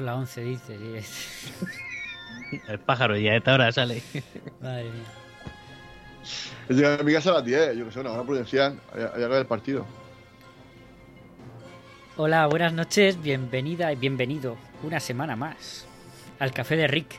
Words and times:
Son 0.00 0.06
las 0.06 0.16
11, 0.16 0.40
dice. 0.40 1.02
El 2.68 2.78
pájaro 2.78 3.18
ya 3.18 3.32
a 3.32 3.36
esta 3.36 3.52
hora 3.52 3.70
sale. 3.70 4.02
Madre 4.62 4.84
mía. 4.84 5.04
Llegué 6.70 6.86
a 6.86 7.02
mi 7.02 7.12
casa 7.12 7.28
a 7.28 7.34
las 7.34 7.44
10, 7.44 7.76
yo 7.76 7.84
que 7.84 7.92
sé, 7.92 8.00
una 8.00 8.12
hora 8.12 8.22
prudencial. 8.22 8.80
Allá 8.94 9.08
acaba 9.08 9.36
el 9.36 9.44
partido. 9.44 9.84
Hola, 12.16 12.46
buenas 12.46 12.72
noches, 12.72 13.20
bienvenida 13.20 13.92
y 13.92 13.96
bienvenido 13.96 14.56
una 14.82 15.00
semana 15.00 15.36
más 15.36 15.86
al 16.38 16.52
Café 16.52 16.76
de 16.76 16.86
Rick. 16.86 17.16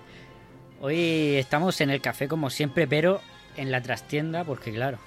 Hoy 0.82 1.36
estamos 1.36 1.82
en 1.82 1.92
el 1.92 2.02
café 2.02 2.28
como 2.28 2.50
siempre, 2.50 2.88
pero 2.88 3.22
en 3.58 3.70
la 3.70 3.84
trastienda, 3.84 4.44
porque 4.44 4.74
claro, 4.74 4.98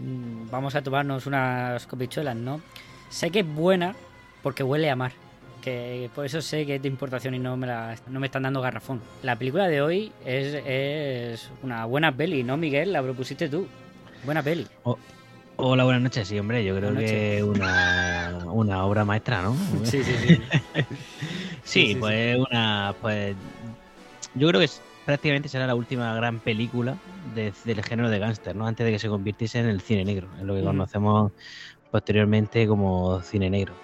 mm, 0.00 0.50
vamos 0.50 0.74
a 0.74 0.82
tomarnos 0.82 1.24
unas 1.24 1.86
copichuelas, 1.86 2.36
¿no? 2.36 2.60
Sé 3.08 3.30
que 3.30 3.40
es 3.40 3.48
buena 3.48 3.94
porque 4.42 4.62
huele 4.62 4.90
a 4.90 4.96
mar, 4.96 5.12
que 5.68 6.10
por 6.14 6.24
eso 6.24 6.40
sé 6.40 6.66
que 6.66 6.76
es 6.76 6.82
de 6.82 6.88
importación 6.88 7.34
y 7.34 7.38
no 7.38 7.56
me, 7.56 7.66
la, 7.66 7.96
no 8.08 8.20
me 8.20 8.26
están 8.26 8.42
dando 8.42 8.60
garrafón. 8.60 9.00
La 9.22 9.36
película 9.36 9.68
de 9.68 9.82
hoy 9.82 10.12
es, 10.24 10.62
es 10.66 11.50
una 11.62 11.84
buena 11.84 12.14
peli, 12.16 12.42
¿no, 12.42 12.56
Miguel? 12.56 12.92
La 12.92 13.02
propusiste 13.02 13.48
tú. 13.48 13.66
Buena 14.24 14.42
peli. 14.42 14.66
Oh. 14.84 14.98
Hola, 15.60 15.82
buenas 15.82 16.02
noches. 16.02 16.28
Sí, 16.28 16.38
hombre, 16.38 16.64
yo 16.64 16.76
creo 16.76 16.94
que 16.94 17.42
una, 17.42 18.44
una 18.46 18.84
obra 18.84 19.04
maestra, 19.04 19.42
¿no? 19.42 19.56
Sí, 19.84 20.04
sí, 20.04 20.14
sí. 20.14 20.36
sí, 20.36 20.84
sí, 21.64 21.96
pues 21.98 22.36
sí. 22.36 22.44
una. 22.48 22.94
Pues. 23.00 23.34
Yo 24.34 24.46
creo 24.46 24.60
que 24.60 24.66
es, 24.66 24.80
prácticamente 25.04 25.48
será 25.48 25.66
la 25.66 25.74
última 25.74 26.14
gran 26.14 26.38
película 26.38 26.96
de, 27.34 27.52
del 27.64 27.82
género 27.82 28.08
de 28.08 28.20
gángster, 28.20 28.54
¿no? 28.54 28.68
Antes 28.68 28.86
de 28.86 28.92
que 28.92 29.00
se 29.00 29.08
convirtiese 29.08 29.58
en 29.58 29.66
el 29.66 29.80
cine 29.80 30.04
negro, 30.04 30.28
en 30.38 30.46
lo 30.46 30.54
que 30.54 30.62
mm. 30.62 30.66
conocemos 30.66 31.32
posteriormente 31.90 32.68
como 32.68 33.20
cine 33.22 33.50
negro. 33.50 33.74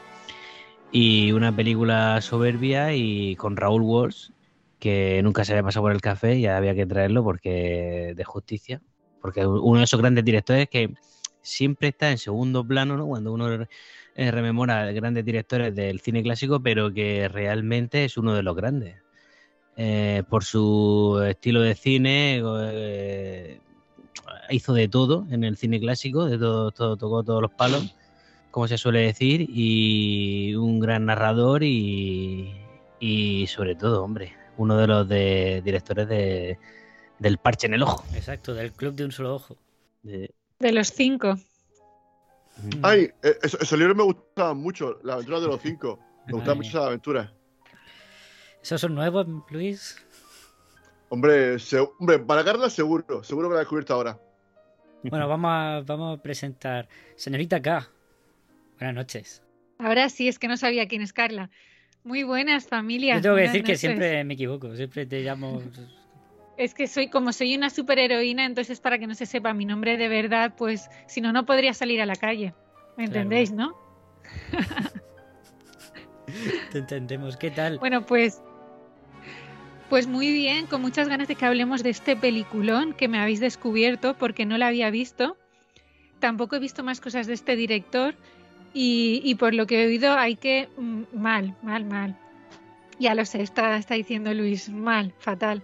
Y 0.97 1.33
una 1.33 1.51
película 1.55 2.21
soberbia 2.21 2.95
y 2.95 3.35
con 3.35 3.57
Raúl 3.57 3.83
Walsh, 3.83 4.31
que 4.79 5.21
nunca 5.25 5.45
se 5.45 5.51
había 5.51 5.65
pasado 5.65 5.83
por 5.83 5.91
el 5.91 6.01
café 6.01 6.37
y 6.37 6.47
había 6.47 6.73
que 6.77 6.87
traerlo 6.87 7.25
porque 7.25 8.15
de 8.17 8.23
justicia. 8.25 8.81
Porque 9.21 9.45
uno 9.45 9.79
de 9.79 9.85
esos 9.87 10.01
grandes 10.01 10.25
directores 10.25 10.69
que 10.69 10.95
siempre 11.43 11.89
está 11.89 12.13
en 12.13 12.19
segundo 12.19 12.65
plano, 12.65 12.97
¿no? 12.97 13.09
Cuando 13.09 13.33
uno 13.33 13.67
eh, 14.15 14.31
rememora 14.31 14.93
grandes 14.93 15.25
directores 15.25 15.75
del 15.75 15.99
cine 15.99 16.23
clásico, 16.23 16.61
pero 16.61 16.95
que 16.95 17.27
realmente 17.27 18.05
es 18.05 18.17
uno 18.17 18.33
de 18.33 18.45
los 18.45 18.55
grandes. 18.55 18.95
Eh, 19.77 20.23
por 20.31 20.45
su 20.45 21.21
estilo 21.29 21.61
de 21.63 21.75
cine, 21.75 22.41
eh, 22.71 23.59
hizo 24.49 24.73
de 24.73 24.87
todo 24.87 25.27
en 25.29 25.43
el 25.43 25.57
cine 25.57 25.81
clásico, 25.81 26.27
de 26.27 26.39
todo, 26.39 26.71
todo, 26.71 26.97
tocó 26.97 27.25
todos 27.25 27.43
los 27.43 27.51
palos, 27.51 27.97
como 28.55 28.69
se 28.69 28.79
suele 28.79 29.01
decir, 29.01 29.49
y 29.51 30.55
un 30.55 30.79
gran 30.79 31.07
narrador 31.07 31.65
y, 31.65 32.55
y 33.01 33.49
sobre 33.49 33.75
todo, 33.75 34.05
hombre, 34.05 34.37
uno 34.59 34.77
de 34.77 34.87
los 34.87 35.09
de, 35.09 35.61
directores 35.65 36.07
de, 36.07 36.57
del 37.19 37.39
parche 37.39 37.67
en 37.67 37.75
el 37.75 37.83
ojo. 37.83 38.05
Exacto, 38.15 38.55
del 38.55 38.71
club 38.71 38.95
de 38.95 39.07
un 39.07 39.11
solo 39.11 39.35
ojo. 39.35 39.57
De, 40.05 40.33
de 40.61 40.73
los 40.73 40.87
cinco. 40.93 41.37
Ay, 42.83 43.11
eso, 43.43 43.59
esos 43.61 43.77
libros 43.77 43.97
me 43.97 44.05
gustaban 44.05 44.59
mucho, 44.59 45.01
la 45.03 45.15
aventura 45.15 45.41
de 45.41 45.47
los 45.49 45.61
cinco. 45.61 45.99
Me 46.29 46.35
gustaban 46.35 46.59
mucho 46.59 46.69
esas 46.69 46.85
aventuras. 46.85 47.33
¿Esos 48.63 48.81
son 48.81 48.95
nuevos, 48.95 49.27
Luis? 49.51 49.97
Hombre, 51.09 51.59
se, 51.59 51.81
hombre, 51.81 52.21
para 52.21 52.45
Carla 52.45 52.71
seguro, 52.71 53.25
seguro 53.25 53.49
que 53.49 53.55
la 53.55 53.61
he 53.63 53.65
descubierto 53.65 53.95
ahora. 53.95 54.17
Bueno, 55.03 55.27
vamos 55.27 55.51
a, 55.53 55.83
vamos 55.85 56.17
a 56.17 56.23
presentar. 56.23 56.89
Señorita 57.17 57.61
K, 57.61 57.91
buenas 58.79 58.95
noches. 58.95 59.43
Ahora 59.79 60.09
sí, 60.09 60.29
es 60.29 60.39
que 60.39 60.49
no 60.49 60.57
sabía 60.57 60.87
quién 60.89 61.03
es 61.03 61.13
Carla. 61.13 61.51
Muy 62.05 62.23
buenas, 62.23 62.69
familias. 62.69 63.19
Yo 63.19 63.23
tengo 63.23 63.37
que 63.37 63.43
decir 63.43 63.63
noches. 63.63 63.81
que 63.81 63.87
siempre 63.87 64.25
me 64.25 64.35
equivoco, 64.35 64.75
siempre 64.77 65.07
te 65.07 65.21
llamo 65.23 65.63
es 66.57 66.75
que 66.75 66.87
soy 66.87 67.09
como 67.09 67.33
soy 67.33 67.57
una 67.57 67.71
superheroína, 67.71 68.45
entonces 68.45 68.81
para 68.81 68.99
que 68.99 69.07
no 69.07 69.15
se 69.15 69.27
sepa 69.27 69.53
mi 69.55 69.65
nombre 69.65 69.97
de 69.97 70.09
verdad, 70.09 70.55
pues 70.57 70.89
si 71.07 71.21
no, 71.21 71.33
no 71.33 71.47
podría 71.47 71.75
salir 71.75 72.01
a 72.01 72.07
la 72.07 72.17
calle. 72.17 72.55
¿Me 72.97 73.05
entendéis, 73.05 73.51
claro. 73.51 73.77
no? 74.53 74.65
Te 76.73 76.79
entendemos. 76.79 77.37
¿Qué 77.37 77.51
tal? 77.51 77.79
Bueno, 77.79 78.07
pues 78.07 78.41
pues 79.91 80.07
muy 80.07 80.33
bien, 80.33 80.67
con 80.67 80.81
muchas 80.81 81.09
ganas 81.09 81.29
de 81.29 81.35
que 81.35 81.45
hablemos 81.45 81.83
de 81.83 81.91
este 81.91 82.17
peliculón 82.17 82.95
que 82.95 83.07
me 83.07 83.19
habéis 83.19 83.41
descubierto 83.41 84.17
porque 84.17 84.47
no 84.47 84.57
la 84.59 84.69
había 84.69 84.91
visto. 84.91 85.37
Tampoco 86.21 86.57
he 86.57 86.59
visto 86.59 86.83
más 86.83 87.01
cosas 87.01 87.27
de 87.27 87.35
este 87.35 87.55
director 87.55 88.15
y, 88.75 89.23
y 89.25 89.37
por 89.37 89.55
lo 89.55 89.67
que 89.67 89.83
he 89.83 89.87
oído 89.87 90.13
hay 90.13 90.35
que 90.35 90.69
mm, 90.77 91.03
mal, 91.15 91.55
mal, 91.63 91.85
mal. 91.85 92.17
Ya 92.99 93.15
lo 93.15 93.25
sé, 93.25 93.41
está, 93.41 93.77
está 93.77 93.95
diciendo 93.95 94.35
Luis, 94.35 94.69
mal, 94.69 95.15
fatal. 95.19 95.63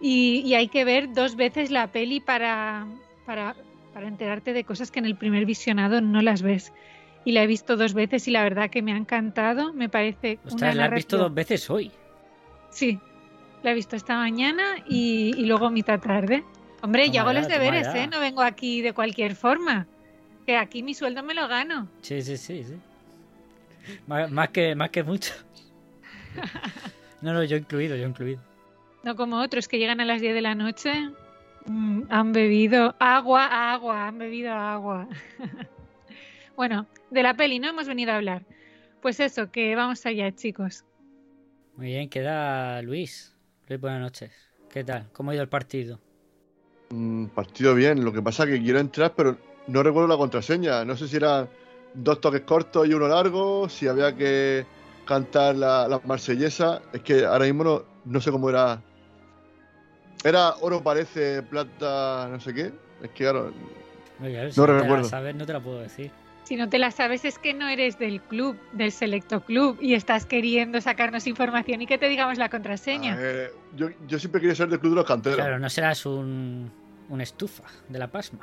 Y, 0.00 0.42
y, 0.46 0.54
hay 0.54 0.68
que 0.68 0.84
ver 0.84 1.12
dos 1.12 1.36
veces 1.36 1.70
la 1.70 1.88
peli 1.88 2.20
para, 2.20 2.86
para, 3.26 3.54
para, 3.92 4.08
enterarte 4.08 4.54
de 4.54 4.64
cosas 4.64 4.90
que 4.90 4.98
en 4.98 5.04
el 5.04 5.14
primer 5.14 5.44
visionado 5.44 6.00
no 6.00 6.22
las 6.22 6.40
ves. 6.40 6.72
Y 7.26 7.32
la 7.32 7.42
he 7.42 7.46
visto 7.46 7.76
dos 7.76 7.92
veces 7.92 8.26
y 8.26 8.30
la 8.30 8.42
verdad 8.42 8.70
que 8.70 8.80
me 8.80 8.94
ha 8.94 8.96
encantado. 8.96 9.74
Me 9.74 9.90
parece. 9.90 10.38
Ostras, 10.46 10.74
una 10.74 10.74
la 10.74 10.84
has 10.86 10.94
visto 10.94 11.18
dos 11.18 11.34
veces 11.34 11.68
hoy. 11.68 11.90
Sí, 12.70 12.98
la 13.62 13.72
he 13.72 13.74
visto 13.74 13.96
esta 13.96 14.16
mañana 14.16 14.76
y, 14.88 15.34
y 15.36 15.44
luego 15.44 15.70
mitad 15.70 16.00
tarde. 16.00 16.44
Hombre, 16.80 17.04
Toma 17.04 17.14
yo 17.14 17.20
hago 17.20 17.32
ya, 17.32 17.38
los 17.40 17.48
deberes, 17.48 17.86
ya. 17.92 18.04
¿eh? 18.04 18.06
No 18.06 18.20
vengo 18.20 18.40
aquí 18.40 18.80
de 18.80 18.94
cualquier 18.94 19.36
forma. 19.36 19.86
Que 20.50 20.56
aquí 20.56 20.82
mi 20.82 20.94
sueldo 20.94 21.22
me 21.22 21.32
lo 21.32 21.46
gano. 21.46 21.86
Sí, 22.02 22.20
sí, 22.22 22.36
sí, 22.36 22.64
sí. 22.64 22.74
Más, 24.08 24.28
más 24.32 24.48
que, 24.48 24.74
más 24.74 24.90
que 24.90 25.04
mucho. 25.04 25.32
No, 27.22 27.32
no, 27.32 27.44
yo 27.44 27.56
incluido, 27.56 27.94
yo 27.94 28.08
incluido. 28.08 28.40
No 29.04 29.14
como 29.14 29.40
otros 29.40 29.68
que 29.68 29.78
llegan 29.78 30.00
a 30.00 30.04
las 30.04 30.20
10 30.20 30.34
de 30.34 30.40
la 30.40 30.56
noche, 30.56 31.10
mm, 31.66 32.04
han 32.08 32.32
bebido 32.32 32.96
agua, 32.98 33.72
agua, 33.72 34.08
han 34.08 34.18
bebido 34.18 34.52
agua. 34.52 35.06
bueno, 36.56 36.88
de 37.10 37.22
la 37.22 37.34
peli 37.34 37.60
no 37.60 37.68
hemos 37.68 37.86
venido 37.86 38.10
a 38.10 38.16
hablar. 38.16 38.44
Pues 39.00 39.20
eso, 39.20 39.52
que 39.52 39.76
vamos 39.76 40.04
allá, 40.04 40.34
chicos. 40.34 40.84
Muy 41.76 41.88
bien, 41.88 42.08
queda 42.08 42.82
Luis. 42.82 43.36
Luis, 43.68 43.80
buenas 43.80 44.00
noches. 44.00 44.32
¿Qué 44.68 44.82
tal? 44.82 45.10
¿Cómo 45.12 45.30
ha 45.30 45.34
ido 45.34 45.44
el 45.44 45.48
partido? 45.48 46.00
Mm, 46.88 47.26
partido 47.26 47.76
bien, 47.76 48.04
lo 48.04 48.12
que 48.12 48.20
pasa 48.20 48.42
es 48.42 48.50
que 48.50 48.60
quiero 48.60 48.80
entrar, 48.80 49.14
pero 49.14 49.38
no 49.66 49.82
recuerdo 49.82 50.08
la 50.08 50.16
contraseña. 50.16 50.84
No 50.84 50.96
sé 50.96 51.08
si 51.08 51.16
eran 51.16 51.48
dos 51.94 52.20
toques 52.20 52.42
cortos 52.42 52.86
y 52.88 52.94
uno 52.94 53.08
largo, 53.08 53.68
si 53.68 53.88
había 53.88 54.14
que 54.14 54.66
cantar 55.04 55.56
la, 55.56 55.88
la 55.88 56.00
marsellesa. 56.04 56.82
Es 56.92 57.00
que 57.02 57.24
ahora 57.24 57.44
mismo 57.46 57.64
no, 57.64 57.82
no 58.04 58.20
sé 58.20 58.30
cómo 58.30 58.48
era 58.50 58.80
era 60.24 60.54
oro 60.60 60.82
parece, 60.82 61.42
plata, 61.42 62.28
no 62.30 62.40
sé 62.40 62.52
qué. 62.52 62.72
Es 63.02 63.10
que 63.10 63.24
claro. 63.24 63.52
Oye, 64.22 64.52
si 64.52 64.60
no 64.60 64.66
no 64.66 64.72
te 64.74 64.80
recuerdo. 64.80 65.04
la 65.04 65.08
sabes, 65.08 65.34
no 65.34 65.46
te 65.46 65.52
la 65.52 65.60
puedo 65.60 65.80
decir. 65.80 66.10
Si 66.44 66.56
no 66.56 66.68
te 66.68 66.78
la 66.78 66.90
sabes 66.90 67.24
es 67.24 67.38
que 67.38 67.54
no 67.54 67.68
eres 67.68 67.98
del 67.98 68.20
club, 68.20 68.58
del 68.72 68.92
selecto 68.92 69.40
club, 69.40 69.78
y 69.80 69.94
estás 69.94 70.26
queriendo 70.26 70.80
sacarnos 70.80 71.26
información 71.26 71.80
y 71.82 71.86
que 71.86 71.96
te 71.96 72.08
digamos 72.08 72.38
la 72.38 72.48
contraseña. 72.48 73.16
Eh, 73.18 73.50
yo, 73.76 73.88
yo 74.08 74.18
siempre 74.18 74.40
quería 74.40 74.56
ser 74.56 74.68
del 74.68 74.80
club 74.80 74.92
de 74.92 74.96
los 74.96 75.06
canteros. 75.06 75.38
Claro, 75.38 75.58
no 75.58 75.70
serás 75.70 76.04
un, 76.06 76.70
un 77.10 77.20
estufa 77.20 77.64
de 77.88 77.98
la 77.98 78.08
pasma. 78.08 78.40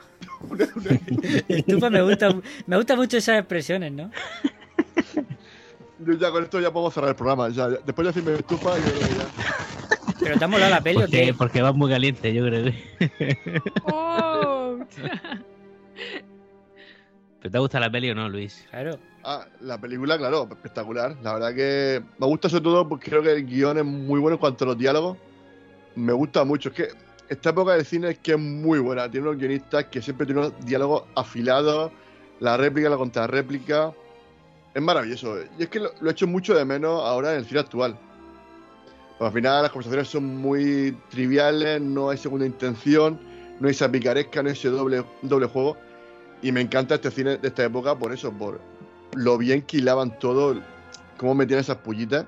estufa 1.48 1.90
me 1.90 2.02
gusta, 2.04 2.30
me 2.68 2.76
gusta 2.78 2.96
mucho 2.96 3.18
esas 3.18 3.40
expresiones, 3.40 3.92
¿no? 3.92 4.12
Yo 6.00 6.14
ya 6.14 6.30
con 6.30 6.44
esto 6.44 6.60
ya 6.62 6.72
podemos 6.72 6.94
cerrar 6.94 7.10
el 7.10 7.16
programa. 7.16 7.50
Ya, 7.50 7.70
ya. 7.70 7.78
Después 7.84 8.06
de 8.06 8.14
decirme 8.14 8.34
estufa, 8.38 8.78
yo 8.78 8.84
creo 8.84 9.00
que 9.00 9.16
ya. 9.16 9.26
Pero 10.20 10.38
te 10.38 10.46
ha 10.46 10.48
molado 10.48 10.70
la 10.72 10.82
peli 10.82 10.98
o 10.98 11.02
Porque, 11.02 11.26
qué? 11.26 11.34
porque 11.34 11.62
vas 11.64 11.74
muy 11.76 11.90
caliente, 11.90 12.32
yo 12.34 12.46
creo. 12.46 12.72
Oh. 13.84 14.78
¿Pero 17.40 17.52
te 17.52 17.60
gusta 17.60 17.80
la 17.80 17.90
peli 17.92 18.10
o 18.12 18.16
no, 18.16 18.30
Luis? 18.30 18.66
Claro. 18.70 19.00
Ah, 19.24 19.46
la 19.62 19.80
película, 19.80 20.18
claro, 20.18 20.48
espectacular. 20.52 21.16
La 21.24 21.34
verdad 21.34 21.54
que 21.56 22.04
me 22.20 22.28
gusta 22.28 22.48
sobre 22.50 22.64
todo 22.64 22.88
porque 22.88 23.10
creo 23.10 23.24
que 23.24 23.32
el 23.32 23.46
guion 23.46 23.78
es 23.80 23.86
muy 23.86 24.20
bueno 24.20 24.36
en 24.36 24.40
cuanto 24.40 24.66
a 24.66 24.68
los 24.68 24.78
diálogos. 24.78 25.18
me 25.96 26.14
gusta 26.14 26.44
mucho. 26.44 26.70
Es 26.70 26.76
que 26.76 26.88
esta 27.30 27.50
época 27.50 27.74
de 27.74 27.84
cine 27.84 28.10
es 28.12 28.20
que 28.20 28.34
es 28.34 28.40
muy 28.40 28.80
buena. 28.80 29.10
Tiene 29.10 29.28
unos 29.28 29.40
guionistas 29.40 29.86
que 29.86 30.02
siempre 30.02 30.26
tienen 30.26 30.46
unos 30.46 30.66
diálogos 30.66 31.04
afilados, 31.16 31.92
la 32.40 32.58
réplica, 32.58 32.90
la 32.90 32.98
contrarréplica. 32.98 33.94
Es 34.74 34.82
maravilloso. 34.82 35.38
Y 35.58 35.64
es 35.64 35.70
que 35.70 35.80
lo, 35.80 35.92
lo 36.00 36.10
he 36.10 36.12
hecho 36.12 36.28
mucho 36.28 36.54
de 36.56 36.66
menos 36.66 37.04
ahora 37.04 37.34
en 37.34 37.40
el 37.40 37.46
cine 37.46 37.60
actual. 37.60 37.98
Al 39.20 39.32
final 39.32 39.64
las 39.64 39.72
conversaciones 39.72 40.08
son 40.08 40.38
muy 40.38 40.96
triviales, 41.10 41.82
no 41.82 42.10
hay 42.10 42.18
segunda 42.18 42.46
intención, 42.46 43.20
no 43.60 43.68
hay 43.68 43.72
esa 43.72 43.92
picaresca, 43.92 44.44
no 44.44 44.50
hay 44.50 44.54
ese 44.54 44.70
doble, 44.70 45.04
doble 45.24 45.48
juego. 45.48 45.76
Y 46.44 46.52
me 46.52 46.62
encanta 46.62 46.96
este 46.96 47.10
cine 47.10 47.38
de 47.38 47.48
esta 47.48 47.66
época 47.66 47.98
por 47.98 48.14
eso, 48.14 48.32
por 48.32 48.62
lo 49.16 49.38
bien 49.40 49.64
que 49.64 49.78
hilaban 49.78 50.20
todo, 50.20 50.62
cómo 51.18 51.34
metían 51.34 51.60
esas 51.60 51.78
pullitas. 51.78 52.26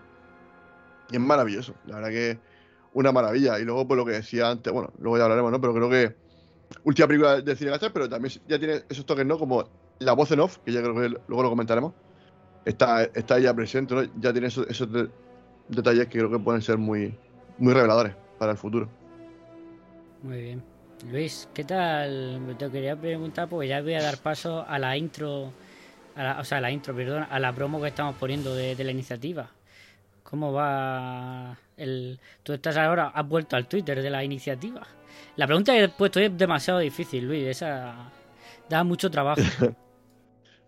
Y 1.12 1.16
es 1.16 1.22
maravilloso, 1.22 1.76
la 1.86 1.96
verdad 1.96 2.10
que 2.10 2.49
una 2.94 3.12
maravilla. 3.12 3.60
Y 3.60 3.66
luego, 3.66 3.88
por 3.88 3.98
lo 3.98 4.06
que 4.06 4.14
decía 4.14 4.50
antes, 4.50 4.72
bueno, 4.72 4.92
luego 5.00 5.18
ya 5.18 5.24
hablaremos, 5.24 5.52
¿no? 5.52 5.62
Pero 5.62 5.74
creo 5.74 5.90
que 5.90 6.16
última 6.84 7.08
película 7.08 7.42
de 7.42 7.56
cine 7.56 7.72
gastar, 7.72 7.92
pero 7.94 8.08
también 8.10 8.34
ya 8.48 8.60
tiene 8.60 8.82
esos 8.90 9.06
toques, 9.06 9.26
¿no? 9.26 9.38
Como 9.38 9.70
la 10.00 10.14
voz 10.14 10.32
en 10.32 10.40
off, 10.40 10.58
que 10.66 10.72
ya 10.72 10.82
creo 10.82 10.96
que 10.96 11.10
luego 11.28 11.44
lo 11.44 11.50
comentaremos. 11.50 11.94
Está, 12.66 13.04
está 13.04 13.40
ya 13.40 13.54
presente, 13.54 13.96
¿no? 13.96 14.04
Ya 14.20 14.32
tiene 14.32 14.48
esos, 14.48 14.68
esos 14.68 14.92
de- 14.92 15.10
detalles 15.68 16.08
que 16.08 16.20
creo 16.20 16.30
que 16.30 16.40
pueden 16.40 16.62
ser 16.62 16.78
muy, 16.78 17.14
muy 17.58 17.74
reveladores 17.74 18.16
para 18.38 18.52
el 18.52 18.58
futuro. 18.58 18.88
Muy 20.24 20.42
bien. 20.42 20.64
Luis, 21.12 21.48
¿qué 21.54 21.64
tal? 21.64 22.56
Te 22.58 22.70
quería 22.70 22.96
preguntar, 22.96 23.48
porque 23.48 23.68
ya 23.70 23.82
voy 23.82 23.94
a 23.94 24.02
dar 24.02 24.18
paso 24.18 24.66
a 24.68 24.78
la 24.78 24.98
intro, 24.98 25.52
a 26.16 26.24
la- 26.24 26.40
o 26.40 26.44
sea, 26.44 26.58
a 26.58 26.62
la 26.62 26.72
intro, 26.72 26.94
perdón, 26.94 27.26
a 27.30 27.40
la 27.40 27.54
promo 27.54 27.82
que 27.82 27.88
estamos 27.88 28.16
poniendo 28.18 28.54
de 28.54 28.84
la 28.84 28.92
iniciativa. 28.92 29.50
¿Cómo 30.30 30.54
va 30.54 31.58
el... 31.78 32.20
Tú 32.44 32.54
estás 32.54 32.78
ahora, 32.78 33.08
has 33.08 33.28
vuelto 33.28 33.56
al 33.56 33.68
Twitter 33.68 34.02
de 34.02 34.10
la 34.10 34.24
iniciativa. 34.24 34.86
La 35.36 35.48
pregunta 35.48 35.74
que 35.74 35.84
he 35.86 35.90
puesto 35.90 36.20
es 36.20 36.38
demasiado 36.38 36.80
difícil, 36.80 37.26
Luis, 37.26 37.48
esa 37.48 38.12
da 38.70 38.84
mucho 38.84 39.10
trabajo. 39.10 39.42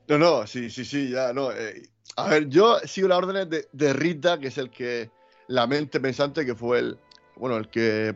No, 0.08 0.18
no, 0.18 0.46
sí, 0.46 0.69
sí, 0.69 0.84
sí, 0.84 1.10
ya, 1.10 1.31
no. 1.31 1.54
eh, 1.54 1.84
a 2.18 2.28
ver, 2.28 2.50
yo 2.50 2.80
sigo 2.80 3.08
las 3.08 3.19
órdenes 3.19 3.66
de, 3.72 3.94
Rita, 3.94 4.40
que 4.40 4.48
es 4.48 4.58
el 4.58 4.69
que, 4.69 5.10
la 5.48 5.68
mente 5.68 6.02
pensante, 6.02 6.46
que 6.46 6.54
fue 6.54 6.80
el, 6.80 6.98
bueno, 7.38 7.56
el 7.56 7.69
que 7.69 8.14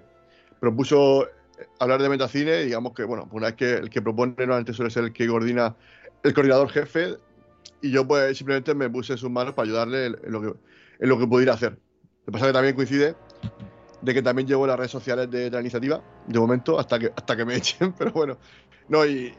propuso 0.59 1.25
hablar 1.80 2.01
de 2.01 2.09
metacine, 2.09 2.63
digamos 2.63 2.94
que, 2.94 3.06
bueno, 3.06 3.30
una 3.31 3.48
vez 3.48 3.56
que 3.56 3.74
el 3.75 3.89
que 3.89 4.01
propone 4.01 4.33
normalmente 4.38 4.74
suele 4.74 4.91
ser 4.91 5.06
el 5.06 5.13
que 5.13 5.27
coordina, 5.27 5.74
el 6.24 6.33
coordinador 6.33 6.69
jefe, 6.69 7.15
y 7.81 7.91
yo 7.91 8.06
pues 8.06 8.38
simplemente 8.38 8.74
me 8.74 8.89
puse 8.89 9.15
sus 9.15 9.30
manos 9.30 9.53
para 9.53 9.65
ayudarle 9.68 10.07
en 10.07 10.31
lo, 10.31 10.41
que, 10.41 10.53
en 11.00 11.09
lo 11.09 11.18
que 11.18 11.27
pudiera 11.27 11.53
hacer. 11.53 11.71
Lo 11.71 12.25
que 12.25 12.31
pasa 12.31 12.45
es 12.45 12.50
que 12.50 12.53
también 12.53 12.75
coincide 12.75 13.15
de 14.01 14.13
que 14.13 14.21
también 14.21 14.47
llevo 14.47 14.68
las 14.68 14.77
redes 14.77 14.92
sociales 14.92 15.30
de, 15.31 15.50
la 15.50 15.62
iniciativa, 15.62 16.01
de 16.27 16.39
momento, 16.39 16.80
hasta 16.80 17.00
que, 17.00 17.12
hasta 17.15 17.36
que 17.36 17.44
me 17.44 17.56
echen, 17.57 17.94
pero 17.94 18.12
bueno. 18.12 18.38
No, 18.88 19.06
y, 19.06 19.33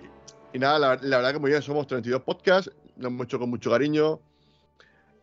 nada, 0.55 0.79
la, 0.79 0.97
verdad 0.97 1.33
que 1.33 1.39
muy 1.39 1.51
bien, 1.51 1.63
somos 1.63 1.87
32 1.87 2.23
podcasts, 2.23 2.71
lo 2.97 3.09
hemos 3.09 3.27
hecho 3.27 3.39
con 3.39 3.49
mucho 3.49 3.71
cariño. 3.71 4.21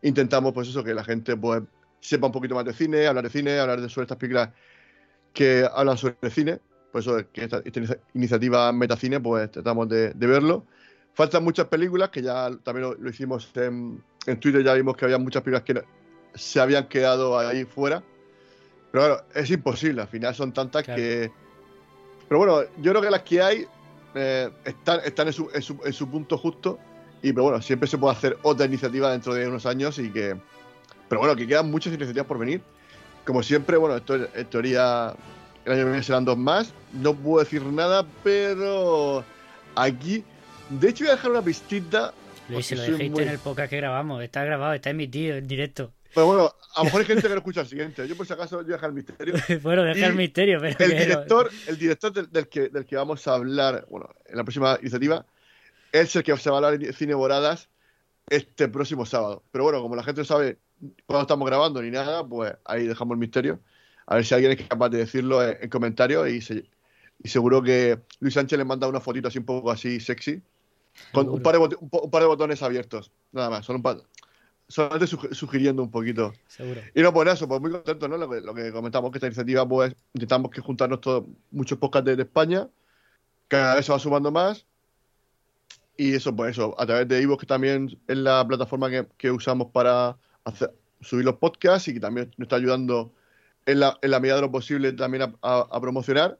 Intentamos, 0.02 0.52
pues 0.52 0.68
eso, 0.68 0.82
que 0.82 0.94
la 0.94 1.04
gente 1.04 1.36
pues 1.36 1.62
sepa 2.00 2.26
un 2.26 2.32
poquito 2.32 2.54
más 2.54 2.64
de 2.64 2.72
cine, 2.72 3.06
hablar 3.06 3.24
de 3.24 3.30
cine, 3.30 3.58
hablar 3.58 3.80
de 3.80 3.88
sobre 3.88 4.04
estas 4.04 4.18
películas 4.18 4.50
que 5.32 5.68
hablan 5.72 5.98
sobre 5.98 6.30
cine. 6.30 6.60
Por 6.92 7.00
eso 7.00 7.16
que 7.32 7.44
esta, 7.44 7.58
esta 7.64 7.80
inicia- 7.80 8.00
iniciativa 8.14 8.72
Metacine, 8.72 9.20
pues 9.20 9.50
tratamos 9.50 9.88
de, 9.88 10.12
verlo. 10.14 10.66
Faltan 11.14 11.44
muchas 11.44 11.66
películas, 11.66 12.10
que 12.10 12.22
ya 12.22 12.50
también 12.62 12.88
lo, 12.88 12.94
lo 12.94 13.10
hicimos 13.10 13.50
en, 13.56 14.02
en 14.26 14.40
Twitter, 14.40 14.62
ya 14.62 14.74
vimos 14.74 14.96
que 14.96 15.04
había 15.04 15.18
muchas 15.18 15.42
películas 15.42 15.64
que 15.64 15.74
no- 15.74 16.03
se 16.34 16.60
habían 16.60 16.88
quedado 16.88 17.38
ahí 17.38 17.64
fuera. 17.64 18.02
Pero 18.92 19.24
es 19.34 19.50
imposible, 19.50 20.02
al 20.02 20.08
final 20.08 20.34
son 20.34 20.52
tantas 20.52 20.84
que... 20.84 21.30
Pero 22.28 22.38
bueno, 22.38 22.62
yo 22.80 22.92
creo 22.92 23.02
que 23.02 23.10
las 23.10 23.22
que 23.22 23.42
hay 23.42 23.66
eh, 24.14 24.48
están, 24.64 25.00
están 25.04 25.26
en, 25.26 25.32
su, 25.32 25.50
en, 25.52 25.62
su, 25.62 25.80
en 25.84 25.92
su 25.92 26.08
punto 26.08 26.38
justo. 26.38 26.78
Y 27.22 27.32
pero 27.32 27.44
bueno, 27.44 27.62
siempre 27.62 27.88
se 27.88 27.98
puede 27.98 28.14
hacer 28.14 28.38
otra 28.42 28.66
iniciativa 28.66 29.10
dentro 29.10 29.34
de 29.34 29.48
unos 29.48 29.66
años 29.66 29.98
y 29.98 30.10
que... 30.10 30.36
Pero 31.08 31.20
bueno, 31.20 31.34
que 31.36 31.46
quedan 31.46 31.70
muchas 31.70 31.92
iniciativas 31.92 32.26
por 32.26 32.38
venir. 32.38 32.60
Como 33.24 33.42
siempre, 33.42 33.76
bueno, 33.78 33.96
esto 33.96 34.14
es- 34.16 34.28
en 34.34 34.46
teoría 34.46 35.14
el 35.64 35.72
año 35.72 35.80
que 35.82 35.90
viene 35.90 36.02
serán 36.02 36.24
dos 36.24 36.36
más. 36.38 36.72
No 36.92 37.14
puedo 37.14 37.42
decir 37.42 37.62
nada, 37.64 38.06
pero 38.22 39.24
aquí... 39.74 40.22
De 40.70 40.88
hecho 40.90 41.04
voy 41.04 41.12
a 41.12 41.16
dejar 41.16 41.30
una 41.30 41.42
pistita. 41.42 42.14
Luis, 42.48 42.66
se 42.66 42.76
lo 42.76 42.82
dijiste 42.82 43.10
muy- 43.10 43.22
en 43.22 43.28
el 43.30 43.38
podcast 43.38 43.70
que 43.70 43.76
grabamos. 43.78 44.22
Está 44.22 44.44
grabado, 44.44 44.74
está 44.74 44.90
emitido 44.90 45.36
en 45.36 45.46
directo. 45.48 45.92
Pero 46.14 46.26
bueno, 46.26 46.54
a 46.74 46.78
lo 46.80 46.84
mejor 46.84 47.00
hay 47.00 47.06
gente 47.06 47.22
que 47.22 47.28
no 47.28 47.34
escucha 47.36 47.60
el 47.62 47.66
siguiente. 47.66 48.06
Yo 48.06 48.16
por 48.16 48.26
si 48.26 48.32
acaso 48.32 48.56
voy 48.56 48.64
a 48.66 48.68
dejar 48.68 48.90
el 48.90 48.94
misterio. 48.94 49.34
bueno, 49.62 49.82
deja 49.82 50.06
el 50.06 50.14
misterio, 50.14 50.60
pero... 50.60 50.76
El 50.78 50.98
director, 50.98 51.50
el 51.66 51.78
director 51.78 52.12
del, 52.12 52.30
del 52.30 52.48
que, 52.48 52.68
del 52.68 52.84
que 52.86 52.96
vamos 52.96 53.26
a 53.26 53.34
hablar, 53.34 53.86
bueno, 53.90 54.08
en 54.26 54.36
la 54.36 54.44
próxima 54.44 54.78
iniciativa, 54.80 55.26
es 55.92 56.14
el 56.16 56.22
que 56.22 56.36
se 56.36 56.50
va 56.50 56.56
a 56.56 56.58
hablar 56.58 56.78
de 56.78 56.92
Cine 56.92 57.14
Boradas 57.14 57.68
este 58.28 58.68
próximo 58.68 59.04
sábado. 59.06 59.42
Pero 59.50 59.64
bueno, 59.64 59.82
como 59.82 59.96
la 59.96 60.02
gente 60.04 60.20
no 60.20 60.24
sabe 60.24 60.58
cuándo 61.06 61.22
estamos 61.22 61.46
grabando 61.48 61.82
ni 61.82 61.90
nada, 61.90 62.26
pues 62.26 62.54
ahí 62.64 62.86
dejamos 62.86 63.14
el 63.14 63.18
misterio. 63.20 63.60
A 64.06 64.16
ver 64.16 64.24
si 64.24 64.34
alguien 64.34 64.52
es 64.52 64.68
capaz 64.68 64.90
de 64.90 64.98
decirlo 64.98 65.42
en, 65.42 65.56
en 65.60 65.68
comentarios 65.70 66.28
y, 66.28 66.40
se- 66.40 66.64
y 67.22 67.28
seguro 67.28 67.62
que 67.62 67.98
Luis 68.20 68.34
Sánchez 68.34 68.58
le 68.58 68.64
manda 68.64 68.86
una 68.86 69.00
fotito 69.00 69.28
así 69.28 69.38
un 69.38 69.46
poco 69.46 69.70
así 69.70 69.98
sexy, 70.00 70.42
con 71.12 71.28
un 71.28 71.42
par, 71.42 71.54
de 71.54 71.58
un 71.58 71.76
un 71.80 72.10
par 72.10 72.22
de 72.22 72.28
botones 72.28 72.62
abiertos, 72.62 73.10
nada 73.32 73.50
más, 73.50 73.64
solo 73.64 73.78
un 73.78 73.82
par, 73.82 73.96
solamente 74.68 75.06
sugiriendo 75.34 75.82
un 75.82 75.90
poquito. 75.90 76.32
Seguro. 76.48 76.80
Y 76.94 77.02
no, 77.02 77.12
pues 77.12 77.28
eso, 77.32 77.46
pues 77.48 77.60
muy 77.60 77.70
contento, 77.70 78.08
¿no? 78.08 78.16
Lo 78.16 78.28
que, 78.28 78.40
lo 78.40 78.54
que 78.54 78.72
comentamos, 78.72 79.10
que 79.10 79.18
esta 79.18 79.26
iniciativa, 79.26 79.68
pues 79.68 79.94
intentamos 80.14 80.50
que 80.50 80.60
juntarnos 80.60 81.00
todos, 81.00 81.24
muchos 81.50 81.78
podcasts 81.78 82.06
de, 82.06 82.16
de 82.16 82.22
España, 82.22 82.68
cada 83.48 83.74
vez 83.74 83.86
se 83.86 83.92
va 83.92 83.98
sumando 83.98 84.30
más. 84.30 84.66
Y 85.96 86.14
eso, 86.14 86.34
pues 86.34 86.52
eso, 86.52 86.74
a 86.78 86.86
través 86.86 87.06
de 87.06 87.22
Ivo, 87.22 87.38
que 87.38 87.46
también 87.46 87.98
es 88.08 88.16
la 88.16 88.46
plataforma 88.46 88.90
que, 88.90 89.06
que 89.16 89.30
usamos 89.30 89.68
para 89.70 90.16
hacer, 90.44 90.74
subir 91.00 91.24
los 91.24 91.36
podcasts 91.36 91.86
y 91.88 91.94
que 91.94 92.00
también 92.00 92.32
nos 92.36 92.46
está 92.46 92.56
ayudando 92.56 93.12
en 93.66 93.80
la, 93.80 93.96
en 94.02 94.10
la 94.10 94.18
medida 94.18 94.36
de 94.36 94.40
lo 94.42 94.50
posible 94.50 94.92
también 94.92 95.22
a, 95.22 95.34
a- 95.42 95.68
a 95.70 95.80
promocionar. 95.80 96.38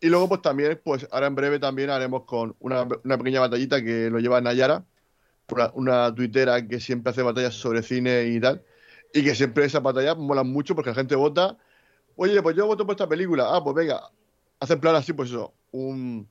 Y 0.00 0.08
luego, 0.08 0.28
pues 0.28 0.42
también, 0.42 0.80
pues 0.84 1.06
ahora 1.10 1.26
en 1.26 1.34
breve 1.34 1.58
también 1.58 1.90
haremos 1.90 2.24
con 2.24 2.54
una, 2.60 2.86
una 3.04 3.18
pequeña 3.18 3.40
batallita 3.40 3.82
que 3.82 4.08
lo 4.10 4.18
lleva 4.20 4.40
Nayara, 4.40 4.84
una, 5.50 5.70
una 5.74 6.14
tuitera 6.14 6.66
que 6.66 6.80
siempre 6.80 7.10
hace 7.10 7.22
batallas 7.22 7.54
sobre 7.54 7.82
cine 7.82 8.24
y 8.24 8.40
tal, 8.40 8.62
y 9.12 9.22
que 9.24 9.34
siempre 9.34 9.64
esas 9.64 9.82
batallas 9.82 10.16
molan 10.16 10.48
mucho 10.48 10.74
porque 10.74 10.90
la 10.90 10.96
gente 10.96 11.14
vota, 11.16 11.56
oye, 12.16 12.42
pues 12.42 12.56
yo 12.56 12.66
voto 12.66 12.86
por 12.86 12.94
esta 12.94 13.08
película, 13.08 13.46
ah, 13.54 13.62
pues 13.62 13.76
venga, 13.76 14.02
hacen 14.60 14.80
plan 14.80 14.94
así, 14.96 15.12
pues 15.12 15.30
eso, 15.30 15.54
un, 15.72 16.28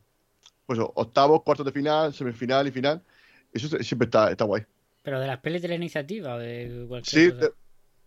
pues 0.65 0.79
eso, 0.79 0.91
octavos, 0.95 1.43
cuartos 1.43 1.65
de 1.65 1.71
final, 1.71 2.13
semifinal 2.13 2.67
y 2.67 2.71
final, 2.71 3.03
eso 3.53 3.67
siempre 3.83 4.05
está, 4.05 4.31
está 4.31 4.45
guay. 4.45 4.63
Pero 5.03 5.19
de 5.19 5.27
las 5.27 5.39
pelis 5.39 5.61
de 5.61 5.67
la 5.67 5.75
iniciativa 5.75 6.35
o 6.35 6.39
de 6.39 6.85
cualquier 6.87 7.25
Sí, 7.25 7.31
cosa. 7.31 7.45
de- 7.47 7.53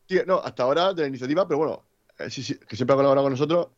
sí, 0.09 0.21
no, 0.27 0.39
hasta 0.39 0.63
ahora 0.63 0.95
de 0.95 1.03
la 1.03 1.09
iniciativa, 1.09 1.47
pero 1.47 1.59
bueno, 1.59 1.83
eh, 2.19 2.31
sí, 2.31 2.43
sí, 2.43 2.57
que 2.59 2.77
siempre 2.77 2.95
ha 2.95 2.97
colaborado 2.97 3.25
con 3.25 3.33
nosotros, 3.33 3.69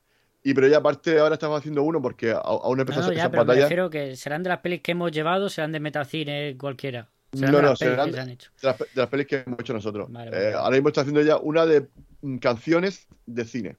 y 0.43 0.55
pero 0.55 0.69
ya 0.69 0.79
aparte 0.79 1.19
ahora 1.19 1.35
estamos 1.35 1.59
haciendo 1.59 1.83
uno 1.83 2.00
porque 2.00 2.31
a- 2.31 2.37
aún 2.39 2.79
No, 2.79 2.83
empezó 2.83 3.00
no, 3.00 3.12
ya, 3.12 3.23
esas 3.23 3.31
pero 3.31 3.45
me 3.45 3.55
refiero 3.55 3.91
que 3.91 4.17
serán 4.17 4.43
de 4.43 4.50
las 4.50 4.61
pelis 4.61 4.81
que 4.83 4.93
hemos 4.93 5.11
llevado, 5.11 5.49
serán 5.49 5.73
de 5.73 5.81
Metacine 5.81 6.57
cualquiera. 6.59 7.09
Serán 7.37 7.52
No, 7.52 7.59
de 7.59 7.62
no, 7.62 7.69
las 7.71 7.76
pelis 7.78 8.00
serán 8.00 8.07
que 8.07 8.12
se 8.12 8.21
han 8.21 8.28
hecho. 8.31 8.50
de 8.62 8.69
las, 8.69 8.78
de 8.78 8.87
las 8.95 9.09
pelis 9.09 9.26
que 9.26 9.37
hemos 9.47 9.61
hecho 9.61 9.73
nosotros. 9.75 10.11
Vale, 10.11 10.33
Eh, 10.33 10.55
ahora 10.55 10.71
mismo 10.76 10.88
está 10.88 11.02
haciendo 11.02 11.23
ya 11.23 11.37
una 11.38 11.66
de 11.66 11.88
mm, 12.23 12.38
canciones 12.38 13.09
de 13.26 13.45
cine. 13.45 13.76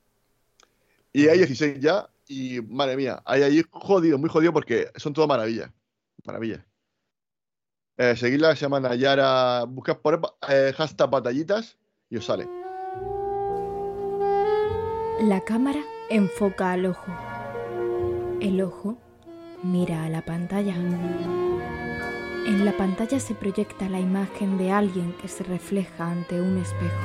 Y 1.14 1.28
hay 1.28 1.38
16 1.40 1.80
ya, 1.80 2.10
y 2.28 2.62
madre 2.62 2.96
mía, 2.96 3.22
hay 3.26 3.42
ahí 3.44 3.64
jodido, 3.72 4.18
muy 4.18 4.30
jodido 4.30 4.54
porque 4.54 4.90
son 4.96 5.14
todas 5.14 5.28
maravillas. 5.28 5.72
Maravillas. 6.26 6.62
Eh, 7.98 8.16
seguidla, 8.16 8.56
se 8.56 8.62
llama 8.62 8.80
Nayara. 8.80 9.64
Buscas 9.68 9.98
por 9.98 10.22
eh, 10.50 10.74
hashtag 10.78 11.10
batallitas 11.10 11.78
y 12.10 12.18
os 12.18 12.26
sale. 12.26 12.48
La 15.22 15.42
cámara 15.46 15.82
enfoca 16.10 16.72
al 16.74 16.86
ojo. 16.86 17.12
El 18.40 18.62
ojo 18.62 18.98
mira 19.64 20.04
a 20.04 20.10
la 20.10 20.24
pantalla. 20.24 20.76
En 22.48 22.64
la 22.64 22.72
pantalla 22.72 23.20
se 23.20 23.36
proyecta 23.36 23.90
la 23.90 24.00
imagen 24.00 24.58
de 24.58 24.72
alguien 24.72 25.12
que 25.22 25.28
se 25.28 25.44
refleja 25.44 26.10
ante 26.10 26.40
un 26.40 26.58
espejo. 26.58 26.96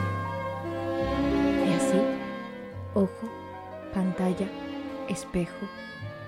Y 1.66 1.72
así, 1.72 2.00
ojo, 2.94 3.28
pantalla, 3.92 4.46
espejo 5.08 5.66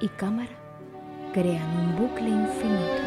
y 0.01 0.09
cámara 0.09 0.51
crean 1.33 1.65
un 1.79 1.97
bucle 1.97 2.29
infinito. 2.29 3.03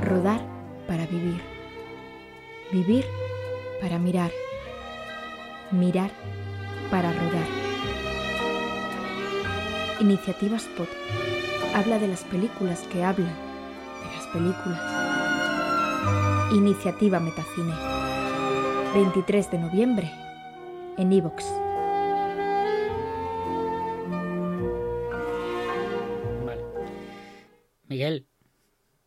Rodar 0.00 0.40
para 0.88 1.04
vivir. 1.04 1.42
Vivir 2.72 3.04
para 3.78 3.98
mirar. 3.98 4.30
Mirar 5.70 6.10
para 6.90 7.12
rodar. 7.12 7.46
Iniciativa 10.00 10.56
Spot. 10.56 10.88
Habla 11.74 11.98
de 11.98 12.08
las 12.08 12.24
películas 12.24 12.80
que 12.90 13.04
hablan 13.04 13.51
de 14.02 14.16
las 14.16 14.26
películas. 14.28 14.80
Iniciativa 16.52 17.20
Metacine. 17.20 17.74
23 18.94 19.50
de 19.50 19.58
noviembre 19.58 20.10
en 20.98 21.12
Evox. 21.12 21.44
Miguel, 27.88 28.26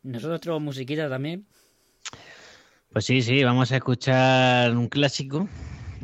¿nosotros 0.04 0.42
tenemos 0.42 0.62
musiquita 0.62 1.10
también? 1.10 1.46
Pues 2.92 3.06
sí, 3.06 3.22
sí, 3.22 3.44
vamos 3.44 3.72
a 3.72 3.78
escuchar 3.78 4.72
un 4.76 4.88
clásico 4.88 5.50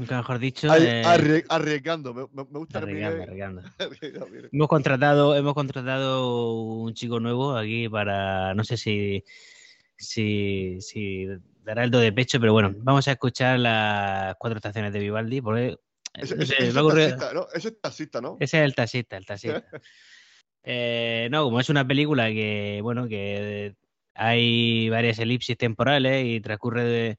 nunca 0.02 0.18
mejor 0.18 0.40
dicho. 0.40 0.68
eh... 0.76 1.04
arriesgando, 1.48 2.14
me, 2.14 2.26
me, 2.34 2.44
gusta 2.44 2.80
arriesgando, 2.80 3.24
arriesgando. 3.24 3.62
hemos 4.52 4.68
contratado, 4.68 5.36
hemos 5.36 5.54
contratado 5.54 6.56
un 6.62 6.94
chico 6.94 7.20
nuevo 7.20 7.56
aquí 7.56 7.88
para, 7.88 8.54
no 8.56 8.64
sé 8.64 8.78
si, 8.78 9.24
si, 9.96 10.78
si 10.82 11.28
dará 11.64 11.84
el 11.84 11.92
do 11.92 12.00
de 12.00 12.12
pecho, 12.12 12.40
pero 12.40 12.52
bueno, 12.52 12.74
vamos 12.78 13.08
a 13.08 13.12
escuchar 13.12 13.60
las 13.60 14.36
cuatro 14.38 14.58
estaciones 14.58 14.92
de 14.92 15.00
Vivaldi, 15.00 15.42
porque 15.42 15.78
ese, 16.16 16.36
ese, 16.42 16.56
ese, 16.56 16.68
es 16.68 16.74
taxista, 16.74 17.34
¿no? 17.34 17.48
ese 17.54 17.68
es 17.68 17.82
taxista, 17.82 18.22
¿no? 18.22 18.38
Ese 18.40 18.58
es 18.58 18.66
el 18.66 18.76
taxista, 18.76 19.18
el 19.18 19.26
taxista. 19.26 19.64
eh, 20.64 21.30
no, 21.32 21.44
como 21.44 21.60
es 21.60 21.70
una 21.70 21.88
película 21.88 22.28
que, 22.30 22.80
bueno, 22.82 23.08
que 23.08 23.76
hay 24.16 24.90
varias 24.90 25.20
elipsis 25.20 25.58
temporales 25.58 26.26
y 26.26 26.42
transcurre 26.42 26.84
de, 26.84 27.18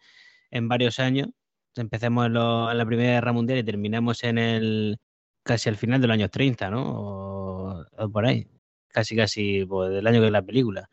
en 0.50 0.68
varios 0.68 0.98
años. 0.98 1.28
Empecemos 1.76 2.26
en, 2.26 2.34
lo, 2.34 2.70
en, 2.70 2.78
la 2.78 2.86
Primera 2.86 3.12
Guerra 3.12 3.32
Mundial 3.32 3.58
y 3.58 3.64
terminamos 3.64 4.22
en 4.24 4.38
el 4.38 4.98
casi 5.42 5.68
al 5.68 5.76
final 5.76 6.00
de 6.00 6.06
los 6.06 6.14
años 6.14 6.30
30, 6.30 6.70
¿no? 6.70 6.82
O, 6.84 7.86
o 7.96 8.08
por 8.10 8.26
ahí. 8.26 8.46
Casi, 8.88 9.16
casi 9.16 9.64
pues, 9.64 9.90
del 9.90 10.06
año 10.06 10.20
que 10.20 10.26
es 10.26 10.32
la 10.32 10.42
película. 10.42 10.88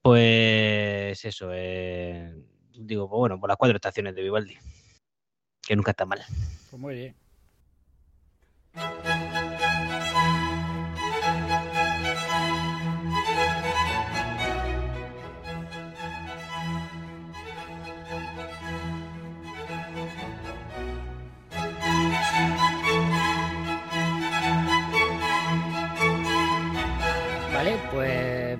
Pues 0.00 1.24
eso, 1.24 1.50
eh, 1.52 2.34
digo, 2.74 3.08
pues 3.08 3.18
bueno, 3.18 3.40
por 3.40 3.48
las 3.48 3.56
cuatro 3.56 3.76
estaciones 3.76 4.14
de 4.14 4.22
Vivaldi. 4.22 4.56
Que 5.62 5.76
nunca 5.76 5.92
está 5.92 6.04
mal. 6.04 6.22
Pues 6.70 6.80
muy 6.80 6.94
bien. 6.94 7.14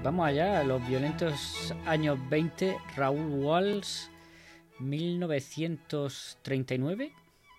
Vamos 0.04 0.26
allá. 0.26 0.62
Los 0.62 0.86
violentos 0.86 1.74
años 1.86 2.18
20, 2.28 2.76
Raúl 2.94 3.42
Walsh, 3.42 4.08
1939. 4.78 7.12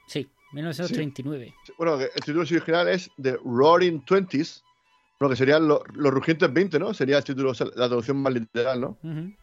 Sí, 0.08 0.30
1939. 0.54 1.54
Sí. 1.66 1.74
Bueno, 1.78 2.00
el 2.00 2.10
título 2.14 2.42
original 2.42 2.88
es 2.88 3.10
The 3.22 3.38
Roaring 3.44 4.06
Twenties, 4.06 4.64
lo 5.20 5.28
que 5.28 5.36
serían 5.36 5.68
los, 5.68 5.82
los 5.94 6.14
rugientes 6.14 6.54
20, 6.54 6.80
¿no? 6.80 6.94
Sería 6.94 7.18
el 7.18 7.24
título, 7.24 7.52
la 7.52 7.88
traducción 7.88 8.18
más 8.18 8.34
literal, 8.34 8.80
¿no? 8.80 8.98
Uh 9.02 9.08
-huh. 9.08 9.36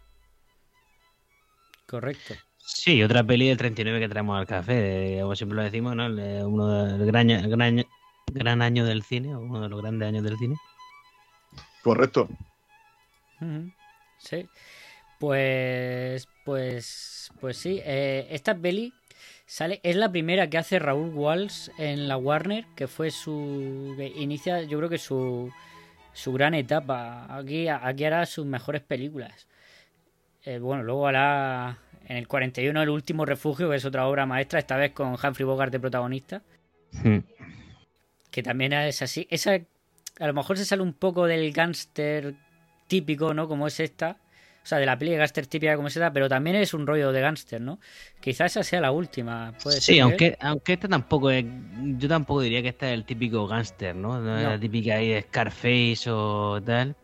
Correcto. 1.86 2.34
Sí, 2.56 3.02
otra 3.02 3.24
peli 3.24 3.48
del 3.48 3.58
39 3.58 3.98
que 3.98 4.08
traemos 4.08 4.38
al 4.38 4.46
café, 4.46 5.18
como 5.20 5.34
siempre 5.34 5.56
lo 5.56 5.64
decimos, 5.64 5.96
¿no? 5.96 6.06
Uno 6.06 6.96
del 6.96 7.04
gran, 7.06 7.26
gran, 7.50 7.84
gran 8.32 8.62
año 8.62 8.84
del 8.84 9.02
cine, 9.02 9.34
uno 9.36 9.62
de 9.62 9.68
los 9.68 9.82
grandes 9.82 10.08
años 10.08 10.22
del 10.22 10.38
cine. 10.38 10.54
Correcto. 11.82 12.28
Sí. 14.18 14.48
Pues, 15.18 16.28
pues, 16.44 17.30
pues 17.40 17.56
sí. 17.56 17.80
Eh, 17.84 18.26
esta 18.30 18.54
peli 18.54 18.92
sale, 19.46 19.80
es 19.82 19.96
la 19.96 20.10
primera 20.10 20.48
que 20.48 20.58
hace 20.58 20.78
Raúl 20.78 21.10
Walsh 21.14 21.68
en 21.78 22.08
la 22.08 22.16
Warner, 22.16 22.66
que 22.74 22.88
fue 22.88 23.10
su, 23.10 23.94
que 23.96 24.06
inicia, 24.06 24.62
yo 24.62 24.78
creo 24.78 24.88
que 24.88 24.98
su, 24.98 25.50
su 26.12 26.32
gran 26.32 26.54
etapa. 26.54 27.26
Aquí, 27.34 27.68
aquí 27.68 28.04
hará 28.04 28.26
sus 28.26 28.46
mejores 28.46 28.82
películas. 28.82 29.46
Eh, 30.44 30.58
bueno, 30.58 30.82
luego 30.82 31.06
hará 31.06 31.78
en 32.06 32.16
el 32.16 32.26
41 32.26 32.82
El 32.82 32.88
último 32.88 33.24
refugio, 33.24 33.70
que 33.70 33.76
es 33.76 33.84
otra 33.84 34.06
obra 34.08 34.26
maestra, 34.26 34.58
esta 34.58 34.76
vez 34.76 34.92
con 34.92 35.12
Humphrey 35.12 35.44
Bogart 35.44 35.72
de 35.72 35.80
protagonista. 35.80 36.42
Hmm. 36.92 37.18
Que 38.30 38.42
también 38.42 38.72
es 38.72 39.02
así. 39.02 39.26
Esa 39.30 39.60
a 40.18 40.26
lo 40.26 40.34
mejor 40.34 40.58
se 40.58 40.64
sale 40.64 40.82
un 40.82 40.92
poco 40.92 41.26
del 41.26 41.52
gángster 41.52 42.34
típico, 42.86 43.34
¿no? 43.34 43.48
Como 43.48 43.66
es 43.66 43.80
esta. 43.80 44.16
O 44.62 44.66
sea, 44.66 44.78
de 44.78 44.86
la 44.86 44.96
peli 44.96 45.10
de 45.10 45.16
gángster 45.16 45.46
típica 45.48 45.74
como 45.74 45.88
es 45.88 45.96
esta, 45.96 46.12
pero 46.12 46.28
también 46.28 46.54
es 46.54 46.72
un 46.72 46.86
rollo 46.86 47.10
de 47.10 47.20
gángster, 47.20 47.60
¿no? 47.60 47.80
Quizás 48.20 48.52
esa 48.52 48.62
sea 48.62 48.80
la 48.80 48.92
última. 48.92 49.54
Puede 49.60 49.80
sí, 49.80 49.94
ser, 49.94 50.02
aunque, 50.02 50.36
aunque 50.40 50.74
esta 50.74 50.88
tampoco 50.88 51.30
es. 51.30 51.44
Yo 51.98 52.08
tampoco 52.08 52.42
diría 52.42 52.62
que 52.62 52.68
esta 52.68 52.88
es 52.88 52.94
el 52.94 53.04
típico 53.04 53.46
gángster, 53.48 53.96
¿no? 53.96 54.20
No, 54.20 54.38
es 54.38 54.44
la 54.44 54.60
típica 54.60 54.94
ahí 54.94 55.08
de 55.08 55.22
Scarface 55.22 56.08
o 56.08 56.62
tal. 56.64 56.94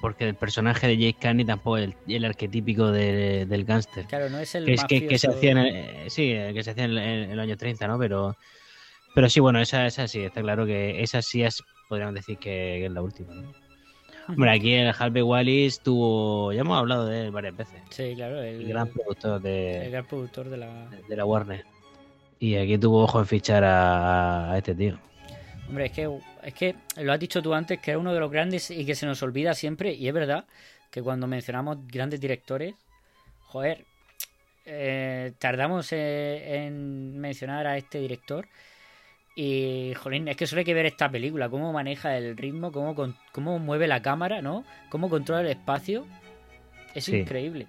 Porque 0.00 0.26
el 0.26 0.34
personaje 0.34 0.86
de 0.86 0.96
Jake 0.96 1.18
Carney 1.20 1.44
tampoco 1.44 1.78
es 1.78 1.90
el, 2.06 2.14
el 2.14 2.24
arquetípico 2.24 2.90
de, 2.90 3.44
del 3.44 3.64
gángster. 3.64 4.06
Claro, 4.06 4.30
no 4.30 4.38
es 4.38 4.54
el 4.54 4.64
que, 4.64 4.74
es, 4.74 4.84
que, 4.84 5.06
que, 5.06 5.18
se 5.18 5.28
hacía 5.28 5.50
en 5.50 5.58
el, 5.58 6.10
sí, 6.10 6.32
que 6.54 6.62
se 6.62 6.70
hacía 6.70 6.84
en 6.84 6.92
el, 6.92 6.98
en 6.98 7.30
el 7.32 7.40
año 7.40 7.56
30, 7.56 7.86
¿no? 7.86 7.98
Pero, 7.98 8.36
pero 9.14 9.28
sí, 9.28 9.40
bueno, 9.40 9.60
esa, 9.60 9.86
esa 9.86 10.06
sí, 10.08 10.20
está 10.20 10.40
claro 10.40 10.64
que 10.64 11.02
esa 11.02 11.20
sí 11.20 11.42
es, 11.42 11.62
podríamos 11.88 12.14
decir 12.14 12.38
que, 12.38 12.86
es 12.86 12.90
la 12.90 13.02
última, 13.02 13.34
¿no? 13.34 13.52
Hombre, 14.28 14.50
aquí 14.50 14.74
el 14.74 14.94
Harvey 14.96 15.22
Wallis 15.22 15.80
tuvo. 15.80 16.52
Ya 16.52 16.60
hemos 16.60 16.78
hablado 16.78 17.06
de 17.06 17.26
él 17.26 17.30
varias 17.30 17.56
veces. 17.56 17.80
Sí, 17.90 18.12
claro. 18.14 18.42
El, 18.42 18.62
el 18.62 18.68
gran 18.68 18.88
productor 18.88 19.40
de. 19.40 19.84
El 19.86 19.90
gran 19.90 20.06
productor 20.06 20.48
de 20.48 20.56
la. 20.56 20.88
De 21.08 21.16
la 21.16 21.24
Warner. 21.24 21.64
Y 22.38 22.56
aquí 22.56 22.78
tuvo 22.78 23.02
ojo 23.02 23.18
en 23.18 23.26
fichar 23.26 23.64
a, 23.64 24.52
a 24.52 24.58
este 24.58 24.74
tío. 24.74 24.98
Hombre, 25.68 25.86
es 25.86 25.92
que, 25.92 26.18
es 26.42 26.54
que 26.54 26.74
lo 26.96 27.12
has 27.12 27.20
dicho 27.20 27.42
tú 27.42 27.54
antes, 27.54 27.78
que 27.80 27.92
es 27.92 27.96
uno 27.96 28.12
de 28.12 28.18
los 28.18 28.30
grandes 28.30 28.70
y 28.70 28.84
que 28.84 28.94
se 28.94 29.06
nos 29.06 29.22
olvida 29.22 29.54
siempre. 29.54 29.92
Y 29.92 30.08
es 30.08 30.14
verdad 30.14 30.44
que 30.90 31.02
cuando 31.02 31.26
mencionamos 31.26 31.86
grandes 31.86 32.20
directores, 32.20 32.74
joder, 33.46 33.84
eh, 34.64 35.32
tardamos 35.38 35.92
eh, 35.92 36.64
en 36.64 37.18
mencionar 37.18 37.66
a 37.66 37.76
este 37.76 38.00
director. 38.00 38.48
Y, 39.36 39.94
jolín, 39.94 40.28
es 40.28 40.36
que 40.36 40.46
solo 40.46 40.60
hay 40.60 40.64
que 40.64 40.74
ver 40.74 40.86
esta 40.86 41.10
película, 41.10 41.48
cómo 41.48 41.72
maneja 41.72 42.16
el 42.16 42.36
ritmo, 42.36 42.72
cómo, 42.72 42.94
cómo 43.32 43.58
mueve 43.58 43.86
la 43.86 44.02
cámara, 44.02 44.42
¿no? 44.42 44.64
Cómo 44.88 45.08
controla 45.08 45.42
el 45.42 45.46
espacio. 45.48 46.06
Es 46.94 47.04
sí. 47.04 47.16
increíble. 47.16 47.66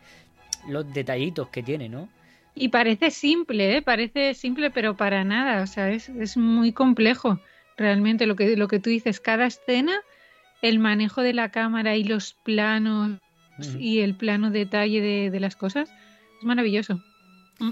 Los 0.68 0.91
detallitos 0.94 1.50
que 1.50 1.63
tiene, 1.63 1.88
¿no? 1.88 2.10
Y 2.56 2.70
parece 2.70 3.12
simple, 3.12 3.77
¿eh? 3.77 3.82
Parece 3.82 4.34
simple, 4.34 4.72
pero 4.72 4.98
para 4.98 5.24
nada. 5.24 5.63
O 5.63 5.68
sea, 5.68 5.91
es, 5.91 6.10
es 6.10 6.36
muy 6.36 6.74
complejo. 6.74 7.39
Realmente 7.77 8.25
lo 8.25 8.36
que, 8.36 8.58
lo 8.58 8.68
que 8.68 8.80
tú 8.80 8.89
dices, 8.89 9.20
cada 9.20 9.46
escena, 9.46 9.94
el 10.62 10.80
manejo 10.80 11.22
de 11.22 11.34
la 11.34 11.50
cámara 11.50 11.96
y 11.96 12.03
los 12.03 12.34
planos 12.34 13.20
uh 13.58 13.62
-huh. 13.62 13.80
y 13.80 14.01
el 14.01 14.15
plano 14.15 14.51
detalle 14.51 15.01
de, 15.01 15.30
de 15.30 15.39
las 15.39 15.56
cosas, 15.56 15.89
es 16.39 16.44
maravilloso. 16.44 17.01
Mm. 17.60 17.72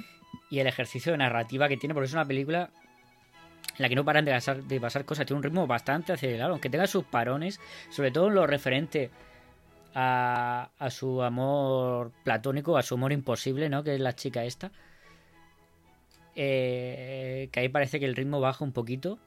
Y 0.49 0.59
el 0.59 0.67
ejercicio 0.67 1.11
de 1.11 1.17
narrativa 1.17 1.67
que 1.67 1.77
tiene, 1.77 1.93
porque 1.93 2.07
es 2.07 2.13
una 2.13 2.25
película 2.25 2.69
en 3.79 3.83
la 3.83 3.89
que 3.89 3.95
no 3.95 4.03
paran 4.03 4.25
de 4.25 4.31
pasar, 4.31 4.61
de 4.61 4.79
pasar 4.81 5.05
cosas, 5.05 5.25
tiene 5.25 5.37
un 5.37 5.43
ritmo 5.43 5.65
bastante 5.65 6.11
acelerado, 6.11 6.51
aunque 6.51 6.69
tenga 6.69 6.85
sus 6.85 7.05
parones, 7.05 7.61
sobre 7.89 8.11
todo 8.11 8.27
en 8.27 8.35
lo 8.35 8.45
referente 8.45 9.09
a, 9.95 10.69
a, 10.77 10.89
su 10.89 11.23
amor 11.23 12.11
platónico, 12.25 12.77
a 12.77 12.83
su 12.83 12.95
amor 12.95 13.13
imposible, 13.13 13.69
¿no? 13.69 13.81
Que 13.81 13.95
es 13.95 14.01
la 14.01 14.15
chica 14.15 14.43
esta. 14.43 14.71
Eh, 16.35 17.47
que 17.53 17.59
ahí 17.61 17.69
parece 17.69 18.01
que 18.01 18.05
el 18.05 18.17
ritmo 18.17 18.41
baja 18.41 18.65
un 18.65 18.73
poquito. 18.73 19.17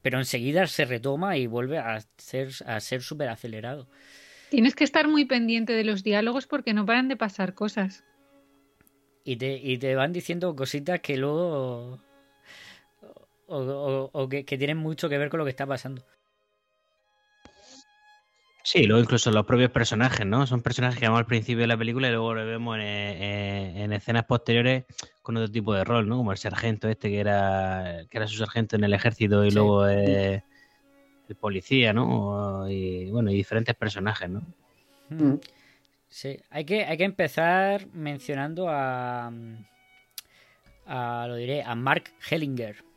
Pero 0.00 0.18
enseguida 0.18 0.64
se 0.68 0.84
retoma 0.84 1.36
y 1.36 1.48
vuelve 1.48 1.78
a 1.78 1.98
ser 2.16 2.50
a 2.64 2.78
ser 2.78 3.02
súper 3.02 3.28
acelerado. 3.28 3.88
Tienes 4.50 4.76
que 4.76 4.84
estar 4.84 5.08
muy 5.08 5.24
pendiente 5.24 5.72
de 5.72 5.82
los 5.82 6.04
diálogos 6.04 6.46
porque 6.46 6.74
no 6.74 6.86
paran 6.86 7.08
de 7.08 7.16
pasar 7.16 7.54
cosas. 7.54 8.04
Y 9.24 9.36
te, 9.36 9.56
y 9.56 9.78
te 9.78 9.96
van 9.96 10.12
diciendo 10.12 10.54
cositas 10.54 11.00
que 11.00 11.16
luego 11.16 11.98
o, 13.48 13.58
o, 13.58 14.10
o 14.12 14.28
que, 14.28 14.44
que, 14.44 14.58
tienen 14.58 14.76
mucho 14.76 15.08
que 15.08 15.18
ver 15.18 15.30
con 15.30 15.38
lo 15.38 15.44
que 15.44 15.50
está 15.50 15.66
pasando. 15.66 16.04
Sí, 18.62 18.82
luego 18.84 19.02
incluso 19.02 19.30
los 19.30 19.46
propios 19.46 19.70
personajes, 19.70 20.26
¿no? 20.26 20.46
Son 20.46 20.60
personajes 20.60 20.98
que 20.98 21.06
vemos 21.06 21.18
al 21.18 21.26
principio 21.26 21.62
de 21.62 21.68
la 21.68 21.78
película 21.78 22.08
y 22.08 22.10
luego 22.10 22.34
lo 22.34 22.44
vemos 22.44 22.76
en, 22.76 22.82
en, 22.82 23.76
en, 23.78 23.92
escenas 23.94 24.26
posteriores 24.26 24.84
con 25.22 25.38
otro 25.38 25.50
tipo 25.50 25.72
de 25.72 25.84
rol, 25.84 26.06
¿no? 26.06 26.18
Como 26.18 26.32
el 26.32 26.38
sargento 26.38 26.86
este 26.86 27.08
que 27.08 27.18
era 27.18 28.04
que 28.10 28.18
era 28.18 28.26
su 28.26 28.36
sargento 28.36 28.76
en 28.76 28.84
el 28.84 28.92
ejército 28.92 29.42
y 29.46 29.50
sí. 29.50 29.56
luego 29.56 29.88
eh, 29.88 30.44
el 31.30 31.36
policía, 31.36 31.94
¿no? 31.94 32.68
Y 32.68 33.10
bueno, 33.10 33.30
y 33.30 33.36
diferentes 33.36 33.74
personajes, 33.74 34.28
¿no? 34.28 34.42
Mm. 35.08 35.36
Sí, 36.10 36.38
hay 36.50 36.64
que, 36.66 36.84
hay 36.84 36.98
que 36.98 37.04
empezar 37.04 37.86
mencionando 37.94 38.68
a, 38.68 39.32
a 40.86 41.26
lo 41.26 41.36
diré, 41.36 41.62
a 41.62 41.74
Mark 41.74 42.04
Hellinger 42.30 42.87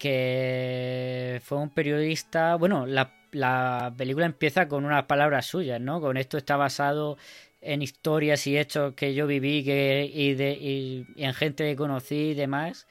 que 0.00 1.42
fue 1.44 1.58
un 1.58 1.68
periodista, 1.68 2.54
bueno, 2.54 2.86
la, 2.86 3.12
la, 3.32 3.92
película 3.98 4.24
empieza 4.24 4.66
con 4.66 4.86
unas 4.86 5.04
palabras 5.04 5.44
suyas, 5.44 5.78
¿no? 5.78 6.00
Con 6.00 6.16
esto 6.16 6.38
está 6.38 6.56
basado 6.56 7.18
en 7.60 7.82
historias 7.82 8.46
y 8.46 8.56
hechos 8.56 8.94
que 8.94 9.12
yo 9.12 9.26
viví 9.26 9.62
que, 9.62 10.10
y, 10.10 10.32
de, 10.32 10.52
y, 10.52 11.06
y 11.14 11.24
en 11.24 11.34
gente 11.34 11.64
que 11.68 11.76
conocí 11.76 12.30
y 12.30 12.34
demás. 12.34 12.86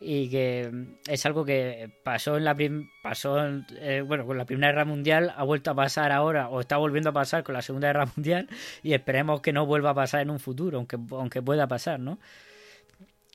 y 0.00 0.30
que 0.30 0.70
mm, 0.72 0.84
es 1.08 1.26
algo 1.26 1.44
que 1.44 1.90
pasó 2.04 2.36
en 2.36 2.44
la 2.44 2.56
pasó 3.02 3.38
eh, 3.80 4.04
bueno 4.06 4.24
con 4.24 4.38
la 4.38 4.44
primera 4.44 4.68
guerra 4.68 4.84
mundial 4.84 5.34
ha 5.36 5.42
vuelto 5.42 5.72
a 5.72 5.74
pasar 5.74 6.12
ahora 6.12 6.48
o 6.48 6.60
está 6.60 6.76
volviendo 6.76 7.10
a 7.10 7.12
pasar 7.12 7.42
con 7.42 7.54
la 7.54 7.62
segunda 7.62 7.88
guerra 7.88 8.06
mundial 8.16 8.48
y 8.84 8.94
esperemos 8.94 9.40
que 9.40 9.52
no 9.52 9.66
vuelva 9.66 9.90
a 9.90 9.94
pasar 9.94 10.20
en 10.22 10.30
un 10.30 10.38
futuro 10.38 10.78
aunque 10.78 10.96
aunque 11.10 11.42
pueda 11.42 11.66
pasar 11.66 11.98
no 11.98 12.18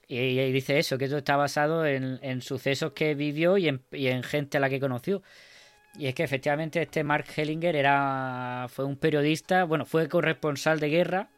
y, 0.07 0.51
dice 0.51 0.79
eso 0.79 0.97
que 0.97 1.05
esto 1.05 1.17
está 1.17 1.35
basado 1.35 1.85
en, 1.85 2.19
en 2.21 2.41
sucesos 2.41 2.93
que 2.93 3.15
vivió 3.15 3.57
y 3.57 3.67
en, 3.67 3.83
y 3.91 4.07
en 4.07 4.23
gente 4.23 4.57
a 4.57 4.61
la 4.61 4.69
que 4.69 4.79
conoció. 4.79 5.21
Y 5.97 6.07
es 6.07 6.15
que 6.15 6.23
efectivamente 6.23 6.81
este 6.81 7.03
Mark 7.03 7.25
Hellinger 7.35 7.75
era 7.75 8.67
fue 8.69 8.85
un 8.85 8.97
periodista 8.97 9.63
bueno 9.63 9.85
fue 9.85 10.07
corresponsal 10.07 10.79
de 10.79 10.89
guerra 10.89 11.29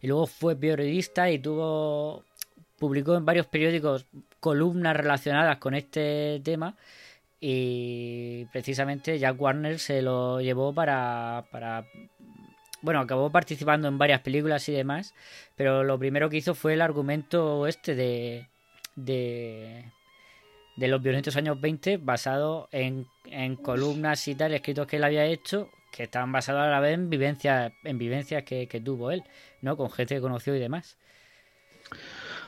y 0.00 0.08
luego 0.08 0.26
fue 0.26 0.56
periodista 0.56 1.30
y 1.30 1.38
tuvo 1.38 2.24
publicó 2.78 3.14
en 3.14 3.24
varios 3.24 3.46
periódicos 3.46 4.06
columnas 4.40 4.96
relacionadas 4.96 5.58
con 5.58 5.74
este 5.74 6.40
tema 6.44 6.76
y 7.40 8.46
precisamente 8.46 9.18
Jack 9.18 9.40
Warner 9.40 9.78
se 9.78 10.02
lo 10.02 10.40
llevó 10.40 10.74
para, 10.74 11.44
para 11.52 11.86
bueno, 12.84 13.00
acabó 13.00 13.30
participando 13.30 13.88
en 13.88 13.96
varias 13.96 14.20
películas 14.20 14.68
y 14.68 14.72
demás, 14.72 15.14
pero 15.56 15.82
lo 15.82 15.98
primero 15.98 16.28
que 16.28 16.36
hizo 16.36 16.54
fue 16.54 16.74
el 16.74 16.82
argumento 16.82 17.66
este 17.66 17.94
de 17.94 18.46
de, 18.94 19.84
de 20.76 20.88
los 20.88 21.02
violentos 21.02 21.34
años 21.36 21.58
20 21.60 21.96
basado 21.96 22.68
en, 22.72 23.06
en 23.24 23.56
columnas 23.56 24.28
y 24.28 24.34
tal, 24.34 24.52
escritos 24.52 24.86
que 24.86 24.96
él 24.96 25.04
había 25.04 25.24
hecho 25.24 25.70
que 25.90 26.02
estaban 26.02 26.30
basados 26.30 26.62
a 26.62 26.68
la 26.68 26.80
vez 26.80 26.94
en 26.94 27.08
vivencias 27.08 27.72
en 27.84 27.98
vivencias 27.98 28.42
que, 28.42 28.68
que 28.68 28.80
tuvo 28.80 29.12
él, 29.12 29.22
¿no? 29.62 29.76
Con 29.76 29.90
gente 29.90 30.16
que 30.16 30.20
conoció 30.20 30.54
y 30.54 30.58
demás. 30.58 30.98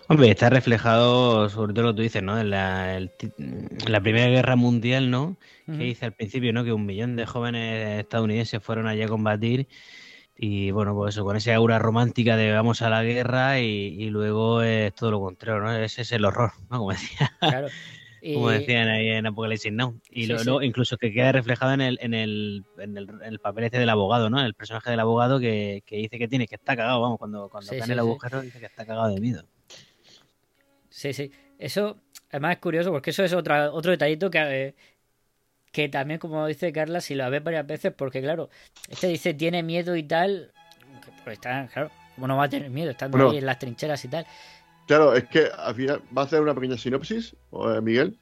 Hombre, 0.09 0.31
está 0.31 0.50
reflejado, 0.50 1.49
sobre 1.49 1.73
todo 1.73 1.87
lo 1.87 1.93
que 1.93 1.97
tú 1.97 2.02
dices, 2.02 2.23
¿no? 2.23 2.38
En 2.38 2.50
la, 2.50 3.00
la 3.88 4.00
Primera 4.00 4.28
Guerra 4.28 4.55
Mundial, 4.55 5.11
¿no? 5.11 5.37
Que 5.66 5.85
dice 5.85 6.07
al 6.07 6.12
principio, 6.12 6.52
¿no? 6.52 6.62
Que 6.62 6.73
un 6.73 6.87
millón 6.87 7.16
de 7.16 7.26
jóvenes 7.26 8.00
estadounidenses 8.00 8.62
fueron 8.62 8.87
allí 8.87 9.02
a 9.02 9.09
combatir 9.09 9.66
y, 10.38 10.71
bueno, 10.71 10.95
pues 10.95 11.14
eso, 11.14 11.25
con 11.25 11.37
esa 11.37 11.55
aura 11.55 11.78
romántica 11.78 12.37
de 12.37 12.52
vamos 12.52 12.83
a 12.83 12.90
la 12.90 13.02
guerra 13.02 13.61
y, 13.61 14.11
luego 14.11 14.62
es 14.62 14.95
todo 14.95 15.11
lo 15.11 15.21
contrario, 15.21 15.62
¿no? 15.62 15.75
Ese 15.76 16.02
es 16.02 16.12
el 16.12 16.25
horror, 16.25 16.52
¿no? 16.71 16.78
Como 16.78 16.93
decía. 16.93 17.33
Claro. 17.40 17.69
Como 18.35 18.50
decían 18.50 18.88
ahí 18.88 19.09
en 19.09 19.26
Apocalipsis 19.26 19.73
Now. 19.73 20.00
Y 20.11 20.26
luego, 20.26 20.61
incluso 20.61 20.97
que 20.97 21.12
queda 21.12 21.31
reflejado 21.31 21.75
en 21.75 21.81
el, 21.81 21.99
en, 22.00 22.12
el, 22.12 22.64
en, 22.78 22.97
el, 22.97 23.38
papel 23.38 23.64
este 23.64 23.78
del 23.78 23.88
abogado, 23.88 24.31
¿no? 24.31 24.45
El 24.45 24.55
personaje 24.55 24.90
del 24.90 24.99
abogado 24.99 25.38
que, 25.38 25.85
que 25.87 25.97
dice 25.97 26.19
que 26.19 26.26
tiene, 26.26 26.49
que 26.49 26.57
está 26.57 26.75
cagado, 26.75 27.00
vamos, 27.00 27.19
cuando, 27.19 27.49
cuando 27.49 27.73
en 27.73 27.88
el 27.88 27.99
agujero 28.00 28.43
dice 28.43 28.59
que 28.59 28.66
está 28.66 28.85
cagado 28.85 29.14
de 29.14 29.21
miedo. 29.21 29.45
Sí, 30.88 31.12
sí. 31.12 31.31
Eso, 31.59 31.99
además 32.31 32.57
es 32.57 32.59
curioso 32.59 32.90
porque 32.90 33.11
eso 33.11 33.23
es 33.23 33.33
otra, 33.33 33.71
otro 33.71 33.93
detallito 33.93 34.28
que, 34.28 34.38
eh, 34.38 34.75
que 35.76 35.90
también, 35.90 36.18
como 36.18 36.47
dice 36.47 36.73
Carla, 36.73 37.02
si 37.02 37.14
lo 37.14 37.28
ves 37.28 37.45
varias 37.45 37.66
veces, 37.66 37.92
porque 37.95 38.23
claro, 38.23 38.49
este 38.88 39.09
dice 39.09 39.35
tiene 39.35 39.62
miedo 39.62 39.95
y 39.95 40.04
tal, 40.04 40.50
pues 41.23 41.35
está, 41.35 41.66
claro, 41.66 41.90
¿cómo 42.14 42.28
no 42.28 42.38
va 42.38 42.45
a 42.45 42.49
tener 42.49 42.71
miedo 42.71 42.92
estando 42.92 43.28
ahí 43.28 43.37
en 43.37 43.45
las 43.45 43.59
trincheras 43.59 44.02
y 44.06 44.09
tal? 44.09 44.26
Claro, 44.87 45.14
es 45.14 45.25
que 45.25 45.50
al 45.54 45.75
final 45.75 46.00
va 46.16 46.23
a 46.23 46.25
hacer 46.25 46.40
una 46.40 46.54
pequeña 46.54 46.78
sinopsis, 46.78 47.37
eh, 47.52 47.80
Miguel. 47.83 48.16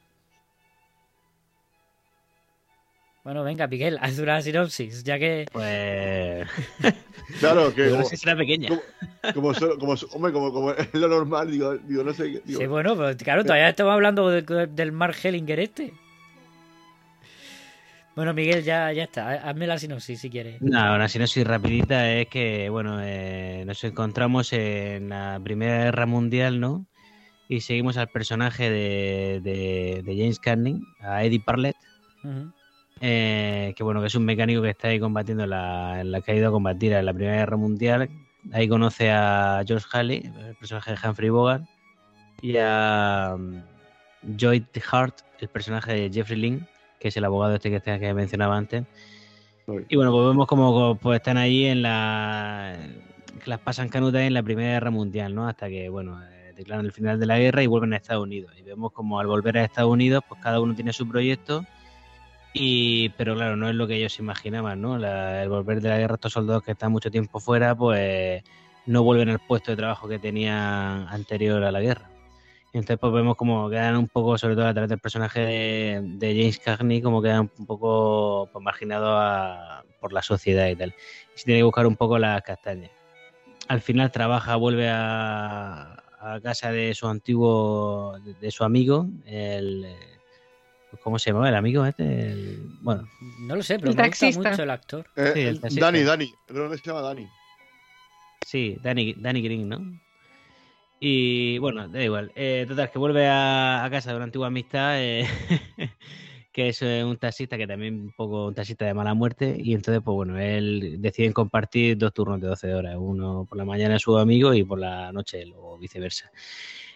Bueno, 3.23 3.45
venga, 3.45 3.67
Miguel, 3.67 3.99
haz 4.01 4.19
una 4.19 4.41
sinopsis, 4.41 5.05
ya 5.05 5.17
que. 5.17 5.45
Pues. 5.49 6.45
claro, 7.39 7.73
que. 7.73 7.85
no 7.85 8.03
sé 8.03 8.09
si 8.09 8.17
será 8.17 8.35
pequeña. 8.35 8.67
Como, 9.33 9.53
como, 9.79 9.93
hombre, 10.11 10.33
como, 10.33 10.51
como, 10.51 10.71
es 10.73 10.93
lo 10.93 11.07
normal, 11.07 11.49
digo, 11.49 11.77
digo 11.77 12.03
no 12.03 12.13
sé. 12.13 12.25
Digo, 12.25 12.59
sí, 12.59 12.67
bueno, 12.67 12.97
pero 12.97 13.15
claro, 13.15 13.43
todavía 13.43 13.69
estamos 13.69 13.93
hablando 13.93 14.29
del 14.29 14.91
Mark 14.91 15.15
Hellinger 15.23 15.61
este. 15.61 15.93
Bueno, 18.15 18.33
Miguel, 18.33 18.63
ya, 18.63 18.93
ya 18.93 19.03
está. 19.03 19.31
Hazme 19.31 19.67
la 19.67 19.77
sinopsis 19.77 20.21
si 20.21 20.29
quieres. 20.29 20.61
No, 20.61 20.95
una 20.95 21.09
sinopsis 21.09 21.45
rapidita 21.45 22.09
es 22.13 22.27
que, 22.27 22.69
bueno, 22.69 22.99
eh, 23.03 23.63
nos 23.65 23.83
encontramos 23.83 24.53
en 24.53 25.09
la 25.09 25.39
Primera 25.43 25.83
Guerra 25.83 26.05
Mundial, 26.05 26.61
¿no? 26.61 26.85
Y 27.49 27.59
seguimos 27.61 27.97
al 27.97 28.07
personaje 28.07 28.69
de, 28.69 29.41
de, 29.43 30.01
de 30.03 30.17
James 30.17 30.39
Carney, 30.39 30.79
a 31.01 31.23
Eddie 31.25 31.41
Parlett. 31.41 31.75
Eh, 33.01 33.73
que 33.75 33.83
bueno, 33.83 33.99
que 33.99 34.07
es 34.07 34.15
un 34.15 34.23
mecánico 34.23 34.61
que 34.61 34.69
está 34.69 34.87
ahí 34.87 34.99
combatiendo 34.99 35.45
la, 35.45 36.01
la 36.05 36.21
que 36.21 36.31
ha 36.31 36.35
ido 36.35 36.47
a 36.47 36.51
combatir 36.51 36.93
en 36.93 37.05
la 37.05 37.13
Primera 37.13 37.35
Guerra 37.35 37.57
Mundial. 37.57 38.09
Ahí 38.53 38.69
conoce 38.69 39.11
a 39.11 39.61
George 39.67 39.87
Halley, 39.91 40.31
el 40.47 40.55
personaje 40.55 40.91
de 40.91 40.97
Humphrey 41.03 41.29
Bogart, 41.29 41.65
y 42.41 42.55
a 42.57 43.35
Joy 44.37 44.65
Hart, 44.89 45.17
el 45.39 45.49
personaje 45.49 45.93
de 45.93 46.09
Jeffrey 46.11 46.39
Lynn, 46.39 46.67
que 47.05 47.09
es 47.09 47.17
el 47.17 47.25
abogado 47.25 47.53
este 47.53 47.69
que, 47.69 47.99
que 47.99 48.13
mencionaba 48.15 48.57
antes. 48.57 48.83
Y 49.89 49.95
bueno, 49.95 50.11
pues 50.11 50.25
vemos 50.25 50.47
como 50.47 50.95
pues, 50.95 51.17
están 51.17 51.37
ahí 51.37 51.65
en 51.65 51.83
la. 51.83 52.75
que 53.43 53.47
las 53.47 53.59
pasan 53.59 53.89
canutas 53.89 54.21
en 54.21 54.33
la 54.33 54.41
Primera 54.41 54.71
Guerra 54.71 54.89
Mundial, 54.89 55.35
¿no? 55.35 55.47
Hasta 55.47 55.69
que, 55.69 55.87
bueno, 55.89 56.19
eh, 56.23 56.53
declaran 56.55 56.83
el 56.83 56.91
final 56.91 57.19
de 57.19 57.27
la 57.27 57.37
guerra 57.37 57.61
y 57.61 57.67
vuelven 57.67 57.93
a 57.93 57.97
Estados 57.97 58.23
Unidos. 58.23 58.53
Y 58.57 58.63
vemos 58.63 58.91
como 58.91 59.19
al 59.19 59.27
volver 59.27 59.59
a 59.59 59.63
Estados 59.63 59.91
Unidos, 59.91 60.23
pues 60.27 60.41
cada 60.41 60.59
uno 60.59 60.73
tiene 60.73 60.93
su 60.93 61.07
proyecto 61.07 61.63
y, 62.53 63.09
pero 63.09 63.35
claro, 63.35 63.55
no 63.55 63.69
es 63.69 63.75
lo 63.75 63.85
que 63.85 63.97
ellos 63.97 64.17
imaginaban, 64.17 64.81
¿no? 64.81 64.95
el 64.95 65.47
volver 65.47 65.79
de 65.79 65.89
la 65.89 65.99
guerra, 65.99 66.15
estos 66.15 66.33
soldados 66.33 66.63
que 66.63 66.71
están 66.71 66.91
mucho 66.91 67.11
tiempo 67.11 67.39
fuera, 67.39 67.75
pues 67.75 68.41
no 68.87 69.03
vuelven 69.03 69.29
al 69.29 69.39
puesto 69.39 69.71
de 69.71 69.77
trabajo 69.77 70.07
que 70.07 70.17
tenían 70.17 71.05
anterior 71.09 71.63
a 71.63 71.71
la 71.71 71.81
guerra. 71.81 72.09
Y 72.75 72.77
entonces 72.77 72.97
pues 72.99 73.13
vemos 73.13 73.37
como 73.37 73.69
quedan 73.69 73.95
un 73.95 74.09
poco, 74.09 74.37
sobre 74.37 74.55
todo 74.55 74.67
a 74.67 74.73
través 74.73 74.89
del 74.89 74.99
personaje 74.99 75.39
de, 75.39 76.35
James 76.37 76.59
Cagney, 76.59 77.01
como 77.01 77.21
quedan 77.21 77.49
un 77.57 77.65
poco 77.65 78.49
pues, 78.51 78.61
marginados 78.61 79.85
por 80.01 80.11
la 80.11 80.21
sociedad 80.21 80.67
y 80.67 80.75
tal. 80.75 80.93
Y 81.33 81.39
se 81.39 81.45
tiene 81.45 81.61
que 81.61 81.63
buscar 81.63 81.87
un 81.87 81.95
poco 81.95 82.19
las 82.19 82.41
castañas. 82.41 82.91
Al 83.69 83.79
final 83.79 84.11
trabaja, 84.11 84.57
vuelve 84.57 84.89
a, 84.89 86.03
a 86.19 86.41
casa 86.43 86.73
de 86.73 86.93
su 86.93 87.07
antiguo, 87.07 88.19
de 88.41 88.51
su 88.51 88.65
amigo, 88.65 89.07
el 89.25 89.87
¿Cómo 91.01 91.17
se 91.17 91.31
llama 91.31 91.47
el 91.47 91.55
amigo 91.55 91.85
este? 91.85 92.57
Bueno. 92.81 93.07
No 93.39 93.55
lo 93.55 93.63
sé, 93.63 93.79
pero 93.79 93.93
me 93.93 94.05
gusta 94.05 94.31
mucho 94.31 94.63
el 94.63 94.69
actor. 94.69 95.05
Eh, 95.15 95.57
Dani, 95.71 96.03
Dani. 96.03 96.33
Que 96.45 96.77
se 96.77 96.83
llama 96.85 97.01
Dani. 97.01 97.25
Sí, 98.45 98.77
Dani, 98.83 99.13
Dani 99.13 99.41
Green, 99.41 99.69
¿no? 99.69 100.04
Y 100.99 101.57
bueno, 101.59 101.87
da 101.87 102.03
igual. 102.03 102.31
Eh, 102.35 102.65
total, 102.67 102.91
que 102.91 102.99
vuelve 102.99 103.27
a, 103.27 103.87
casa 103.91 104.11
de 104.11 104.15
una 104.15 104.25
antigua 104.25 104.47
amistad, 104.47 105.01
eh, 105.01 105.27
que 106.51 106.69
es 106.69 106.81
un 106.81 107.17
taxista 107.17 107.57
que 107.57 107.67
también 107.67 108.01
un 108.01 108.11
poco 108.13 108.47
un 108.47 108.55
taxista 108.55 108.85
de 108.85 108.93
mala 108.93 109.13
muerte. 109.13 109.55
Y 109.59 109.73
entonces, 109.73 110.01
pues 110.03 110.15
bueno, 110.15 110.39
él 110.39 110.97
deciden 110.99 111.33
compartir 111.33 111.97
dos 111.97 112.13
turnos 112.13 112.39
de 112.39 112.47
12 112.47 112.73
horas. 112.73 112.95
Uno 112.97 113.45
por 113.47 113.57
la 113.57 113.65
mañana 113.65 113.99
su 113.99 114.17
amigo 114.17 114.53
y 114.53 114.63
por 114.63 114.79
la 114.79 115.11
noche 115.11 115.41
él, 115.41 115.53
o 115.55 115.77
viceversa. 115.77 116.31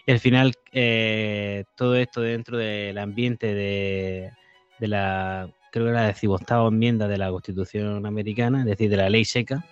Y 0.10 0.12
al 0.12 0.20
final, 0.20 0.54
eh, 0.72 1.66
todo 1.76 1.96
esto 1.96 2.22
dentro 2.22 2.58
del 2.58 2.98
ambiente 2.98 3.54
de, 3.54 4.32
la, 4.80 5.48
creo 5.72 5.86
que 5.86 5.92
era 5.92 6.02
la 6.02 6.08
decimoctava 6.08 6.68
enmienda 6.68 7.08
de 7.08 7.18
la 7.18 7.30
Constitución 7.30 8.06
americana, 8.08 8.62
es 8.62 8.66
decir, 8.66 8.90
de 8.90 8.98
la 8.98 9.10
ley 9.10 9.24
seca. 9.24 9.64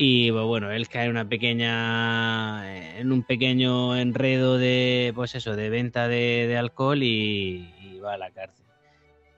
Y 0.00 0.30
pues, 0.30 0.44
bueno, 0.44 0.70
él 0.70 0.88
cae 0.88 1.06
en 1.06 1.10
una 1.10 1.28
pequeña, 1.28 2.98
en 3.00 3.10
un 3.10 3.24
pequeño 3.24 3.96
enredo 3.96 4.56
de, 4.56 5.12
pues 5.12 5.34
eso, 5.34 5.56
de 5.56 5.70
venta 5.70 6.06
de, 6.06 6.56
alcohol 6.56 7.02
y, 7.02 7.98
va 8.02 8.14
a 8.14 8.18
la 8.18 8.30
cárcel. 8.30 8.64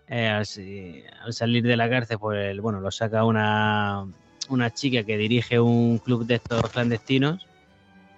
Eh, 0.08 0.28
al, 0.28 1.32
salir 1.32 1.62
de 1.62 1.76
la 1.78 1.88
cárcel, 1.88 2.18
pues 2.18 2.60
bueno, 2.60 2.80
lo 2.80 2.90
saca 2.90 3.24
una, 3.24 4.06
una 4.50 4.70
chica 4.70 5.02
que 5.02 5.16
dirige 5.16 5.58
un 5.58 5.96
club 5.96 6.26
de 6.26 6.34
estos 6.34 6.68
clandestinos 6.68 7.46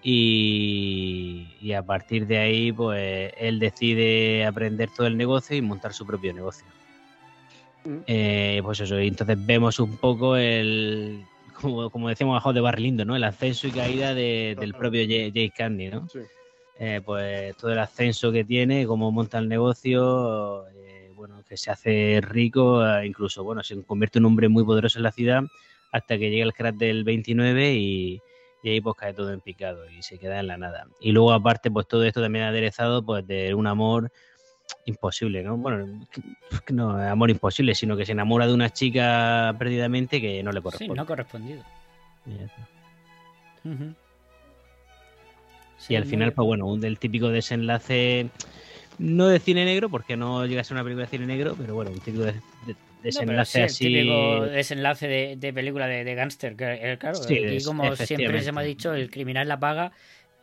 y, 0.03 1.73
a 1.77 1.83
partir 1.83 2.27
de 2.27 2.39
ahí, 2.39 2.73
pues 2.73 3.33
él 3.39 3.61
decide 3.61 4.45
aprender 4.47 4.91
todo 4.97 5.07
el 5.07 5.17
negocio 5.17 5.57
y 5.57 5.63
montar 5.63 5.93
su 5.93 6.05
propio 6.05 6.35
negocio. 6.35 6.67
Mm. 7.85 7.99
Eh, 8.09 8.61
pues 8.65 8.81
eso, 8.81 9.01
y 9.01 9.07
entonces 9.07 9.37
vemos 9.47 9.79
un 9.79 9.97
poco 9.97 10.37
el, 10.37 11.25
como, 11.53 11.91
como 11.91 12.09
decíamos 12.09 12.35
abajo 12.35 12.53
de 12.53 12.61
Barry 12.61 12.83
Lindo, 12.83 13.05
¿no? 13.05 13.17
El 13.17 13.25
ascenso 13.25 13.67
y 13.67 13.73
caída 13.73 14.15
del 14.15 14.75
propio 14.75 15.03
Jay 15.07 15.51
Candy, 15.51 15.89
¿no? 15.89 16.07
Eh, 16.79 17.01
pues 17.05 17.57
todo 17.57 17.73
el 17.73 17.79
ascenso 17.79 18.33
que 18.33 18.45
tiene, 18.45 18.87
cómo 18.87 19.13
monta 19.13 19.39
el 19.39 19.49
negocio, 19.49 20.67
eh, 20.69 21.11
bueno, 21.15 21.43
que 21.49 21.57
se 21.57 21.71
hace 21.71 22.21
rico, 22.23 22.83
incluso, 23.05 23.45
bueno, 23.45 23.63
se 23.63 23.81
convierte 23.85 24.19
en 24.19 24.25
un 24.25 24.33
hombre 24.33 24.49
muy 24.49 24.65
poderoso 24.65 24.99
en 24.99 25.05
la 25.05 25.13
ciudad 25.13 25.43
hasta 25.93 26.19
que 26.19 26.31
llega 26.31 26.45
el 26.45 26.55
crash 26.55 26.75
del 26.75 27.05
29 27.05 27.75
y, 27.75 28.21
y 28.63 28.71
ahí 28.71 28.81
pues 28.81 28.97
cae 28.97 29.13
todo 29.13 29.33
en 29.33 29.41
picado 29.41 29.89
y 29.91 30.03
se 30.03 30.19
queda 30.19 30.41
en 30.41 30.47
la 30.47 30.57
nada. 30.57 30.87
Y 31.01 31.13
luego 31.13 31.33
aparte 31.33 31.71
pues 31.71 31.87
todo 31.87 32.05
esto 32.05 32.23
también 32.23 32.45
aderezado 32.45 33.05
pues 33.05 33.27
de 33.27 33.55
un 33.55 33.67
amor 33.67 34.11
imposible, 34.85 35.43
¿no? 35.43 35.57
Bueno, 35.57 36.07
no 36.71 36.91
amor 36.97 37.31
imposible, 37.31 37.75
sino 37.75 37.97
que 37.97 38.07
se 38.07 38.13
enamora 38.13 38.47
de 38.47 38.55
una 38.55 38.71
chica 38.71 39.55
perdidamente 39.59 40.21
que 40.21 40.43
no 40.43 40.53
le 40.53 40.61
corresponde. 40.61 40.95
Sí, 40.95 40.97
no 40.97 41.07
correspondido. 41.07 41.63
y 45.89 45.97
al 45.97 46.05
final, 46.05 46.33
pues 46.33 46.47
bueno, 46.47 46.67
un 46.67 46.81
del 46.81 46.99
típico 46.99 47.29
desenlace, 47.29 48.29
no 48.99 49.29
de 49.29 49.39
cine 49.39 49.65
negro, 49.65 49.89
porque 49.89 50.17
no 50.17 50.47
llega 50.47 50.61
a 50.61 50.65
ser 50.65 50.75
una 50.75 50.85
película 50.85 51.07
de 51.07 51.11
cine 51.11 51.27
negro, 51.27 51.55
pero 51.59 51.75
bueno, 51.75 51.91
un 51.91 52.01
típico 52.01 52.25
de, 52.25 52.35
desenlace 53.03 53.65
así. 53.65 53.87
El 53.87 53.93
típico 53.93 54.47
desenlace 54.47 55.09
de, 55.09 55.37
de 55.37 55.53
película 55.53 55.87
de, 55.87 56.05
de 56.05 56.15
gángster, 56.15 56.57
eh, 56.59 56.97
claro. 56.99 57.19
aquí, 57.23 57.63
como 57.65 57.95
siempre 57.97 58.43
se 58.43 58.53
me 58.53 58.61
ha 58.61 58.65
dicho, 58.65 58.95
el 58.95 59.11
criminal 59.11 59.49
la 59.49 59.59
paga. 59.59 59.93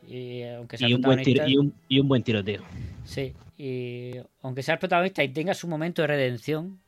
Y, 0.08 0.44
aunque 0.44 0.78
sea 0.78 0.90
y, 0.90 0.94
un 0.94 1.02
buen 1.02 1.22
y, 1.26 1.58
un, 1.58 1.74
y 1.88 2.00
un 2.00 2.08
buen 2.08 2.24
tiroteo. 2.24 2.64
Sí, 3.06 3.34
y 3.58 4.14
aunque 4.42 4.64
sea 4.64 4.76
el 4.76 4.80
protagonista 4.80 5.24
y 5.24 5.30
tenga 5.30 5.54
su 5.54 5.68
momento 5.68 6.02
de 6.02 6.08
redención, 6.08 6.80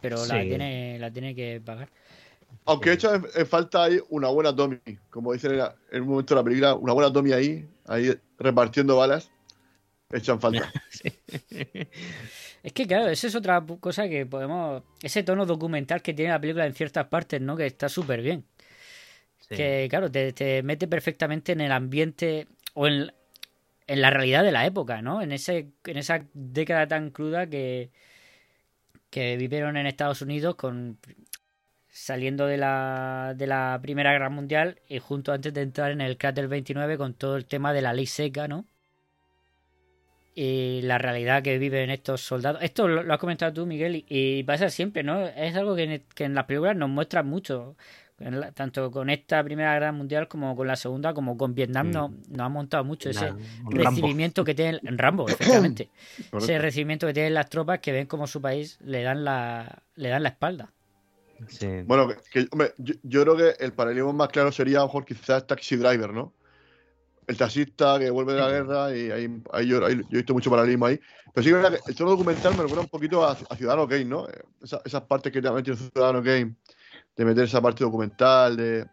pero 0.00 0.24
la, 0.26 0.40
tiene, 0.40 0.98
la 0.98 1.10
tiene 1.10 1.34
que 1.34 1.60
pagar. 1.64 1.88
Aunque 2.64 2.92
hecho 2.92 3.14
en 3.14 3.46
falta 3.46 3.84
ahí 3.84 3.98
una 4.08 4.28
buena 4.28 4.54
Tommy, 4.54 4.78
como 5.10 5.32
dicen 5.32 5.60
en, 5.92 6.02
un 6.02 6.08
momento 6.08 6.34
de 6.34 6.40
la 6.40 6.44
película, 6.44 6.74
una 6.74 6.92
buena 6.92 7.12
Tommy 7.12 7.32
ahí, 7.32 7.68
ahí 7.86 8.12
repartiendo 8.38 8.96
balas, 8.96 9.30
echan 10.10 10.40
falta. 10.40 10.72
Es 12.62 12.72
que 12.72 12.84
claro, 12.84 13.06
esa 13.06 13.28
es 13.28 13.36
otra 13.36 13.64
cosa 13.78 14.08
que 14.08 14.26
podemos, 14.26 14.82
ese 15.00 15.22
tono 15.22 15.46
documental 15.46 16.02
que 16.02 16.12
tiene 16.12 16.32
la 16.32 16.40
película 16.40 16.66
en 16.66 16.74
ciertas 16.74 17.06
partes, 17.06 17.40
¿no? 17.40 17.56
Que 17.56 17.64
está 17.64 17.88
súper 17.88 18.22
bien. 18.22 18.44
Que 19.48 19.86
claro, 19.88 20.10
te, 20.10 20.32
te, 20.32 20.62
mete 20.62 20.88
perfectamente 20.88 21.52
en 21.52 21.60
el 21.60 21.70
ambiente 21.70 22.48
o 22.74 22.88
en, 22.88 23.12
en 23.86 24.00
la 24.00 24.10
realidad 24.10 24.42
de 24.42 24.52
la 24.52 24.66
época, 24.66 25.02
¿no? 25.02 25.22
En, 25.22 25.32
ese, 25.32 25.68
en 25.84 25.96
esa 25.96 26.24
década 26.34 26.88
tan 26.88 27.10
cruda 27.10 27.46
que, 27.46 27.90
que 29.10 29.36
vivieron 29.36 29.76
en 29.76 29.86
Estados 29.86 30.22
Unidos 30.22 30.56
con 30.56 30.98
saliendo 31.88 32.46
de 32.46 32.58
la, 32.58 33.34
de 33.36 33.46
la 33.46 33.78
Primera 33.80 34.12
Guerra 34.12 34.28
Mundial 34.28 34.80
y 34.88 34.98
junto 34.98 35.32
antes 35.32 35.54
de 35.54 35.62
entrar 35.62 35.92
en 35.92 36.02
el 36.02 36.18
crash 36.18 36.34
del 36.34 36.48
29 36.48 36.98
con 36.98 37.14
todo 37.14 37.36
el 37.36 37.46
tema 37.46 37.72
de 37.72 37.80
la 37.80 37.94
ley 37.94 38.06
seca, 38.06 38.48
¿no? 38.48 38.66
Y 40.34 40.82
la 40.82 40.98
realidad 40.98 41.42
que 41.42 41.56
viven 41.56 41.88
estos 41.88 42.20
soldados. 42.20 42.62
Esto 42.62 42.86
lo, 42.86 43.10
has 43.10 43.18
comentado 43.18 43.54
tú, 43.54 43.64
Miguel, 43.64 44.04
y, 44.06 44.42
pasa 44.42 44.68
siempre, 44.68 45.02
¿no? 45.02 45.26
Es 45.26 45.56
algo 45.56 45.74
que, 45.74 46.02
que 46.14 46.24
en 46.24 46.34
las 46.34 46.44
películas 46.44 46.76
nos 46.76 46.90
muestran 46.90 47.26
mucho 47.26 47.76
tanto 48.54 48.90
con 48.90 49.10
esta 49.10 49.44
Primera 49.44 49.74
Guerra 49.74 49.92
Mundial 49.92 50.26
como 50.26 50.56
con 50.56 50.66
la 50.66 50.76
Segunda, 50.76 51.12
como 51.12 51.36
con 51.36 51.54
Vietnam, 51.54 51.90
no, 51.90 52.08
mm. 52.08 52.22
nos 52.30 52.40
ha 52.40 52.48
montado 52.48 52.84
mucho 52.84 53.10
ese 53.10 53.32
recibimiento 53.68 54.42
que 54.44 54.54
tienen 54.54 54.80
en 54.84 54.96
Rambo, 54.96 55.28
efectivamente. 55.28 55.90
ese 56.32 56.58
recibimiento 56.58 57.06
que 57.06 57.14
tienen 57.14 57.34
las 57.34 57.50
tropas 57.50 57.80
que 57.80 57.92
ven 57.92 58.06
como 58.06 58.26
su 58.26 58.40
país 58.40 58.78
le 58.80 59.02
dan 59.02 59.24
la, 59.24 59.82
le 59.96 60.08
dan 60.08 60.22
la 60.22 60.30
espalda. 60.30 60.72
Bueno, 61.84 62.08
yo, 62.78 63.22
creo 63.22 63.36
que 63.36 63.62
el 63.62 63.74
paralelismo 63.74 64.14
más 64.14 64.28
claro 64.28 64.50
sería, 64.50 64.80
mejor 64.80 65.04
quizás 65.04 65.46
Taxi 65.46 65.76
Driver, 65.76 66.10
¿no? 66.14 66.32
El 67.26 67.36
taxista 67.36 67.98
que 67.98 68.08
vuelve 68.08 68.32
de 68.32 68.40
la 68.40 68.48
guerra 68.48 68.96
y 68.96 69.10
ahí, 69.10 69.42
ahí, 69.52 69.66
yo, 69.66 69.86
he 69.86 69.96
visto 69.96 70.32
mucho 70.32 70.48
paralelismo 70.48 70.86
ahí. 70.86 70.98
Pero 71.34 71.44
sí 71.44 71.50
que 71.50 71.90
el 71.90 71.96
tono 71.96 72.10
documental 72.10 72.52
me 72.52 72.62
recuerda 72.62 72.82
un 72.82 72.88
poquito 72.88 73.26
a, 73.26 73.34
Ciudadano 73.34 73.86
Kane, 73.86 74.06
¿no? 74.06 74.26
esas 74.62 75.02
partes 75.02 75.30
que 75.30 75.42
también 75.42 75.64
tiene 75.64 75.78
Ciudadano 75.78 76.22
Kane 76.22 76.54
de 77.16 77.24
meter 77.24 77.44
esa 77.44 77.60
parte 77.60 77.84
documental, 77.84 78.56
de, 78.56 78.86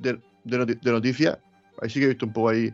de, 0.00 0.18
de, 0.44 0.92
noticias. 0.92 1.38
Ahí 1.80 1.88
sí 1.88 1.98
que 1.98 2.06
he 2.06 2.08
visto 2.08 2.26
un 2.26 2.32
poco 2.32 2.50
ahí 2.50 2.72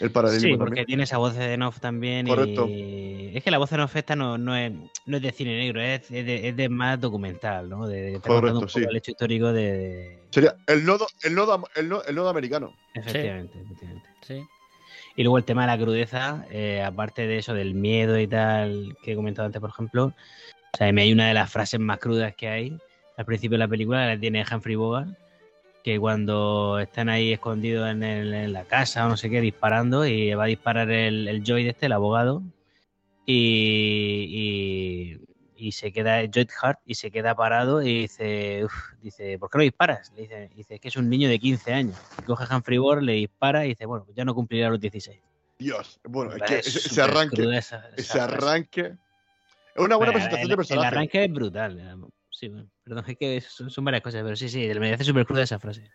el 0.00 0.10
paralelismo. 0.10 0.50
Sí, 0.50 0.56
porque 0.58 0.84
tiene 0.84 1.04
esa 1.04 1.18
voz 1.18 1.34
de 1.34 1.56
Noff 1.56 1.80
también. 1.80 2.26
Correcto. 2.26 2.68
Es 2.68 3.42
que 3.42 3.50
la 3.50 3.58
voz 3.58 3.70
de 3.70 3.78
Noff 3.78 3.96
esta 3.96 4.14
no, 4.14 4.36
no, 4.36 4.56
es, 4.56 4.72
no 5.06 5.16
es 5.16 5.22
de 5.22 5.32
cine 5.32 5.56
negro, 5.56 5.80
es, 5.80 6.08
de, 6.08 6.48
es 6.48 6.56
de 6.56 6.68
más 6.68 7.00
documental, 7.00 7.68
¿no? 7.68 7.86
De, 7.86 8.20
Correcto, 8.20 8.68
sí. 8.68 8.84
el 8.88 8.96
hecho 8.96 9.12
histórico 9.12 9.52
de, 9.52 10.22
Sería 10.30 10.56
el 10.66 10.84
nodo, 10.84 11.06
el 11.22 11.34
nodo, 11.34 11.64
el 11.74 11.88
nodo, 11.88 12.04
el 12.04 12.14
nodo 12.14 12.28
americano. 12.28 12.74
Efectivamente, 12.94 13.58
efectivamente. 13.60 14.08
Sí. 14.22 14.42
Y 15.14 15.22
luego 15.22 15.38
el 15.38 15.44
tema 15.44 15.62
de 15.62 15.66
la 15.66 15.82
crudeza, 15.82 16.46
eh, 16.50 16.82
aparte 16.82 17.26
de 17.26 17.38
eso, 17.38 17.54
del 17.54 17.74
miedo 17.74 18.18
y 18.18 18.26
tal, 18.26 18.96
que 19.02 19.12
he 19.12 19.16
comentado 19.16 19.46
antes, 19.46 19.60
por 19.60 19.70
ejemplo, 19.70 20.06
o 20.06 20.76
sea, 20.76 20.86
hay 20.86 21.12
una 21.12 21.28
de 21.28 21.34
las 21.34 21.52
frases 21.52 21.80
más 21.80 21.98
crudas 21.98 22.34
que 22.34 22.48
hay, 22.48 22.78
al 23.16 23.24
principio 23.24 23.56
de 23.56 23.64
la 23.64 23.68
película 23.68 24.06
la 24.06 24.18
tiene 24.18 24.44
Humphrey 24.50 24.76
Bogart, 24.76 25.10
que 25.82 25.98
cuando 25.98 26.78
están 26.78 27.08
ahí 27.08 27.32
escondidos 27.32 27.90
en, 27.90 28.52
la 28.52 28.64
casa 28.64 29.06
o 29.06 29.08
no 29.08 29.16
sé 29.16 29.30
qué, 29.30 29.40
disparando, 29.40 30.06
y 30.06 30.32
va 30.34 30.44
a 30.44 30.46
disparar 30.46 30.90
el, 30.90 31.26
el 31.28 31.42
Joy 31.42 31.64
de 31.64 31.70
este, 31.70 31.86
el 31.86 31.92
abogado, 31.92 32.42
y, 33.26 35.18
y, 35.56 35.72
se 35.72 35.92
queda 35.92 36.22
Joy 36.26 36.48
Hart 36.60 36.80
y 36.84 36.96
se 36.96 37.12
queda 37.12 37.36
parado 37.36 37.82
y 37.82 38.02
dice, 38.02 38.66
dice, 39.00 39.38
¿por 39.38 39.48
qué 39.48 39.58
no 39.58 39.62
disparas? 39.64 40.12
Le 40.16 40.22
dice, 40.22 40.50
dice, 40.56 40.74
es 40.74 40.80
que 40.80 40.88
es 40.88 40.96
un 40.96 41.08
niño 41.08 41.28
de 41.28 41.38
15 41.38 41.72
años. 41.72 41.96
coge 42.26 42.44
a 42.48 42.56
Humphrey 42.56 42.78
Bogart, 42.78 43.02
le 43.02 43.12
dispara 43.12 43.64
y 43.64 43.70
dice, 43.70 43.86
bueno, 43.86 44.04
pues 44.04 44.16
ya 44.16 44.24
no 44.24 44.34
cumplirá 44.34 44.70
los 44.70 44.80
16. 44.80 45.20
Dios, 45.58 46.00
bueno, 46.02 46.32
es 46.32 46.42
que 46.42 46.58
ese, 46.58 47.00
arranque, 47.00 47.60
ese 47.96 48.20
arranque... 48.20 48.96
Es 49.74 49.82
una 49.82 49.96
buena 49.96 50.12
presentación 50.12 50.48
de 50.48 50.56
personaje. 50.56 50.88
El 50.88 50.94
arranque 50.94 51.24
es 51.24 51.32
brutal. 51.32 52.10
Sí, 52.32 52.50
perdón, 52.82 53.04
es 53.06 53.16
que 53.16 53.40
son, 53.40 53.84
varias 53.84 54.02
cosas, 54.02 54.22
pero 54.22 54.34
sí, 54.34 54.48
sí, 54.48 54.66
me 54.80 54.92
hace 54.92 55.04
súper 55.04 55.26
cruda 55.26 55.42
esa 55.42 55.58
frase. 55.58 55.90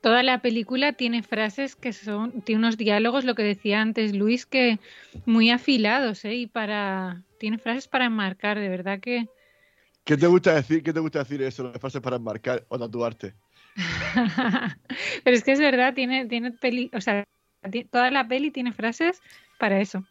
Toda 0.00 0.22
la 0.22 0.42
película 0.42 0.92
tiene 0.92 1.22
frases 1.22 1.76
que 1.76 1.92
son, 1.92 2.42
tiene 2.42 2.58
unos 2.58 2.76
diálogos, 2.76 3.24
lo 3.24 3.34
que 3.34 3.42
decía 3.42 3.80
antes 3.80 4.14
Luis, 4.14 4.44
que 4.44 4.78
muy 5.24 5.50
afilados, 5.50 6.24
¿eh? 6.24 6.34
Y 6.34 6.46
para, 6.46 7.22
tiene 7.38 7.58
frases 7.58 7.88
para 7.88 8.06
enmarcar, 8.06 8.58
de 8.58 8.68
verdad 8.68 9.00
que... 9.00 9.28
¿Qué 10.04 10.18
te 10.18 10.26
gusta 10.26 10.54
decir, 10.54 10.82
qué 10.82 10.92
te 10.92 11.00
gusta 11.00 11.20
decir 11.20 11.40
eso, 11.40 11.62
las 11.62 11.80
frases 11.80 12.02
para 12.02 12.16
enmarcar 12.16 12.66
o 12.68 12.78
tatuarte? 12.78 13.34
pero 15.24 15.36
es 15.36 15.42
que 15.42 15.52
es 15.52 15.60
verdad, 15.60 15.94
tiene, 15.94 16.26
tiene 16.26 16.50
peli, 16.50 16.90
o 16.92 17.00
sea, 17.00 17.24
toda 17.90 18.10
la 18.10 18.28
peli 18.28 18.50
tiene 18.50 18.72
frases 18.72 19.22
para 19.58 19.80
eso. 19.80 20.04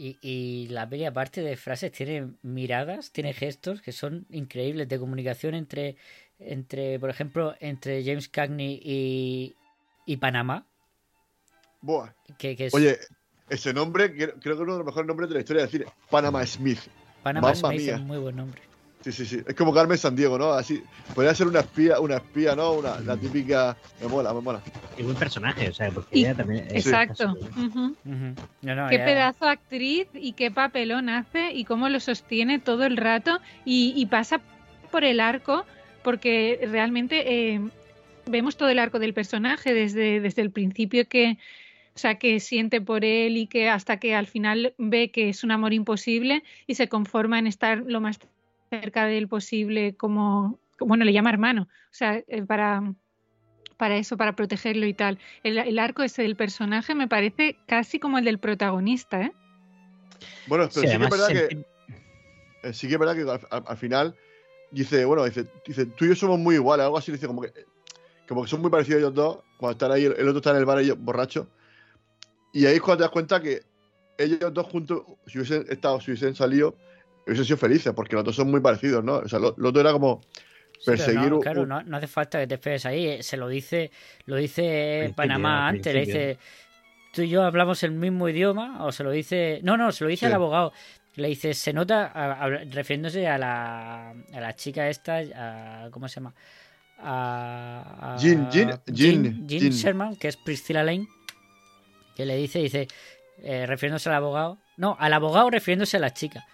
Y, 0.00 0.16
y, 0.22 0.68
la 0.68 0.88
peli, 0.88 1.04
aparte 1.04 1.42
de 1.42 1.56
frases, 1.56 1.90
tiene 1.90 2.30
miradas, 2.42 3.10
tiene 3.10 3.32
gestos 3.32 3.82
que 3.82 3.90
son 3.90 4.26
increíbles 4.30 4.88
de 4.88 4.98
comunicación 4.98 5.54
entre, 5.54 5.96
entre 6.38 7.00
por 7.00 7.10
ejemplo, 7.10 7.56
entre 7.58 8.04
James 8.04 8.28
Cagney 8.28 8.80
y, 8.82 9.56
y 10.06 10.16
Panamá. 10.18 10.64
Buah. 11.80 12.12
Oye, 12.72 12.98
ese 13.48 13.74
nombre 13.74 14.14
creo, 14.14 14.38
que 14.38 14.50
es 14.50 14.56
uno 14.56 14.72
de 14.72 14.78
los 14.78 14.86
mejores 14.86 15.06
nombres 15.08 15.28
de 15.28 15.34
la 15.34 15.40
historia 15.40 15.62
de 15.62 15.66
decir 15.66 15.86
Panama 16.08 16.46
Smith. 16.46 16.80
Panama 17.22 17.54
Smith 17.54 17.88
es 17.88 18.00
muy 18.00 18.18
buen 18.18 18.36
nombre. 18.36 18.62
Sí, 19.08 19.24
sí, 19.24 19.36
sí. 19.36 19.42
Es 19.46 19.54
como 19.54 19.72
Carmen 19.72 19.96
San 19.96 20.14
Diego, 20.14 20.38
¿no? 20.38 20.52
Así. 20.52 20.82
Podría 21.14 21.34
ser 21.34 21.46
una 21.46 21.60
espía, 21.60 21.98
una 21.98 22.16
espía, 22.16 22.54
¿no? 22.54 22.72
Una, 22.72 23.00
la 23.00 23.16
típica. 23.16 23.74
Me 24.02 24.08
mola, 24.08 24.34
me 24.34 24.42
mola. 24.42 24.60
Es 24.98 25.04
un 25.06 25.14
personaje, 25.14 25.70
o 25.70 25.72
sea, 25.72 25.90
porque 25.90 26.18
ella 26.18 26.34
también. 26.34 26.66
Exacto. 26.70 27.34
qué 28.62 28.98
pedazo 28.98 29.46
actriz 29.46 30.08
y 30.12 30.32
qué 30.32 30.50
papelón 30.50 31.08
hace 31.08 31.52
y 31.52 31.64
cómo 31.64 31.88
lo 31.88 32.00
sostiene 32.00 32.58
todo 32.58 32.84
el 32.84 32.98
rato 32.98 33.40
y, 33.64 34.04
pasa 34.06 34.42
por 34.90 35.04
el 35.04 35.20
arco, 35.20 35.64
porque 36.02 36.60
realmente 36.70 37.54
eh, 37.54 37.60
vemos 38.26 38.58
todo 38.58 38.68
el 38.68 38.78
arco 38.78 38.98
del 38.98 39.14
personaje 39.14 39.72
desde, 39.72 40.20
desde 40.20 40.42
el 40.42 40.50
principio 40.50 41.08
que. 41.08 41.38
O 41.94 42.00
sea, 42.00 42.14
que 42.14 42.38
siente 42.38 42.80
por 42.80 43.04
él 43.04 43.36
y 43.36 43.48
que 43.48 43.68
hasta 43.68 43.98
que 43.98 44.14
al 44.14 44.28
final 44.28 44.72
ve 44.78 45.10
que 45.10 45.30
es 45.30 45.42
un 45.42 45.50
amor 45.50 45.72
imposible 45.72 46.44
y 46.68 46.76
se 46.76 46.88
conforma 46.88 47.40
en 47.40 47.48
estar 47.48 47.82
lo 47.84 48.00
más 48.00 48.20
cerca 48.68 49.06
del 49.06 49.28
posible 49.28 49.94
como, 49.96 50.58
bueno, 50.80 51.04
le 51.04 51.12
llama 51.12 51.30
hermano, 51.30 51.62
o 51.62 51.94
sea, 51.94 52.22
eh, 52.26 52.42
para, 52.42 52.94
para 53.76 53.96
eso, 53.96 54.16
para 54.16 54.34
protegerlo 54.34 54.86
y 54.86 54.94
tal. 54.94 55.18
El, 55.42 55.78
arco 55.78 56.02
ese 56.02 56.22
del 56.22 56.36
personaje 56.36 56.94
me 56.94 57.08
parece 57.08 57.56
casi 57.66 57.98
como 57.98 58.18
el 58.18 58.24
del 58.24 58.38
protagonista, 58.38 59.22
¿eh? 59.22 59.32
Bueno, 60.46 60.68
pero 60.72 60.86
sí, 60.86 60.96
que 60.96 61.04
es 61.04 61.10
verdad 61.10 61.28
que, 61.28 61.66
eh, 62.62 62.72
sí 62.72 62.88
que 62.88 62.94
es 62.94 62.98
verdad 62.98 63.14
que 63.14 63.46
al, 63.50 63.76
final 63.76 64.16
dice, 64.70 65.04
bueno, 65.04 65.24
dice, 65.24 65.46
dice, 65.66 65.86
tú 65.86 66.04
y 66.04 66.08
yo 66.08 66.14
somos 66.16 66.38
muy 66.38 66.56
iguales, 66.56 66.84
algo 66.84 66.98
así, 66.98 67.12
dice 67.12 67.26
como 67.26 67.42
que, 67.42 67.52
como 68.26 68.42
que 68.42 68.48
son 68.48 68.60
muy 68.60 68.70
parecidos 68.70 69.00
ellos 69.00 69.14
dos, 69.14 69.38
cuando 69.58 69.72
están 69.72 69.92
ahí, 69.92 70.04
el 70.04 70.28
otro 70.28 70.38
está 70.38 70.50
en 70.50 70.56
el 70.56 70.64
bar 70.64 70.78
ellos 70.80 70.98
borracho, 70.98 71.48
y 72.52 72.66
ahí 72.66 72.76
es 72.76 72.80
cuando 72.80 72.98
te 72.98 73.02
das 73.04 73.12
cuenta 73.12 73.40
que 73.40 73.62
ellos 74.18 74.52
dos 74.52 74.66
juntos, 74.66 75.02
si 75.26 75.38
hubiesen 75.38 75.64
estado, 75.68 76.00
si 76.00 76.10
hubiesen 76.10 76.34
salido, 76.34 76.74
hubiesen 77.28 77.44
sido 77.44 77.56
felices, 77.58 77.92
porque 77.94 78.16
los 78.16 78.24
dos 78.24 78.34
son 78.34 78.50
muy 78.50 78.60
parecidos, 78.60 79.04
¿no? 79.04 79.16
O 79.16 79.28
sea, 79.28 79.38
lo, 79.38 79.48
otro 79.48 79.80
era 79.80 79.92
como 79.92 80.22
perseguir 80.84 81.30
no, 81.30 81.40
Claro, 81.40 81.66
no, 81.66 81.96
hace 81.96 82.06
falta 82.06 82.40
que 82.40 82.46
te 82.46 82.54
esperes 82.54 82.86
ahí, 82.86 83.06
eh, 83.06 83.22
se 83.22 83.36
lo 83.36 83.48
dice, 83.48 83.90
lo 84.26 84.36
dice 84.36 85.12
Panamá 85.14 85.68
antes, 85.68 85.92
le 85.92 86.00
dice, 86.06 86.38
tú 87.12 87.22
y 87.22 87.28
yo 87.28 87.42
hablamos 87.42 87.82
el 87.82 87.92
mismo 87.92 88.28
idioma, 88.28 88.84
o 88.84 88.92
se 88.92 89.04
lo 89.04 89.10
dice, 89.10 89.60
no, 89.62 89.76
no, 89.76 89.92
se 89.92 90.04
lo 90.04 90.10
dice 90.10 90.26
al 90.26 90.34
abogado, 90.34 90.72
le 91.16 91.28
dice, 91.28 91.52
se 91.52 91.72
nota, 91.72 92.12
refiriéndose 92.70 93.26
a 93.26 93.38
la, 93.38 94.10
a 94.10 94.40
la 94.40 94.54
chica 94.54 94.88
esta, 94.88 95.18
a, 95.18 95.90
¿cómo 95.90 96.08
se 96.08 96.16
llama? 96.16 96.34
A, 97.00 98.14
a 98.14 98.16
Jean, 98.16 98.48
Jean, 98.50 99.44
Sherman, 99.46 100.16
que 100.16 100.28
es 100.28 100.36
Priscilla 100.36 100.82
Lane, 100.82 101.06
que 102.16 102.24
le 102.24 102.36
dice, 102.36 102.60
dice, 102.60 102.88
eh, 103.42 103.66
refiriéndose 103.66 104.08
al 104.08 104.16
abogado, 104.16 104.58
no, 104.76 104.96
al 104.98 105.12
abogado 105.12 105.50
refiriéndose 105.50 105.96
a 105.96 106.00
la 106.00 106.14
chica 106.14 106.46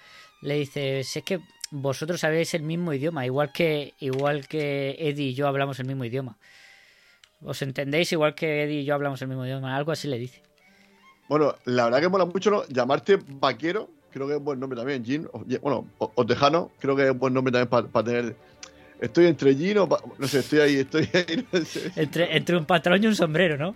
le 0.44 0.54
dice, 0.54 1.02
si 1.04 1.18
es 1.18 1.24
que 1.24 1.40
vosotros 1.70 2.20
sabéis 2.20 2.54
el 2.54 2.62
mismo 2.62 2.92
idioma, 2.92 3.26
igual 3.26 3.50
que, 3.52 3.94
igual 4.00 4.46
que 4.46 4.94
Eddie 4.98 5.28
y 5.30 5.34
yo 5.34 5.48
hablamos 5.48 5.80
el 5.80 5.86
mismo 5.86 6.04
idioma. 6.04 6.36
Os 7.42 7.60
entendéis 7.62 8.12
igual 8.12 8.34
que 8.34 8.62
Eddie 8.62 8.80
y 8.80 8.84
yo 8.84 8.94
hablamos 8.94 9.20
el 9.22 9.28
mismo 9.28 9.44
idioma. 9.44 9.76
Algo 9.76 9.90
así 9.92 10.06
le 10.08 10.18
dice. 10.18 10.40
Bueno, 11.28 11.54
la 11.64 11.84
verdad 11.86 12.00
que 12.00 12.08
mola 12.08 12.24
mucho 12.26 12.50
¿no? 12.50 12.64
llamarte 12.68 13.18
vaquero. 13.26 13.90
Creo 14.12 14.28
que 14.28 14.34
es 14.36 14.40
buen 14.40 14.60
nombre 14.60 14.76
también. 14.78 15.02
Jean, 15.04 15.28
o- 15.32 15.44
bueno, 15.60 15.88
o, 15.98 16.12
o 16.14 16.24
tejano. 16.26 16.70
Creo 16.78 16.94
que 16.94 17.08
es 17.08 17.18
buen 17.18 17.34
nombre 17.34 17.50
también 17.52 17.88
para 17.90 18.04
tener. 18.04 18.36
Estoy 19.00 19.26
entre 19.26 19.56
Jean 19.56 19.78
o. 19.78 19.88
pa- 19.88 20.00
No 20.18 20.28
sé, 20.28 20.38
estoy 20.38 20.60
ahí, 20.60 20.76
estoy 20.76 21.08
ahí. 21.12 21.44
no 21.52 21.64
sé. 21.64 21.90
Entre, 21.96 22.36
entre 22.36 22.56
un 22.56 22.64
patrón 22.64 23.02
y 23.02 23.06
un 23.08 23.16
sombrero, 23.16 23.56
¿no? 23.58 23.74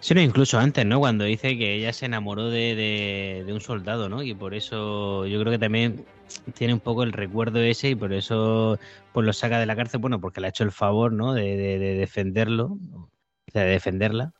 Sí, 0.00 0.14
no, 0.14 0.22
incluso 0.22 0.58
antes, 0.58 0.86
¿no? 0.86 0.98
Cuando 0.98 1.24
dice 1.24 1.58
que 1.58 1.74
ella 1.74 1.92
se 1.92 2.06
enamoró 2.06 2.48
de, 2.48 2.74
de- 2.74 3.44
de 3.44 3.52
un 3.52 3.60
soldado, 3.60 4.08
¿no? 4.08 4.22
Y 4.22 4.34
por 4.34 4.54
eso 4.54 5.26
yo 5.26 5.38
creo 5.40 5.52
que 5.52 5.58
también 5.58 6.04
tiene 6.54 6.72
un 6.72 6.80
poco 6.80 7.02
el 7.02 7.12
recuerdo 7.12 7.58
ese 7.60 7.90
y 7.90 7.94
por 7.94 8.12
eso 8.14 8.78
pues 9.12 9.26
lo 9.26 9.32
saca 9.34 9.58
de 9.60 9.66
la 9.66 9.76
cárcel, 9.76 10.00
bueno, 10.00 10.20
porque 10.20 10.40
le 10.40 10.46
ha 10.46 10.50
hecho 10.50 10.64
el 10.64 10.72
favor, 10.72 11.12
¿no? 11.12 11.34
De, 11.34 11.56
de- 11.56 11.78
de 11.78 11.94
defenderlo, 11.96 12.78
o 12.94 13.08
sea, 13.52 13.64
de 13.64 13.70
defenderla. 13.72 14.32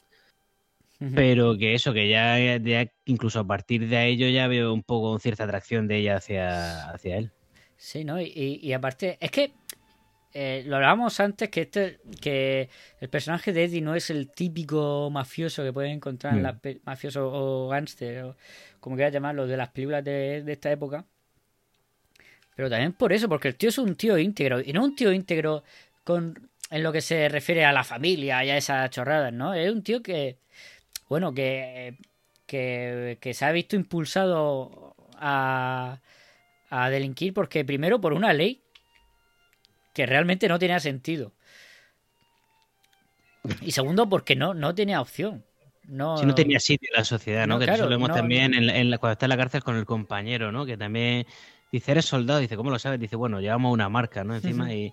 Pero 1.15 1.57
que 1.57 1.75
eso, 1.75 1.93
que 1.95 2.09
ya, 2.09 2.39
ya 2.59 2.87
incluso 3.07 3.41
a 3.41 3.47
partir 3.47 3.89
de 3.89 3.97
ahí 3.97 4.17
yo 4.19 4.29
ya 4.29 4.47
veo 4.49 4.73
un 4.73 4.83
poco 4.83 5.19
cierta 5.19 5.45
atracción 5.45 5.89
de 5.89 5.97
ella 5.99 6.17
hacia, 6.17 6.91
hacia 6.91 7.17
él. 7.17 7.33
Sí, 7.77 8.05
¿no? 8.05 8.21
Y, 8.21 8.25
y- 8.35 8.61
y 8.63 8.73
aparte, 8.75 9.17
es 9.21 9.31
que 9.31 9.53
eh, 10.33 10.63
lo 10.67 10.77
hablábamos 10.77 11.19
antes 11.19 11.49
que 11.49 11.63
este 11.63 11.99
que 12.21 12.69
el 13.01 13.09
personaje 13.09 13.53
de 13.53 13.65
Eddie 13.65 13.81
no 13.81 13.97
es 13.97 14.11
el 14.11 14.31
típico 14.31 15.11
mafioso 15.11 15.65
que 15.65 15.73
puedes 15.73 15.93
encontrar 15.93 16.35
en 16.35 16.45
las 16.45 16.57
mafioso 16.85 17.29
o 17.33 17.69
gángster 17.69 18.25
o 18.25 18.37
como 18.79 18.95
quieras 18.95 19.13
llamarlo 19.13 19.47
de 19.47 19.57
las 19.57 19.71
películas 19.71 20.05
de, 20.05 20.43
de 20.43 20.53
esta 20.53 20.71
época. 20.71 21.05
Pero 22.55 22.71
también 22.71 22.93
por 22.93 23.13
eso, 23.13 23.29
porque 23.29 23.49
el 23.49 23.57
tío 23.57 23.71
es 23.71 23.79
un 23.79 23.97
tío 23.97 24.19
íntegro 24.19 24.61
y 24.61 24.73
no 24.73 24.85
un 24.85 24.95
tío 24.95 25.13
íntegro 25.13 25.65
con 26.05 26.49
en 26.71 26.83
lo 26.85 26.93
que 26.93 27.01
se 27.01 27.29
refiere 27.29 27.65
a 27.65 27.73
la 27.73 27.83
familia 27.83 28.45
y 28.45 28.51
a 28.51 28.57
esas 28.57 28.89
chorradas, 28.91 29.33
¿no? 29.33 29.55
Es 29.55 29.73
un 29.73 29.83
tío 29.83 30.03
que 30.03 30.39
bueno, 31.09 31.35
que 31.35 31.97
que, 32.47 33.19
que 33.21 33.35
se 33.35 33.45
ha 33.45 33.53
visto 33.53 33.75
impulsado 33.75 34.95
a 35.17 35.99
a 36.71 36.89
delinquir 36.89 37.35
porque 37.35 37.65
primero 37.65 38.01
por 38.01 38.13
una 38.13 38.33
ley 38.33 38.60
que 39.93 40.07
realmente 40.07 40.49
no 40.49 40.59
tenía 40.59 40.81
sentido. 40.81 41.33
Y 43.63 43.73
segundo 43.73 44.09
porque 44.09 44.37
no, 44.37 44.55
no 44.55 44.75
tenía 44.75 45.01
opción. 45.01 45.45
No, 45.85 46.17
Si 46.19 46.27
no 46.27 46.35
tenía 46.35 46.61
sitio 46.61 46.89
en 46.93 46.99
la 46.99 47.05
sociedad, 47.05 47.47
¿no? 47.47 47.55
No, 47.55 47.59
que 47.61 47.65
claro, 47.65 47.79
eso 47.81 47.85
lo 47.85 47.91
vemos 47.91 48.09
no, 48.11 48.15
también 48.15 48.53
no. 48.53 48.59
En, 48.59 48.67
la- 48.67 48.77
en 48.77 48.91
la- 48.91 48.99
cuando 48.99 49.13
está 49.15 49.27
en 49.27 49.31
la 49.31 49.37
cárcel 49.37 49.65
con 49.65 49.77
el 49.77 49.85
compañero, 49.87 50.53
¿no? 50.53 50.65
Que 50.65 50.77
también 50.77 51.27
dice, 51.73 51.91
eres 51.93 52.05
soldado, 52.05 52.39
dice, 52.39 52.57
¿cómo 52.57 52.71
lo 52.71 52.79
sabes? 52.79 53.01
Dice, 53.01 53.17
bueno, 53.17 53.41
llevamos 53.41 53.73
una 53.73 53.89
marca, 53.89 54.23
¿no? 54.23 54.35
Encima 54.37 54.73
y 54.73 54.93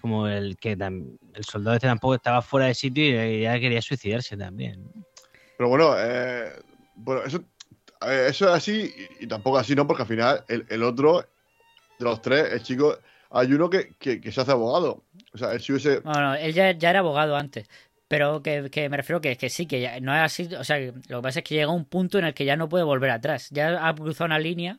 como 0.00 0.28
el 0.28 0.56
que 0.56 0.72
el 0.72 1.44
soldado 1.44 1.74
este 1.76 1.88
tampoco 1.88 2.14
estaba 2.14 2.40
fuera 2.40 2.66
de 2.66 2.74
sitio 2.74 3.04
y 3.30 3.42
ya 3.42 3.58
quería 3.58 3.82
suicidarse 3.82 4.36
también. 4.36 4.84
Pero 5.56 5.68
bueno, 5.68 5.94
eh, 5.98 6.52
bueno 6.94 7.24
eso, 7.24 7.44
eh, 8.06 8.26
eso 8.28 8.46
es 8.48 8.52
así 8.52 8.94
y, 9.20 9.24
y 9.24 9.26
tampoco 9.26 9.58
así, 9.58 9.74
¿no? 9.74 9.86
Porque 9.86 10.02
al 10.02 10.08
final 10.08 10.44
el, 10.48 10.64
el 10.68 10.82
otro 10.84 11.20
de 11.98 12.04
los 12.04 12.22
tres, 12.22 12.52
el 12.52 12.62
chico, 12.62 12.96
hay 13.30 13.52
uno 13.52 13.68
que, 13.70 13.90
que, 13.98 14.20
que 14.20 14.32
se 14.32 14.40
hace 14.40 14.52
abogado. 14.52 15.04
O 15.32 15.38
sea, 15.38 15.52
el 15.52 15.60
chico 15.60 15.76
ese. 15.78 16.00
No, 16.04 16.12
no, 16.12 16.34
él 16.34 16.52
ya, 16.54 16.72
ya 16.72 16.90
era 16.90 17.00
abogado 17.00 17.36
antes. 17.36 17.68
Pero 18.08 18.42
que, 18.42 18.70
que 18.70 18.88
me 18.88 18.96
refiero 18.96 19.20
que, 19.20 19.36
que 19.36 19.50
sí, 19.50 19.66
que 19.66 19.80
ya 19.82 20.00
no 20.00 20.14
es 20.14 20.22
así. 20.22 20.48
O 20.54 20.64
sea, 20.64 20.78
que 20.78 20.92
lo 21.08 21.18
que 21.18 21.22
pasa 21.22 21.40
es 21.40 21.44
que 21.44 21.54
llega 21.54 21.70
un 21.70 21.84
punto 21.84 22.18
en 22.18 22.24
el 22.24 22.32
que 22.34 22.44
ya 22.46 22.56
no 22.56 22.68
puede 22.68 22.84
volver 22.84 23.10
atrás. 23.10 23.48
Ya 23.50 23.86
ha 23.86 23.94
cruzado 23.94 24.26
una 24.26 24.38
línea 24.38 24.78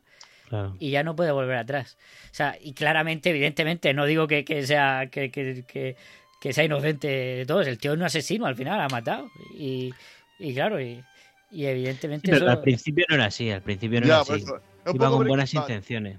Claro. 0.49 0.75
y 0.79 0.89
ya 0.89 1.03
no 1.03 1.15
puede 1.15 1.31
volver 1.31 1.57
atrás. 1.57 1.95
O 2.31 2.33
sea, 2.33 2.57
y 2.59 2.73
claramente, 2.73 3.29
evidentemente, 3.29 3.93
no 3.93 4.07
digo 4.07 4.25
que, 4.27 4.43
que 4.43 4.65
sea 4.65 5.09
que, 5.11 5.29
que, 5.29 5.63
que, 5.67 5.95
que 6.41 6.53
sea 6.53 6.63
inocente 6.63 7.07
de 7.07 7.45
todos. 7.45 7.67
El 7.67 7.77
tío 7.77 7.91
es 7.93 7.97
un 7.99 8.03
asesino 8.03 8.47
al 8.47 8.55
final, 8.55 8.79
ha 8.81 8.87
matado. 8.89 9.29
Y, 9.55 9.93
y 10.39 10.55
claro, 10.55 10.81
y, 10.81 11.03
y 11.51 11.65
evidentemente 11.67 12.31
Pero 12.31 12.45
eso- 12.47 12.49
al 12.51 12.61
principio 12.61 13.05
no 13.09 13.15
era 13.15 13.25
así, 13.25 13.51
al 13.51 13.61
principio 13.61 14.01
no 14.01 14.07
Ya, 14.07 14.13
era 14.13 14.21
así. 14.23 14.33
eso, 14.41 14.55
es 14.57 14.89
un 14.91 14.95
Iba 14.95 15.09
con 15.11 15.27
buenas 15.27 15.53
intenciones. 15.53 16.17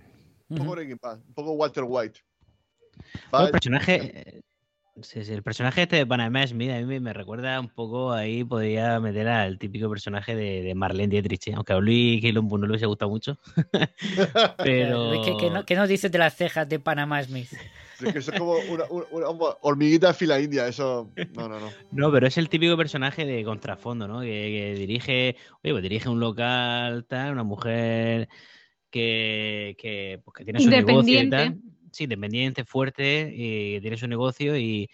Un 0.51 0.57
poco 0.59 0.73
Breaking 0.73 0.99
Bad, 1.01 1.19
un 1.27 1.35
poco 1.35 1.53
Walter 1.53 1.85
White. 1.87 2.21
Bueno, 3.31 3.47
el 3.47 3.53
personaje, 3.53 4.43
sí, 5.01 5.25
sí, 5.25 5.33
el 5.33 5.43
personaje 5.43 5.83
este 5.83 5.97
de 5.97 6.07
Panamá 6.07 6.47
Smith 6.47 6.71
a 6.71 6.81
mí 6.81 7.01
me, 7.01 7.13
recuerda 7.13 7.59
un 7.61 7.69
poco 7.69 8.13
ahí, 8.13 8.43
podría 8.45 8.99
meter 9.01 9.29
al 9.29 9.59
típico 9.59 9.89
personaje 9.89 10.35
de, 10.35 10.63
de 10.63 10.75
Marlene 10.75 11.09
Dietrich, 11.09 11.49
¿eh? 11.49 11.55
aunque 11.55 11.73
a 11.73 11.79
Luis 11.79 12.21
Quilombo 12.21 12.59
no 12.59 12.67
le 12.67 12.73
hubiese 12.73 12.87
gustado 12.87 13.11
mucho. 13.11 13.39
Pero 14.59 15.23
¿qué, 15.25 15.37
qué 15.39 15.51
no- 15.51 15.65
qué 15.65 15.77
nos 15.77 15.89
dices 15.89 16.11
de 16.11 16.19
las 16.19 16.35
cejas 16.37 16.69
de 16.69 16.81
Panamá 16.81 17.23
Smith? 17.23 17.49
Es 18.03 18.13
que 18.13 18.19
eso 18.19 18.33
es 18.33 18.39
como 18.39 18.55
una, 18.71 18.85
una- 18.91 19.29
una 19.29 19.45
hormiguita 19.63 20.13
fila 20.15 20.41
india, 20.41 20.67
eso. 20.67 21.11
No, 21.35 21.49
no, 21.49 21.61
no. 21.61 21.73
No, 21.93 22.11
pero 22.11 22.27
es 22.27 22.39
el 22.39 22.49
típico 22.49 22.77
personaje 22.77 23.25
de 23.25 23.45
contrafondo, 23.45 24.09
¿no? 24.09 24.21
Que, 24.21 24.27
que 24.27 24.75
dirige, 24.79 25.37
oye, 25.63 25.73
pues 25.73 25.83
dirige 25.83 26.09
un 26.09 26.19
local, 26.21 27.05
tal, 27.07 27.33
una 27.33 27.45
mujer 27.45 28.29
que, 28.91 29.77
que, 29.79 30.21
pues, 30.25 30.35
que 30.35 30.45
tiene 30.45 30.61
su 30.61 30.71
negocio 30.71 31.23
y 31.23 31.31
tal. 31.31 31.57
Sí, 31.93 32.05
independiente, 32.05 32.65
fuerte, 32.65 33.33
y 33.35 33.75
que 33.75 33.79
tiene 33.81 33.97
su 33.97 34.07
negocio 34.07 34.57
y, 34.57 34.89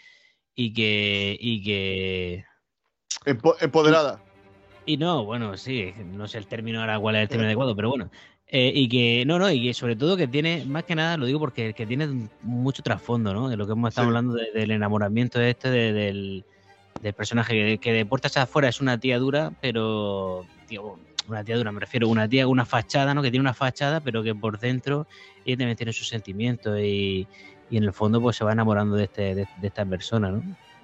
y 0.54 0.72
que 0.72 1.37
y 1.38 1.62
que 1.62 2.44
Empo- 3.26 3.56
empoderada. 3.61 4.22
y 4.87 4.96
no, 4.96 5.24
bueno, 5.24 5.56
sí, 5.56 5.92
no 6.06 6.26
sé 6.28 6.38
el 6.38 6.46
término 6.46 6.80
ahora 6.80 6.98
cuál 6.98 7.16
es 7.16 7.22
el 7.22 7.28
término 7.28 7.48
adecuado, 7.48 7.74
pero 7.76 7.90
bueno. 7.90 8.11
Eh, 8.48 8.70
y 8.72 8.88
que, 8.88 9.24
no, 9.26 9.40
no, 9.40 9.50
y 9.50 9.61
que 9.61 9.74
sobre 9.74 9.96
todo 9.96 10.16
que 10.16 10.28
tiene, 10.28 10.64
más 10.66 10.85
que 10.85 10.94
nada, 10.94 11.16
lo 11.16 11.26
digo 11.26 11.40
porque 11.40 11.74
que 11.74 11.85
tiene 11.85 12.28
mucho 12.42 12.80
trasfondo, 12.82 13.35
¿no? 13.35 13.48
De 13.48 13.56
lo 13.56 13.66
que 13.66 13.72
hemos 13.72 13.88
estado 13.88 14.06
Sí. 14.06 14.09
hablando 14.11 14.35
de- 14.35 14.52
del 14.52 14.70
enamoramiento 14.70 15.40
de 15.40 15.50
este, 15.50 15.68
de- 15.68 15.92
del, 15.92 16.44
del 17.02 17.12
personaje 17.14 17.52
que, 17.54 17.78
que 17.78 17.92
de 17.92 18.06
puertas 18.06 18.37
afuera 18.37 18.68
es 18.68 18.80
una 18.80 18.98
tía 19.00 19.18
dura, 19.18 19.50
pero, 19.61 20.46
tío, 20.68 20.96
una 21.28 21.44
tía 21.44 21.56
me 21.56 21.80
refiero, 21.80 22.08
una 22.08 22.28
tía 22.28 22.46
una 22.48 22.64
fachada, 22.64 23.14
¿no? 23.14 23.22
Que 23.22 23.30
tiene 23.30 23.42
una 23.42 23.54
fachada, 23.54 24.00
pero 24.00 24.22
que 24.22 24.34
por 24.34 24.58
dentro 24.58 25.06
ella 25.44 25.58
también 25.58 25.76
tiene 25.76 25.92
sus 25.92 26.08
sentimientos 26.08 26.78
y, 26.80 27.26
y 27.70 27.76
en 27.76 27.84
el 27.84 27.92
fondo 27.92 28.20
pues 28.20 28.36
se 28.36 28.44
va 28.44 28.52
enamorando 28.52 28.96
de, 28.96 29.04
este, 29.04 29.34
de, 29.34 29.46
esta 29.62 29.84
persona, 29.84 30.30
¿no? 30.30 30.42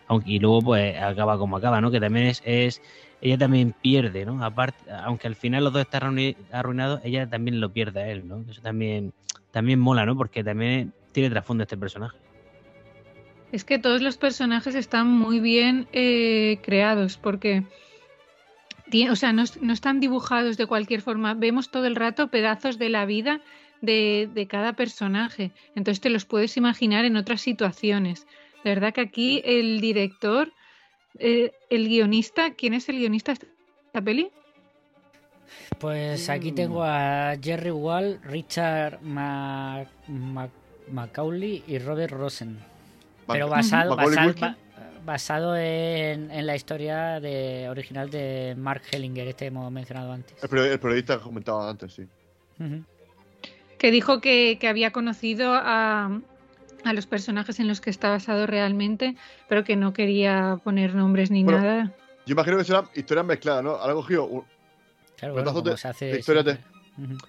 Aunque, 0.09 0.31
y 0.31 0.39
luego 0.39 0.63
pues 0.63 1.01
acaba 1.01 1.39
como 1.39 1.57
acaba, 1.57 1.81
¿no? 1.81 1.91
Que 1.91 2.01
también 2.01 2.27
es, 2.27 2.43
es 2.45 2.83
ella 3.21 3.39
también 3.39 3.73
pierde, 3.81 4.27
¿no? 4.27 4.45
Aparte, 4.45 4.91
aunque 5.05 5.29
al 5.29 5.37
final 5.37 5.65
los 5.65 5.73
dos 5.73 5.83
están 5.83 6.19
arruinados, 6.51 7.01
ella 7.05 7.29
también 7.29 7.61
lo 7.61 7.73
pierde 7.73 8.03
a 8.03 8.09
él, 8.09 8.27
¿no? 8.27 8.45
Eso 8.51 8.61
también, 8.61 9.13
también 9.53 9.79
mola, 9.79 10.05
¿no? 10.05 10.17
Porque 10.17 10.43
también 10.43 10.93
tiene 11.13 11.31
trasfondo 11.31 11.63
este 11.63 11.77
personaje. 11.77 12.17
Es 13.53 13.65
que 13.65 13.79
todos 13.79 14.03
los 14.03 14.17
personajes 14.17 14.75
están 14.75 15.07
muy 15.07 15.39
bien 15.39 15.87
eh, 15.93 16.59
creados 16.63 17.17
porque 17.19 17.65
o 19.11 19.17
sea, 19.17 19.33
no, 19.33 19.45
no 19.61 19.73
están 19.73 20.01
dibujados 20.01 20.57
de 20.57 20.67
cualquier 20.67 21.01
forma. 21.03 21.35
Vemos 21.35 21.71
todo 21.71 21.87
el 21.87 21.97
rato 21.97 22.29
pedazos 22.29 22.79
de 22.79 22.89
la 22.89 23.05
vida 23.07 23.41
de, 23.81 24.29
de 24.33 24.47
cada 24.47 24.75
personaje. 24.75 25.51
Entonces 25.75 26.01
te 26.01 26.11
los 26.11 26.25
puedes 26.25 26.57
imaginar 26.57 27.05
en 27.05 27.17
otras 27.17 27.41
situaciones. 27.41 28.27
De 28.65 28.71
verdad 28.71 28.93
que 28.93 29.01
aquí 29.01 29.43
el 29.45 29.81
director, 29.81 30.53
eh, 31.19 31.53
el 31.71 31.89
guionista, 31.89 32.53
¿quién 32.55 32.75
es 32.75 32.89
el 32.89 32.99
guionista 32.99 33.35
de 33.35 33.47
esta 33.87 34.01
peli? 34.01 34.31
Pues 35.79 36.29
aquí 36.29 36.53
tengo 36.53 36.83
a 36.85 37.35
Jerry 37.43 37.71
Wall, 37.71 38.21
Richard 38.23 39.01
Ma- 39.03 39.85
Ma- 40.07 40.49
Macaulay 40.91 41.65
y 41.67 41.79
Robert 41.79 42.13
Rosen. 42.13 42.59
Pero 43.27 43.49
Mac- 43.49 43.57
basado, 43.57 43.97
basado, 43.97 44.57
basado 45.05 45.57
en, 45.57 46.31
en 46.31 46.47
la 46.47 46.55
historia 46.57 47.21
de, 47.21 47.69
original 47.69 48.11
de 48.11 48.55
Mark 48.57 48.83
Hellinger, 48.91 49.29
este 49.29 49.45
que 49.45 49.49
hemos 49.49 49.71
mencionado 49.73 50.13
antes. 50.13 50.37
El, 50.43 50.49
period- 50.49 50.73
el 50.73 50.81
periodista 50.81 51.17
que 51.19 51.23
comentaba 51.25 51.69
antes, 51.69 51.93
sí. 51.95 52.07
Que 53.79 53.91
dijo 53.91 54.21
que, 54.21 54.59
que 54.61 54.69
había 54.69 54.93
conocido 54.93 55.53
a, 55.55 56.21
a 56.85 56.93
los 56.93 57.07
personajes 57.07 57.59
en 57.59 57.67
los 57.69 57.81
que 57.81 57.91
está 57.91 58.11
basado 58.11 58.47
realmente, 58.47 59.17
pero 59.49 59.65
que 59.65 59.75
no 59.77 59.93
quería 59.93 60.59
poner 60.63 60.95
nombres 60.95 61.31
ni 61.31 61.43
Bueno, 61.43 61.61
nada. 61.61 61.93
Yo 62.25 62.33
imagino 62.35 62.57
que 62.59 62.65
serán 62.65 62.85
historias 62.95 63.27
mezcladas, 63.27 63.65
¿no? 63.65 63.71
Ahora 63.73 63.95
cogido 63.95 64.25
un, 64.27 64.45
Claro, 65.17 65.35
bueno, 65.35 65.51
de, 65.63 65.77
se 65.77 65.89
hace 65.89 66.05
de. 66.45 66.59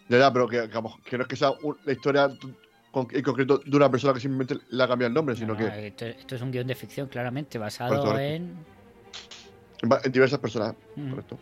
Ya, 0.10 0.18
ya, 0.20 0.34
pero 0.34 0.48
que, 0.48 0.62
que, 0.70 0.76
vamos, 0.76 1.00
que 1.06 1.18
no 1.18 1.24
es 1.24 1.28
que 1.30 1.36
sea 1.36 1.52
un- 1.52 1.78
la 1.86 1.92
historia 1.94 2.30
con- 2.93 3.08
en 3.12 3.23
concreto 3.23 3.58
de 3.58 3.75
una 3.75 3.89
persona 3.89 4.13
que 4.13 4.19
simplemente 4.19 4.56
le 4.69 4.84
ha 4.84 4.88
cambiado 4.88 5.08
el 5.08 5.15
nombre, 5.15 5.36
sino 5.36 5.53
No, 5.56 5.58
que 5.58 5.88
esto, 5.88 6.06
esto 6.06 6.36
es 6.36 6.41
un 6.43 6.51
guion 6.51 6.67
de 6.67 6.75
ficción, 6.75 7.08
claramente, 7.10 7.58
basado 7.58 8.03
Correcto. 8.03 8.21
en... 8.36 9.99
en, 10.06 10.12
diversas 10.12 10.39
personas. 10.39 10.75
Ujú. 10.95 11.10
Correcto. 11.10 11.39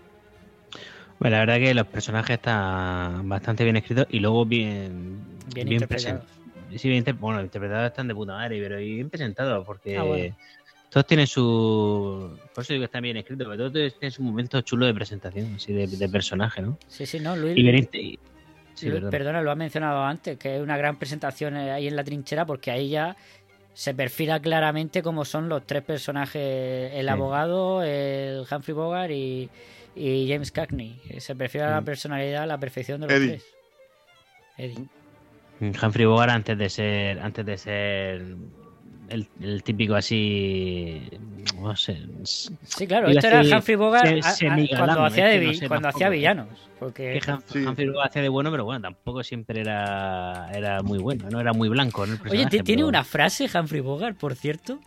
Bueno, 1.19 1.35
la 1.35 1.39
verdad 1.45 1.57
que 1.57 1.73
los 1.73 1.85
personajes 1.87 2.35
están 2.37 3.27
bastante 3.27 3.65
bien 3.65 3.75
escritos 3.75 4.07
y 4.09 4.19
luego 4.19 4.45
bien, 4.45 5.19
Bien 5.53 5.67
bien 5.67 5.81
presentados. 5.87 6.25
Sí, 6.77 6.87
bien 6.87 6.99
inter- 6.99 7.15
bueno, 7.15 7.41
interpretados 7.41 7.87
están 7.89 8.07
de 8.07 8.15
puta 8.15 8.31
madre, 8.31 8.59
pero 8.61 8.77
bien 8.77 9.09
presentados 9.09 9.65
porque 9.65 9.97
Ah, 9.97 10.03
bueno. 10.03 10.33
todos 10.89 11.05
tienen 11.05 11.27
su. 11.27 12.39
Por 12.55 12.63
eso 12.63 12.71
digo 12.71 12.83
que 12.83 12.85
están 12.85 13.03
bien 13.03 13.17
escritos, 13.17 13.45
pero 13.45 13.69
todos 13.69 13.93
tienen 13.99 14.11
su 14.11 14.23
momento 14.23 14.61
chulo 14.61 14.85
de 14.85 14.93
presentación, 14.93 15.53
así 15.55 15.73
de, 15.73 15.85
de 15.85 16.09
personaje, 16.09 16.61
¿no? 16.61 16.77
Sí, 16.87 17.05
sí, 17.05 17.19
no, 17.19 17.35
Luis... 17.35 17.57
Y 17.57 17.61
bien. 17.61 17.75
Sí, 18.73 18.89
perdona, 19.09 19.41
lo 19.41 19.51
ha 19.51 19.55
mencionado 19.55 20.03
antes, 20.03 20.37
que 20.37 20.55
es 20.55 20.61
una 20.61 20.77
gran 20.77 20.97
presentación 20.97 21.57
eh, 21.57 21.71
ahí 21.71 21.87
en 21.87 21.95
la 21.95 22.03
trinchera, 22.03 22.45
porque 22.45 22.71
ahí 22.71 22.89
ya 22.89 23.15
se 23.73 23.93
perfila 23.93 24.39
claramente 24.41 25.01
como 25.01 25.23
son 25.25 25.47
los 25.49 25.65
tres 25.65 25.83
personajes, 25.83 26.91
el 26.93 27.05
Sí. 27.05 27.09
abogado, 27.09 27.83
el 27.83 28.45
Humphrey 28.51 28.73
Bogart 28.75 29.11
y, 29.11 29.49
y 29.95 30.29
James 30.31 30.51
Cagney. 30.51 30.99
Se 31.19 31.35
perfila 31.35 31.69
la 31.69 31.81
personalidad 31.81 32.43
a 32.43 32.47
la 32.47 32.57
perfección 32.57 33.01
de 33.01 33.07
los 33.07 33.15
Eddie. 33.15 33.29
tres. 33.29 33.45
Eddie. 34.57 34.87
Humphrey 35.81 36.05
Bogart 36.05 36.31
antes 36.31 36.57
de 36.57 36.69
ser 36.69 37.19
antes 37.19 37.45
de 37.45 37.57
ser 37.57 38.21
el, 39.11 39.27
el 39.41 39.63
típico 39.63 39.95
así 39.95 41.01
no 41.59 41.75
sé 41.75 41.97
Sí, 42.23 42.87
claro, 42.87 43.07
esto 43.09 43.27
era 43.27 43.41
Humphrey 43.57 43.75
Bogart 43.75 44.07
se- 44.07 44.15
a- 44.15 44.29
a- 44.29 44.33
semigalán, 44.33 44.85
cuando 44.87 45.05
hacía, 45.05 45.25
de, 45.27 45.39
no 45.41 45.49
vi- 45.49 45.55
sé 45.57 45.67
cuando 45.67 45.87
hacía 45.89 46.09
villanos. 46.09 46.47
Porque 46.79 47.19
que 47.23 47.31
Hum- 47.31 47.67
Humphrey 47.69 47.89
Bogart 47.89 48.09
hacía 48.09 48.21
de 48.23 48.29
bueno 48.29 48.49
pero 48.51 48.65
bueno 48.65 48.81
tampoco 48.81 49.23
siempre 49.23 49.61
era 49.61 50.49
era 50.53 50.81
muy 50.81 50.97
bueno 50.99 51.29
no 51.29 51.39
era 51.39 51.53
muy 51.53 51.69
blanco 51.69 52.01
Oye, 52.29 52.45
tiene 52.47 52.63
pero- 52.65 52.87
una 52.87 53.03
frase 53.03 53.49
Humphrey 53.53 53.81
Bogart, 53.81 54.17
por 54.17 54.35
cierto, 54.35 54.79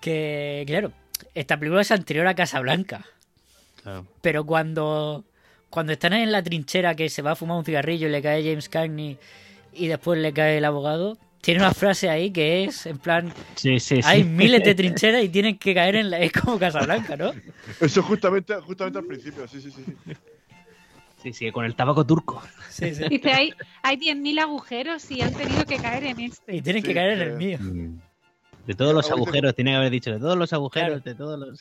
que, 0.00 0.64
claro, 0.66 0.92
esta 1.34 1.58
película 1.58 1.80
es 1.82 1.90
anterior 1.90 2.26
a 2.26 2.34
Casablanca, 2.34 3.04
claro. 3.82 4.06
pero 4.20 4.44
cuando, 4.44 5.24
cuando 5.70 5.92
están 5.92 6.12
en 6.12 6.30
la 6.32 6.42
trinchera 6.42 6.94
que 6.94 7.08
se 7.08 7.22
va 7.22 7.32
a 7.32 7.36
fumar 7.36 7.56
un 7.58 7.64
cigarrillo 7.64 8.08
y 8.08 8.10
le 8.10 8.22
cae 8.22 8.42
James 8.44 8.68
Cagney 8.68 9.18
y 9.72 9.86
después 9.88 10.18
le 10.20 10.32
cae 10.32 10.58
el 10.58 10.64
abogado, 10.64 11.16
tiene 11.44 11.60
una 11.60 11.72
frase 11.74 12.08
ahí 12.08 12.30
que 12.30 12.64
es, 12.64 12.86
en 12.86 12.98
plan, 12.98 13.32
sí 13.54 13.78
sí 13.78 13.96
sí 13.96 14.08
hay 14.08 14.24
miles 14.24 14.64
de 14.64 14.74
trincheras 14.74 15.22
y 15.22 15.28
tienen 15.28 15.58
que 15.58 15.74
caer 15.74 15.96
en 15.96 16.10
la... 16.10 16.18
Es 16.18 16.32
como 16.32 16.58
Casablanca, 16.58 17.16
¿no? 17.16 17.32
Eso 17.80 18.02
justamente, 18.02 18.54
justamente 18.60 18.98
al 18.98 19.04
principio, 19.04 19.46
sí, 19.46 19.60
sí, 19.60 19.70
sí. 19.70 19.84
sí. 21.22 21.32
sí 21.32 21.52
con 21.52 21.64
el 21.64 21.74
tabaco 21.74 22.04
turco 22.06 22.42
Sí, 22.70 22.94
sí. 22.94 23.04
Dice, 23.08 23.30
hay, 23.32 23.52
hay 23.82 23.96
10.000 23.96 24.40
agujeros 24.40 25.10
y 25.10 25.20
han 25.22 25.32
tenido 25.34 25.64
que 25.64 25.76
caer 25.76 26.04
en 26.04 26.20
este. 26.20 26.56
Y 26.56 26.62
tienen 26.62 26.82
que 26.82 26.94
caer 26.94 27.12
en 27.12 27.20
el 27.20 27.28
que- 27.30 27.36
mío. 27.36 27.58
Mm. 27.60 28.00
de 28.66 28.74
todos 28.74 28.94
los 28.94 29.10
agujeros 29.10 29.54
tiene 29.54 29.72
que 29.72 29.76
haber 29.76 29.90
dicho 29.90 30.10
de 30.10 30.18
todos 30.18 30.36
los 30.36 30.52
agujeros 30.52 31.02
Claro. 31.02 31.04
de 31.04 31.14
todos 31.14 31.38
los 31.38 31.60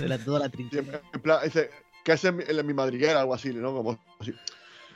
de 0.00 0.08
la, 0.08 0.18
toda 0.18 0.38
la 0.38 0.48
trinchera 0.48 1.00
en 1.12 1.20
plan, 1.20 1.40
dice, 1.44 1.68
¿qué 2.04 2.12
hace 2.12 2.28
en 2.28 2.36
mi, 2.36 2.44
en 2.48 2.66
mi 2.66 2.72
madriguera? 2.72 3.20
Algo 3.20 3.34
así, 3.34 3.52
¿no? 3.52 3.72
Como 3.74 3.98
así. 4.20 4.32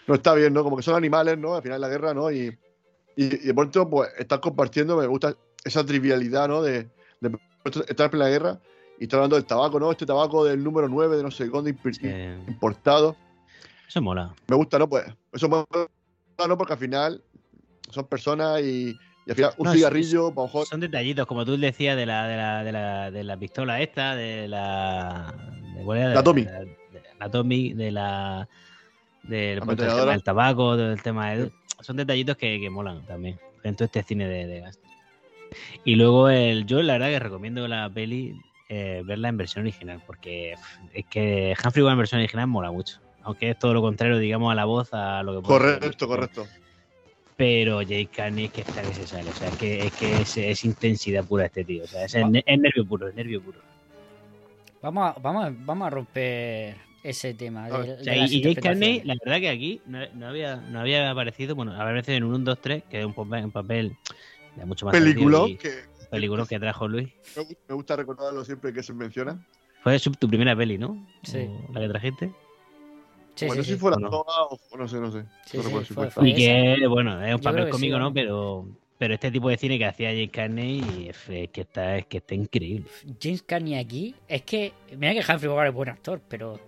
No 0.07 0.15
está 0.15 0.33
bien, 0.35 0.55
¿no? 0.55 0.63
Como 0.65 0.77
que 0.77 0.83
son 0.83 0.95
animales, 0.95 1.37
¿no? 1.37 1.55
Al 1.57 1.63
final 1.63 1.81
de 1.81 1.87
la 1.87 1.93
guerra, 1.93 2.15
¿no? 2.15 2.31
Y, 2.31 2.57
y, 3.19 3.25
y 3.25 3.47
de 3.49 3.55
pronto, 3.55 3.91
pues, 3.91 4.11
están 4.17 4.39
compartiendo, 4.39 4.97
me 4.97 5.09
gusta 5.09 5.35
esa 5.65 5.85
trivialidad, 5.85 6.47
¿no? 6.47 6.63
De, 6.63 6.89
de 7.21 7.39
estar 7.89 8.11
en 8.13 8.19
la 8.21 8.29
guerra 8.29 8.61
y 8.97 9.05
estar 9.05 9.19
hablando 9.19 9.35
del 9.35 9.45
tabaco, 9.45 9.81
¿no? 9.81 9.91
Este 9.91 10.07
tabaco 10.07 10.45
del 10.45 10.63
número 10.63 10.89
9 10.89 11.17
de 11.17 11.25
no 11.25 11.31
sé 11.33 11.49
dónde 11.49 11.75
importado. 12.47 13.17
eso 13.89 14.01
mola 14.01 14.33
Me 14.47 14.55
gusta, 14.55 14.79
¿no? 14.79 14.89
Pues, 14.89 15.05
eso 15.33 15.49
gusta, 15.49 16.47
¿no? 16.47 16.57
Porque 16.57 16.75
al 16.75 16.79
final 16.79 17.21
son 17.91 18.07
personas 18.07 18.61
y, 18.61 18.97
y 19.27 19.31
al 19.31 19.35
final 19.35 19.51
un 19.59 19.67
No, 19.67 19.73
cigarrillo, 19.73 20.33
lo 20.37 20.43
mejor. 20.45 20.67
Son 20.69 20.79
detallitos, 20.79 21.27
como 21.27 21.45
tú 21.45 21.59
decías, 21.59 21.97
de 21.97 22.07
la, 22.07 22.29
de 22.29 22.37
la, 22.37 22.63
de 22.63 22.73
la, 22.73 23.11
de 23.11 23.25
la 23.25 23.37
pistola 23.37 23.81
esta, 23.83 24.15
de 24.15 24.47
la. 24.47 25.35
De, 25.75 25.83
¿cuál 25.83 25.99
era? 25.99 26.15
La 26.15 26.23
Tommy. 26.23 26.45
De 26.45 26.77
la 27.19 27.31
Tommy, 27.33 27.73
de 27.73 27.91
la. 27.91 28.49
Del 29.29 29.61
pues, 29.61 29.77
del 29.77 29.89
tema 29.89 30.11
del 30.11 30.23
tabaco, 30.23 30.77
del 30.77 31.01
tema 31.03 31.31
de. 31.31 31.53
Son 31.81 31.97
detallitos 31.97 32.37
que, 32.37 32.59
que 32.59 32.71
molan 32.71 33.05
también. 33.07 33.39
En 33.63 33.77
todo 33.77 33.85
este 33.85 34.03
cine 34.03 34.27
de, 34.27 34.47
de 34.47 34.61
Gaster. 34.61 34.91
Y 35.85 35.95
luego 35.95 36.29
el, 36.29 36.67
yo 36.67 36.83
la 36.83 36.95
verdad 36.95 37.09
que 37.09 37.19
recomiendo 37.19 37.67
la 37.69 37.89
peli 37.89 38.35
eh, 38.69 39.03
verla 39.05 39.29
en 39.29 39.37
versión 39.37 39.63
original, 39.63 40.03
porque 40.07 40.55
es 40.93 41.07
que 41.07 41.55
Humphrey 41.63 41.83
Bogart 41.83 41.95
en 41.95 41.99
versión 41.99 42.21
original 42.21 42.47
mola 42.47 42.71
mucho. 42.71 43.01
Aunque 43.23 43.51
es 43.51 43.59
todo 43.59 43.75
lo 43.75 43.83
contrario, 43.83 44.19
digamos, 44.19 44.51
a 44.51 44.55
la 44.55 44.65
voz, 44.65 44.93
a 44.93 45.23
lo 45.23 45.37
que 45.37 45.47
puede 45.47 45.61
ser. 45.61 45.79
Correcto, 45.81 46.09
correcto. 46.09 46.47
Pero 47.37 47.81
Jay 47.87 48.07
Carney 48.07 48.47
es 48.47 48.53
que 48.53 48.63
está 48.63 48.83
que 48.83 48.95
se 48.95 49.07
sale. 49.07 49.31
O 49.31 49.35
sea, 49.35 49.49
es 49.49 49.57
que 49.57 49.87
es, 49.87 49.93
que 49.93 50.23
es, 50.23 50.37
es 50.37 50.65
intensidad 50.65 51.25
pura 51.25 51.47
este 51.47 51.65
tío. 51.65 51.85
O 51.85 51.87
sea, 51.87 52.05
es, 52.05 52.15
es 52.15 52.59
nervio 52.59 52.85
puro, 52.87 53.09
es 53.09 53.15
nervio 53.15 53.41
puro. 53.43 53.59
Vamos 54.83 55.17
a, 55.17 55.21
vamos 55.21 55.45
a, 55.47 55.53
vamos 55.55 55.87
a 55.87 55.91
romper 55.91 56.77
ese 57.03 57.35
tema. 57.35 57.69
De- 57.69 57.93
O 57.93 58.05
sea, 58.05 58.17
y, 58.17 58.37
y 58.37 58.43
Jay 58.43 58.55
Carney, 58.57 59.03
la 59.05 59.15
verdad 59.25 59.41
que 59.41 59.49
aquí 59.49 59.81
no, 59.87 59.99
no 60.15 60.29
había, 60.29 60.57
no 60.57 60.81
había 60.81 61.11
aparecido, 61.11 61.55
bueno, 61.55 61.73
había 61.73 61.85
aparecido 61.85 62.17
en 62.17 62.25
un 62.25 62.35
1, 62.35 62.45
2, 62.45 62.59
3, 62.61 62.83
que 62.91 63.01
es 63.01 63.07
un 63.07 63.15
papel, 63.15 63.45
un 63.45 63.51
papel 63.53 63.97
de 64.57 64.65
mucho 64.65 64.87
más 64.87 64.93
Peliculón 64.93 65.57
que 65.57 65.71
peliculón 66.11 66.47
que 66.47 66.59
trajo 66.59 66.89
Luis. 66.89 67.09
me 67.37 67.43
gu- 67.43 67.57
me 67.69 67.75
gusta 67.75 67.95
recordarlo 67.97 68.45
siempre 68.45 68.73
que 68.73 68.83
se 68.83 68.93
menciona. 68.95 69.39
Fue 69.83 69.99
su- 69.99 70.11
tu 70.13 70.27
primera 70.29 70.57
peli, 70.57 70.79
¿no? 70.79 71.07
Sí. 71.23 71.47
O 71.69 71.73
La 71.73 71.81
que 71.81 71.89
trajiste. 71.89 72.33
Sí, 73.35 73.47
bueno, 73.47 73.63
sí, 73.63 73.69
si 73.69 73.75
sí. 73.75 73.79
fuera 73.81 73.97
¿O 73.97 74.01
no? 74.01 74.11
toda 74.11 74.47
o 74.47 74.77
no 74.77 74.89
sé, 74.89 74.97
no 74.99 75.13
sé. 75.13 75.23
Sí, 75.47 75.57
No 75.59 75.63
sí, 75.63 75.69
recuerdo 75.69 75.87
si 75.87 75.95
fue- 75.95 76.11
fue. 76.11 76.23
fue 76.23 76.29
Y 76.31 76.35
que, 76.35 76.87
bueno, 76.89 77.25
es 77.25 77.35
un 77.35 77.41
Yo 77.41 77.45
papel 77.45 77.69
cómico, 77.71 77.97
sí, 77.97 78.01
¿no? 78.01 78.13
Pero, 78.13 78.67
pero 78.99 79.15
este 79.15 79.31
tipo 79.31 79.49
de 79.49 79.57
cine 79.57 79.79
que 79.79 79.85
hacía 79.85 80.09
Jay 80.11 80.27
Carney 80.29 81.09
es, 81.11 81.49
que 81.51 81.61
está, 81.61 81.99
es 81.99 82.07
que 82.07 82.17
está 82.19 82.35
increíble. 82.35 82.87
James 83.23 83.43
Cagney 83.43 83.77
aquí 83.77 84.15
es 84.27 84.43
que 84.43 84.73
mira 84.97 85.13
que 85.13 85.21
Humphrey 85.33 85.49
Bogart 85.49 85.69
es 85.69 85.75
buen 85.75 85.89
actor 85.91 86.21
pero 86.29 86.59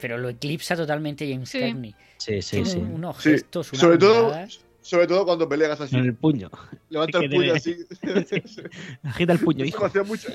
pero 0.00 0.18
lo 0.18 0.28
eclipsa 0.28 0.76
totalmente 0.76 1.30
James 1.30 1.48
Sí. 1.48 1.60
Cagney 1.60 1.94
Sí, 2.18 2.42
sí, 2.42 2.50
tiene 2.62 2.70
sí. 2.70 2.78
unos 2.78 3.18
gestos 3.18 3.70
unas 3.72 3.80
sobre 3.80 3.98
todo, 3.98 4.24
miradas. 4.26 4.60
sobre 4.80 5.06
todo 5.06 5.24
cuando 5.24 5.48
peleas 5.48 5.80
así. 5.80 5.96
En 5.96 6.04
el 6.06 6.14
puño. 6.14 6.50
Levanta 6.90 7.18
que 7.20 7.24
el 7.26 7.30
puño 7.30 7.54
tiene- 7.54 7.58
así. 7.58 7.76
Agita 9.04 9.32
el 9.32 9.38
puño, 9.38 9.64
Eso, 9.64 9.68
hijo. 9.68 9.80
me 9.82 9.86
hacía 9.88 10.02
mucho- 10.02 10.28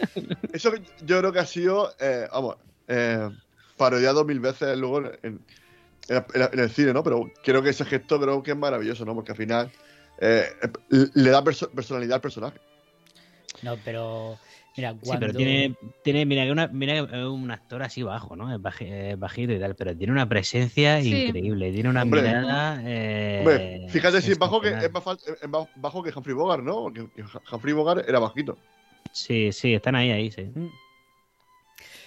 eso 0.54 0.72
yo 1.06 1.20
creo 1.20 1.32
que 1.34 1.40
ha 1.40 1.46
sido, 1.46 1.92
eh, 2.00 2.28
vamos, 2.32 2.56
eh, 2.88 3.30
parodiado 3.78 4.24
mil 4.26 4.40
veces 4.40 4.78
luego 4.78 5.00
en, 5.00 5.12
en- 5.24 5.40
en- 6.10 6.26
en 6.54 6.60
el 6.60 6.70
cine, 6.70 6.94
¿no? 6.94 7.04
Pero 7.04 7.30
creo 7.44 7.62
que 7.62 7.70
ese 7.70 7.86
gesto 7.86 8.20
creo 8.20 8.44
que 8.44 8.52
es 8.52 8.58
maravilloso, 8.58 9.04
¿no? 9.06 9.16
Porque 9.16 9.32
al 9.32 9.38
final 9.38 9.72
eh, 10.20 10.46
le 10.90 11.30
da 11.32 11.44
perso- 11.44 11.70
personalidad 11.72 12.16
al 12.16 12.22
personaje. 12.22 12.60
no 13.62 13.76
pero 13.84 14.38
mira 14.76 14.92
Sí, 14.94 14.98
cuando 15.02 15.28
pero 15.28 15.38
tiene, 15.38 15.76
tiene 16.04 16.26
mira 16.26 16.52
una, 16.52 16.68
mira 16.68 16.98
es 16.98 17.26
un 17.26 17.52
actor 17.52 17.84
así 17.84 18.04
bajo, 18.04 18.36
¿no? 18.36 18.54
Es, 18.54 18.60
baji- 18.62 18.90
es 18.92 19.20
bajito 19.20 19.54
y 19.54 19.60
tal, 19.60 19.76
pero 19.76 19.96
tiene 19.96 20.14
una 20.14 20.28
presencia 20.28 21.02
Sí. 21.02 21.26
increíble, 21.26 21.72
tiene 21.72 21.90
una 21.90 22.04
Hombre. 22.04 22.22
mirada. 22.22 22.82
eh, 22.86 23.38
Hombre, 23.40 23.88
fíjate 23.90 24.22
si 24.22 24.32
es 24.32 24.40
bajo 24.40 24.62
que 24.62 24.70
es 24.70 24.92
más, 24.92 25.06
es 25.42 25.50
más 25.50 25.68
bajo 25.76 26.02
que 26.04 26.12
Humphrey 26.16 26.36
Bogart, 26.36 26.64
¿no? 26.64 26.92
Que 26.92 27.06
Humphrey 27.52 27.74
Bogart 27.74 28.08
era 28.08 28.20
bajito. 28.20 28.58
Sí, 29.12 29.52
sí, 29.52 29.74
están 29.74 29.96
ahí, 29.96 30.10
ahí, 30.12 30.32
sí. 30.32 30.42
Mm, 30.44 30.68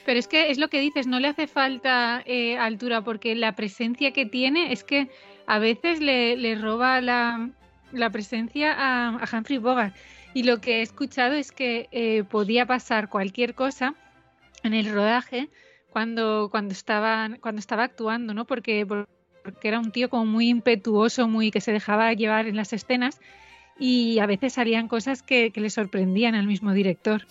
Pero 0.05 0.19
es 0.19 0.27
que 0.29 0.51
es 0.51 0.59
lo 0.59 0.69
que 0.69 0.81
dices, 0.81 1.07
no 1.07 1.21
le 1.21 1.29
hace 1.29 1.47
falta 1.47 2.23
eh, 2.27 2.57
altura 2.59 3.03
porque 3.03 3.35
la 3.35 3.55
presencia 3.55 4.13
que 4.13 4.27
tiene 4.27 4.73
es 4.73 4.83
que 4.85 5.09
a 5.47 5.59
veces 5.59 6.01
le, 6.01 6.37
le 6.37 6.57
roba 6.57 7.01
la, 7.01 7.51
la 7.93 8.11
presencia 8.11 8.73
a, 8.73 9.09
a 9.17 9.37
Humphrey 9.37 9.59
Bogart. 9.59 9.95
Y 10.37 10.43
lo 10.43 10.61
que 10.61 10.81
he 10.81 10.83
escuchado 10.83 11.33
es 11.33 11.51
que 11.51 11.89
eh, 11.93 12.23
podía 12.23 12.67
pasar 12.67 13.09
cualquier 13.09 13.55
cosa 13.55 13.95
en 14.63 14.75
el 14.75 14.93
rodaje 14.93 15.49
cuando, 15.89 16.49
cuando, 16.51 16.73
estaba, 16.73 17.31
cuando 17.41 17.59
estaba 17.59 17.85
actuando, 17.85 18.35
¿no? 18.35 18.45
Porque, 18.45 18.85
porque 18.85 19.69
era 19.69 19.81
un 19.81 19.93
tío 19.93 20.11
como 20.11 20.27
muy 20.27 20.51
impetuoso, 20.51 21.27
muy 21.27 21.51
que 21.51 21.63
se 21.63 21.73
dejaba 21.73 22.13
llevar 22.13 22.47
en 22.49 22.57
las 22.57 22.75
escenas 22.75 23.19
y 23.79 24.19
a 24.19 24.27
veces 24.27 24.53
salían 24.53 24.89
cosas 24.89 25.23
que, 25.23 25.53
que 25.53 25.61
le 25.63 25.71
sorprendían 25.71 26.35
al 26.35 26.47
mismo 26.47 26.75
director. 26.75 27.23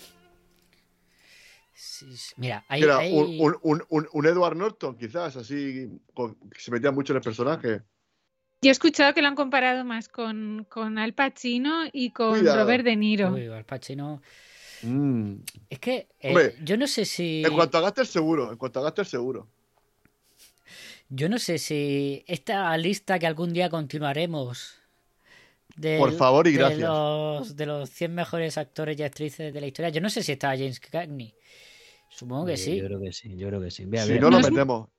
sí, 1.76 2.18
sí. 2.18 2.34
mira 2.38 2.66
hay, 2.68 2.82
era 2.82 2.98
hay- 2.98 3.14
un, 3.14 3.36
un, 3.40 3.56
un, 3.62 3.84
un- 3.90 4.08
un 4.14 4.26
Edward 4.26 4.58
Norton, 4.58 4.98
quizás, 4.98 5.36
así, 5.36 5.90
con- 6.16 6.34
que 6.50 6.60
se 6.60 6.72
metía 6.72 6.92
mucho 6.92 7.14
en 7.14 7.18
el 7.18 7.24
personaje. 7.24 7.82
Yo 8.62 8.70
he 8.70 8.72
escuchado 8.72 9.14
que 9.14 9.22
lo 9.22 9.28
han 9.28 9.36
comparado 9.36 9.84
más 9.86 10.08
con, 10.10 10.66
con 10.70 10.98
Al 10.98 11.14
Pacino 11.14 11.84
y 11.92 12.12
con 12.12 12.40
Cuidado. 12.40 12.64
Robert 12.64 12.84
De 12.84 12.96
Niro. 12.96 13.32
Uy, 13.34 13.48
Al 13.48 13.66
Pacino 13.66 14.22
Mm. 14.82 15.38
es 15.70 15.80
que 15.80 16.10
eh, 16.20 16.30
Hombre, 16.30 16.56
yo 16.64 16.76
no 16.78 16.86
sé 16.86 17.06
si 17.06 17.44
En 17.46 17.54
cuanto 17.54 17.78
a 17.78 17.82
Gaster, 17.82 18.06
seguro. 18.06 18.52
En 18.52 18.58
cuanto 18.58 18.80
a 18.82 18.84
Gaster, 18.84 19.06
seguro. 19.06 19.48
yo 21.10 21.30
no 21.30 21.40
sé 21.40 21.58
si 21.58 22.24
esta 22.28 22.76
lista 22.78 23.18
que 23.18 23.26
algún 23.26 23.54
día 23.54 23.70
continuaremos 23.70 24.76
de, 25.78 25.98
Por 25.98 26.12
favor 26.12 26.48
y 26.48 26.52
de 26.52 26.58
gracias. 26.58 26.82
los, 26.82 27.56
de 27.56 27.66
los 27.66 27.90
100 27.90 28.14
mejores 28.16 28.58
actores 28.58 29.00
y 29.00 29.04
actrices 29.04 29.54
de 29.54 29.62
la 29.62 29.68
historia 29.68 29.90
yo 29.90 30.02
no 30.02 30.10
sé 30.10 30.22
si 30.24 30.34
está 30.34 30.50
James 30.50 30.80
Cagney 30.80 31.34
supongo 32.10 32.46
que 32.46 32.58
sí 32.58 32.78
Yo 32.78 32.86
creo 32.86 33.00
que 33.00 33.12
sí, 33.14 33.36
yo 33.38 33.48
creo 33.48 33.62
que 33.62 33.72
sí. 33.72 33.84
Si 34.06 34.20
no, 34.20 34.30
lo 34.30 34.40
metemos. 34.40 34.90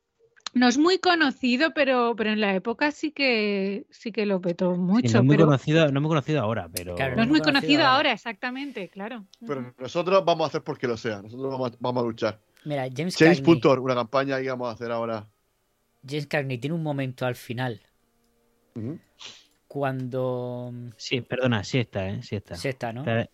No 0.56 0.68
es 0.68 0.78
muy 0.78 0.98
conocido, 0.98 1.72
pero, 1.74 2.14
pero 2.16 2.30
en 2.30 2.40
la 2.40 2.54
época 2.54 2.90
sí 2.90 3.12
que 3.12 3.86
sí 3.90 4.10
que 4.10 4.24
lo 4.24 4.40
petó 4.40 4.74
Sí, 4.74 4.80
mucho. 4.80 5.12
no, 5.12 5.18
es 5.18 5.24
muy 5.24 5.36
pero 5.36 5.46
conocido, 5.46 5.80
no 5.92 5.98
es 5.98 6.02
muy 6.02 6.08
conocido 6.08 6.40
ahora, 6.40 6.68
pero. 6.72 6.94
Claro, 6.94 7.14
no 7.14 7.22
es 7.24 7.28
muy 7.28 7.40
conocido 7.40 7.82
ahora. 7.82 7.96
ahora, 7.96 8.12
exactamente, 8.12 8.88
claro. 8.88 9.26
Pero 9.46 9.74
nosotros 9.78 10.24
vamos 10.24 10.44
a 10.44 10.48
hacer 10.48 10.62
porque 10.62 10.86
lo 10.88 10.96
sea. 10.96 11.20
Nosotros 11.20 11.50
vamos 11.52 11.72
a, 11.72 11.76
vamos 11.78 12.02
a 12.02 12.06
luchar. 12.06 12.40
mira 12.64 12.86
James 12.94 13.16
James 13.18 13.42
Puntor, 13.42 13.80
una 13.80 13.94
campaña 13.94 14.40
que 14.40 14.48
vamos 14.48 14.68
a 14.68 14.72
hacer 14.72 14.90
ahora. 14.90 15.28
James 16.08 16.26
Cagney 16.26 16.56
tiene 16.58 16.74
un 16.74 16.82
momento 16.82 17.26
al 17.26 17.34
final 17.34 17.82
cuando 19.68 20.72
Sí, 20.96 21.20
perdona, 21.20 21.64
sí 21.64 21.78
está, 21.78 22.08
¿eh? 22.08 22.22
Sí 22.22 22.36
está. 22.36 22.54
sí 22.56 22.68
está 22.68 22.92
no 22.92 23.00
Está, 23.00 23.28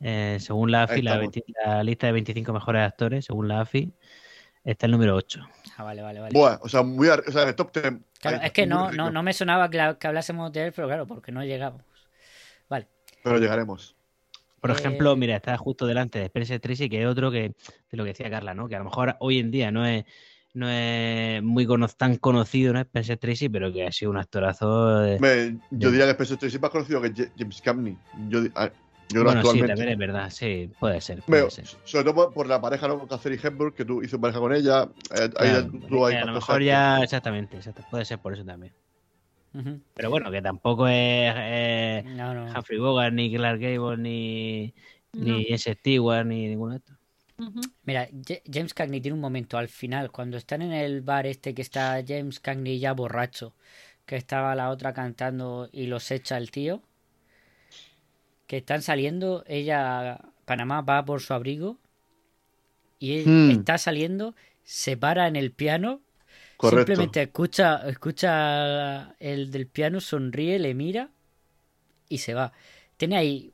eh, 0.00 0.38
según 0.40 0.70
la 0.72 0.82
AFI, 0.84 0.94
Ahí 0.96 1.02
la, 1.02 1.10
estamos. 1.12 1.32
20 1.32 1.52
la 1.64 1.84
lista 1.84 2.06
de 2.06 2.12
25 2.14 2.52
mejores 2.52 2.82
actores, 2.82 3.24
según 3.24 3.48
la 3.48 3.60
AFI, 3.60 3.92
está 4.64 4.86
el 4.86 4.92
número 4.92 5.14
8. 5.16 5.40
ah 5.76 5.82
vale 5.84 6.02
vale 6.02 6.20
vale 6.20 6.32
Buah, 6.38 6.58
o 6.62 6.68
sea, 6.68 6.82
muy 6.82 7.08
ar- 7.08 7.24
o 7.26 7.32
sea, 7.32 7.44
el 7.44 7.54
top 7.54 7.72
10. 7.72 7.94
Claro, 8.20 8.38
Ahí, 8.40 8.46
es 8.46 8.52
que 8.52 8.66
no, 8.66 8.90
no, 8.92 9.10
no 9.10 9.22
me 9.22 9.32
sonaba 9.32 9.70
que, 9.70 9.76
la- 9.78 9.98
que 9.98 10.06
hablásemos 10.06 10.52
de 10.52 10.66
él, 10.66 10.72
pero 10.74 10.86
claro, 10.88 11.06
porque 11.06 11.32
no 11.32 11.42
llegamos. 11.44 11.82
Vale. 12.68 12.86
Pero 13.22 13.38
llegaremos. 13.38 13.96
Por 14.60 14.70
Eh, 14.70 14.74
ejemplo, 14.74 15.16
mira, 15.16 15.36
está 15.36 15.56
justo 15.56 15.86
delante 15.86 16.18
de 16.18 16.26
Spencer 16.26 16.60
Tracy, 16.60 16.88
que 16.90 17.00
es 17.00 17.06
otro 17.06 17.30
que, 17.30 17.54
de 17.90 17.96
lo 17.96 18.04
que 18.04 18.10
decía 18.10 18.28
Carla, 18.30 18.52
¿no? 18.54 18.68
Que 18.68 18.76
a 18.76 18.78
lo 18.78 18.84
mejor 18.84 19.16
hoy 19.20 19.38
en 19.38 19.50
día 19.50 19.70
no 19.70 19.86
es, 19.86 20.04
no 20.52 20.68
es 20.68 21.42
muy 21.42 21.64
cono- 21.66 21.88
tan 21.88 22.16
conocido, 22.16 22.74
¿no? 22.74 22.80
Spencer 22.80 23.16
Tracy, 23.16 23.48
pero 23.48 23.72
que 23.72 23.86
ha 23.86 23.92
sido 23.92 24.10
un 24.10 24.18
actorazo. 24.18 24.98
de- 25.00 25.18
Me- 25.18 25.58
yo 25.70 25.88
de- 25.88 25.92
diría 25.92 26.04
que 26.04 26.10
Spencer 26.10 26.36
Tracy 26.36 26.56
es 26.56 26.62
más 26.62 26.70
conocido 26.70 27.00
que 27.00 27.30
James 27.38 27.62
Cagney. 27.62 27.96
Yo, 28.28 28.42
di- 28.42 28.52
yo 29.12 29.20
creo 29.20 29.24
Bueno, 29.24 29.42
sí, 29.42 29.48
actualmente. 29.48 29.68
también 29.68 29.88
es 29.90 29.98
verdad, 29.98 30.30
sí, 30.30 30.70
puede 30.78 31.00
ser. 31.00 31.22
Puede 31.22 31.42
Veo, 31.42 31.50
ser. 31.50 31.66
sobre 31.84 32.04
todo 32.04 32.14
por, 32.14 32.32
por 32.34 32.46
la 32.46 32.60
pareja 32.60 32.88
¿no? 32.88 32.98
con 32.98 33.08
Catherine 33.08 33.40
Hepburn, 33.42 33.72
que 33.72 33.84
tú 33.84 34.02
hizo 34.02 34.20
pareja 34.20 34.40
con 34.40 34.52
ella. 34.54 34.88
eh, 35.14 35.30
ahí 35.38 35.48
Claro, 35.88 36.06
ahí 36.06 36.12
que 36.14 36.18
a 36.18 36.24
lo 36.24 36.32
mejor 36.32 36.46
cosas. 36.46 36.64
ya, 36.64 37.02
exactamente, 37.02 37.58
puede 37.90 38.04
ser 38.04 38.18
por 38.18 38.32
eso 38.34 38.44
también. 38.44 38.72
Pero 39.94 40.10
bueno, 40.10 40.30
que 40.30 40.40
tampoco 40.40 40.86
es 40.88 40.94
eh, 41.36 42.04
No, 42.06 42.34
no. 42.34 42.46
Humphrey 42.56 42.78
Bogart, 42.78 43.12
ni 43.14 43.34
Clark 43.34 43.60
Gable, 43.60 43.96
ni, 43.98 44.72
ni 45.12 45.30
No. 45.30 45.36
Jesse 45.48 45.76
Stewart, 45.78 46.24
ni 46.26 46.48
ninguno 46.48 46.72
de 46.72 46.78
estos. 46.78 46.96
Mira, 47.84 48.08
Ja- 48.28 48.40
James 48.50 48.74
Cagney 48.74 49.00
tiene 49.00 49.14
un 49.14 49.20
momento 49.20 49.58
al 49.58 49.68
final, 49.68 50.10
cuando 50.10 50.36
están 50.36 50.62
en 50.62 50.72
el 50.72 51.00
bar 51.02 51.26
este 51.26 51.54
que 51.54 51.62
está 51.62 52.02
James 52.06 52.40
Cagney 52.40 52.78
ya 52.78 52.92
borracho, 52.92 53.54
que 54.06 54.16
estaba 54.16 54.54
la 54.54 54.70
otra 54.70 54.92
cantando 54.92 55.68
y 55.72 55.86
los 55.86 56.10
echa 56.10 56.36
el 56.38 56.50
tío, 56.50 56.82
que 58.50 58.58
están 58.58 58.82
saliendo, 58.82 59.44
ella, 59.46 60.18
Panamá 60.44 60.80
va 60.82 61.04
por 61.04 61.20
su 61.22 61.32
abrigo 61.34 61.78
y 62.98 63.18
él 63.18 63.26
Hmm. 63.26 63.50
está 63.50 63.78
saliendo, 63.78 64.34
se 64.64 64.96
para 64.96 65.26
en 65.28 65.36
el 65.36 65.52
piano, 65.52 66.00
Correcto. 66.56 66.92
simplemente 66.92 67.22
escucha, 67.22 67.88
escucha 67.88 69.14
el 69.18 69.50
del 69.50 69.66
piano, 69.66 70.00
sonríe, 70.00 70.58
le 70.58 70.74
mira 70.74 71.10
y 72.08 72.18
se 72.18 72.34
va. 72.34 72.52
Tiene 72.96 73.16
ahí, 73.16 73.52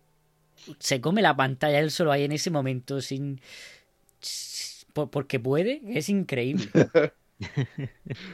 se 0.79 1.01
come 1.01 1.23
la 1.23 1.37
pantalla 1.37 1.81
él 1.81 1.91
solo 1.91 2.13
ahí 2.13 2.25
en 2.25 2.33
ese 2.33 2.51
momento 2.51 3.01
sin 3.01 3.41
por- 4.93 5.11
porque 5.11 5.39
puede, 5.41 5.81
es 5.87 6.09
increíble. 6.09 6.67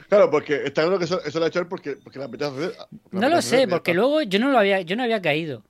Claro, 0.07 0.29
porque 0.29 0.63
está 0.65 0.81
claro 0.83 0.97
que 0.97 1.05
eso, 1.05 1.21
eso 1.23 1.39
lo 1.39 1.45
ha 1.45 1.47
hecho 1.49 1.59
él 1.59 1.67
porque, 1.67 1.97
porque 1.97 2.19
la 2.19 2.25
hacer. 2.25 2.73
porque 3.11 3.17
No 3.17 3.29
lo 3.29 3.41
sé, 3.41 3.67
porque 3.67 3.93
luego 3.93 4.21
yo 4.21 4.39
no 4.39 4.49
lo 4.51 4.57
había, 4.57 4.81
yo 4.81 4.95
no 4.95 5.03
había 5.03 5.21
caído. 5.21 5.63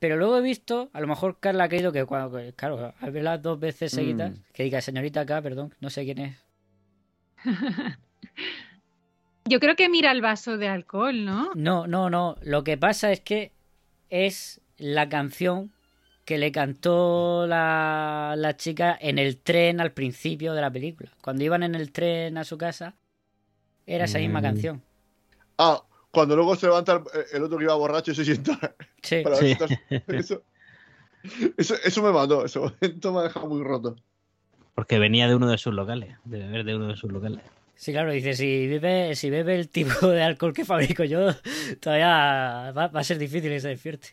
Pero 0.00 0.16
luego 0.16 0.36
he 0.38 0.42
visto, 0.42 0.90
a 0.92 1.00
lo 1.00 1.06
mejor 1.06 1.38
Carla 1.38 1.64
ha 1.64 1.68
caído 1.68 1.92
que 1.92 2.04
cuando, 2.06 2.40
claro, 2.56 2.92
al 2.98 3.10
verla 3.12 3.38
dos 3.38 3.60
veces 3.60 3.92
seguidas, 3.92 4.32
Mm. 4.32 4.42
que 4.52 4.62
diga 4.64 4.80
señorita 4.80 5.20
acá, 5.20 5.40
perdón, 5.42 5.74
no 5.78 5.88
sé 5.90 6.04
quién 6.04 6.18
es. 6.18 6.36
Yo 9.46 9.58
creo 9.60 9.74
que 9.76 9.88
mira 9.88 10.12
el 10.12 10.20
vaso 10.20 10.56
de 10.58 10.68
alcohol, 10.68 11.24
¿no? 11.24 11.50
No, 11.54 11.86
no, 11.86 12.08
no. 12.10 12.36
Lo 12.42 12.62
que 12.64 12.76
pasa 12.76 13.10
es 13.10 13.20
que 13.20 13.52
es 14.08 14.60
la 14.76 15.08
canción 15.08 15.72
que 16.24 16.38
le 16.38 16.52
cantó 16.52 17.46
la, 17.48 18.34
la 18.36 18.56
chica 18.56 18.96
en 19.00 19.18
el 19.18 19.38
tren 19.38 19.80
al 19.80 19.92
principio 19.92 20.52
de 20.54 20.60
la 20.60 20.70
película. 20.70 21.10
Cuando 21.22 21.42
iban 21.42 21.62
en 21.64 21.74
el 21.74 21.90
tren 21.90 22.38
a 22.38 22.44
su 22.44 22.56
casa, 22.58 22.94
era 23.86 24.04
esa 24.04 24.18
misma 24.18 24.38
Mm. 24.40 24.42
canción. 24.42 24.82
Ah, 25.58 25.82
cuando 26.10 26.36
luego 26.36 26.56
se 26.56 26.66
levanta 26.66 26.94
el, 26.94 27.02
el 27.36 27.42
otro 27.44 27.58
que 27.58 27.64
iba 27.64 27.74
borracho 27.74 28.12
y 28.12 28.14
se 28.14 28.24
sienta. 28.24 28.58
Sí. 29.02 29.22
Para 29.22 29.36
Sí. 29.36 29.48
sentarse. 29.54 29.80
Eso, 30.08 30.42
eso, 31.56 31.74
eso 31.84 32.02
me 32.02 32.12
mató. 32.12 32.44
Ese 32.44 32.58
momento 32.58 33.12
me 33.12 33.20
ha 33.20 33.22
dejado 33.24 33.46
muy 33.46 33.62
roto. 33.62 33.96
Porque 34.74 34.98
venía 34.98 35.28
de 35.28 35.34
uno 35.34 35.48
de 35.48 35.58
sus 35.58 35.74
locales, 35.74 36.16
de 36.24 36.38
beber 36.38 36.64
de 36.64 36.76
uno 36.76 36.88
de 36.88 36.96
sus 36.96 37.10
locales. 37.10 37.40
Sí, 37.74 37.92
claro, 37.92 38.12
dice, 38.12 38.34
si 38.34 38.66
bebe, 38.68 39.14
si 39.16 39.30
bebe 39.30 39.54
el 39.56 39.68
tipo 39.70 40.06
de 40.08 40.22
alcohol 40.22 40.52
que 40.52 40.64
fabrico 40.66 41.02
yo, 41.04 41.28
todavía 41.80 42.72
va, 42.72 42.88
va 42.88 43.00
a 43.00 43.04
ser 43.04 43.16
difícil 43.18 43.50
que 43.50 43.60
se 43.60 43.68
despierte. 43.68 44.08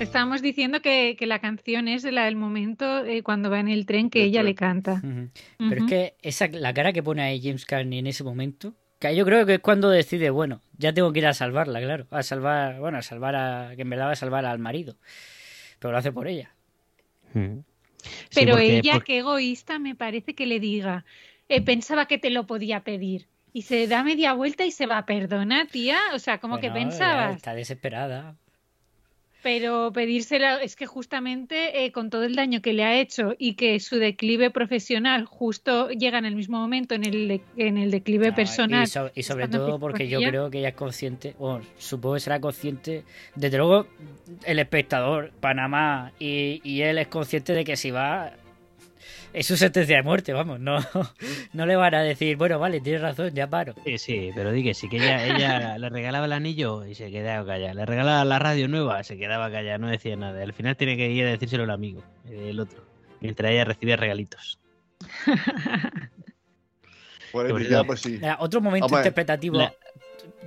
Estábamos 0.00 0.42
diciendo 0.42 0.82
que, 0.82 1.16
que 1.18 1.26
la 1.26 1.38
canción 1.38 1.88
es 1.88 2.04
la 2.04 2.24
del 2.24 2.36
momento 2.36 3.04
eh, 3.04 3.22
cuando 3.22 3.48
va 3.50 3.60
en 3.60 3.68
el 3.68 3.86
tren 3.86 4.10
que 4.10 4.24
ella 4.24 4.40
tren. 4.40 4.46
le 4.46 4.54
canta. 4.54 5.02
Pero 5.68 5.84
es 5.84 5.90
que 5.90 6.14
esa, 6.22 6.48
la 6.48 6.74
cara 6.74 6.92
que 6.92 7.02
pone 7.02 7.22
ahí 7.22 7.40
James 7.42 7.64
Carney 7.64 8.00
en 8.00 8.06
ese 8.06 8.24
momento, 8.24 8.74
que 8.98 9.14
yo 9.14 9.24
creo 9.24 9.46
que 9.46 9.54
es 9.54 9.60
cuando 9.60 9.88
decide, 9.90 10.30
bueno, 10.30 10.60
ya 10.76 10.92
tengo 10.92 11.12
que 11.12 11.20
ir 11.20 11.26
a 11.26 11.32
salvarla, 11.34 11.80
claro, 11.80 12.06
a 12.10 12.22
salvar, 12.22 12.80
bueno, 12.80 12.98
a 12.98 13.02
salvar 13.02 13.34
a, 13.36 13.72
que 13.76 13.82
en 13.82 13.90
verdad 13.90 14.06
va 14.08 14.12
a 14.12 14.16
salvar 14.16 14.44
al 14.44 14.58
marido, 14.58 14.96
pero 15.78 15.92
lo 15.92 15.98
hace 15.98 16.12
por 16.12 16.26
ella. 16.28 16.52
Mm. 17.32 17.58
Sí, 18.02 18.10
Pero 18.34 18.52
porque- 18.52 18.78
ella, 18.78 18.92
porque- 18.94 19.04
qué 19.14 19.18
egoísta, 19.20 19.78
me 19.78 19.94
parece 19.94 20.34
que 20.34 20.46
le 20.46 20.60
diga, 20.60 21.04
eh, 21.48 21.62
pensaba 21.62 22.06
que 22.06 22.18
te 22.18 22.30
lo 22.30 22.46
podía 22.46 22.80
pedir. 22.80 23.26
Y 23.52 23.62
se 23.62 23.86
da 23.86 24.02
media 24.02 24.32
vuelta 24.34 24.64
y 24.66 24.72
se 24.72 24.86
va, 24.86 25.06
perdona, 25.06 25.66
tía. 25.66 25.96
O 26.12 26.18
sea, 26.18 26.38
como 26.38 26.58
que 26.58 26.70
Bueno, 26.70 26.88
pensabas. 26.90 27.36
Está 27.36 27.54
desesperada. 27.54 28.34
Pero 29.44 29.92
pedírsela, 29.92 30.62
es 30.62 30.74
que 30.74 30.86
justamente 30.86 31.84
eh, 31.84 31.92
con 31.92 32.08
todo 32.08 32.24
el 32.24 32.34
daño 32.34 32.62
que 32.62 32.72
le 32.72 32.82
ha 32.82 32.98
hecho 32.98 33.34
y 33.38 33.56
que 33.56 33.78
su 33.78 33.96
declive 33.98 34.50
profesional 34.50 35.26
justo 35.26 35.90
llega 35.90 36.16
en 36.18 36.24
el 36.24 36.34
mismo 36.34 36.58
momento 36.58 36.94
en 36.94 37.04
el, 37.04 37.28
de- 37.28 37.40
en 37.58 37.76
el 37.76 37.90
declive 37.90 38.30
No, 38.30 38.34
personal. 38.34 38.84
Y, 38.84 38.86
so- 38.86 39.10
y 39.14 39.22
sobre 39.22 39.48
todo 39.48 39.78
porque 39.78 40.08
yo 40.08 40.18
creo 40.30 40.50
que 40.50 40.60
ella 40.60 40.70
es 40.70 40.74
consciente, 40.74 41.34
o 41.38 41.60
supongo 41.76 42.14
que 42.14 42.20
será 42.20 42.40
consciente, 42.40 43.04
desde 43.34 43.58
luego 43.58 43.86
el 44.46 44.58
espectador, 44.58 45.30
Panamá, 45.40 46.12
y, 46.18 46.62
y 46.64 46.80
él 46.80 46.96
es 46.96 47.08
consciente 47.08 47.52
de 47.52 47.64
que 47.64 47.76
si 47.76 47.90
va, 47.90 48.32
es 49.34 49.46
su 49.46 49.56
sentencia 49.56 49.96
de 49.96 50.02
muerte, 50.02 50.32
vamos, 50.32 50.58
no, 50.60 50.78
no 51.52 51.66
le 51.66 51.76
van 51.76 51.94
a 51.94 52.02
decir, 52.02 52.36
bueno, 52.36 52.58
vale, 52.58 52.80
tienes 52.80 53.02
razón, 53.02 53.34
ya 53.34 53.46
paro. 53.48 53.74
Sí, 53.84 53.98
sí, 53.98 54.30
pero 54.34 54.52
di 54.52 54.62
que 54.64 54.72
sí, 54.74 54.88
que 54.88 54.96
ella, 54.96 55.26
ella 55.26 55.76
le 55.78 55.88
regalaba 55.90 56.24
el 56.26 56.32
anillo 56.32 56.86
y 56.86 56.94
se 56.94 57.10
quedaba 57.10 57.44
callada. 57.46 57.74
Le 57.74 57.84
regalaba 57.84 58.24
la 58.24 58.38
radio 58.38 58.68
nueva, 58.68 59.02
se 59.04 59.18
quedaba 59.18 59.50
callada, 59.50 59.76
no 59.78 59.88
decía 59.88 60.16
nada. 60.16 60.42
Al 60.42 60.52
final 60.54 60.76
tiene 60.76 60.96
que 60.96 61.10
ir 61.10 61.26
a 61.26 61.30
decírselo 61.30 61.64
al 61.64 61.70
amigo, 61.70 62.02
el 62.30 62.58
otro, 62.60 62.82
mientras 63.20 63.50
ella 63.52 63.64
recibía 63.64 63.96
regalitos. 63.96 64.58
Ya, 67.34 67.48
todo- 67.78 67.86
pues 67.86 68.00
sí. 68.00 68.10
Mira, 68.12 68.36
otro 68.38 68.60
momento 68.60 68.86
Hombre, 68.86 69.00
interpretativo 69.00 69.58
la- 69.58 69.74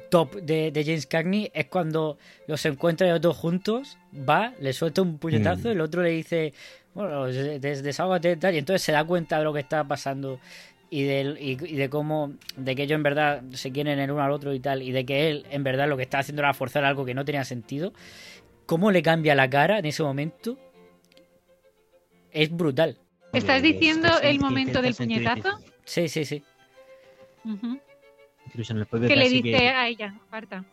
top 0.09 0.35
de, 0.35 0.71
de 0.71 0.85
James 0.85 1.05
Cagney 1.05 1.51
es 1.53 1.65
cuando 1.65 2.17
los 2.47 2.65
encuentra 2.65 3.09
los 3.09 3.19
dos 3.19 3.35
juntos, 3.35 3.97
va, 4.17 4.53
le 4.61 4.71
suelta 4.71 5.01
un 5.01 5.17
puñetazo, 5.17 5.67
Mm. 5.67 5.71
el 5.71 5.81
otro 5.81 6.01
le 6.01 6.11
dice, 6.11 6.53
bueno, 6.97 7.25
des- 7.27 7.61
des- 7.61 7.83
desahógate 7.83 8.31
y 8.31 8.35
tal, 8.37 8.55
y 8.55 8.57
entonces 8.57 8.81
se 8.81 8.91
da 8.91 9.03
cuenta 9.05 9.37
de 9.37 9.43
lo 9.43 9.53
que 9.53 9.59
está 9.59 9.83
pasando 9.83 10.39
y, 10.89 11.03
del, 11.03 11.37
y, 11.39 11.51
y 11.51 11.75
de 11.75 11.89
cómo, 11.89 12.33
de 12.55 12.75
que 12.75 12.83
ellos 12.83 12.95
en 12.95 13.03
verdad 13.03 13.43
se 13.53 13.71
quieren 13.71 13.99
el 13.99 14.09
uno 14.11 14.23
al 14.23 14.31
otro 14.31 14.53
y 14.53 14.59
tal, 14.59 14.81
y 14.81 14.91
de 14.91 15.05
que 15.05 15.29
él 15.29 15.45
en 15.51 15.63
verdad 15.63 15.87
lo 15.87 15.95
que 15.97 16.03
está 16.03 16.19
haciendo 16.19 16.41
era 16.41 16.53
forzar 16.53 16.83
algo 16.85 17.05
que 17.05 17.13
no 17.13 17.23
tenía 17.23 17.43
sentido, 17.43 17.93
cómo 18.65 18.91
le 18.91 19.01
cambia 19.03 19.35
la 19.35 19.49
cara 19.49 19.79
en 19.79 19.85
ese 19.85 20.01
momento, 20.03 20.57
es 22.31 22.49
brutal. 22.51 22.97
¿Estás 23.33 23.61
diciendo 23.61 24.07
el 24.23 24.39
momento 24.39 24.81
del 24.81 24.95
puñetazo? 24.95 25.49
Sí, 25.85 26.07
sí, 26.09 26.25
sí. 26.25 26.43
Ujú. 27.45 27.79
Incluso 28.47 28.73
en 28.73 28.79
el 28.79 28.85
propio 28.85 29.07
Que 29.07 29.15
le 29.15 29.29
dice 29.29 29.69
a 29.69 29.87
ella, 29.87 30.13
aparta. 30.27 30.63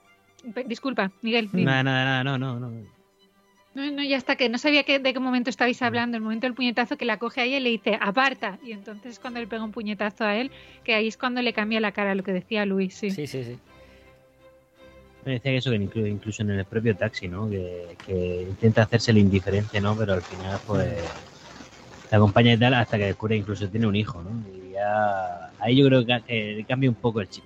Pe- 0.54 0.64
Disculpa, 0.64 1.10
Miguel. 1.22 1.48
Nada, 1.52 1.82
nada, 1.82 2.22
nada, 2.22 2.24
no, 2.24 2.38
no, 2.38 2.60
no. 2.60 2.93
No, 3.74 3.90
no, 3.90 4.04
ya 4.04 4.16
está, 4.16 4.36
que 4.36 4.48
no 4.48 4.58
sabía 4.58 4.84
que, 4.84 5.00
de 5.00 5.12
qué 5.12 5.18
momento 5.18 5.50
estabais 5.50 5.82
hablando. 5.82 6.16
El 6.16 6.22
momento 6.22 6.46
del 6.46 6.54
puñetazo 6.54 6.96
que 6.96 7.04
la 7.04 7.18
coge 7.18 7.40
a 7.40 7.44
ella 7.44 7.56
y 7.58 7.60
le 7.60 7.70
dice, 7.70 7.98
aparta. 8.00 8.58
Y 8.64 8.70
entonces 8.72 9.18
cuando 9.18 9.40
le 9.40 9.48
pega 9.48 9.64
un 9.64 9.72
puñetazo 9.72 10.24
a 10.24 10.36
él, 10.36 10.52
que 10.84 10.94
ahí 10.94 11.08
es 11.08 11.16
cuando 11.16 11.42
le 11.42 11.52
cambia 11.52 11.80
la 11.80 11.90
cara, 11.90 12.14
lo 12.14 12.22
que 12.22 12.32
decía 12.32 12.64
Luis, 12.66 12.94
sí. 12.96 13.10
Sí, 13.10 13.26
sí, 13.26 13.42
sí. 13.42 13.58
Me 15.24 15.32
decía 15.32 15.52
que 15.52 15.56
eso 15.56 15.70
que 15.70 15.80
inclu- 15.80 16.08
incluso 16.08 16.42
en 16.42 16.50
el 16.50 16.64
propio 16.66 16.94
taxi, 16.94 17.26
¿no? 17.28 17.48
Que, 17.50 17.96
que 18.06 18.42
intenta 18.42 18.82
hacerse 18.82 19.10
el 19.10 19.18
indiferente, 19.18 19.80
¿no? 19.80 19.96
Pero 19.96 20.12
al 20.12 20.22
final, 20.22 20.60
pues, 20.66 21.10
te 22.08 22.14
acompaña 22.16 22.52
y 22.52 22.58
tal 22.58 22.74
hasta 22.74 22.96
que 22.98 23.06
descubre 23.06 23.34
que 23.34 23.40
incluso 23.40 23.68
tiene 23.68 23.86
un 23.86 23.96
hijo, 23.96 24.22
¿no? 24.22 24.30
Y 24.54 24.72
ya 24.72 25.50
ahí 25.58 25.76
yo 25.76 25.86
creo 25.88 26.04
que 26.04 26.22
eh, 26.28 26.64
cambia 26.68 26.90
un 26.90 26.96
poco 26.96 27.20
el 27.22 27.28
chip. 27.28 27.42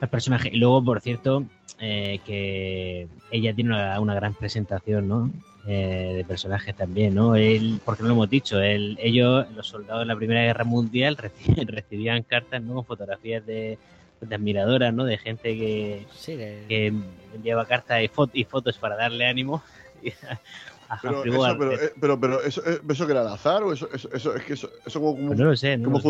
El 0.00 0.08
personaje. 0.08 0.48
Y 0.52 0.56
luego, 0.58 0.82
por 0.84 1.00
cierto, 1.00 1.44
eh, 1.78 2.20
que 2.24 3.06
ella 3.30 3.54
tiene 3.54 3.70
una, 3.70 4.00
una 4.00 4.14
gran 4.14 4.34
presentación, 4.34 5.08
¿no? 5.08 5.30
Eh, 5.66 6.14
de 6.16 6.24
personajes 6.24 6.74
también, 6.74 7.14
¿no? 7.14 7.36
Él, 7.36 7.80
porque 7.84 8.02
no 8.02 8.08
lo 8.08 8.14
hemos 8.14 8.30
dicho, 8.30 8.60
él, 8.60 8.98
ellos, 9.00 9.46
los 9.54 9.66
soldados 9.66 10.00
de 10.00 10.06
la 10.06 10.16
Primera 10.16 10.42
Guerra 10.42 10.64
Mundial, 10.64 11.16
reci- 11.18 11.66
recibían 11.66 12.22
cartas, 12.22 12.62
¿no? 12.62 12.74
Con 12.76 12.86
fotografías 12.86 13.44
de, 13.44 13.78
de 14.22 14.34
admiradoras, 14.34 14.92
¿no? 14.94 15.04
De 15.04 15.18
gente 15.18 15.54
que, 15.56 16.06
Sí, 16.16 16.34
de- 16.36 16.64
que 16.66 16.92
enviaba 17.34 17.66
cartas 17.66 18.02
y, 18.02 18.08
fo- 18.08 18.30
y 18.32 18.44
fotos 18.44 18.78
para 18.78 18.96
darle 18.96 19.26
ánimo 19.26 19.62
a 20.88 20.98
Pero, 21.02 21.16
Humphrey 21.22 21.34
eso, 21.34 21.58
pero, 21.58 21.72
eh, 21.72 21.92
pero, 22.00 22.20
pero 22.20 22.42
eso, 22.42 22.62
eh, 22.66 22.80
¿eso 22.88 23.06
que 23.06 23.12
era 23.12 23.20
al 23.20 23.28
azar 23.28 23.62
o 23.62 23.72
eso, 23.72 23.86
eso, 23.92 24.08
eso 24.14 24.34
es 24.34 24.44
que 24.44 24.54
eso, 24.54 24.70
eso 24.86 24.98
cómo, 24.98 25.14
cómo- 25.14 25.28
Pues 25.28 25.38
no 25.38 25.44
lo 25.44 25.56
sé, 25.56 25.76
no 25.76 25.84
cómo 25.84 25.98
lo 25.98 26.00
sé. 26.02 26.08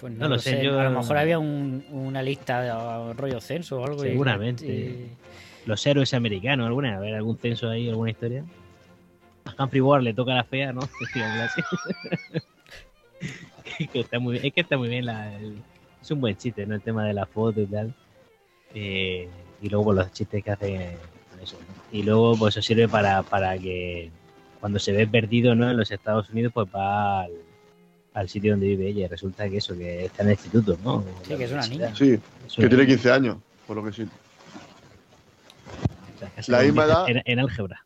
Pues 0.00 0.12
no, 0.12 0.20
No 0.20 0.28
lo 0.28 0.34
lo 0.36 0.40
sé, 0.40 0.50
sé, 0.58 0.64
yo- 0.64 0.78
a 0.78 0.84
lo 0.84 0.90
mejor 1.00 1.16
había 1.16 1.38
un- 1.38 1.84
una 1.90 2.22
lista 2.22 2.60
de 2.62 3.12
rollo 3.14 3.40
censo 3.40 3.80
o 3.80 3.84
algo. 3.86 4.00
Seguramente. 4.02 4.66
y- 4.66 5.10
Los 5.66 5.84
héroes 5.86 6.14
americanos, 6.14 6.66
alguna, 6.66 6.96
a 6.96 7.00
ver, 7.00 7.14
algún 7.14 7.36
censo 7.36 7.68
ahí, 7.68 7.88
alguna 7.88 8.10
historia. 8.10 8.44
A 9.44 9.62
Humphrey 9.62 9.80
Bogart 9.80 10.04
le 10.04 10.14
toca 10.14 10.34
la 10.34 10.44
fea, 10.44 10.72
¿no? 10.72 10.80
Así. 11.42 11.62
que 13.92 14.00
está 14.00 14.18
muy 14.18 14.34
bien, 14.34 14.46
es 14.46 14.52
que 14.54 14.60
está 14.60 14.76
muy 14.78 14.88
bien 14.88 15.04
la, 15.06 15.34
el- 15.36 15.58
es 16.00 16.10
un 16.10 16.20
buen 16.20 16.36
chiste, 16.36 16.64
¿no? 16.66 16.74
El 16.74 16.80
tema 16.80 17.04
de 17.04 17.12
la 17.14 17.26
foto 17.26 17.60
y 17.60 17.66
tal. 17.66 17.92
Eh, 18.74 19.28
y 19.60 19.68
luego 19.68 19.86
pues, 19.86 19.96
los 19.98 20.12
chistes 20.12 20.42
que 20.44 20.50
hace 20.50 20.96
con 21.30 21.40
eso. 21.40 21.56
¿no? 21.58 21.98
Y 21.98 22.02
luego 22.02 22.36
pues 22.36 22.54
eso 22.56 22.62
sirve 22.66 22.88
para, 22.88 23.22
para 23.22 23.58
que 23.58 24.10
cuando 24.60 24.78
se 24.78 24.92
ve 24.92 25.06
perdido 25.06 25.54
¿no? 25.54 25.70
en 25.70 25.76
los 25.76 25.90
Estados 25.90 26.30
Unidos, 26.30 26.52
pues 26.54 26.68
va 26.74 27.22
al, 27.22 27.32
al 28.18 28.28
sitio 28.28 28.52
donde 28.52 28.66
vive 28.66 28.88
ella. 28.88 29.04
Y 29.04 29.08
resulta 29.08 29.48
que 29.48 29.58
eso, 29.58 29.76
que 29.76 30.06
está 30.06 30.22
en 30.22 30.28
el 30.28 30.34
instituto, 30.34 30.78
¿no? 30.82 31.04
Sí, 31.26 31.36
que 31.36 31.44
es 31.44 31.52
una 31.52 31.66
niña. 31.66 31.94
Sí, 31.94 32.18
Es 32.46 32.54
que 32.54 32.68
tiene 32.68 32.84
niña. 32.84 32.96
15 32.96 33.12
años, 33.12 33.36
por 33.66 33.76
lo 33.76 33.84
que 33.84 33.92
sí. 33.92 34.02
O 34.02 36.18
sea, 36.18 36.30
que 36.34 36.42
se 36.42 36.52
La 36.52 36.60
misma 36.62 36.84
edad- 36.84 37.08
en, 37.08 37.22
en 37.24 37.38
álgebra. 37.38 37.84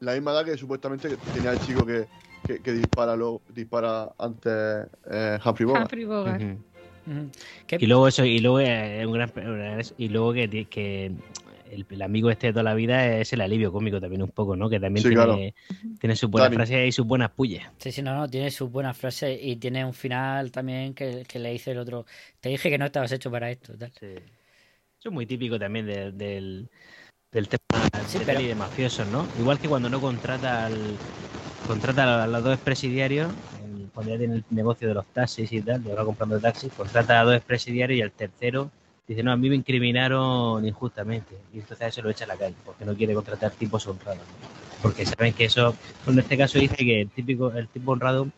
La 0.00 0.14
misma 0.14 0.32
edad 0.32 0.44
que 0.44 0.56
supuestamente 0.56 1.16
tenía 1.34 1.52
el 1.52 1.60
chico 1.60 1.84
que, 1.84 2.06
que, 2.46 2.60
que 2.60 2.72
dispara, 2.72 3.16
lo, 3.16 3.40
dispara 3.54 4.08
antes 4.18 4.86
eh, 5.10 5.38
Humphrey 5.44 5.66
Bogart. 5.66 5.82
Humphrey 5.84 6.04
Bogart. 6.04 6.42
Ujú. 6.42 6.56
Ujú. 7.08 7.30
¿Qué- 7.66 7.78
Y 7.80 7.86
luego 7.86 8.08
eso, 8.08 8.24
y 8.24 8.40
luego 8.40 8.60
eh, 8.60 9.04
un 9.06 9.12
gran 9.12 9.30
y 9.98 10.08
luego 10.08 10.32
que 10.32 11.12
el, 11.70 11.86
el 11.88 12.02
amigo 12.02 12.30
este 12.30 12.48
de 12.48 12.52
toda 12.52 12.62
la 12.62 12.74
vida 12.74 13.18
es 13.18 13.32
el 13.32 13.40
alivio 13.40 13.72
cómico 13.72 14.00
también 14.00 14.22
un 14.22 14.30
poco, 14.30 14.56
¿no? 14.56 14.68
Que 14.68 14.78
también 14.80 15.02
Sí, 15.02 15.08
tiene, 15.10 15.24
claro. 15.24 15.38
tiene 16.00 16.16
sus 16.16 16.30
buenas 16.30 16.46
Dani. 16.50 16.56
frases 16.56 16.88
y 16.88 16.92
sus 16.92 17.06
buenas 17.06 17.30
pullas. 17.30 17.70
Sí, 17.78 17.92
sí, 17.92 18.02
no, 18.02 18.14
no, 18.14 18.28
tiene 18.28 18.50
sus 18.50 18.70
buenas 18.70 18.96
frases 18.96 19.38
y 19.42 19.56
tiene 19.56 19.84
un 19.84 19.94
final 19.94 20.50
también 20.52 20.94
que, 20.94 21.24
que 21.28 21.38
le 21.38 21.52
dice 21.52 21.72
el 21.72 21.78
otro, 21.78 22.06
te 22.40 22.48
dije 22.50 22.70
que 22.70 22.78
no 22.78 22.86
estabas 22.86 23.12
hecho 23.12 23.30
para 23.30 23.50
esto. 23.50 23.76
Tal. 23.76 23.90
Eso 24.00 25.08
es 25.08 25.12
muy 25.12 25.26
típico 25.26 25.58
también 25.58 25.86
de- 25.86 26.12
del, 26.12 26.68
del 27.32 27.48
tema 27.48 27.58
Sí, 28.06 28.18
de, 28.18 28.24
pero- 28.24 28.38
peli 28.38 28.48
de 28.48 28.54
mafiosos, 28.54 29.06
¿no? 29.08 29.26
Igual 29.38 29.58
que 29.58 29.68
cuando 29.68 29.88
no 29.88 30.00
contrata 30.00 30.66
al 30.66 30.96
contrata 31.66 32.24
a 32.24 32.26
los 32.26 32.44
dos 32.44 32.58
presidiarios, 32.60 33.32
el- 33.64 33.88
cuando 33.92 34.12
ya 34.12 34.18
tiene 34.18 34.34
el 34.36 34.44
negocio 34.50 34.86
de 34.88 34.94
los 34.94 35.06
taxis 35.06 35.50
y 35.52 35.60
tal, 35.62 35.82
le 35.82 35.94
va 35.94 36.04
comprando 36.04 36.38
taxis, 36.38 36.72
contrata 36.72 37.20
a 37.20 37.24
dos 37.24 37.40
presidiarios 37.42 37.98
y 37.98 38.02
al 38.02 38.12
tercero 38.12 38.70
dice, 39.06 39.22
no, 39.22 39.32
a 39.32 39.36
mí 39.36 39.48
me 39.48 39.56
incriminaron 39.56 40.66
injustamente. 40.66 41.34
Y 41.52 41.58
entonces 41.58 41.82
a 41.82 41.88
eso 41.88 42.02
lo 42.02 42.10
echa 42.10 42.24
a 42.24 42.28
la 42.28 42.36
calle, 42.36 42.56
porque 42.64 42.84
no 42.84 42.94
quiere 42.94 43.14
contratar 43.14 43.52
tipos 43.52 43.86
honrados. 43.86 44.18
¿no? 44.18 44.48
Porque 44.82 45.06
saben 45.06 45.32
que 45.32 45.46
eso, 45.46 45.74
en 46.06 46.18
este 46.18 46.36
caso 46.36 46.58
dice 46.58 46.76
que 46.76 47.02
el 47.02 47.10
típico, 47.10 47.52
el 47.52 47.68
tipo 47.68 47.92
honrado 47.92 48.28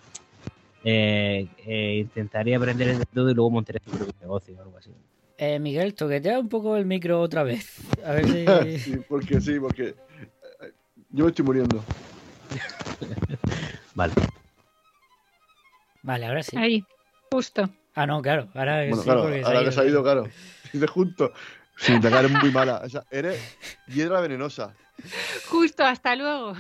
eh, 0.85 1.47
eh, 1.67 1.97
intentaría 1.99 2.57
aprender 2.57 2.97
de 2.97 3.05
todo 3.07 3.31
y 3.31 3.35
luego 3.35 3.51
montaría 3.51 3.81
su 3.85 3.91
propio 3.91 4.15
negocio 4.21 4.55
o 4.59 4.63
algo 4.63 4.79
así. 4.79 4.91
Eh, 5.37 5.59
Miguel, 5.59 5.95
toquetea 5.95 6.39
un 6.39 6.49
poco 6.49 6.77
el 6.77 6.87
micro 6.87 7.21
otra 7.21 7.43
vez. 7.43 7.81
A 8.05 8.13
ver 8.13 8.27
si... 8.27 8.79
sí, 8.79 8.99
porque 9.09 9.41
sí, 9.41 9.59
porque 9.61 9.95
eh, 10.61 10.73
yo 11.11 11.25
me 11.25 11.31
estoy 11.31 11.45
muriendo. 11.45 11.83
Vale. 13.95 14.13
Vale, 16.03 16.27
ahora 16.27 16.43
sí. 16.43 16.57
Ahí, 16.57 16.85
justo. 17.31 17.69
Ah, 17.95 18.07
no, 18.07 18.23
claro. 18.23 18.49
Ahora 18.55 18.79
Bueno, 18.79 18.97
sí, 18.97 19.03
claro, 19.03 19.23
porque 19.23 19.43
ahora 19.43 19.65
que 19.65 19.73
se 19.73 19.81
ha 19.81 19.85
ido, 19.85 20.03
claro. 20.03 20.29
De 20.73 20.87
junto. 20.87 21.33
Sí, 21.77 21.99
te 22.01 22.09
eres 22.09 22.31
muy 22.31 22.51
mala. 22.51 22.83
O 22.85 22.89
sea, 22.89 23.05
eres 23.11 23.41
hiedra 23.87 24.21
venenosa. 24.21 24.75
Justo, 25.49 25.85
hasta 25.85 26.17
luego. 26.17 26.55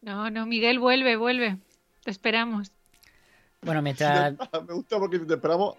No, 0.00 0.30
no, 0.30 0.46
Miguel, 0.46 0.78
vuelve, 0.78 1.16
vuelve. 1.16 1.58
Te 2.02 2.10
esperamos. 2.10 2.72
Bueno, 3.62 3.82
mientras... 3.82 4.34
Me 4.66 4.74
gusta 4.74 4.98
porque 4.98 5.18
si 5.18 5.26
te 5.26 5.34
esperamos, 5.34 5.76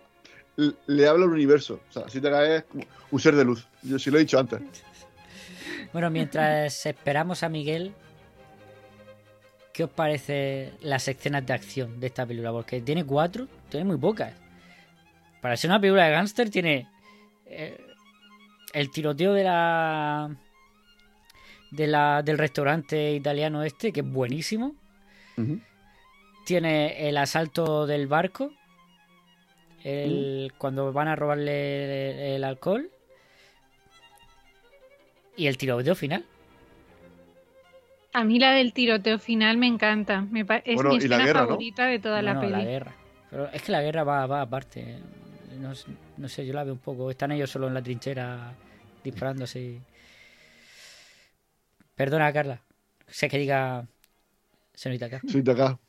le 0.87 1.07
habla 1.07 1.25
al 1.25 1.31
universo. 1.31 1.81
O 1.89 1.91
sea, 1.91 2.07
si 2.09 2.21
te 2.21 2.29
caes 2.29 2.63
como 2.63 2.85
un 3.11 3.19
ser 3.19 3.35
de 3.35 3.45
luz. 3.45 3.67
Yo 3.83 3.99
sí 3.99 4.11
lo 4.11 4.17
he 4.17 4.21
dicho 4.21 4.39
antes. 4.39 4.61
Bueno, 5.91 6.09
mientras 6.09 6.85
esperamos 6.85 7.43
a 7.43 7.49
Miguel, 7.49 7.93
¿qué 9.73 9.85
os 9.85 9.89
parece 9.89 10.73
las 10.81 11.07
escenas 11.07 11.45
de 11.45 11.53
acción 11.53 11.99
de 11.99 12.07
esta 12.07 12.25
película? 12.25 12.51
Porque 12.51 12.81
tiene 12.81 13.05
cuatro, 13.05 13.47
tiene 13.69 13.85
muy 13.85 13.97
pocas. 13.97 14.33
Para 15.41 15.55
ser 15.57 15.69
una 15.69 15.79
película 15.79 16.05
de 16.05 16.11
gángster 16.11 16.49
tiene 16.49 16.87
eh, 17.45 17.77
el 18.73 18.91
tiroteo 18.91 19.33
de 19.33 19.43
la, 19.43 20.29
de 21.71 21.87
la 21.87 22.21
del 22.23 22.37
restaurante 22.37 23.13
italiano 23.13 23.63
este, 23.63 23.91
que 23.91 24.01
es 24.01 24.05
buenísimo. 24.11 24.75
Tiene 26.45 27.07
el 27.07 27.15
asalto 27.17 27.85
del 27.87 28.07
barco, 28.07 28.51
el, 29.83 30.51
cuando 30.57 30.91
van 30.91 31.07
a 31.07 31.15
robarle 31.15 32.11
el, 32.11 32.19
el 32.35 32.43
alcohol 32.43 32.89
y 35.37 35.47
el 35.47 35.57
tiroteo 35.57 35.95
final. 35.95 36.25
A 38.11 38.23
mí 38.25 38.39
la 38.39 38.51
del 38.51 38.73
tiroteo 38.73 39.19
final 39.19 39.57
me 39.57 39.67
encanta. 39.67 40.21
Me 40.21 40.41
es 40.65 40.75
Bueno, 40.75 40.89
mi 40.89 40.97
escena 40.97 41.19
guerra, 41.19 41.41
¿no? 41.41 41.47
favorita 41.47 41.85
de 41.85 41.99
toda 41.99 42.21
la 42.21 42.33
No, 42.33 42.41
no, 42.41 42.47
peli. 42.47 42.51
la 42.63 42.69
guerra. 42.69 42.95
Pero 43.29 43.47
es 43.51 43.61
que 43.61 43.71
la 43.71 43.81
guerra 43.81 44.03
va, 44.03 44.25
va 44.25 44.41
aparte. 44.41 44.97
No, 45.59 45.73
no 46.17 46.29
sé, 46.29 46.45
yo 46.45 46.53
la 46.53 46.63
veo 46.63 46.73
un 46.73 46.79
poco. 46.79 47.11
Están 47.11 47.31
ellos 47.31 47.51
solo 47.51 47.67
en 47.67 47.73
la 47.73 47.83
trinchera 47.83 48.53
disparándose. 49.03 49.81
Perdona, 51.95 52.31
Carla. 52.31 52.61
Sé 53.07 53.27
que 53.27 53.37
diga. 53.37 53.85
Señorita 54.73 55.07
acá. 55.07 55.19
De 55.23 55.51
acá. 55.51 55.79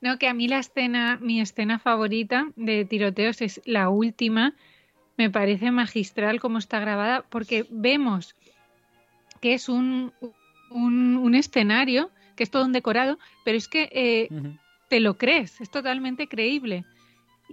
No, 0.00 0.18
que 0.18 0.28
a 0.28 0.34
mí 0.34 0.48
la 0.48 0.58
escena, 0.58 1.18
mi 1.20 1.40
escena 1.40 1.78
favorita 1.78 2.52
de 2.56 2.84
tiroteos 2.84 3.40
es 3.40 3.60
la 3.64 3.88
última. 3.88 4.54
Me 5.16 5.30
parece 5.30 5.70
magistral 5.70 6.40
cómo 6.40 6.58
está 6.58 6.78
grabada, 6.78 7.24
porque 7.28 7.66
vemos 7.70 8.36
que 9.40 9.54
es 9.54 9.68
un, 9.68 10.12
un, 10.70 11.16
un 11.16 11.34
escenario, 11.34 12.10
que 12.36 12.44
es 12.44 12.50
todo 12.50 12.64
un 12.64 12.72
decorado, 12.72 13.18
pero 13.44 13.58
es 13.58 13.66
que 13.66 13.88
eh, 13.92 14.28
te 14.88 15.00
lo 15.00 15.18
crees, 15.18 15.60
es 15.60 15.70
totalmente 15.70 16.28
creíble. 16.28 16.84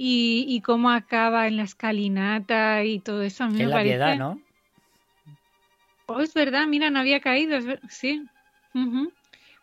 Y, 0.02 0.46
y 0.48 0.62
cómo 0.62 0.92
acaba 0.92 1.46
en 1.48 1.58
la 1.58 1.64
escalinata 1.64 2.86
y 2.86 3.00
todo 3.02 3.22
eso, 3.22 3.44
a 3.44 3.48
mí 3.48 3.58
Que 3.58 3.60
me 3.60 3.64
es 3.66 3.70
la 3.70 3.76
parece. 3.76 3.96
piedad, 3.96 4.18
¿no? 4.18 4.42
Oh, 6.06 6.22
es 6.22 6.34
verdad, 6.34 6.68
mira, 6.68 6.90
no 6.90 7.00
había 7.00 7.20
caído, 7.20 7.58
es 7.58 7.66
ver- 7.66 7.82
sí. 7.90 8.26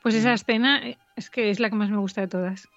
Pues 0.03 0.15
esa 0.15 0.35
escena 0.35 0.83
es 1.17 1.31
que 1.31 1.49
es 1.49 1.59
la 1.59 1.71
que 1.71 1.77
más 1.77 1.89
me 1.89 1.97
gusta 1.97 2.21
de 2.21 2.29
todas. 2.29 2.69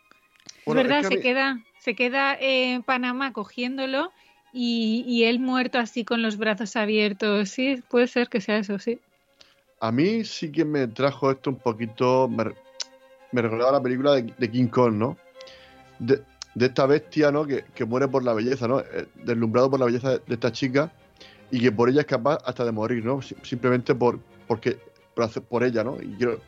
Bueno, 0.66 0.80
es 0.82 0.88
verdad, 0.88 1.00
es 1.02 1.10
que 1.10 1.16
se 1.18 1.22
queda, 1.22 1.60
se 1.80 1.96
queda 1.96 2.38
en 2.40 2.82
Panamá 2.82 3.34
cogiéndolo 3.34 4.14
y, 4.54 5.04
y 5.06 5.26
él 5.26 5.40
muerto 5.40 5.80
así 5.80 6.06
con 6.06 6.22
los 6.22 6.38
brazos 6.38 6.78
abiertos. 6.78 7.50
Sí, 7.50 7.84
puede 7.90 8.08
ser 8.08 8.30
que 8.30 8.40
sea 8.40 8.58
eso, 8.60 8.80
sí. 8.80 9.02
A 9.82 9.92
mí 9.92 10.24
sí 10.24 10.50
que 10.50 10.64
me 10.64 10.88
trajo 10.88 11.30
esto 11.30 11.50
un 11.50 11.58
poquito. 11.58 12.30
Me, 12.30 12.46
re- 12.46 12.56
me 13.34 13.42
recordaba 13.42 13.74
la 13.74 13.84
película 13.84 14.14
de, 14.14 14.34
de 14.38 14.50
King 14.50 14.68
Kong, 14.68 14.94
¿no? 14.94 15.18
De, 16.00 16.24
de 16.56 16.66
esta 16.66 16.86
bestia, 16.86 17.32
¿no? 17.32 17.46
Que, 17.46 17.64
que 17.76 17.86
muere 17.86 18.08
por 18.08 18.24
la 18.24 18.34
belleza, 18.34 18.68
¿no? 18.68 18.80
Eh, 18.80 19.08
Deslumbrado 19.24 19.70
por 19.70 19.80
la 19.80 19.86
belleza 19.86 20.12
de, 20.12 20.22
de 20.28 20.34
esta 20.34 20.52
chica 20.52 20.92
y 21.52 21.60
que 21.60 21.72
por 21.72 21.90
ella 21.90 22.02
es 22.02 22.08
capaz 22.08 22.38
hasta 22.46 22.66
de 22.66 22.72
morir, 22.72 23.04
¿no? 23.06 23.22
Si- 23.22 23.36
Simplemente 23.44 23.96
por, 23.96 24.20
porque, 24.48 24.78
por, 25.16 25.26
hacer- 25.26 25.44
por 25.44 25.64
ella, 25.64 25.84
¿no? 25.84 25.98
Y 26.02 26.16
quiero 26.16 26.40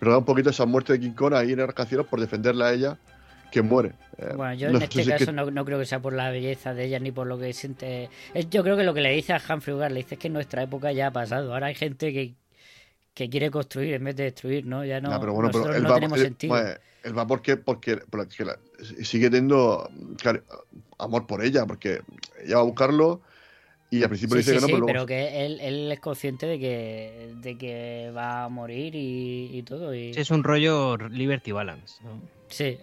recordar 0.00 0.18
un 0.18 0.24
poquito 0.24 0.50
esa 0.50 0.66
muerte 0.66 0.92
de 0.92 1.00
King 1.00 1.12
Kong 1.12 1.34
ahí 1.34 1.52
en 1.52 1.60
el 1.60 1.66
rascacielos 1.66 2.06
por 2.06 2.20
defenderla 2.20 2.66
a 2.66 2.72
ella 2.74 2.98
que 3.50 3.62
muere. 3.62 3.92
Eh, 4.18 4.32
Bueno, 4.36 4.54
yo 4.54 4.70
no 4.70 4.78
en 4.78 4.82
este 4.84 5.00
es 5.02 5.06
que- 5.06 5.12
caso 5.18 5.32
no, 5.32 5.50
no 5.50 5.64
creo 5.64 5.78
que 5.78 5.86
sea 5.86 6.00
por 6.00 6.12
la 6.12 6.30
belleza 6.30 6.74
de 6.74 6.84
ella 6.84 6.98
ni 6.98 7.12
por 7.12 7.26
lo 7.26 7.38
que 7.38 7.52
siente. 7.52 8.10
Es- 8.34 8.50
yo 8.50 8.62
creo 8.62 8.76
que 8.76 8.84
lo 8.84 8.92
que 8.92 9.00
le 9.00 9.10
dice 9.12 9.32
a 9.32 9.36
Humphrey 9.48 9.72
Bogart, 9.74 9.92
le 9.92 10.00
dice 10.02 10.16
que 10.16 10.26
en 10.28 10.34
nuestra 10.34 10.62
época 10.62 10.92
ya 10.92 11.08
ha 11.08 11.10
pasado. 11.12 11.52
Ahora 11.54 11.68
hay 11.68 11.74
gente 11.74 12.12
que, 12.12 12.34
que 13.14 13.30
quiere 13.30 13.50
construir 13.50 13.94
en 13.94 14.04
vez 14.04 14.16
de 14.16 14.24
destruir, 14.24 14.66
¿no? 14.66 14.84
Ya 14.84 15.00
no, 15.00 15.18
pero 15.20 15.32
bueno, 15.32 15.48
pero 15.50 15.60
nosotros 15.60 15.76
él 15.76 15.82
no 15.84 15.88
va, 15.88 15.94
tenemos 15.94 16.18
él- 16.18 16.24
sentido. 16.24 16.54
bueno, 16.54 16.70
él 17.06 17.16
va 17.16 17.26
porque, 17.26 17.56
porque, 17.56 17.96
porque 18.10 18.44
la- 18.44 18.58
sigue 19.02 19.30
teniendo 19.30 19.88
amor 20.98 21.26
por 21.26 21.42
ella, 21.44 21.64
porque 21.66 22.00
ella 22.44 22.56
va 22.56 22.60
a 22.62 22.64
buscarlo 22.64 23.20
y 23.90 24.02
al 24.02 24.08
principio 24.08 24.34
Sí, 24.34 24.38
dice 24.40 24.50
sí, 24.50 24.56
que 24.56 24.60
no, 24.62 24.66
sí, 24.66 24.72
pero 24.72 24.78
luego 24.80 24.86
pero 24.86 25.06
que 25.06 25.46
él, 25.46 25.60
él 25.60 25.92
es 25.92 26.00
consciente 26.00 26.46
de 26.46 26.58
que, 26.58 27.32
de 27.36 27.56
que 27.56 28.10
va 28.14 28.44
a 28.44 28.48
morir 28.48 28.94
y, 28.96 29.50
y 29.56 29.62
todo. 29.62 29.94
Y... 29.94 30.10
Es 30.10 30.30
un 30.30 30.42
rollo 30.42 30.96
Liberty 30.96 31.52
Balance. 31.52 32.02
¿no? 32.02 32.20
Sí. 32.48 32.78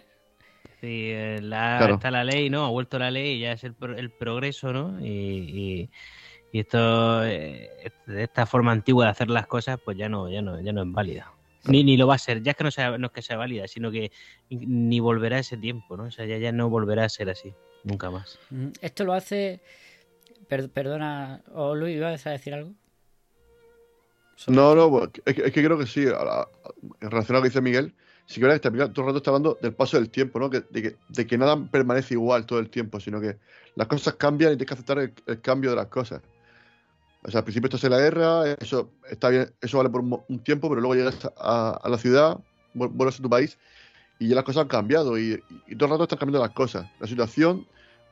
Sí, 0.80 1.10
eh, 1.12 1.40
la- 1.42 1.78
Claro. 1.80 1.94
está 1.96 2.12
la 2.12 2.24
ley, 2.24 2.50
¿no? 2.50 2.66
Ha 2.66 2.70
vuelto 2.70 2.98
la 3.00 3.12
ley 3.12 3.36
y 3.36 3.40
ya 3.42 3.52
es 3.54 3.64
el, 3.64 3.74
pro- 3.74 3.98
el 3.98 4.10
progreso, 4.12 4.72
¿no? 4.74 5.00
Y, 5.06 5.08
y- 5.10 5.90
y 6.52 6.60
esto, 6.60 7.26
eh, 7.26 7.70
de 8.06 8.24
esta 8.24 8.46
forma 8.46 8.72
antigua 8.72 9.06
de 9.06 9.12
hacer 9.12 9.30
las 9.30 9.48
cosas, 9.48 9.80
pues 9.84 9.98
ya 9.98 10.08
no, 10.08 10.30
ya 10.30 10.42
no, 10.42 10.60
ya 10.62 10.72
no 10.72 10.84
es 10.84 10.92
válida. 10.92 11.32
Ni, 11.66 11.84
ni 11.84 11.96
lo 11.96 12.08
va 12.08 12.16
a 12.16 12.18
ser. 12.20 12.44
Ya 12.44 12.52
es 12.52 12.58
que 12.58 12.64
no, 12.64 12.72
sea, 12.72 12.98
no 12.98 13.08
es 13.08 13.14
que 13.14 13.22
sea 13.22 13.38
válida, 13.38 13.68
sino 13.68 13.90
que 13.92 14.12
ni 14.50 15.00
volverá 15.00 15.40
ese 15.40 15.58
tiempo, 15.58 15.96
¿no? 15.96 16.04
O 16.04 16.12
sea, 16.12 16.26
ya, 16.26 16.38
ya 16.38 16.52
no 16.52 16.70
volverá 16.70 17.06
a 17.06 17.10
ser 17.10 17.30
así, 17.30 17.54
nunca 17.84 18.12
más. 18.12 18.38
Mm, 18.50 18.68
Esto 18.82 19.06
lo 19.06 19.14
hace. 19.14 19.62
per- 20.48 20.70
perdona, 20.70 21.42
o 21.54 21.74
Luis, 21.74 21.96
¿ibas 21.96 22.28
a 22.28 22.32
decir 22.32 22.54
algo? 22.54 22.74
No, 24.48 24.76
no, 24.76 24.90
pues, 24.90 25.10
es, 25.26 25.36
que, 25.36 25.42
es 25.46 25.54
que 25.54 25.64
creo 25.64 25.78
que 25.78 25.86
sí. 25.86 26.06
a 26.06 26.24
la- 26.24 26.48
en 27.02 27.10
relación 27.12 27.36
a 27.36 27.40
lo 27.40 27.44
que 27.44 27.50
dice 27.50 27.62
Miguel, 27.62 27.94
sí 28.26 28.36
que 28.36 28.42
verdad 28.48 28.60
que 28.62 28.70
película 28.72 28.92
todo 28.92 29.04
el 29.04 29.08
rato 29.08 29.18
está 29.18 29.30
hablando 29.32 29.58
del 29.62 29.74
paso 29.74 29.98
del 29.98 30.10
tiempo, 30.10 30.40
¿no? 30.40 30.50
Que, 30.50 30.62
de, 30.70 30.82
que, 30.82 30.96
de 31.08 31.28
que 31.28 31.38
nada 31.38 31.56
permanece 31.72 32.16
igual 32.16 32.46
todo 32.46 32.60
el 32.60 32.70
tiempo, 32.70 33.00
sino 33.00 33.22
que 33.22 33.38
las 33.76 33.88
cosas 33.88 34.16
cambian 34.16 34.52
y 34.52 34.58
tienes 34.58 34.68
que 34.68 34.74
aceptar 34.74 35.00
el, 35.00 35.14
el 35.28 35.40
cambio 35.40 35.70
de 35.70 35.78
las 35.78 35.88
cosas. 35.88 36.22
O 37.26 37.32
sea, 37.32 37.40
al 37.40 37.44
principio 37.44 37.68
estás 37.68 37.84
en 37.86 37.92
la 37.92 38.00
guerra, 38.00 38.52
eso 38.60 38.92
está 39.10 39.30
bien, 39.30 39.54
eso 39.62 39.78
vale 39.78 39.90
por 39.90 40.02
un, 40.02 40.40
tiempo, 40.44 40.70
pero 40.70 40.82
luego 40.82 40.96
llegas 40.96 41.30
a, 41.38 41.80
a 41.82 41.90
la 41.90 41.98
ciudad, 41.98 42.38
vuel- 42.74 42.92
vuelves 42.92 43.20
a 43.20 43.24
tu 43.24 43.30
país 43.30 43.58
y 44.20 44.28
ya 44.28 44.36
las 44.36 44.44
cosas 44.44 44.64
han 44.64 44.68
cambiado 44.68 45.18
y, 45.18 45.42
y 45.68 45.76
todo 45.76 45.86
el 45.86 45.92
rato 45.92 46.04
están 46.04 46.20
cambiando 46.20 46.46
las 46.46 46.54
cosas. 46.54 46.86
La 47.00 47.08
situación 47.08 47.66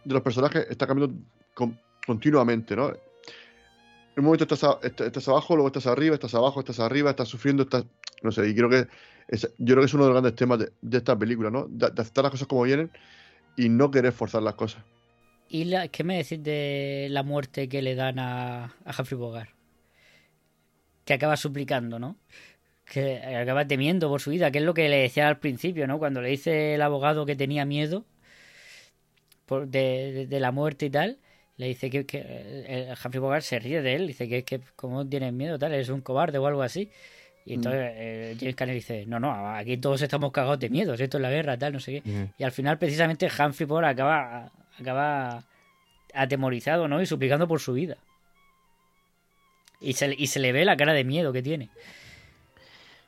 de 0.06 0.14
los 0.14 0.24
personajes 0.24 0.66
está 0.70 0.88
cambiando 0.88 1.16
con- 1.54 1.78
continuamente, 2.06 2.76
¿no? 2.76 2.92
un 4.18 4.26
momento 4.26 4.44
estás, 4.44 4.78
estás, 4.84 5.28
abajo, 5.28 5.56
luego 5.56 5.68
estás 5.68 5.88
arriba, 5.88 6.16
estás 6.16 6.34
abajo, 6.36 6.60
estás 6.60 6.80
arriba, 6.80 7.10
estás 7.12 7.30
sufriendo, 7.30 7.64
estás. 7.64 7.86
No 8.22 8.32
sé, 8.32 8.48
y 8.48 8.56
creo 8.56 8.70
que 8.70 8.88
es, 9.28 9.42
yo 9.58 9.74
creo 9.74 9.80
que 9.80 9.86
es 9.86 9.94
uno 9.94 10.04
de 10.04 10.10
los 10.10 10.16
grandes 10.16 10.36
temas 10.36 10.60
de, 10.60 10.98
esta 10.98 11.18
película, 11.18 11.50
¿no? 11.50 11.68
De, 11.70 11.88
aceptar 11.88 12.24
las 12.24 12.32
cosas 12.32 12.48
como 12.48 12.64
vienen 12.64 12.92
y 13.56 13.70
no 13.70 13.90
querer 13.90 14.12
forzar 14.12 14.44
las 14.44 14.56
cosas. 14.56 14.84
¿Y 15.52 15.66
la, 15.66 15.88
qué 15.90 16.04
me 16.04 16.18
decís 16.18 16.42
de 16.42 17.08
la 17.10 17.24
muerte 17.24 17.68
que 17.68 17.82
le 17.82 17.96
dan 17.96 18.20
a, 18.20 18.66
a 18.86 18.96
Humphrey 18.98 19.18
Bogart? 19.18 19.50
Que 21.04 21.14
acaba 21.14 21.36
suplicando, 21.36 22.00
¿no? 22.00 22.18
Que 22.86 23.18
acaba 23.18 23.68
temiendo 23.68 24.08
por 24.08 24.22
su 24.22 24.30
vida, 24.30 24.52
que 24.52 24.60
es 24.60 24.64
lo 24.64 24.74
que 24.74 24.88
le 24.88 24.98
decía 24.98 25.28
al 25.28 25.40
principio, 25.40 25.88
¿no? 25.88 26.00
Cuando 26.00 26.22
le 26.22 26.30
dice 26.30 26.76
el 26.76 26.82
abogado 26.82 27.26
que 27.26 27.36
tenía 27.36 27.66
miedo 27.66 28.06
por, 29.46 29.68
de, 29.68 30.28
de 30.28 30.40
la 30.40 30.52
muerte 30.52 30.86
y 30.86 30.90
tal 30.90 31.20
le 31.62 31.68
dice 31.68 31.92
que, 31.92 32.08
que 32.08 32.20
el 32.68 32.90
Humphrey 32.94 33.20
Bogart 33.20 33.44
se 33.44 33.60
ríe 33.60 33.84
de 33.84 33.94
él, 33.94 34.08
dice 34.08 34.28
que, 34.28 34.44
que 34.44 34.62
como 34.76 35.08
tienes 35.08 35.32
miedo, 35.32 35.60
tal, 35.60 35.74
es 35.76 35.90
un 35.90 36.02
cobarde 36.02 36.40
o 36.40 36.48
algo 36.48 36.64
así. 36.64 36.90
Y 37.46 37.54
entonces 37.54 37.82
mm. 37.82 37.98
eh, 37.98 38.36
James 38.40 38.56
Caner 38.56 38.76
dice, 38.76 39.06
no, 39.06 39.20
no, 39.20 39.48
aquí 39.56 39.78
todos 39.78 40.02
estamos 40.02 40.32
cagados 40.32 40.60
de 40.60 40.70
miedo, 40.70 40.96
esto 40.96 41.18
es 41.18 41.22
la 41.22 41.30
guerra, 41.30 41.58
tal, 41.58 41.74
no 41.74 41.80
sé 41.80 42.02
qué. 42.02 42.30
Y 42.38 42.44
al 42.44 42.52
final 42.52 42.80
precisamente 42.80 43.28
Humphrey 43.28 43.68
Bogart 43.68 43.90
acaba, 43.90 44.52
acaba 44.82 45.44
atemorizado, 46.14 46.88
¿no? 46.88 47.02
Y 47.02 47.06
suplicando 47.06 47.48
por 47.48 47.60
su 47.60 47.74
vida. 47.74 47.98
Y 49.80 49.94
se, 49.94 50.14
y 50.18 50.28
se 50.28 50.40
le 50.40 50.52
ve 50.52 50.66
la 50.66 50.78
cara 50.78 50.94
de 50.94 51.04
miedo 51.04 51.34
que 51.34 51.42
tiene. 51.42 51.70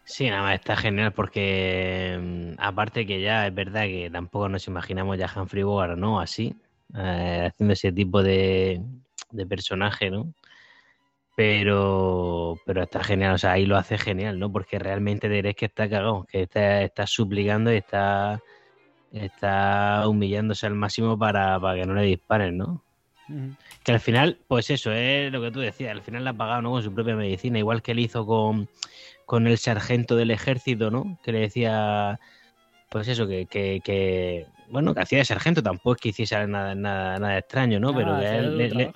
Sí, 0.05 0.29
nada 0.29 0.43
más 0.43 0.55
está 0.55 0.75
genial 0.75 1.13
porque 1.13 2.17
mm, 2.21 2.53
aparte 2.59 3.05
que 3.05 3.21
ya 3.21 3.47
es 3.47 3.55
verdad 3.55 3.83
que 3.83 4.09
tampoco 4.11 4.49
nos 4.49 4.67
imaginamos 4.67 5.17
ya 5.17 5.31
Humphrey 5.33 5.63
Bogart, 5.63 5.97
¿no? 5.97 6.19
Así, 6.19 6.55
eh, 6.95 7.49
haciendo 7.51 7.73
ese 7.73 7.91
tipo 7.91 8.21
de, 8.21 8.81
personaje, 9.47 10.09
¿no? 10.11 10.33
Pero, 11.35 12.59
pero 12.65 12.83
está 12.83 13.03
genial, 13.03 13.33
o 13.35 13.37
sea, 13.37 13.53
ahí 13.53 13.65
lo 13.65 13.77
hace 13.77 13.97
genial, 13.97 14.39
¿no? 14.39 14.51
Porque 14.51 14.77
realmente 14.77 15.29
diréis 15.29 15.55
que 15.55 15.65
está 15.65 15.89
cagado, 15.89 16.25
que 16.25 16.43
está, 16.43 16.83
está 16.83 17.07
suplicando 17.07 17.73
y 17.73 17.77
está, 17.77 18.41
está 19.13 20.07
humillándose 20.07 20.65
al 20.65 20.73
máximo 20.75 21.17
para, 21.17 21.59
que 21.75 21.85
no 21.85 21.93
le 21.93 22.03
disparen, 22.03 22.57
¿no? 22.57 22.83
Que 23.83 23.93
al 23.93 23.99
final, 23.99 24.39
pues 24.47 24.69
eso, 24.69 24.91
es 24.91 25.31
lo 25.31 25.41
que 25.41 25.51
tú 25.51 25.59
decías, 25.59 25.91
al 25.91 26.01
final 26.01 26.23
la 26.23 26.31
ha 26.31 26.33
pagado 26.33 26.61
¿no? 26.61 26.71
con 26.71 26.83
su 26.83 26.93
propia 26.93 27.15
medicina, 27.15 27.57
igual 27.57 27.81
que 27.81 27.91
él 27.91 27.99
hizo 27.99 28.25
con, 28.25 28.67
con 29.25 29.47
el 29.47 29.57
sargento 29.57 30.15
del 30.15 30.31
ejército, 30.31 30.91
¿no? 30.91 31.19
Que 31.23 31.31
le 31.31 31.39
decía, 31.39 32.19
pues 32.89 33.07
eso, 33.07 33.27
que, 33.27 33.45
que, 33.45 33.81
que 33.83 34.47
bueno, 34.69 34.93
que 34.93 35.01
hacía 35.01 35.19
de 35.19 35.25
sargento, 35.25 35.63
tampoco 35.63 35.93
es 35.93 36.01
que 36.01 36.09
hiciese 36.09 36.47
nada, 36.47 36.75
nada, 36.75 37.19
nada 37.19 37.37
extraño, 37.37 37.79
¿no? 37.79 37.93
pero 37.93 38.19
él, 38.19 38.57
le, 38.57 38.93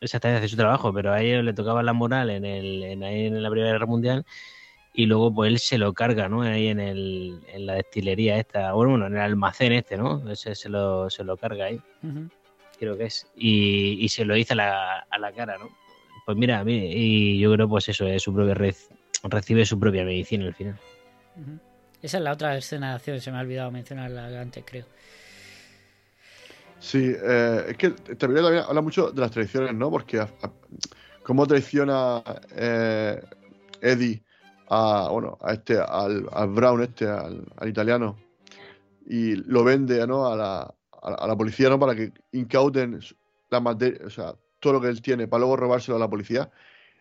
exactamente 0.00 0.40
hace 0.40 0.48
su 0.48 0.56
trabajo, 0.56 0.92
pero 0.92 1.12
a 1.12 1.22
ellos 1.22 1.44
le 1.44 1.54
tocaba 1.54 1.82
la 1.82 1.92
moral 1.92 2.30
en, 2.30 2.44
el, 2.44 2.82
en, 2.82 3.02
en 3.02 3.42
la 3.42 3.50
Primera 3.50 3.72
Guerra 3.72 3.86
Mundial 3.86 4.26
y 4.94 5.06
luego 5.06 5.34
pues 5.34 5.50
él 5.50 5.58
se 5.58 5.78
lo 5.78 5.92
carga, 5.92 6.28
¿no? 6.28 6.42
Ahí 6.42 6.68
en, 6.68 6.80
el, 6.80 7.40
en 7.48 7.66
la 7.66 7.74
destilería 7.74 8.38
esta, 8.38 8.72
bueno, 8.72 8.92
bueno, 8.92 9.06
en 9.06 9.14
el 9.14 9.20
almacén 9.20 9.72
este, 9.72 9.96
¿no? 9.96 10.30
Ese 10.30 10.54
se 10.54 10.68
lo, 10.68 11.08
se 11.08 11.24
lo 11.24 11.36
carga 11.36 11.66
ahí, 11.66 11.80
creo 12.78 12.96
que 12.96 13.04
es, 13.04 13.26
y, 13.36 14.04
y 14.04 14.08
se 14.08 14.24
lo 14.24 14.36
hizo 14.36 14.52
a 14.52 14.56
la, 14.56 14.98
a 15.10 15.18
la 15.18 15.32
cara, 15.32 15.56
¿no? 15.58 15.68
Pues 16.26 16.36
mira, 16.36 16.60
a 16.60 16.64
mí, 16.64 16.92
y 16.92 17.38
yo 17.38 17.52
creo 17.52 17.68
pues 17.68 17.88
eso, 17.88 18.06
es 18.06 18.22
su 18.22 18.32
propia 18.34 18.54
recibe 19.24 19.64
su 19.64 19.78
propia 19.78 20.04
medicina 20.04 20.46
al 20.46 20.54
final. 20.54 20.78
Esa 22.02 22.18
es 22.18 22.24
la 22.24 22.32
otra 22.32 22.56
escena 22.56 22.90
de 22.90 22.94
acción, 22.96 23.20
se 23.20 23.30
me 23.30 23.38
ha 23.38 23.40
olvidado 23.40 23.70
mencionarla 23.70 24.40
antes, 24.40 24.64
creo. 24.66 24.84
Sí, 26.80 27.14
eh, 27.14 27.64
es 27.68 27.76
que 27.76 27.90
también 27.90 28.44
habla 28.44 28.80
mucho 28.80 29.12
de 29.12 29.20
las 29.20 29.30
traiciones, 29.30 29.72
¿no? 29.72 29.88
Porque 29.88 30.26
cómo 31.22 31.46
traiciona 31.46 32.22
eh, 32.56 33.22
Eddie 33.80 34.20
a, 34.74 35.08
bueno, 35.10 35.36
a 35.42 35.52
este, 35.52 35.78
al, 35.78 36.24
Brown, 36.48 36.82
este, 36.82 37.06
al, 37.06 37.44
italiano, 37.66 38.16
y 39.06 39.34
lo 39.34 39.64
vende, 39.64 40.06
¿no? 40.06 40.26
A 40.26 40.36
la, 40.36 40.74
a 41.02 41.26
la 41.26 41.36
policía, 41.36 41.68
¿no? 41.68 41.78
Para 41.78 41.94
que 41.94 42.12
incauten 42.32 42.98
la 43.50 43.60
materia, 43.60 44.06
o 44.06 44.10
sea, 44.10 44.34
todo 44.60 44.74
lo 44.74 44.80
que 44.80 44.88
él 44.88 45.02
tiene, 45.02 45.28
para 45.28 45.40
luego 45.40 45.56
robárselo 45.56 45.96
a 45.96 46.00
la 46.00 46.08
policía. 46.08 46.50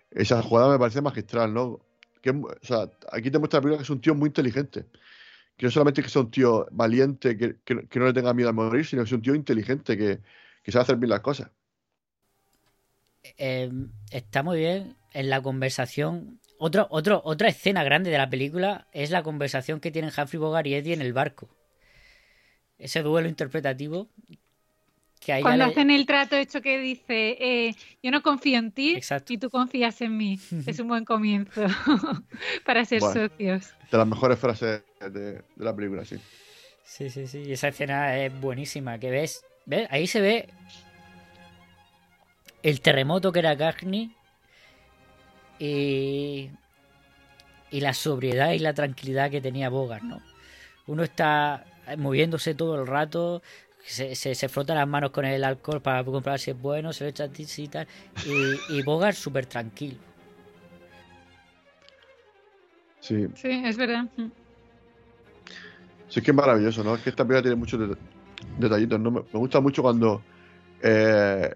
Esa 0.10 0.42
jugada 0.42 0.70
me 0.70 0.80
parece 0.80 1.02
magistral, 1.02 1.54
¿no? 1.54 1.80
Que, 2.22 2.32
o 2.32 2.58
sea, 2.62 2.90
aquí 3.12 3.32
te 3.32 3.40
muestra 3.40 3.62
que 3.62 3.76
es 3.76 3.90
un 3.90 4.02
tío 4.02 4.16
muy 4.16 4.28
inteligente 4.28 4.86
que 5.62 5.68
no 5.68 5.72
solamente 5.72 6.02
que 6.02 6.10
sea 6.10 6.24
un 6.24 6.32
tío 6.32 6.68
valiente, 6.72 7.38
que, 7.38 8.00
no 8.00 8.06
le 8.06 8.14
tenga 8.14 8.34
miedo 8.34 8.50
a 8.50 8.52
morir, 8.52 8.84
sino 8.84 9.04
que 9.04 9.10
sea 9.10 9.18
un 9.18 9.22
tío 9.22 9.36
inteligente, 9.36 9.96
que, 9.96 10.20
que 10.64 10.72
sabe 10.72 10.82
hacer 10.82 10.96
bien 10.96 11.12
las 11.12 11.20
cosas. 11.20 11.52
Em, 13.38 13.92
está 14.10 14.42
muy 14.42 14.58
bien 14.58 14.96
en 15.14 15.30
la 15.30 15.40
conversación. 15.40 16.40
Otro, 16.64 16.86
otro, 16.92 17.22
otra 17.26 17.50
escena 17.50 17.84
grande 17.84 18.12
de 18.12 18.20
la 18.20 18.30
película 18.30 18.88
es 18.92 19.10
la 19.10 19.24
conversación 19.24 19.80
que 19.80 19.90
tienen 19.90 20.12
Humphrey 20.16 20.40
Bogart 20.40 20.68
y 20.68 20.76
Eddie 20.76 20.94
en 20.94 21.02
el 21.02 21.12
barco. 21.12 21.50
Ese 22.78 23.02
duelo 23.02 23.28
interpretativo 23.28 24.10
cuando 25.42 25.66
hacen 25.66 25.92
el 25.92 26.06
trato 26.06 26.36
hecho 26.36 26.62
que 26.62 26.80
dice, 26.80 27.38
eh, 27.40 27.76
yo 28.02 28.10
no 28.10 28.24
confío 28.24 28.58
en 28.58 28.72
ti 28.72 29.00
y 29.30 29.38
tú 29.38 29.50
confías 29.50 30.02
en 30.02 30.18
mí. 30.18 30.40
es 30.66 30.80
un 30.80 30.88
buen 30.88 31.06
comienzo 31.06 31.66
para 32.66 32.86
ser 32.86 33.02
socios. 33.02 33.74
De 33.92 33.98
las 33.98 34.08
mejores 34.08 34.40
frases 34.40 34.84
de, 35.00 35.44
la 35.58 35.76
película, 35.76 36.06
sí. 36.06 36.18
Sí, 36.84 37.10
sí, 37.10 37.28
sí. 37.28 37.52
Esa 37.52 37.68
escena 37.70 38.18
es 38.18 38.40
buenísima. 38.40 39.00
Que 39.00 39.12
ves, 39.12 39.46
¿ves? 39.66 39.88
Ahí 39.92 40.08
se 40.08 40.22
ve 40.22 40.50
el 42.64 42.82
terremoto 42.82 43.32
que 43.32 43.40
era 43.40 43.56
Cagney 43.56 44.12
y, 45.62 46.50
y 47.70 47.82
la 47.82 47.94
sobriedad 47.94 48.54
y 48.54 48.60
la 48.60 48.74
tranquilidad 48.74 49.30
que 49.30 49.42
tenía 49.42 49.70
Bogart, 49.70 50.04
¿no? 50.04 50.20
Uno 50.88 51.04
está 51.04 51.66
moviéndose 51.98 52.56
todo 52.56 52.82
el 52.82 52.88
rato, 52.88 53.44
se, 53.86 54.16
se, 54.16 54.50
frota 54.50 54.74
las 54.74 54.88
manos 54.88 55.12
con 55.12 55.24
el 55.24 55.44
alcohol 55.44 55.82
para 55.82 56.04
comprobar 56.04 56.40
si 56.40 56.52
es 56.52 56.60
bueno, 56.60 56.92
se 56.94 57.04
lo 57.04 57.10
echa 57.12 57.30
y 57.36 57.68
tal. 57.68 57.88
Y, 58.26 58.78
y 58.78 58.82
Bogart 58.82 59.16
súper 59.16 59.46
tranquilo. 59.46 59.98
Sí. 63.00 63.28
Sí, 63.36 63.62
es 63.64 63.78
verdad. 63.78 64.06
Sí, 64.16 66.20
es 66.20 66.24
que 66.24 66.32
es 66.32 66.38
maravilloso, 66.38 66.84
¿no? 66.84 66.96
Es 66.96 67.02
que 67.02 67.12
esta 67.12 67.24
película 67.24 67.44
tiene 67.44 67.56
muchos 67.56 67.98
detallitos, 68.58 69.00
¿no? 69.00 69.12
Me, 69.12 69.22
gusta 69.34 69.60
mucho 69.60 69.84
cuando 69.84 70.24
eh, 70.82 71.54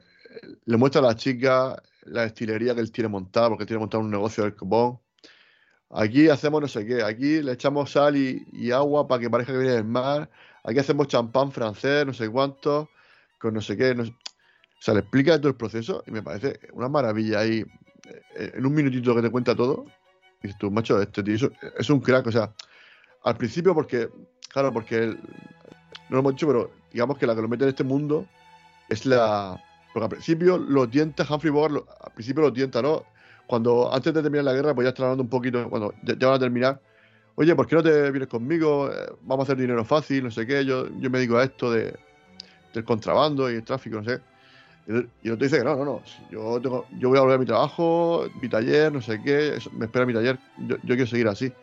le 0.65 0.77
muestra 0.77 1.01
a 1.01 1.05
la 1.05 1.15
chica 1.15 1.81
la 2.05 2.23
destilería 2.23 2.73
que 2.75 2.81
él 2.81 2.91
tiene 2.91 3.09
montada, 3.09 3.49
porque 3.49 3.65
tiene 3.65 3.79
montado 3.79 4.03
un 4.03 4.11
negocio 4.11 4.43
del 4.43 4.55
copón. 4.55 4.99
Aquí 5.89 6.29
hacemos 6.29 6.61
no 6.61 6.67
sé 6.67 6.85
qué, 6.85 7.03
aquí 7.03 7.41
le 7.41 7.53
echamos 7.53 7.91
sal 7.91 8.17
y, 8.17 8.71
agua 8.71 9.07
para 9.07 9.21
que 9.21 9.29
parezca 9.29 9.53
que 9.53 9.59
viene 9.59 9.75
del 9.75 9.85
mar 9.85 10.29
aquí 10.65 10.79
hacemos 10.79 11.07
champán 11.07 11.51
francés, 11.51 12.05
no 12.05 12.13
sé 12.13 12.29
cuánto, 12.29 12.89
con 13.39 13.53
no 13.53 13.61
sé 13.61 13.77
qué. 13.77 13.91
o 13.91 14.05
sea, 14.79 14.93
le 14.93 15.01
explica 15.01 15.37
todo 15.37 15.49
el 15.49 15.55
proceso 15.55 16.03
y 16.07 16.11
me 16.11 16.21
parece 16.21 16.59
una 16.73 16.89
maravilla 16.89 17.39
ahí. 17.39 17.63
Eh, 18.35 18.51
en 18.55 18.65
un 18.65 18.73
minutito 18.73 19.15
que 19.15 19.21
te 19.21 19.31
cuenta 19.31 19.55
todo, 19.55 19.85
dices 20.41 20.57
tú, 20.59 20.69
macho, 20.69 21.01
este 21.01 21.23
tío 21.23 21.51
es 21.77 21.89
un 21.89 22.01
crack. 22.01 22.27
O 22.27 22.31
sea, 22.31 22.53
al 23.23 23.37
principio, 23.37 23.73
porque, 23.73 24.09
claro, 24.49 24.71
porque 24.73 25.07
no 25.07 25.15
lo 26.09 26.19
hemos 26.19 26.33
dicho, 26.33 26.47
pero 26.47 26.71
digamos 26.91 27.17
que 27.17 27.25
la 27.25 27.35
que 27.35 27.41
lo 27.41 27.47
mete 27.47 27.63
en 27.63 27.69
este 27.69 27.83
mundo 27.83 28.27
es 28.89 29.05
la. 29.05 29.61
Porque 29.95 30.03
al 30.03 30.09
principio 30.09 30.57
lo 30.57 30.89
tienta 30.89 31.23
Humphrey 31.23 31.49
Bogart, 31.53 31.87
al 32.03 32.11
principio 32.11 32.41
lo 32.41 32.51
tienta, 32.51 32.81
¿no? 32.81 33.05
Cuando 33.47 33.93
antes 33.93 34.13
de 34.13 34.21
terminar 34.21 34.43
la 34.43 34.51
guerra, 34.51 34.75
pues 34.75 34.83
ya 34.83 34.89
está 34.89 35.03
hablando 35.03 35.23
un 35.23 35.29
poquito, 35.29 35.69
cuando 35.69 35.93
ya 36.03 36.27
van 36.27 36.35
a 36.35 36.39
terminar, 36.39 36.81
oye, 37.35 37.55
¿por 37.55 37.65
qué 37.65 37.77
no 37.77 37.81
te 37.81 38.11
vienes 38.11 38.27
conmigo? 38.27 38.91
Eh, 38.91 39.13
vamos 39.21 39.43
a 39.43 39.53
hacer 39.53 39.57
dinero 39.61 39.85
fácil, 39.85 40.25
no 40.25 40.31
sé 40.31 40.45
qué, 40.45 40.65
yo, 40.65 40.89
yo 40.99 41.09
me 41.09 41.19
dedico 41.19 41.37
a 41.37 41.45
esto 41.45 41.71
de, 41.71 41.95
del 42.73 42.83
contrabando 42.83 43.49
y 43.49 43.55
el 43.55 43.63
tráfico, 43.63 43.95
no 43.95 44.03
sé. 44.03 44.19
Y 44.85 45.27
el 45.29 45.31
otro 45.31 45.45
dice 45.45 45.59
que 45.59 45.63
no, 45.63 45.77
no, 45.77 45.85
no, 45.85 46.01
yo, 46.29 46.59
tengo, 46.59 46.87
yo 46.99 47.07
voy 47.07 47.17
a 47.17 47.21
volver 47.21 47.37
a 47.37 47.39
mi 47.39 47.45
trabajo, 47.45 48.25
mi 48.41 48.49
taller, 48.49 48.91
no 48.91 49.01
sé 49.01 49.21
qué, 49.23 49.57
me 49.71 49.85
espera 49.85 50.05
mi 50.05 50.13
taller, 50.13 50.37
yo, 50.57 50.77
quiero 50.83 51.07
seguir 51.07 51.29
así. 51.29 51.53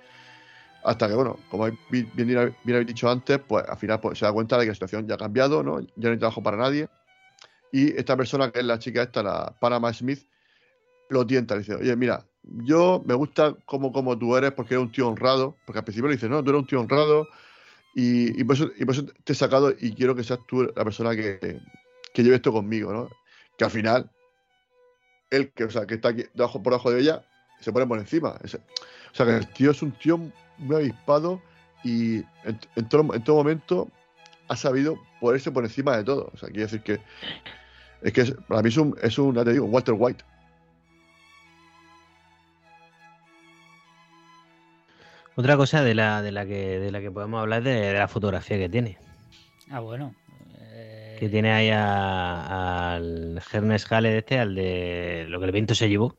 Hasta 0.84 1.06
que, 1.06 1.14
bueno, 1.14 1.36
como 1.50 1.66
bien, 1.90 2.10
bien, 2.14 2.56
habéis 2.66 2.86
dicho 2.86 3.10
antes, 3.10 3.38
pues 3.46 3.62
al 3.68 3.76
final 3.76 4.00
pues, 4.00 4.18
se 4.18 4.24
da 4.24 4.32
cuenta 4.32 4.56
de 4.56 4.64
que 4.64 4.68
la 4.68 4.74
situación 4.74 5.06
ya 5.06 5.16
ha 5.16 5.18
cambiado, 5.18 5.62
¿no? 5.62 5.80
Ya 5.80 5.88
no 5.96 6.10
hay 6.12 6.18
trabajo 6.18 6.42
para 6.42 6.56
nadie. 6.56 6.88
Y 7.72 7.96
esta 7.96 8.16
persona, 8.16 8.50
que 8.50 8.60
es 8.60 8.64
la 8.66 8.78
chica 8.78 9.02
esta, 9.02 9.22
la 9.22 9.56
Panama 9.58 9.92
Smith, 9.92 10.26
lo 11.08 11.26
tienta, 11.26 11.54
le 11.54 11.60
dice, 11.60 11.74
oye, 11.74 11.96
mira, 11.96 12.24
yo 12.42 13.02
me 13.06 13.14
gusta 13.14 13.56
como, 13.64 13.92
como 13.92 14.18
tú 14.18 14.36
eres 14.36 14.52
porque 14.52 14.74
eres 14.74 14.86
un 14.86 14.92
tío 14.92 15.08
honrado, 15.08 15.56
porque 15.64 15.78
al 15.78 15.84
principio 15.84 16.08
le 16.08 16.16
dices, 16.16 16.28
no, 16.28 16.42
tú 16.44 16.50
eres 16.50 16.60
un 16.60 16.66
tío 16.66 16.80
honrado 16.80 17.26
y, 17.94 18.44
por, 18.44 18.56
eso, 18.56 18.70
te 19.24 19.32
he 19.32 19.36
sacado 19.36 19.72
y 19.78 19.94
quiero 19.94 20.14
que 20.14 20.24
seas 20.24 20.40
tú 20.46 20.62
la 20.62 20.84
persona 20.84 21.14
que, 21.14 21.60
que 22.12 22.22
lleve 22.22 22.36
esto 22.36 22.52
conmigo, 22.52 22.92
¿no? 22.92 23.08
Que 23.56 23.64
al 23.64 23.70
final, 23.70 24.10
él 25.30 25.52
que, 25.52 25.64
o 25.64 25.70
sea, 25.70 25.86
que 25.86 25.94
está 25.94 26.08
aquí 26.08 26.24
debajo, 26.34 26.62
por 26.62 26.72
debajo 26.72 26.90
de 26.90 27.00
ella, 27.00 27.24
se 27.60 27.72
pone 27.72 27.86
por 27.86 27.98
encima. 27.98 28.38
o 28.42 28.48
sea, 29.14 29.26
que 29.26 29.36
el 29.36 29.48
tío 29.48 29.70
es 29.70 29.82
un 29.82 29.92
tío 29.92 30.18
muy 30.58 30.76
avispado 30.76 31.40
y 31.84 32.16
en, 32.44 32.88
todo, 32.88 33.14
en 33.14 33.24
todo 33.24 33.36
momento 33.36 33.88
ha 34.48 34.56
sabido 34.56 34.98
ponerse 35.20 35.50
por 35.50 35.64
encima 35.64 35.96
de 35.96 36.04
todo. 36.04 36.30
O 36.34 36.36
sea, 36.36 36.48
quiere 36.48 36.64
decir 36.64 36.82
que 36.82 37.00
es 38.02 38.12
que 38.12 38.24
para 38.48 38.62
mí 38.62 38.68
es 38.68 39.18
un, 39.18 39.34
ya 39.34 39.44
te 39.44 39.52
digo, 39.52 39.66
Walter 39.66 39.94
White. 39.96 40.24
Otra 45.34 45.56
cosa 45.56 45.82
de 45.82 45.94
la, 45.94 46.20
de 46.20 46.30
la, 46.30 46.44
que, 46.44 46.78
de 46.78 46.90
la 46.90 47.00
que 47.00 47.10
podemos 47.10 47.40
hablar 47.40 47.62
de, 47.62 47.72
de 47.72 47.94
la 47.94 48.08
fotografía 48.08 48.58
que 48.58 48.68
tiene. 48.68 48.98
Ah, 49.70 49.80
bueno. 49.80 50.14
Eh, 50.58 51.16
que 51.18 51.28
tiene 51.30 51.52
ahí 51.52 51.70
a, 51.70 52.94
al 52.94 53.40
Hermes 53.52 53.88
Gale 53.88 54.18
este, 54.18 54.38
al 54.38 54.54
de 54.54 55.24
lo 55.28 55.38
que 55.40 55.46
el 55.46 55.52
viento 55.52 55.74
se 55.74 55.88
llevó. 55.88 56.16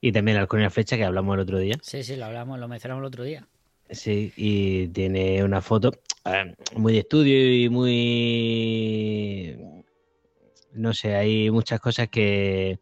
Y 0.00 0.12
también 0.12 0.38
al 0.38 0.48
Corina 0.48 0.70
Flecha 0.70 0.96
que 0.96 1.04
hablamos 1.04 1.34
el 1.34 1.40
otro 1.40 1.58
día. 1.58 1.76
Sí, 1.82 2.02
sí, 2.02 2.16
lo 2.16 2.24
hablamos, 2.24 2.58
lo 2.58 2.68
mencionamos 2.68 3.02
el 3.02 3.06
otro 3.06 3.24
día. 3.24 3.46
Sí, 3.90 4.32
y 4.36 4.88
tiene 4.88 5.44
una 5.44 5.60
foto 5.60 5.92
eh, 6.24 6.54
muy 6.74 6.94
de 6.94 7.00
estudio 7.00 7.54
y 7.54 7.68
muy 7.68 9.58
no 10.74 10.92
sé, 10.94 11.14
hay 11.14 11.50
muchas 11.50 11.80
cosas 11.80 12.08
que 12.08 12.80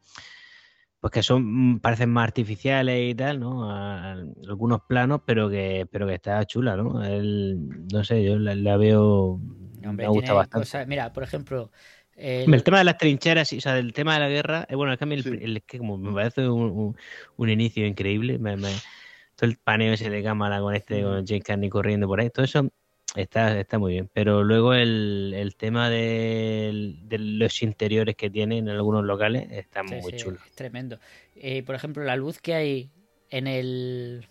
pues 1.00 1.12
que 1.12 1.22
son 1.22 1.80
parecen 1.80 2.10
más 2.10 2.24
artificiales 2.24 3.10
y 3.10 3.14
tal, 3.14 3.40
¿no? 3.40 3.70
A- 3.70 4.12
algunos 4.12 4.82
planos, 4.82 5.22
pero 5.24 5.48
que 5.48 5.86
pero 5.90 6.06
que 6.06 6.14
está 6.14 6.44
chula, 6.44 6.76
¿no? 6.76 7.02
El, 7.02 7.86
no 7.90 8.04
sé, 8.04 8.22
yo 8.22 8.38
la, 8.38 8.54
la 8.54 8.76
veo 8.76 9.40
Hombre, 9.82 10.06
me 10.06 10.08
gusta 10.08 10.34
bastante. 10.34 10.66
cosas- 10.66 10.86
Mira, 10.86 11.12
por 11.12 11.22
ejemplo, 11.22 11.70
el- 12.14 12.52
El 12.52 12.62
tema 12.62 12.78
de 12.78 12.84
las 12.84 12.98
trincheras, 12.98 13.50
y- 13.54 13.58
o 13.58 13.60
sea, 13.62 13.74
del 13.74 13.94
tema 13.94 14.14
de 14.14 14.20
la 14.20 14.28
guerra, 14.28 14.66
eh, 14.68 14.74
bueno, 14.74 14.92
es 14.92 14.98
que, 14.98 15.04
a 15.04 15.06
mí 15.06 15.14
el- 15.14 15.42
el- 15.42 15.62
que 15.62 15.78
como 15.78 15.96
me 15.96 16.12
parece 16.12 16.46
un, 16.48 16.62
un- 16.70 16.96
un 17.36 17.48
inicio 17.48 17.86
increíble, 17.86 18.38
me- 18.38 18.56
me- 18.58 18.68
todo 19.36 19.48
el 19.48 19.56
paneo 19.56 19.94
ese 19.94 20.10
de 20.10 20.22
cámara 20.22 20.60
con 20.60 20.74
este, 20.74 21.02
con 21.02 21.26
James 21.26 21.44
Carney 21.44 21.70
corriendo 21.70 22.06
por 22.06 22.20
ahí, 22.20 22.28
todo 22.28 22.44
eso 22.44 22.68
está, 23.14 23.58
está 23.58 23.78
muy 23.78 23.92
bien. 23.92 24.10
Pero 24.12 24.42
luego 24.44 24.74
el, 24.74 25.32
el 25.36 25.56
tema 25.56 25.90
de, 25.90 26.96
los 27.10 27.62
interiores 27.62 28.16
que 28.16 28.30
tienen 28.30 28.68
en 28.68 28.74
algunos 28.74 29.04
locales 29.04 29.50
está 29.50 29.82
Sí, 29.82 29.96
muy 29.96 30.12
sí, 30.12 30.16
chulo. 30.18 30.38
es 30.44 30.52
tremendo. 30.52 30.98
Eh, 31.36 31.62
por 31.62 31.74
ejemplo, 31.74 32.04
la 32.04 32.16
luz 32.16 32.38
que 32.40 32.54
hay 32.54 32.90
en 33.30 33.46
el. 33.46 34.26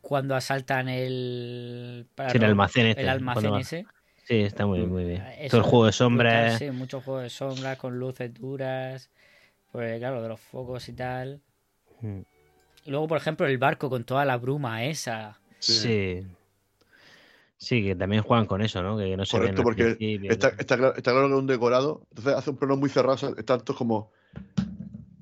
Cuando 0.00 0.34
asaltan 0.34 0.88
el. 0.88 2.06
para 2.14 2.30
Sí, 2.30 2.38
el 2.38 2.44
almacén 2.44 2.86
este, 2.86 3.02
El 3.02 3.08
almacén 3.08 3.42
cuando 3.42 3.52
va- 3.52 3.60
ese. 3.60 3.86
Sí, 4.24 4.40
está 4.40 4.66
muy, 4.66 4.80
muy 4.86 5.04
bien. 5.04 5.22
Eso 5.38 5.50
Todo 5.50 5.60
el 5.62 5.70
juego 5.70 5.86
de 5.86 5.92
sombras. 5.92 6.58
Sí, 6.58 6.70
mucho 6.70 7.00
juego 7.00 7.20
de 7.20 7.30
sombras 7.30 7.76
con 7.76 7.98
luces 7.98 8.32
duras. 8.32 9.10
Pues 9.72 9.98
claro, 9.98 10.22
de 10.22 10.28
los 10.28 10.40
focos 10.40 10.88
y 10.88 10.92
tal. 10.92 11.40
Mm. 12.00 12.20
Y 12.84 12.90
luego, 12.90 13.08
por 13.08 13.18
ejemplo, 13.18 13.46
el 13.46 13.58
barco 13.58 13.88
con 13.88 14.04
toda 14.04 14.24
la 14.24 14.36
bruma 14.36 14.84
esa. 14.84 15.40
Sí. 15.58 15.72
Sí, 15.72 16.26
que 17.68 17.94
también 17.94 18.22
juegan 18.22 18.46
con 18.46 18.60
eso, 18.62 18.82
¿no? 18.82 18.98
Que 18.98 19.16
no 19.16 19.24
se 19.24 19.36
Correcto, 19.36 19.62
porque 19.62 19.96
está, 20.28 20.48
está 20.48 20.76
claro, 20.76 20.94
está 20.96 21.12
claro 21.12 21.28
que 21.28 21.34
es 21.34 21.38
un 21.40 21.46
decorado, 21.46 22.02
entonces 22.10 22.34
hace 22.34 22.50
un 22.50 22.56
plano 22.56 22.76
muy 22.76 22.88
cerrado, 22.90 23.14
o 23.14 23.18
sea, 23.18 23.30
todos 23.34 23.76
como. 23.76 24.10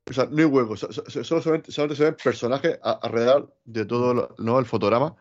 O 0.08 0.12
sea, 0.12 0.26
no 0.30 0.38
hay 0.38 0.44
huecos, 0.44 0.80
so- 0.80 0.90
so- 0.92 1.24
solo, 1.24 1.40
solamente, 1.42 1.70
solamente 1.70 1.96
se 1.96 2.04
ven 2.04 2.16
personajes 2.22 2.78
alrededor 2.82 3.54
de 3.64 3.84
todo 3.84 4.14
lo- 4.14 4.34
¿no? 4.38 4.58
el 4.58 4.66
fotograma, 4.66 5.14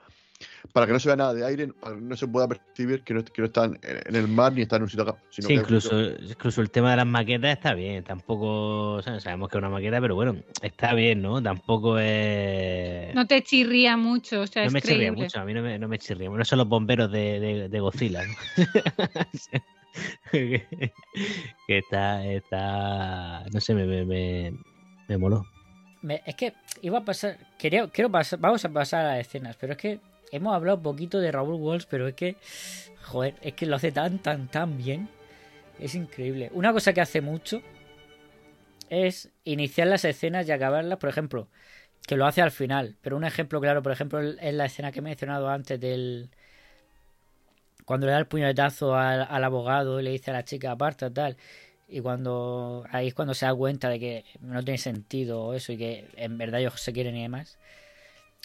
para 0.73 0.85
que 0.85 0.93
no 0.93 0.99
se 0.99 1.09
vea 1.09 1.15
nada 1.15 1.33
de 1.33 1.45
aire, 1.45 1.67
para 1.67 1.95
que 1.95 2.01
no 2.01 2.15
se 2.15 2.27
pueda 2.27 2.47
percibir 2.47 3.03
que 3.03 3.13
no, 3.13 3.23
que 3.23 3.41
no 3.41 3.45
están 3.47 3.79
en, 3.83 4.15
el 4.15 4.27
mar 4.27 4.53
ni 4.53 4.61
están 4.61 4.77
en 4.77 4.83
un 4.83 4.89
sitio 4.89 5.03
acá. 5.03 5.17
Sino 5.29 5.47
Sí, 5.47 5.53
que- 5.55 5.59
incluso, 5.61 5.99
incluso 6.01 6.61
el 6.61 6.69
tema 6.71 6.91
de 6.91 6.97
las 6.97 7.05
maquetas 7.07 7.51
está 7.51 7.73
bien. 7.73 8.03
Tampoco, 8.03 8.93
o 8.93 9.01
sea, 9.01 9.19
sabemos 9.19 9.49
que 9.49 9.57
es 9.57 9.59
una 9.59 9.69
maqueta, 9.69 9.99
pero 9.99 10.15
bueno, 10.15 10.35
está 10.61 10.93
bien, 10.93 11.21
¿no? 11.21 11.41
Tampoco 11.43 11.97
es... 11.99 13.13
No 13.15 13.25
te 13.27 13.41
chirría 13.43 13.97
mucho, 13.97 14.41
o 14.41 14.47
sea, 14.47 14.63
No 14.63 14.67
es 14.67 14.73
me 14.73 14.81
chirría 14.81 15.11
mucho, 15.11 15.39
a 15.39 15.45
mí 15.45 15.53
no 15.53 15.61
me, 15.61 15.77
no 15.79 15.87
me 15.87 15.97
chirría. 15.99 16.29
No 16.29 16.45
son 16.45 16.59
los 16.59 16.67
bomberos 16.69 17.11
de, 17.11 17.39
de, 17.39 17.69
de 17.69 17.79
Godzilla, 17.79 18.23
¿no? 18.25 18.33
que, 20.31 20.61
está, 21.67 22.25
está, 22.25 23.45
no 23.51 23.59
sé, 23.59 23.73
me, 23.73 23.85
me, 23.85 24.05
me, 24.05 24.53
me 25.07 25.17
moló. 25.17 25.45
Me- 26.01 26.21
es 26.25 26.35
que 26.35 26.53
iba 26.81 26.99
a 26.99 27.03
pasar. 27.05 27.37
Quería, 27.57 27.87
quiero 27.89 28.09
pasar. 28.09 28.39
Vamos 28.39 28.63
a 28.63 28.69
pasar 28.69 29.05
a 29.05 29.09
las 29.17 29.27
escenas, 29.27 29.57
pero 29.59 29.73
es 29.73 29.77
que 29.79 29.99
hemos 30.31 30.55
hablado 30.55 30.77
un 30.77 30.83
poquito 30.83 31.19
de 31.19 31.31
Raúl 31.31 31.55
Walsh, 31.55 31.85
pero 31.89 32.07
es 32.07 32.15
que. 32.15 32.35
Joder, 33.03 33.35
es 33.41 33.53
que 33.53 33.65
lo 33.65 33.75
hace 33.75 33.91
tan, 33.91 34.19
tan, 34.19 34.47
tan 34.49 34.77
bien. 34.77 35.09
Es 35.79 35.95
increíble. 35.95 36.51
Una 36.53 36.73
cosa 36.73 36.93
que 36.93 37.01
hace 37.01 37.21
mucho 37.21 37.61
es 38.89 39.29
iniciar 39.45 39.87
las 39.87 40.05
escenas 40.05 40.47
y 40.47 40.51
acabarlas, 40.51 40.99
por 40.99 41.09
ejemplo, 41.09 41.47
que 42.07 42.17
lo 42.17 42.25
hace 42.25 42.41
al 42.41 42.51
final. 42.51 42.97
Pero 43.01 43.17
un 43.17 43.23
ejemplo 43.23 43.61
claro, 43.61 43.81
por 43.81 43.91
ejemplo, 43.91 44.21
es 44.21 44.53
la 44.53 44.65
escena 44.65 44.91
que 44.91 44.99
he 44.99 45.01
mencionado 45.01 45.49
antes 45.49 45.79
del. 45.79 46.29
Cuando 47.85 48.05
le 48.05 48.13
da 48.13 48.19
el 48.19 48.27
puñetazo 48.27 48.95
al, 48.95 49.25
al 49.29 49.43
abogado 49.43 49.99
y 49.99 50.03
le 50.03 50.11
dice 50.11 50.31
a 50.31 50.33
la 50.35 50.45
chica 50.45 50.71
aparta, 50.71 51.11
tal. 51.11 51.37
Y 51.87 52.01
cuando 52.01 52.85
ahí 52.91 53.07
es 53.07 53.13
cuando 53.15 53.33
se 53.33 53.47
da 53.47 53.55
cuenta 53.55 53.89
de 53.89 53.99
que 53.99 54.25
no 54.41 54.63
tiene 54.63 54.77
sentido 54.77 55.55
eso 55.55 55.71
y 55.73 55.77
que 55.77 56.07
en 56.15 56.37
verdad 56.37 56.59
ellos 56.61 56.79
se 56.79 56.93
quieren 56.93 57.15
y 57.15 57.23
demás. 57.23 57.57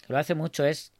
Lo 0.07 0.17
hace 0.17 0.33
mucho 0.33 0.65
es 0.65 0.94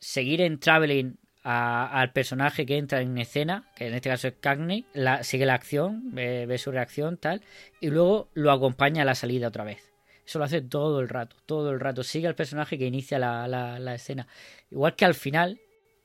seguir 0.00 0.40
en 0.40 0.58
traveling 0.58 1.18
al 1.42 2.12
personaje 2.12 2.66
que 2.66 2.76
entra 2.76 3.00
en 3.00 3.16
escena, 3.16 3.70
que 3.74 3.86
en 3.86 3.94
este 3.94 4.10
caso 4.10 4.28
es 4.28 4.34
Cagney, 4.40 4.84
la, 4.92 5.22
sigue 5.22 5.46
la 5.46 5.54
acción, 5.54 6.12
ve, 6.12 6.44
ve 6.44 6.58
su 6.58 6.70
reacción, 6.70 7.16
tal, 7.16 7.42
y 7.80 7.88
luego 7.88 8.28
lo 8.34 8.52
acompaña 8.52 9.02
a 9.02 9.06
la 9.06 9.14
salida 9.14 9.48
otra 9.48 9.64
vez. 9.64 9.90
Eso 10.26 10.38
lo 10.38 10.44
hace 10.44 10.60
todo 10.60 11.00
el 11.00 11.08
rato, 11.08 11.36
todo 11.46 11.70
el 11.70 11.80
rato. 11.80 12.04
Sigue 12.04 12.28
al 12.28 12.34
personaje 12.34 12.78
que 12.78 12.86
inicia 12.86 13.18
la, 13.18 13.48
la, 13.48 13.78
la 13.78 13.94
escena. 13.94 14.28
Igual 14.70 14.94
que 14.96 15.04
al 15.04 15.14
final, 15.14 15.60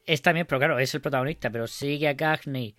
es 0.05 0.21
también, 0.21 0.47
pero 0.47 0.59
claro, 0.59 0.79
es 0.79 0.95
el 0.95 1.01
protagonista, 1.01 1.49
pero 1.49 1.67
sigue 1.67 2.07
a 2.07 2.15
Cagney 2.15 2.75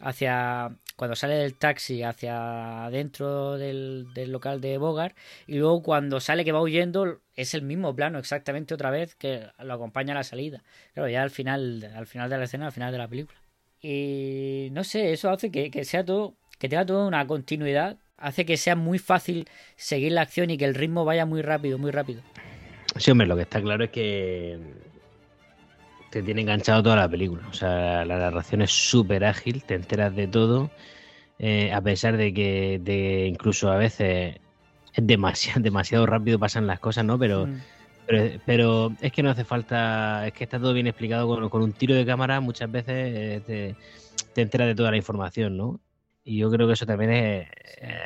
hacia 0.00 0.76
cuando 0.96 1.14
sale 1.14 1.34
del 1.34 1.54
taxi 1.54 2.02
hacia 2.02 2.86
adentro 2.86 3.58
del, 3.58 4.06
del 4.14 4.32
local 4.32 4.60
de 4.60 4.78
Bogart 4.78 5.16
y 5.46 5.58
luego 5.58 5.82
cuando 5.82 6.20
sale 6.20 6.44
que 6.44 6.52
va 6.52 6.62
huyendo 6.62 7.20
es 7.34 7.54
el 7.54 7.62
mismo 7.62 7.94
plano 7.94 8.18
exactamente 8.18 8.74
otra 8.74 8.90
vez 8.90 9.14
que 9.14 9.46
lo 9.58 9.74
acompaña 9.74 10.12
a 10.12 10.16
la 10.16 10.24
salida. 10.24 10.62
Claro 10.94 11.08
ya 11.08 11.22
al 11.22 11.30
final 11.30 11.92
al 11.94 12.06
final 12.06 12.30
de 12.30 12.38
la 12.38 12.44
escena 12.44 12.66
al 12.66 12.72
final 12.72 12.92
de 12.92 12.98
la 12.98 13.08
película. 13.08 13.38
Y 13.80 14.68
no 14.72 14.84
sé 14.84 15.12
eso 15.12 15.30
hace 15.30 15.50
que, 15.50 15.70
que 15.70 15.84
sea 15.84 16.04
todo 16.04 16.34
que 16.58 16.68
tenga 16.68 16.86
toda 16.86 17.06
una 17.06 17.26
continuidad 17.26 17.98
hace 18.16 18.46
que 18.46 18.56
sea 18.56 18.76
muy 18.76 18.98
fácil 18.98 19.46
seguir 19.76 20.12
la 20.12 20.22
acción 20.22 20.50
y 20.50 20.56
que 20.56 20.64
el 20.64 20.74
ritmo 20.74 21.04
vaya 21.04 21.26
muy 21.26 21.42
rápido 21.42 21.78
muy 21.78 21.90
rápido. 21.90 22.22
Sí, 22.96 23.10
hombre, 23.10 23.26
lo 23.26 23.36
que 23.36 23.42
está 23.42 23.60
claro 23.60 23.84
es 23.84 23.90
que 23.90 24.58
te 26.08 26.22
tiene 26.22 26.42
enganchado 26.42 26.82
toda 26.82 26.96
la 26.96 27.08
película. 27.08 27.48
O 27.48 27.52
sea, 27.52 28.04
la 28.04 28.18
narración 28.18 28.62
es 28.62 28.72
súper 28.72 29.24
ágil, 29.24 29.64
te 29.64 29.74
enteras 29.74 30.14
de 30.14 30.28
todo, 30.28 30.72
eh, 31.38 31.72
a 31.72 31.82
pesar 31.82 32.16
de 32.16 32.32
que 32.34 32.78
de 32.82 33.26
incluso 33.28 33.70
a 33.70 33.76
veces 33.78 34.36
es 34.92 35.06
demasiado, 35.06 35.60
demasiado 35.62 36.06
rápido 36.06 36.38
pasan 36.38 36.66
las 36.66 36.80
cosas, 36.80 37.04
¿no? 37.04 37.18
Pero, 37.18 37.50
Mm. 37.50 37.66
pero, 38.06 38.40
pero 38.44 38.96
es 39.00 39.12
que 39.12 39.22
no 39.22 39.30
hace 39.30 39.44
falta, 39.44 40.26
es 40.26 40.32
que 40.34 40.44
está 40.44 40.60
todo 40.60 40.74
bien 40.74 40.86
explicado 40.88 41.26
con, 41.28 41.48
con 41.50 41.62
un 41.62 41.74
tiro 41.74 41.94
de 41.94 42.06
cámara, 42.06 42.40
muchas 42.40 42.70
veces 42.70 42.94
eh, 42.96 43.42
te, 43.44 43.78
te 44.32 44.42
enteras 44.42 44.68
de 44.68 44.74
toda 44.74 44.90
la 44.92 44.96
información, 44.98 45.56
¿no? 45.56 45.80
Y 46.24 46.38
yo 46.38 46.50
creo 46.50 46.66
que 46.66 46.74
eso 46.74 46.86
también 46.86 47.12
es, 47.12 47.48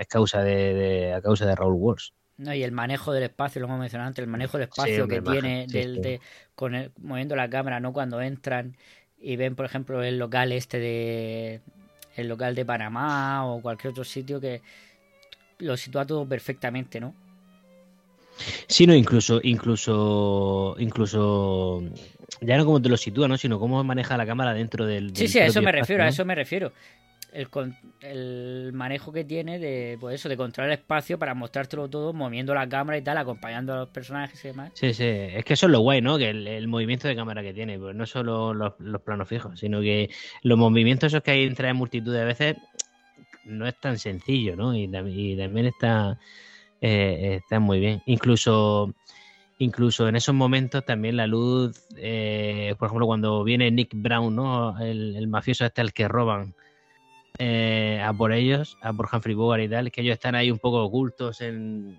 es 0.00 0.06
causa 0.08 0.42
de, 0.42 0.74
de- 0.74 1.14
a 1.14 1.22
causa 1.22 1.46
de 1.46 1.54
Raúl 1.56 1.74
Walsh. 1.74 2.10
No, 2.40 2.54
y 2.54 2.62
el 2.62 2.72
manejo 2.72 3.12
del 3.12 3.24
espacio, 3.24 3.60
lo 3.60 3.66
hemos 3.66 3.78
mencionado 3.78 4.08
antes, 4.08 4.22
el 4.22 4.30
manejo 4.30 4.56
del 4.56 4.66
espacio 4.68 5.06
que 5.06 5.20
tiene 5.20 5.66
sí, 5.68 5.74
del, 5.76 6.00
de, 6.00 6.20
con 6.54 6.74
el, 6.74 6.90
moviendo 6.98 7.36
la 7.36 7.50
cámara, 7.50 7.80
¿no? 7.80 7.92
Cuando 7.92 8.22
entran 8.22 8.78
y 9.20 9.36
ven, 9.36 9.54
por 9.54 9.66
ejemplo, 9.66 10.02
el 10.02 10.18
local 10.18 10.50
este 10.52 10.78
de 10.78 11.60
el 12.16 12.28
local 12.28 12.54
de 12.54 12.64
Panamá 12.64 13.44
o 13.44 13.60
cualquier 13.60 13.90
otro 13.90 14.04
sitio 14.04 14.40
que 14.40 14.62
lo 15.58 15.76
sitúa 15.76 16.06
todo 16.06 16.26
perfectamente, 16.26 16.98
¿no? 16.98 17.14
Sí, 18.66 18.86
no, 18.86 18.94
incluso, 18.94 19.40
incluso, 19.42 20.76
incluso, 20.78 21.82
ya 22.40 22.56
no 22.56 22.64
como 22.64 22.80
te 22.80 22.88
lo 22.88 22.96
sitúa, 22.96 23.28
¿no? 23.28 23.36
Sino 23.36 23.60
cómo 23.60 23.84
maneja 23.84 24.16
la 24.16 24.24
cámara 24.24 24.54
dentro 24.54 24.86
del. 24.86 25.10
Sí, 25.10 25.24
del 25.24 25.28
sí, 25.28 25.38
a 25.40 25.44
eso 25.44 25.60
me 25.60 25.66
espacio, 25.66 25.82
refiero, 25.82 26.04
a 26.04 26.08
eso 26.08 26.24
me 26.24 26.34
refiero. 26.34 26.72
El, 27.32 28.72
manejo 28.72 29.12
que 29.12 29.24
tiene 29.24 29.58
de, 29.58 29.96
pues 30.00 30.16
eso, 30.16 30.28
de 30.28 30.36
controlar 30.36 30.72
el 30.72 30.78
espacio 30.78 31.18
para 31.18 31.34
mostrártelo 31.34 31.88
todo, 31.88 32.12
moviendo 32.12 32.54
la 32.54 32.68
cámara 32.68 32.98
y 32.98 33.02
tal, 33.02 33.18
acompañando 33.18 33.72
a 33.72 33.76
los 33.78 33.88
personajes 33.88 34.44
y 34.44 34.48
demás. 34.48 34.72
Sí, 34.74 34.92
sí, 34.94 35.04
es 35.04 35.44
que 35.44 35.54
eso 35.54 35.66
es 35.66 35.72
lo 35.72 35.80
guay, 35.80 36.00
¿no? 36.00 36.18
Que 36.18 36.30
el, 36.30 36.68
movimiento 36.68 37.08
de 37.08 37.16
cámara 37.16 37.42
que 37.42 37.52
tiene, 37.52 37.78
pues 37.78 37.94
no 37.94 38.06
solo 38.06 38.54
los, 38.54 38.74
planos 39.02 39.28
fijos, 39.28 39.60
sino 39.60 39.80
que 39.80 40.10
los 40.42 40.58
movimientos 40.58 41.08
esos 41.08 41.22
que 41.22 41.32
hay 41.32 41.44
entre 41.44 41.72
multitud 41.72 42.12
de 42.12 42.24
veces 42.24 42.56
no 43.44 43.66
es 43.66 43.78
tan 43.78 43.98
sencillo, 43.98 44.56
¿no? 44.56 44.74
Y, 44.74 44.88
tam- 44.88 45.12
y 45.12 45.36
también 45.36 45.66
está, 45.66 46.18
eh, 46.80 47.38
está 47.42 47.60
muy 47.60 47.80
bien. 47.80 48.02
Incluso, 48.06 48.94
incluso 49.58 50.08
en 50.08 50.16
esos 50.16 50.34
momentos 50.34 50.84
también 50.84 51.16
la 51.16 51.26
luz, 51.26 51.86
eh, 51.96 52.74
por 52.78 52.86
ejemplo, 52.86 53.06
cuando 53.06 53.44
viene 53.44 53.70
Nick 53.70 53.90
Brown, 53.94 54.34
¿no? 54.34 54.78
El, 54.80 55.16
el 55.16 55.28
mafioso 55.28 55.64
este 55.64 55.80
al 55.80 55.92
que 55.92 56.08
roban 56.08 56.54
eh, 57.42 57.98
a 58.04 58.12
por 58.12 58.32
ellos, 58.32 58.76
a 58.82 58.92
por 58.92 59.08
Humphrey 59.10 59.34
Bogart 59.34 59.62
y 59.62 59.68
tal, 59.68 59.90
que 59.90 60.02
ellos 60.02 60.12
están 60.12 60.34
ahí 60.34 60.50
un 60.50 60.58
poco 60.58 60.84
ocultos 60.84 61.40
en, 61.40 61.98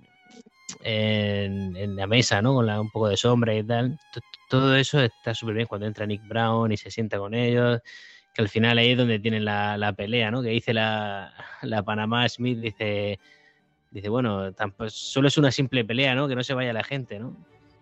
en, 0.84 1.96
la 1.96 2.06
mesa, 2.06 2.44
¿no? 2.44 2.54
Con 2.54 2.70
un 2.70 2.92
poco 2.92 3.08
de 3.08 3.18
sombra 3.18 3.56
y 3.56 3.64
tal. 3.64 3.98
Todo 4.48 4.76
eso 4.76 5.02
está 5.02 5.34
súper 5.34 5.56
bien 5.56 5.66
cuando 5.66 5.88
entra 5.88 6.06
Nick 6.06 6.22
Brown 6.28 6.72
y 6.72 6.78
se 6.78 6.92
sienta 6.92 7.18
con 7.18 7.34
ellos. 7.34 7.82
Que 8.36 8.44
al 8.44 8.50
final 8.50 8.78
ahí 8.78 8.92
es 8.92 8.98
donde 9.00 9.18
tienen 9.18 9.44
la, 9.44 9.80
la 9.80 9.94
pelea, 9.94 10.30
¿no? 10.30 10.44
Que 10.44 10.50
dice 10.50 10.76
la, 10.76 11.34
la 11.64 11.82
Panamá 11.82 12.30
Smith, 12.30 12.60
dice, 12.60 13.18
dice 13.90 14.10
bueno, 14.10 14.54
solo 14.90 15.28
es 15.28 15.40
una 15.40 15.52
simple 15.52 15.84
pelea, 15.84 16.14
¿no? 16.14 16.28
Que 16.28 16.36
no 16.36 16.44
se 16.44 16.54
vaya 16.54 16.72
la 16.72 16.84
gente, 16.84 17.18
¿no? 17.18 17.36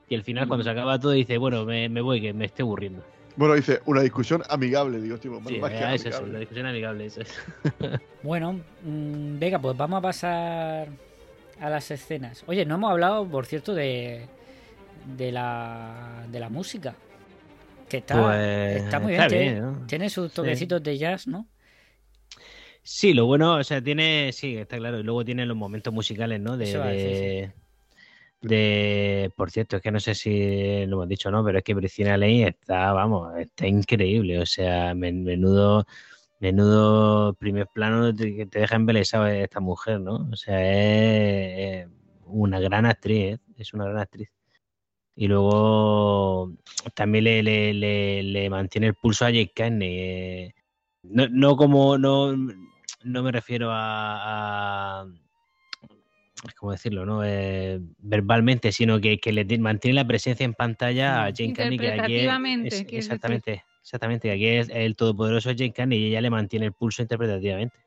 Y 0.07 0.15
al 0.15 0.23
final, 0.23 0.47
cuando 0.47 0.63
se 0.63 0.69
acaba 0.69 0.97
todo, 0.97 1.11
dice, 1.11 1.37
bueno, 1.37 1.65
me, 1.65 1.89
me 1.89 1.99
voy, 1.99 2.21
que 2.21 2.33
me 2.33 2.45
estoy 2.45 2.63
aburriendo. 2.63 3.03
Bueno, 3.39 3.53
dice, 3.55 3.79
una 3.85 4.01
discusión 4.01 4.43
amigable, 4.49 4.99
digo, 5.01 5.17
tipo, 5.17 5.41
Sí, 5.47 5.59
más 5.59 5.71
que 5.71 5.77
ah, 5.77 5.93
eso 5.95 6.09
amigable. 6.09 6.39
discusión 6.39 6.65
amigable, 6.67 7.05
eso 7.05 7.21
es. 7.21 7.39
Bueno, 8.21 8.53
mm, 8.83 9.39
venga, 9.39 9.59
pues 9.59 9.77
vamos 9.77 9.99
a 9.99 10.01
pasar 10.01 10.87
a 11.61 11.69
las 11.69 11.89
escenas. 11.91 12.43
Oye, 12.47 12.65
no 12.65 12.75
hemos 12.75 12.91
hablado, 12.91 13.25
por 13.29 13.45
cierto, 13.45 13.73
de, 13.73 14.27
de, 15.17 15.31
la, 15.31 16.25
de 16.29 16.39
la 16.39 16.49
música. 16.49 16.95
Que 17.87 17.97
está, 17.97 18.21
Pues, 18.21 18.83
está 18.83 18.99
muy 18.99 19.13
bien. 19.13 19.21
está 19.23 19.29
tiene, 19.29 19.51
bien, 19.53 19.61
¿no? 19.61 19.85
tiene 19.87 20.09
sus 20.09 20.31
Sí. 20.31 20.35
toquecitos 20.35 20.83
de 20.83 20.97
jazz, 20.97 21.27
¿no? 21.27 21.47
Sí, 22.83 23.13
lo 23.13 23.25
bueno, 23.25 23.55
o 23.57 23.63
sea, 23.63 23.81
tiene, 23.81 24.31
sí, 24.33 24.57
está 24.57 24.77
claro. 24.77 24.99
Y 24.99 25.03
luego 25.03 25.23
tiene 25.23 25.45
los 25.45 25.55
momentos 25.57 25.93
musicales, 25.93 26.39
¿no? 26.41 26.57
De, 26.57 26.65
de, 26.65 27.51
de- 28.41 29.31
por 29.35 29.51
cierto, 29.51 29.77
es 29.77 29.81
que 29.81 29.91
no 29.91 29.99
sé 29.99 30.15
si 30.15 30.85
lo 30.85 30.97
hemos 30.97 31.07
dicho 31.09 31.29
no, 31.31 31.43
pero 31.43 31.57
es 31.59 31.63
que 31.63 31.75
Priscilla 31.75 32.17
Lane 32.17 32.47
está, 32.49 32.93
vamos, 32.93 33.37
está 33.37 33.67
increíble. 33.67 34.39
O 34.39 34.45
sea, 34.45 34.93
men- 34.95 35.23
menudo, 35.23 35.85
menudo 36.39 37.33
primer 37.35 37.67
plano 37.67 38.15
que 38.15 38.45
te 38.45 38.59
deja 38.59 38.75
embelesado 38.75 39.27
esta 39.27 39.59
mujer, 39.59 39.99
¿no? 40.01 40.29
O 40.31 40.35
sea, 40.35 40.59
es, 40.61 41.87
una 42.25 42.59
gran 42.59 42.85
actriz, 42.85 43.35
¿eh? 43.35 43.39
es 43.57 43.73
una 43.73 43.85
gran 43.85 43.99
actriz. 43.99 44.29
Y 45.15 45.27
luego 45.27 46.53
también 46.95 47.25
le, 47.25 47.43
le, 47.43 47.73
le, 47.73 48.23
le 48.23 48.49
mantiene 48.49 48.87
el 48.87 48.95
pulso 48.95 49.25
a 49.25 49.31
Jake 49.31 49.51
Carney. 49.53 49.97
eh, 49.99 50.53
no, 51.03 51.27
no 51.29 51.55
como 51.57 51.97
no, 51.97 52.33
no 53.03 53.23
me 53.23 53.31
refiero 53.31 53.69
a- 53.71 55.05
¿cómo 56.57 56.71
decirlo? 56.71 57.05
no 57.05 57.23
Eh, 57.23 57.79
verbalmente, 57.97 58.71
sino 58.71 58.99
que, 58.99 59.19
que 59.19 59.31
le 59.31 59.45
ti- 59.45 59.57
mantiene 59.59 59.95
la 59.95 60.07
presencia 60.07 60.43
en 60.45 60.53
pantalla 60.53 61.25
a 61.25 61.31
Jane 61.35 61.53
Carney, 61.53 61.77
que 61.77 61.89
aquí 61.91 62.15
es- 62.17 62.27
es- 62.27 62.33
quieres 62.69 62.85
decir. 62.85 62.97
exactamente, 62.97 63.63
exactamente, 63.81 64.27
que 64.27 64.33
aquí 64.33 64.45
es 64.47 64.69
el 64.69 64.95
todopoderoso 64.95 65.49
Jane 65.51 65.73
Carney 65.73 65.99
y 65.99 66.05
ella 66.07 66.21
le 66.21 66.29
mantiene 66.29 66.65
el 66.67 66.73
pulso 66.73 67.01
interpretativamente. 67.01 67.79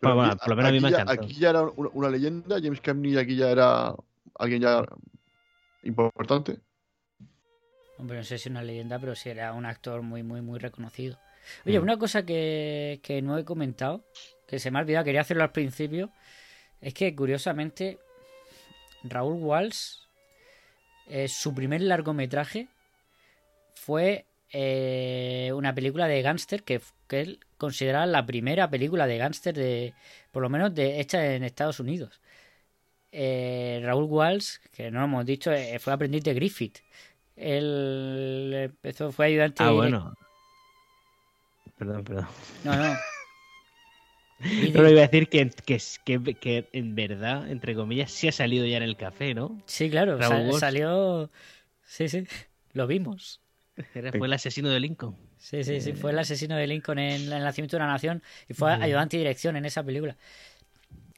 Pero 0.00 0.14
Bueno, 0.14 0.30
aquí- 0.32 0.38
por 0.38 0.48
lo 0.50 0.56
menos 0.56 0.68
a 0.68 0.72
mí 0.72 0.80
me 0.80 0.90
ya- 0.90 1.00
encantó. 1.02 1.22
Aquí 1.24 1.34
ya 1.34 1.50
era 1.50 1.62
una, 1.62 1.90
una 1.92 2.08
leyenda, 2.10 2.60
James 2.62 2.80
Cagney 2.80 3.16
aquí 3.16 3.34
ya 3.36 3.50
era 3.50 3.94
alguien 4.38 4.62
ya 4.62 4.84
importante. 5.82 6.60
Hombre, 7.96 8.18
no 8.18 8.22
sé 8.24 8.38
si 8.38 8.48
una 8.48 8.62
leyenda, 8.62 8.98
pero 9.00 9.16
sí 9.16 9.28
era 9.30 9.52
un 9.52 9.66
actor 9.66 10.02
muy, 10.02 10.22
muy, 10.22 10.40
muy 10.40 10.60
reconocido. 10.60 11.18
Oye, 11.66 11.80
Mm. 11.80 11.82
una 11.82 11.96
cosa 11.96 12.24
que, 12.24 13.00
que 13.02 13.22
no 13.22 13.36
he 13.38 13.44
comentado, 13.44 14.04
que 14.48 14.58
se 14.58 14.70
me 14.70 14.78
ha 14.78 14.82
olvidado, 14.82 15.04
quería 15.04 15.20
hacerlo 15.20 15.44
al 15.44 15.52
principio, 15.52 16.10
es 16.80 16.94
que 16.94 17.14
curiosamente 17.14 17.98
Raúl 19.04 19.42
Walsh, 19.42 19.98
eh, 21.06 21.28
su 21.28 21.54
primer 21.54 21.82
largometraje 21.82 22.68
fue 23.74 24.26
eh, 24.50 25.52
una 25.54 25.74
película 25.74 26.08
de 26.08 26.22
gángster 26.22 26.62
que, 26.62 26.80
que 27.06 27.20
él 27.20 27.40
consideraba 27.58 28.06
la 28.06 28.24
primera 28.24 28.70
película 28.70 29.06
de 29.06 29.18
gángster 29.18 29.54
de, 29.54 29.94
por 30.32 30.42
lo 30.42 30.48
menos 30.48 30.74
de 30.74 31.00
hecha 31.00 31.34
en 31.34 31.44
Estados 31.44 31.80
Unidos. 31.80 32.20
Eh, 33.12 33.80
Raúl 33.84 34.04
Walsh, 34.04 34.56
que 34.74 34.90
no 34.90 35.00
lo 35.00 35.04
hemos 35.06 35.26
dicho, 35.26 35.52
eh, 35.52 35.78
fue 35.78 35.92
aprendiz 35.92 36.24
de 36.24 36.34
Griffith. 36.34 36.78
Él 37.36 38.52
empezó, 38.54 39.12
fue 39.12 39.26
ayudante. 39.26 39.62
Ah, 39.62 39.70
bueno. 39.70 40.14
Perdón, 41.76 42.04
perdón. 42.04 42.26
No, 42.64 42.76
no. 42.76 42.96
Pero 44.38 44.88
iba 44.88 45.00
a 45.00 45.06
decir 45.08 45.28
que, 45.28 45.50
que, 45.64 45.78
que, 46.04 46.34
que 46.34 46.68
en 46.72 46.94
verdad, 46.94 47.50
entre 47.50 47.74
comillas, 47.74 48.10
sí 48.12 48.28
ha 48.28 48.32
salido 48.32 48.64
ya 48.66 48.76
en 48.76 48.84
el 48.84 48.96
café, 48.96 49.34
¿no? 49.34 49.60
Sí, 49.66 49.90
claro, 49.90 50.16
Raúl 50.16 50.36
sa- 50.36 50.42
Walsh. 50.42 50.60
salió. 50.60 51.30
Sí, 51.84 52.08
sí, 52.08 52.24
lo 52.72 52.86
vimos. 52.86 53.40
Era- 53.94 54.12
Fue 54.12 54.26
el 54.26 54.32
asesino 54.32 54.68
de 54.68 54.80
Lincoln. 54.80 55.16
Sí, 55.38 55.62
sí, 55.64 55.80
sí, 55.80 55.92
fue 55.92 56.10
el 56.12 56.18
asesino 56.18 56.56
de 56.56 56.66
Lincoln 56.66 56.98
en 56.98 57.32
El 57.32 57.44
nacimiento 57.44 57.76
de 57.76 57.82
una 57.82 57.92
nación 57.92 58.22
y 58.48 58.54
fue 58.54 58.72
ayudante 58.72 59.16
de 59.16 59.22
dirección 59.22 59.56
en 59.56 59.64
esa 59.64 59.82
película. 59.84 60.16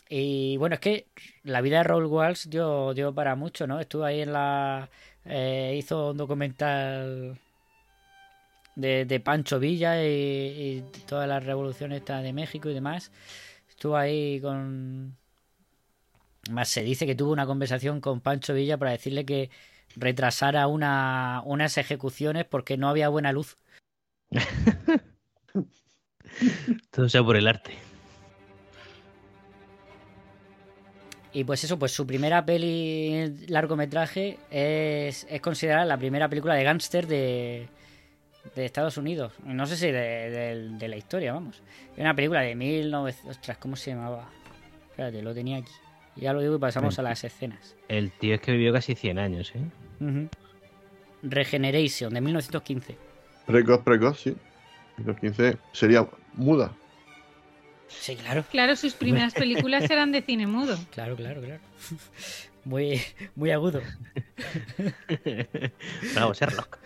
Y 0.09 0.57
bueno, 0.57 0.75
es 0.75 0.81
que 0.81 1.07
la 1.45 1.61
vida 1.61 1.79
de 1.79 1.85
Raúl 1.85 2.07
Walsh 2.07 2.47
dio, 2.49 2.93
dio 2.95 3.15
para 3.15 3.37
mucho, 3.37 3.67
¿no? 3.67 3.81
Estuvo 3.81 4.05
ahí 4.05 4.21
en 4.23 4.33
la. 4.33 4.89
eh, 5.25 5.75
hizo 5.79 6.11
un 6.11 6.17
documental 6.17 7.39
de, 8.81 9.05
de 9.05 9.21
Pancho 9.21 9.59
Villa 9.59 10.05
y, 10.05 10.09
y 10.09 10.85
todas 11.07 11.29
las 11.29 11.45
revoluciones 11.45 11.99
esta 11.99 12.23
de 12.23 12.33
México 12.33 12.71
y 12.71 12.75
demás. 12.75 13.13
Estuvo 13.69 13.97
ahí 13.97 14.41
con. 14.41 15.17
Más 16.51 16.69
se 16.69 16.83
dice 16.83 17.07
que 17.07 17.15
tuvo 17.15 17.33
una 17.33 17.47
conversación 17.47 18.01
con 18.01 18.21
Pancho 18.21 18.55
Villa 18.55 18.77
para 18.77 18.91
decirle 18.91 19.25
que 19.25 19.51
retrasara 19.97 20.67
una, 20.67 21.43
unas 21.45 21.79
ejecuciones 21.79 22.45
porque 22.45 22.77
no 22.77 22.89
había 22.89 23.09
buena 23.09 23.33
luz. 23.33 23.57
Todo 26.91 27.09
sea 27.09 27.23
por 27.23 27.37
el 27.37 27.49
arte. 27.49 27.73
Y 31.33 31.45
pues 31.45 31.65
eso, 31.65 31.79
pues 31.79 31.93
su 31.93 32.07
primera 32.07 32.45
peli 32.45 33.47
largometraje 33.47 34.39
es, 34.51 35.27
es 35.31 35.41
considerada 35.41 35.85
la 35.85 35.97
primera 35.97 36.29
película 36.29 36.55
de 36.55 36.65
gángster 36.65 37.07
de, 37.07 37.69
de 38.55 38.65
Estados 38.65 38.97
Unidos. 38.97 39.33
No 39.45 39.67
sé 39.67 39.77
si 39.77 39.87
de, 39.87 39.93
de- 39.93 40.69
de 40.79 40.89
la 40.89 40.97
historia, 40.97 41.33
vamos. 41.33 41.63
Es 41.95 41.99
una 42.01 42.15
película 42.15 42.41
de 42.41 42.55
1900... 42.55 43.37
Ostras, 43.37 43.59
¿cómo 43.59 43.77
se 43.77 43.91
llamaba? 43.93 44.29
Espérate, 44.91 45.23
lo 45.23 45.35
tenía 45.35 45.59
aquí. 45.59 45.73
Ya 46.17 46.33
lo 46.33 46.41
digo 46.41 46.57
y 46.57 46.59
pasamos 46.59 46.99
a 46.99 47.03
las 47.03 47.23
escenas. 47.25 47.77
El 47.89 48.11
tío 48.13 48.35
es 48.35 48.41
que 48.41 48.53
vivió 48.53 48.73
casi 48.73 48.95
100 48.95 49.19
años, 49.19 49.53
¿eh? 49.55 49.61
Ujú. 50.05 50.29
Regeneration, 51.23 52.13
de 52.13 52.21
1915. 52.21 52.97
Precoz, 53.47 53.81
precoz, 53.83 54.21
sí. 54.21 54.37
Los 55.05 55.19
15 55.19 55.57
sería 55.73 56.07
muda. 56.35 56.73
Sí, 57.89 58.17
claro. 58.17 58.45
Claro, 58.51 58.77
sus 58.77 58.95
primeras 58.95 59.35
películas 59.35 59.89
eran 59.91 60.13
de 60.13 60.23
cine 60.23 60.47
mudo. 60.47 60.77
Claro, 60.93 61.17
claro, 61.17 61.41
claro. 61.41 61.61
Muy, 62.65 63.01
muy 63.37 63.51
agudo. 63.53 63.81
Bravo, 66.15 66.35
Sherlock. 66.35 66.79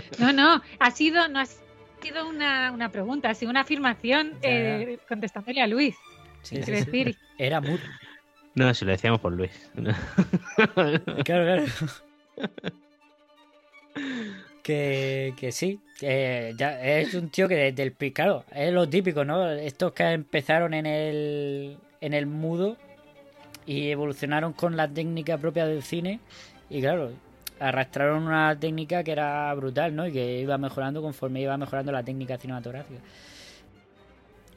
No, 0.18 0.32
no, 0.32 0.62
ha 0.78 0.90
sido, 0.90 1.28
no 1.28 1.40
ha 1.40 1.46
sido 1.46 2.28
una, 2.28 2.72
una 2.72 2.90
pregunta, 2.90 3.30
ha 3.30 3.34
sido 3.34 3.50
una 3.50 3.60
afirmación 3.60 4.32
eh, 4.42 4.98
contestándole 5.08 5.60
a 5.60 5.66
Luis. 5.66 5.96
Sí, 6.42 6.58
decir, 6.58 7.16
Era 7.38 7.60
mudo. 7.60 7.78
No, 8.54 8.74
si 8.74 8.84
lo 8.84 8.90
decíamos 8.90 9.20
por 9.20 9.32
Luis. 9.32 9.70
Claro, 11.24 11.44
claro. 11.44 11.64
Que, 14.62 15.34
que 15.36 15.50
sí, 15.50 15.80
que 15.98 16.54
ya 16.56 16.80
es 16.80 17.14
un 17.14 17.30
tío 17.30 17.48
que 17.48 17.56
desde 17.72 17.82
el 17.82 18.12
claro, 18.12 18.44
es 18.52 18.72
lo 18.72 18.88
típico, 18.88 19.24
¿no? 19.24 19.50
Estos 19.50 19.92
que 19.92 20.04
empezaron 20.04 20.72
en 20.72 20.86
el 20.86 21.78
en 22.00 22.14
el 22.14 22.26
mudo 22.26 22.76
y 23.66 23.90
evolucionaron 23.90 24.52
con 24.52 24.76
la 24.76 24.86
técnica 24.86 25.36
propia 25.36 25.66
del 25.66 25.82
cine 25.82 26.20
y 26.70 26.80
claro, 26.80 27.10
arrastraron 27.68 28.24
una 28.24 28.58
técnica 28.58 29.02
que 29.04 29.12
era 29.12 29.52
brutal, 29.54 29.94
¿no? 29.94 30.06
Y 30.06 30.12
que 30.12 30.40
iba 30.40 30.58
mejorando 30.58 31.00
conforme 31.02 31.40
iba 31.40 31.56
mejorando 31.56 31.92
la 31.92 32.02
técnica 32.02 32.36
cinematográfica. 32.38 33.00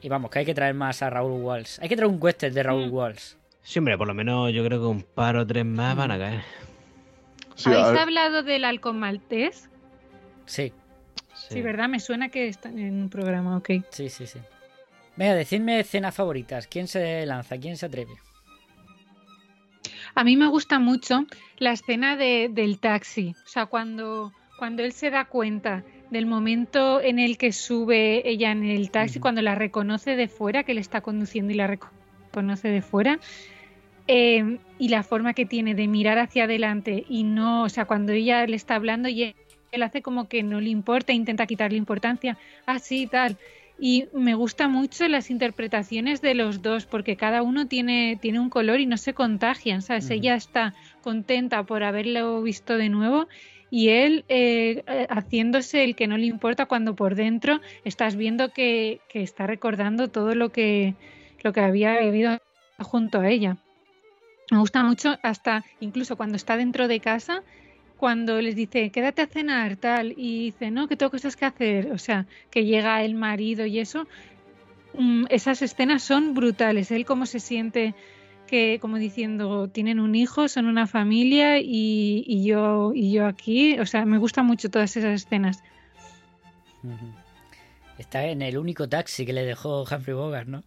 Y 0.02 0.08
vamos, 0.08 0.30
que 0.30 0.40
hay 0.40 0.44
que 0.44 0.54
traer 0.54 0.74
más 0.74 1.02
a 1.02 1.10
Raúl 1.10 1.40
Walsh. 1.42 1.78
Hay 1.80 1.88
que 1.88 1.96
traer 1.96 2.10
un 2.10 2.18
western 2.22 2.54
de 2.54 2.62
Raúl 2.62 2.88
Walsh. 2.90 3.34
Sí, 3.62 3.78
hombre, 3.78 3.96
por 3.98 4.06
lo 4.06 4.14
menos 4.14 4.52
yo 4.52 4.64
creo 4.64 4.78
que 4.80 4.86
un 4.86 5.02
par 5.02 5.36
o 5.36 5.46
tres 5.46 5.64
más 5.64 5.96
van 5.96 6.10
a 6.10 6.18
caer. 6.18 6.42
Sí, 7.54 7.70
¿habéis 7.70 7.98
hablado 7.98 8.42
del 8.42 8.64
halcón 8.64 8.98
maltés? 8.98 9.68
Sí, 10.44 10.72
Sí. 11.34 11.62
¿verdad? 11.62 11.88
Me 11.88 12.00
suena 12.00 12.28
que 12.28 12.48
está 12.48 12.68
en 12.70 13.02
un 13.02 13.08
programa, 13.08 13.56
ok. 13.56 13.70
sí, 13.90 14.08
sí, 14.08 14.26
sí. 14.26 14.38
Venga, 15.16 15.34
decidme 15.34 15.80
escenas 15.80 16.14
favoritas. 16.14 16.66
¿Quién 16.66 16.88
se 16.88 17.24
lanza? 17.24 17.56
¿Quién 17.58 17.76
se 17.76 17.86
atreve? 17.86 18.12
A 20.16 20.24
mí 20.24 20.36
me 20.36 20.48
gusta 20.48 20.78
mucho 20.80 21.26
la 21.58 21.72
escena 21.72 22.16
de, 22.16 22.48
del 22.50 22.80
taxi, 22.80 23.34
o 23.44 23.48
sea, 23.48 23.66
cuando, 23.66 24.32
cuando 24.58 24.82
él 24.82 24.92
se 24.92 25.10
da 25.10 25.26
cuenta 25.26 25.84
del 26.10 26.26
momento 26.26 27.00
en 27.02 27.18
el 27.18 27.36
que 27.38 27.52
sube 27.52 28.28
ella 28.28 28.50
en 28.50 28.64
el 28.64 28.90
taxi, 28.90 29.20
cuando 29.20 29.42
la 29.42 29.54
reconoce 29.54 30.16
de 30.16 30.28
fuera, 30.28 30.64
que 30.64 30.74
le 30.74 30.80
está 30.80 31.02
conduciendo 31.02 31.52
y 31.52 31.56
la 31.56 31.68
reco- 31.68 31.92
reconoce 32.32 32.68
de 32.68 32.82
fuera, 32.82 33.20
eh, 34.06 34.60
y 34.78 34.88
la 34.88 35.02
forma 35.02 35.34
que 35.34 35.46
tiene 35.46 35.74
de 35.74 35.88
mirar 35.88 36.18
hacia 36.18 36.44
adelante 36.44 37.04
y 37.06 37.24
no, 37.24 37.64
o 37.64 37.68
sea, 37.68 37.84
cuando 37.86 38.12
ella 38.12 38.46
le 38.46 38.56
está 38.56 38.76
hablando 38.76 39.08
y 39.08 39.34
él 39.70 39.82
hace 39.82 40.02
como 40.02 40.28
que 40.28 40.42
no 40.42 40.60
le 40.60 40.70
importa, 40.70 41.12
intenta 41.12 41.46
quitarle 41.46 41.78
importancia, 41.78 42.38
así 42.66 43.06
tal. 43.06 43.38
Y 43.78 44.08
me 44.12 44.34
gusta 44.34 44.68
mucho 44.68 45.06
las 45.08 45.30
interpretaciones 45.30 46.22
de 46.22 46.34
los 46.34 46.62
dos, 46.62 46.86
porque 46.86 47.16
cada 47.16 47.42
uno 47.42 47.66
tiene, 47.66 48.18
tiene 48.20 48.40
un 48.40 48.48
color 48.48 48.80
y 48.80 48.86
no 48.86 48.96
se 48.96 49.12
contagian, 49.12 49.82
¿sabes? 49.82 50.06
Ujú. 50.06 50.14
Ella 50.14 50.34
está 50.34 50.74
contenta 51.02 51.62
por 51.64 51.82
haberlo 51.82 52.42
visto 52.42 52.78
de 52.78 52.88
nuevo 52.88 53.28
y 53.70 53.88
él 53.88 54.24
eh, 54.28 54.82
eh, 54.86 55.06
haciéndose 55.10 55.84
el 55.84 55.96
que 55.96 56.06
no 56.06 56.16
le 56.16 56.26
importa 56.26 56.66
cuando 56.66 56.94
por 56.94 57.14
dentro 57.14 57.60
estás 57.84 58.16
viendo 58.16 58.52
que, 58.52 59.00
que 59.08 59.22
está 59.22 59.46
recordando 59.46 60.08
todo 60.08 60.34
lo 60.34 60.50
que, 60.50 60.94
lo 61.42 61.52
que 61.52 61.60
había 61.60 61.98
vivido 62.00 62.38
junto 62.78 63.20
a 63.20 63.28
ella. 63.28 63.56
Me 64.50 64.58
gusta 64.58 64.82
mucho 64.84 65.18
hasta 65.22 65.64
incluso 65.80 66.16
cuando 66.16 66.36
está 66.36 66.56
dentro 66.56 66.86
de 66.88 67.00
casa, 67.00 67.42
cuando 67.96 68.40
les 68.40 68.54
dice, 68.54 68.90
quédate 68.90 69.22
a 69.22 69.26
cenar, 69.26 69.76
tal, 69.76 70.12
y 70.16 70.46
dice, 70.46 70.70
no, 70.70 70.88
que 70.88 70.96
tengo 70.96 71.10
cosas 71.10 71.36
que 71.36 71.44
hacer, 71.44 71.92
o 71.92 71.98
sea, 71.98 72.26
que 72.50 72.64
llega 72.64 73.02
el 73.02 73.14
marido 73.14 73.64
y 73.66 73.78
eso, 73.78 74.06
mm, 74.94 75.24
esas 75.30 75.62
escenas 75.62 76.02
son 76.02 76.34
brutales, 76.34 76.90
él 76.90 77.06
cómo 77.06 77.26
se 77.26 77.40
siente 77.40 77.94
que 78.46 78.78
como 78.80 78.96
diciendo 78.96 79.68
tienen 79.68 80.00
un 80.00 80.14
hijo, 80.14 80.48
son 80.48 80.66
una 80.66 80.86
familia 80.86 81.58
y, 81.58 82.44
yo 82.44 82.92
y 82.94 83.12
yo 83.12 83.26
aquí, 83.26 83.78
o 83.78 83.86
sea, 83.86 84.04
me 84.04 84.18
gustan 84.18 84.46
mucho 84.46 84.70
todas 84.70 84.96
esas 84.96 85.22
escenas. 85.22 85.62
Está 87.98 88.24
en 88.26 88.42
el 88.42 88.56
único 88.56 88.88
taxi 88.88 89.26
que 89.26 89.32
le 89.32 89.44
dejó 89.44 89.82
Humphrey 89.82 90.14
Bogart, 90.14 90.48
¿no? 90.48 90.62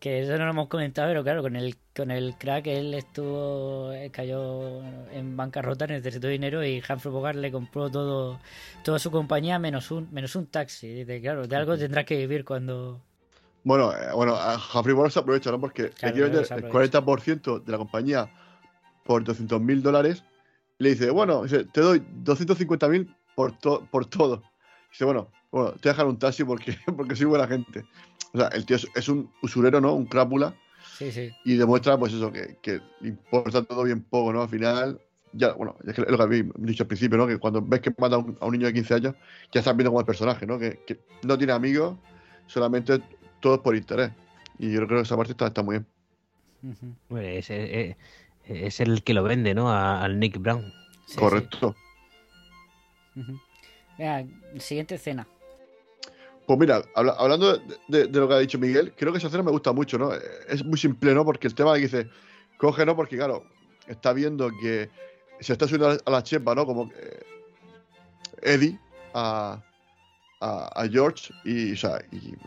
Que 0.00 0.22
eso 0.22 0.38
no 0.38 0.44
lo 0.44 0.50
hemos 0.50 0.68
comentado, 0.68 1.08
pero 1.08 1.24
claro, 1.24 1.42
con 1.42 1.56
el 1.56 1.76
con 1.96 2.10
el 2.12 2.36
crack 2.38 2.68
él 2.68 2.94
estuvo 2.94 3.90
cayó 4.12 4.82
en 5.12 5.36
bancarrota, 5.36 5.88
necesitó 5.88 6.28
dinero 6.28 6.64
y 6.64 6.80
Humphrey 6.88 7.12
Bogart 7.12 7.36
le 7.36 7.50
compró 7.50 7.90
todo 7.90 8.38
toda 8.84 9.00
su 9.00 9.10
compañía 9.10 9.58
menos 9.58 9.90
un 9.90 10.08
menos 10.12 10.36
un 10.36 10.46
taxi. 10.46 10.86
Dice, 10.88 11.20
claro, 11.20 11.48
de 11.48 11.56
algo 11.56 11.76
tendrás 11.76 12.04
que 12.04 12.16
vivir 12.16 12.44
cuando 12.44 13.00
bueno, 13.64 13.92
eh, 13.92 14.12
bueno, 14.14 14.38
Humphrey 14.72 14.94
Bogart 14.94 15.12
se 15.12 15.18
aprovecha, 15.18 15.50
¿no? 15.50 15.60
Porque 15.60 15.90
el 16.00 16.14
40% 16.14 17.64
de 17.64 17.72
la 17.72 17.78
compañía 17.78 18.30
por 19.04 19.24
200 19.24 19.60
mil 19.60 19.82
dólares. 19.82 20.22
Le 20.78 20.90
dice, 20.90 21.10
bueno, 21.10 21.42
te 21.46 21.80
doy 21.80 22.02
250 22.08 22.88
mil 22.88 23.14
por, 23.34 23.58
por 23.90 24.06
todo. 24.06 24.42
Dice, 24.90 25.04
bueno, 25.04 25.32
bueno, 25.50 25.72
te 25.72 25.76
voy 25.76 25.90
a 25.90 25.92
dejar 25.92 26.06
un 26.06 26.18
taxi 26.18 26.44
porque, 26.44 26.76
porque 26.96 27.16
soy 27.16 27.26
buena 27.26 27.46
gente. 27.46 27.84
O 28.32 28.38
sea, 28.38 28.48
el 28.48 28.66
tío 28.66 28.76
es, 28.76 29.08
un 29.08 29.30
usurero, 29.42 29.80
¿no? 29.80 29.94
Un 29.94 30.06
crápula. 30.06 30.54
Sí, 30.96 31.10
sí. 31.12 31.30
Y 31.44 31.54
demuestra, 31.54 31.96
pues 31.96 32.12
eso, 32.12 32.32
que, 32.32 32.58
que 32.60 32.80
le 33.00 33.08
importa 33.08 33.62
todo 33.62 33.84
bien 33.84 34.02
poco, 34.02 34.32
¿no? 34.32 34.42
Al 34.42 34.48
final, 34.48 35.00
ya, 35.32 35.52
bueno, 35.52 35.76
es, 35.86 35.96
lo 35.96 36.16
que 36.16 36.22
habéis 36.22 36.44
dicho 36.56 36.82
al 36.82 36.88
principio, 36.88 37.16
¿no? 37.16 37.26
Que 37.26 37.38
cuando 37.38 37.62
ves 37.62 37.80
que 37.80 37.94
mata 37.96 38.16
a 38.16 38.18
un, 38.18 38.52
niño 38.52 38.66
de 38.66 38.74
15 38.74 38.94
años, 38.94 39.14
ya 39.52 39.60
estás 39.60 39.76
viendo 39.76 39.90
como 39.90 40.00
el 40.00 40.06
personaje, 40.06 40.46
¿no? 40.46 40.58
Que, 40.58 40.80
que 40.86 41.00
no 41.22 41.38
tiene 41.38 41.52
amigos, 41.52 41.96
solamente 42.46 43.00
todo 43.40 43.62
por 43.62 43.76
interés. 43.76 44.10
Y 44.58 44.72
yo 44.72 44.86
creo 44.86 44.98
que 44.98 45.02
esa 45.02 45.16
parte 45.16 45.32
está, 45.32 45.62
muy 45.62 45.80
bien. 46.70 46.96
es, 48.44 48.80
el 48.80 49.02
que 49.04 49.14
lo 49.14 49.22
vende, 49.22 49.54
¿no? 49.54 49.70
al 49.70 50.18
Nick 50.18 50.38
Brown. 50.38 50.72
Correcto. 51.16 51.74
siguiente 54.58 54.96
escena. 54.96 55.26
Pues 56.48 56.58
mira, 56.58 56.82
hablando 56.94 57.58
de, 57.88 58.08
lo 58.08 58.26
que 58.26 58.34
ha 58.34 58.38
dicho 58.38 58.58
Miguel, 58.58 58.94
creo 58.96 59.12
que 59.12 59.18
esa 59.18 59.26
escena 59.26 59.42
me 59.42 59.50
gusta 59.50 59.70
mucho, 59.74 59.98
¿no? 59.98 60.12
Es 60.48 60.64
muy 60.64 60.78
simple, 60.78 61.12
¿no? 61.14 61.22
Porque 61.22 61.46
el 61.46 61.54
tema 61.54 61.74
que 61.74 61.80
dice, 61.80 62.08
coge, 62.56 62.86
¿no? 62.86 62.96
Porque 62.96 63.18
claro, 63.18 63.44
está 63.86 64.14
viendo 64.14 64.50
que 64.58 64.88
se 65.40 65.52
está 65.52 65.68
subiendo 65.68 65.98
a 66.02 66.10
la 66.10 66.22
chepa, 66.22 66.54
¿no? 66.54 66.64
Como 66.64 66.90
Eddie 68.40 68.80
a, 69.12 69.62
a, 70.40 70.88
George 70.90 71.34
y, 71.44 71.74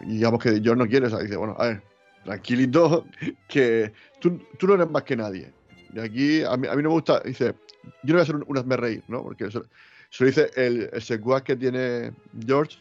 digamos 0.07 0.41
que 0.41 0.59
George 0.59 0.77
no 0.77 0.87
quiere, 0.87 1.05
o 1.05 1.09
sea, 1.11 1.19
dice, 1.19 1.35
bueno, 1.35 1.55
a 1.59 1.67
ver, 1.67 1.83
tranquilito, 2.23 3.05
que 3.47 3.93
tú, 4.19 4.41
tú 4.57 4.65
no 4.65 4.73
eres 4.73 4.89
más 4.89 5.03
que 5.03 5.15
nadie. 5.15 5.53
Y 5.93 5.99
aquí 5.99 6.43
a 6.43 6.57
mí, 6.57 6.67
a 6.67 6.75
mí 6.75 6.81
no 6.81 6.89
me 6.89 6.95
gusta, 6.95 7.19
dice, 7.19 7.53
yo 7.83 7.91
no 8.01 8.13
voy 8.13 8.19
a 8.21 8.23
hacer 8.23 8.35
un, 8.35 8.45
un 8.47 8.71
reír, 8.71 9.03
¿no? 9.07 9.21
Porque 9.21 9.45
eso, 9.45 9.63
lo 10.19 10.25
dice 10.25 10.49
el, 10.55 10.89
el 10.91 11.43
que 11.43 11.55
tiene 11.55 12.13
George, 12.43 12.79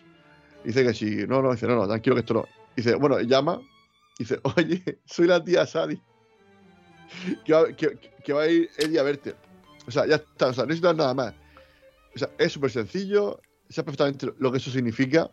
dice 0.65 0.85
que 0.85 0.95
si, 0.95 1.27
no, 1.27 1.43
no, 1.43 1.53
dice, 1.53 1.67
no, 1.67 1.77
no, 1.77 1.87
tranquilo 1.87 2.17
que 2.17 2.21
esto 2.21 2.35
no. 2.35 2.47
Dice, 2.77 2.95
bueno, 2.95 3.21
llama, 3.21 3.61
dice, 4.19 4.41
oye, 4.57 4.83
soy 5.05 5.27
la 5.27 5.43
tía 5.43 5.67
Sadie, 5.67 6.01
que 7.45 7.53
va, 7.53 7.73
que, 7.73 7.99
que 8.25 8.33
va 8.33 8.43
a 8.43 8.49
ir 8.49 8.71
Eddie 8.79 8.99
a 8.99 9.03
verte. 9.03 9.35
O 9.87 9.91
sea, 9.91 10.07
ya 10.07 10.17
está, 10.17 10.49
o 10.49 10.53
sea, 10.53 10.65
no 10.65 10.69
necesitas 10.69 10.97
nada 10.97 11.15
más. 11.15 11.35
O 12.15 12.19
sea, 12.19 12.31
es 12.39 12.53
súper 12.53 12.71
sencillo, 12.71 13.41
sé 13.69 13.83
perfectamente 13.83 14.29
lo 14.39 14.53
que 14.53 14.59
eso 14.59 14.71
significa. 14.71 15.31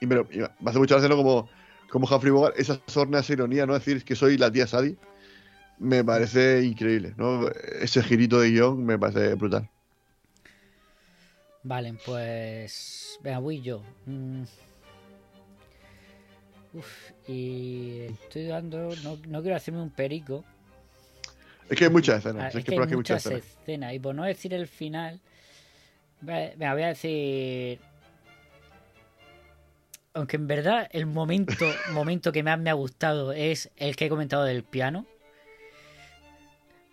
Y 0.00 0.06
me, 0.06 0.16
hace 0.64 0.78
mucha 0.78 0.96
gracia 0.98 1.14
como, 1.14 1.48
como 1.90 2.06
Humphrey 2.06 2.32
Bogart, 2.32 2.58
esa 2.58 2.80
sorna, 2.86 3.20
esa 3.20 3.32
ironía, 3.32 3.66
¿no? 3.66 3.74
Decir 3.74 4.04
que 4.04 4.16
soy 4.16 4.38
la 4.38 4.50
tía 4.50 4.66
Sadie, 4.66 4.96
me 5.78 6.04
parece 6.04 6.62
increíble, 6.64 7.14
¿no? 7.16 7.48
Ese 7.80 8.02
girito 8.02 8.40
de 8.40 8.50
guion 8.50 8.84
me 8.84 8.98
parece 8.98 9.34
brutal. 9.34 9.68
Vale, 11.62 11.94
pues. 12.04 13.18
Venga, 13.22 13.38
voy 13.38 13.60
yo. 13.60 13.82
Mm. 14.06 14.42
Uf, 16.72 17.10
y 17.28 18.02
estoy 18.22 18.46
dando. 18.46 18.94
No, 19.02 19.18
no, 19.26 19.42
quiero 19.42 19.56
hacerme 19.56 19.82
un 19.82 19.90
perico. 19.90 20.44
Es 21.68 21.78
que 21.78 21.84
hay 21.84 21.90
muchas 21.90 22.18
escenas. 22.18 22.54
Ah, 22.54 22.58
es, 22.58 22.64
que, 22.64 22.74
hay 22.74 22.96
muchas, 22.96 23.26
escenas. 23.26 23.94
Y 23.94 23.98
por 23.98 24.14
no 24.14 24.24
decir 24.24 24.54
el 24.54 24.66
final, 24.66 25.20
me 26.20 26.54
voy 26.56 26.82
a 26.82 26.88
decir. 26.88 27.78
Aunque 30.12 30.36
en 30.36 30.46
verdad 30.48 30.88
el 30.90 31.06
momento, 31.06 31.54
momento 31.92 32.32
que 32.32 32.42
más 32.42 32.58
me 32.58 32.70
ha 32.70 32.74
gustado 32.74 33.32
es 33.32 33.70
el 33.76 33.96
que 33.96 34.06
he 34.06 34.08
comentado 34.08 34.44
del 34.44 34.64
piano. 34.64 35.06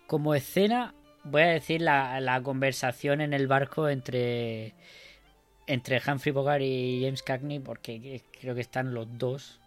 Como 0.06 0.34
escena, 0.34 0.94
voy 1.30 1.42
a 1.42 1.46
decir 1.48 1.80
la, 1.80 2.40
conversación 2.42 3.20
en 3.20 3.32
el 3.32 3.46
barco 3.46 3.88
entre, 3.88 4.74
entre 5.66 6.00
Humphrey 6.06 6.32
Bogart 6.32 6.62
y 6.62 7.02
James 7.02 7.22
Cagney, 7.22 7.58
porque 7.58 8.22
creo 8.40 8.54
que 8.54 8.60
están 8.60 8.94
los 8.94 9.06
dos, 9.18 9.60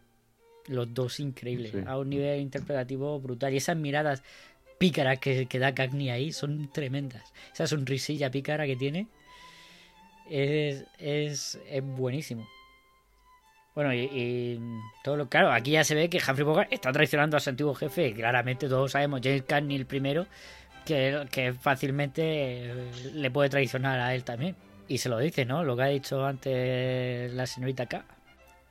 los 0.67 0.93
dos 0.93 1.19
increíbles, 1.19 1.73
a 1.87 1.97
un 1.97 2.09
nivel 2.09 2.41
interpretativo 2.41 3.19
brutal. 3.19 3.53
Y 3.53 3.57
esas 3.57 3.77
miradas 3.77 4.23
pícaras 4.77 5.19
que, 5.19 5.45
que 5.45 5.59
da 5.59 5.73
Cagney 5.75 6.09
ahí 6.09 6.31
son 6.31 6.71
tremendas. 6.71 7.31
Esa 7.53 7.67
sonrisilla 7.67 8.31
pícara 8.31 8.65
que 8.65 8.75
tiene 8.75 9.07
es, 10.29 10.85
es, 10.97 11.59
es 11.69 11.83
buenísimo. 11.83 12.47
Bueno, 13.73 13.93
y, 13.93 14.59
todo 15.03 15.15
lo 15.15 15.29
claro, 15.29 15.51
aquí 15.51 15.71
ya 15.71 15.83
se 15.83 15.95
ve 15.95 16.09
que 16.09 16.17
Humphrey 16.17 16.43
Bogart 16.43 16.73
está 16.73 16.91
traicionando 16.91 17.37
a 17.37 17.39
su 17.39 17.49
antiguo 17.49 17.73
jefe. 17.73 18.13
Claramente 18.13 18.67
todos 18.67 18.91
sabemos, 18.91 19.21
James 19.23 19.43
Cagney 19.43 19.77
el 19.77 19.85
primero, 19.85 20.27
que, 20.85 21.27
que 21.31 21.53
fácilmente 21.53 22.73
le 23.13 23.31
puede 23.31 23.49
traicionar 23.49 23.99
a 23.99 24.13
él 24.15 24.23
también. 24.23 24.55
Y 24.87 24.97
se 24.97 25.09
lo 25.09 25.17
dice, 25.19 25.45
¿no? 25.45 25.63
Lo 25.63 25.75
que 25.75 25.83
ha 25.83 25.87
dicho 25.87 26.25
antes 26.25 27.33
la 27.33 27.45
señorita 27.45 27.85
K. 27.85 28.05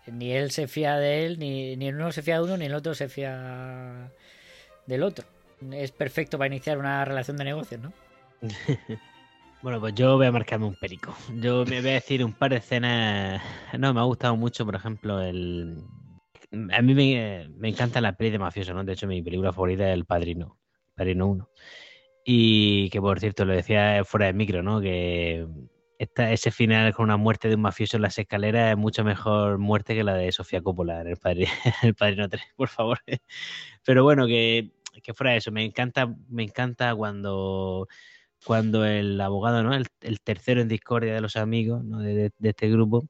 Ni 0.06 0.32
él 0.32 0.50
se 0.50 0.68
fía 0.68 0.96
de 0.96 1.24
él, 1.24 1.38
ni, 1.38 1.76
ni 1.76 1.88
uno 1.90 2.12
se 2.12 2.22
fía 2.22 2.36
de 2.36 2.44
uno, 2.44 2.56
ni 2.56 2.66
el 2.66 2.74
otro 2.74 2.94
se 2.94 3.08
fía 3.08 4.10
del 4.86 5.02
otro. 5.02 5.24
Es 5.72 5.92
perfecto 5.92 6.36
para 6.38 6.48
iniciar 6.48 6.78
una 6.78 7.04
relación 7.04 7.36
de 7.36 7.44
negocios, 7.44 7.80
¿no? 7.80 7.92
Bueno, 9.62 9.78
pues 9.78 9.94
yo 9.94 10.16
voy 10.16 10.26
a 10.26 10.32
marcarme 10.32 10.64
un 10.64 10.74
perico. 10.74 11.14
Yo 11.34 11.66
me 11.66 11.82
voy 11.82 11.90
a 11.90 11.94
decir 11.94 12.24
un 12.24 12.32
par 12.32 12.50
de 12.50 12.56
escenas. 12.56 13.42
No, 13.78 13.92
me 13.92 14.00
ha 14.00 14.04
gustado 14.04 14.34
mucho, 14.34 14.64
por 14.64 14.74
ejemplo, 14.74 15.20
el. 15.20 15.76
A 16.72 16.80
mí 16.80 16.94
me, 16.94 17.68
encanta 17.68 18.00
la 18.00 18.14
peli 18.14 18.30
de 18.30 18.38
mafioso, 18.38 18.72
¿no? 18.72 18.84
De 18.84 18.94
hecho, 18.94 19.06
mi 19.06 19.20
película 19.20 19.52
favorita 19.52 19.86
es 19.86 19.94
El 19.94 20.06
Padrino, 20.06 20.56
Padrino 20.94 21.26
1. 21.26 21.48
Y 22.32 22.90
que, 22.90 23.00
por 23.00 23.18
cierto, 23.18 23.44
lo 23.44 23.52
decía 23.54 24.04
fuera 24.04 24.26
de 24.26 24.32
micro, 24.32 24.62
¿no? 24.62 24.80
Que 24.80 25.48
esta, 25.98 26.30
ese 26.30 26.52
final 26.52 26.94
con 26.94 27.06
una 27.06 27.16
muerte 27.16 27.48
de 27.48 27.56
un 27.56 27.62
mafioso 27.62 27.96
en 27.96 28.02
las 28.02 28.16
escaleras 28.18 28.70
es 28.70 28.76
mucho 28.78 29.02
mejor 29.02 29.58
muerte 29.58 29.96
que 29.96 30.04
la 30.04 30.14
de 30.14 30.30
Sofía 30.30 30.62
Coppola 30.62 31.00
en 31.00 31.08
El 31.08 31.16
Padrino, 31.16 31.50
el 31.82 31.96
Padrino 31.96 32.28
3, 32.28 32.40
por 32.54 32.68
favor. 32.68 33.00
Pero 33.84 34.04
bueno, 34.04 34.28
que, 34.28 34.70
que 35.02 35.12
fuera 35.12 35.34
eso. 35.34 35.50
Me 35.50 35.64
encanta, 35.64 36.14
me 36.28 36.44
encanta 36.44 36.94
cuando 36.94 37.88
cuando 38.44 38.84
el 38.86 39.20
abogado, 39.20 39.64
¿no? 39.64 39.74
El, 39.74 40.20
tercero 40.20 40.60
en 40.60 40.68
discordia 40.68 41.14
de 41.14 41.20
los 41.20 41.36
amigos 41.36 41.84
¿no? 41.84 41.98
de, 41.98 42.30
este 42.42 42.70
grupo, 42.70 43.08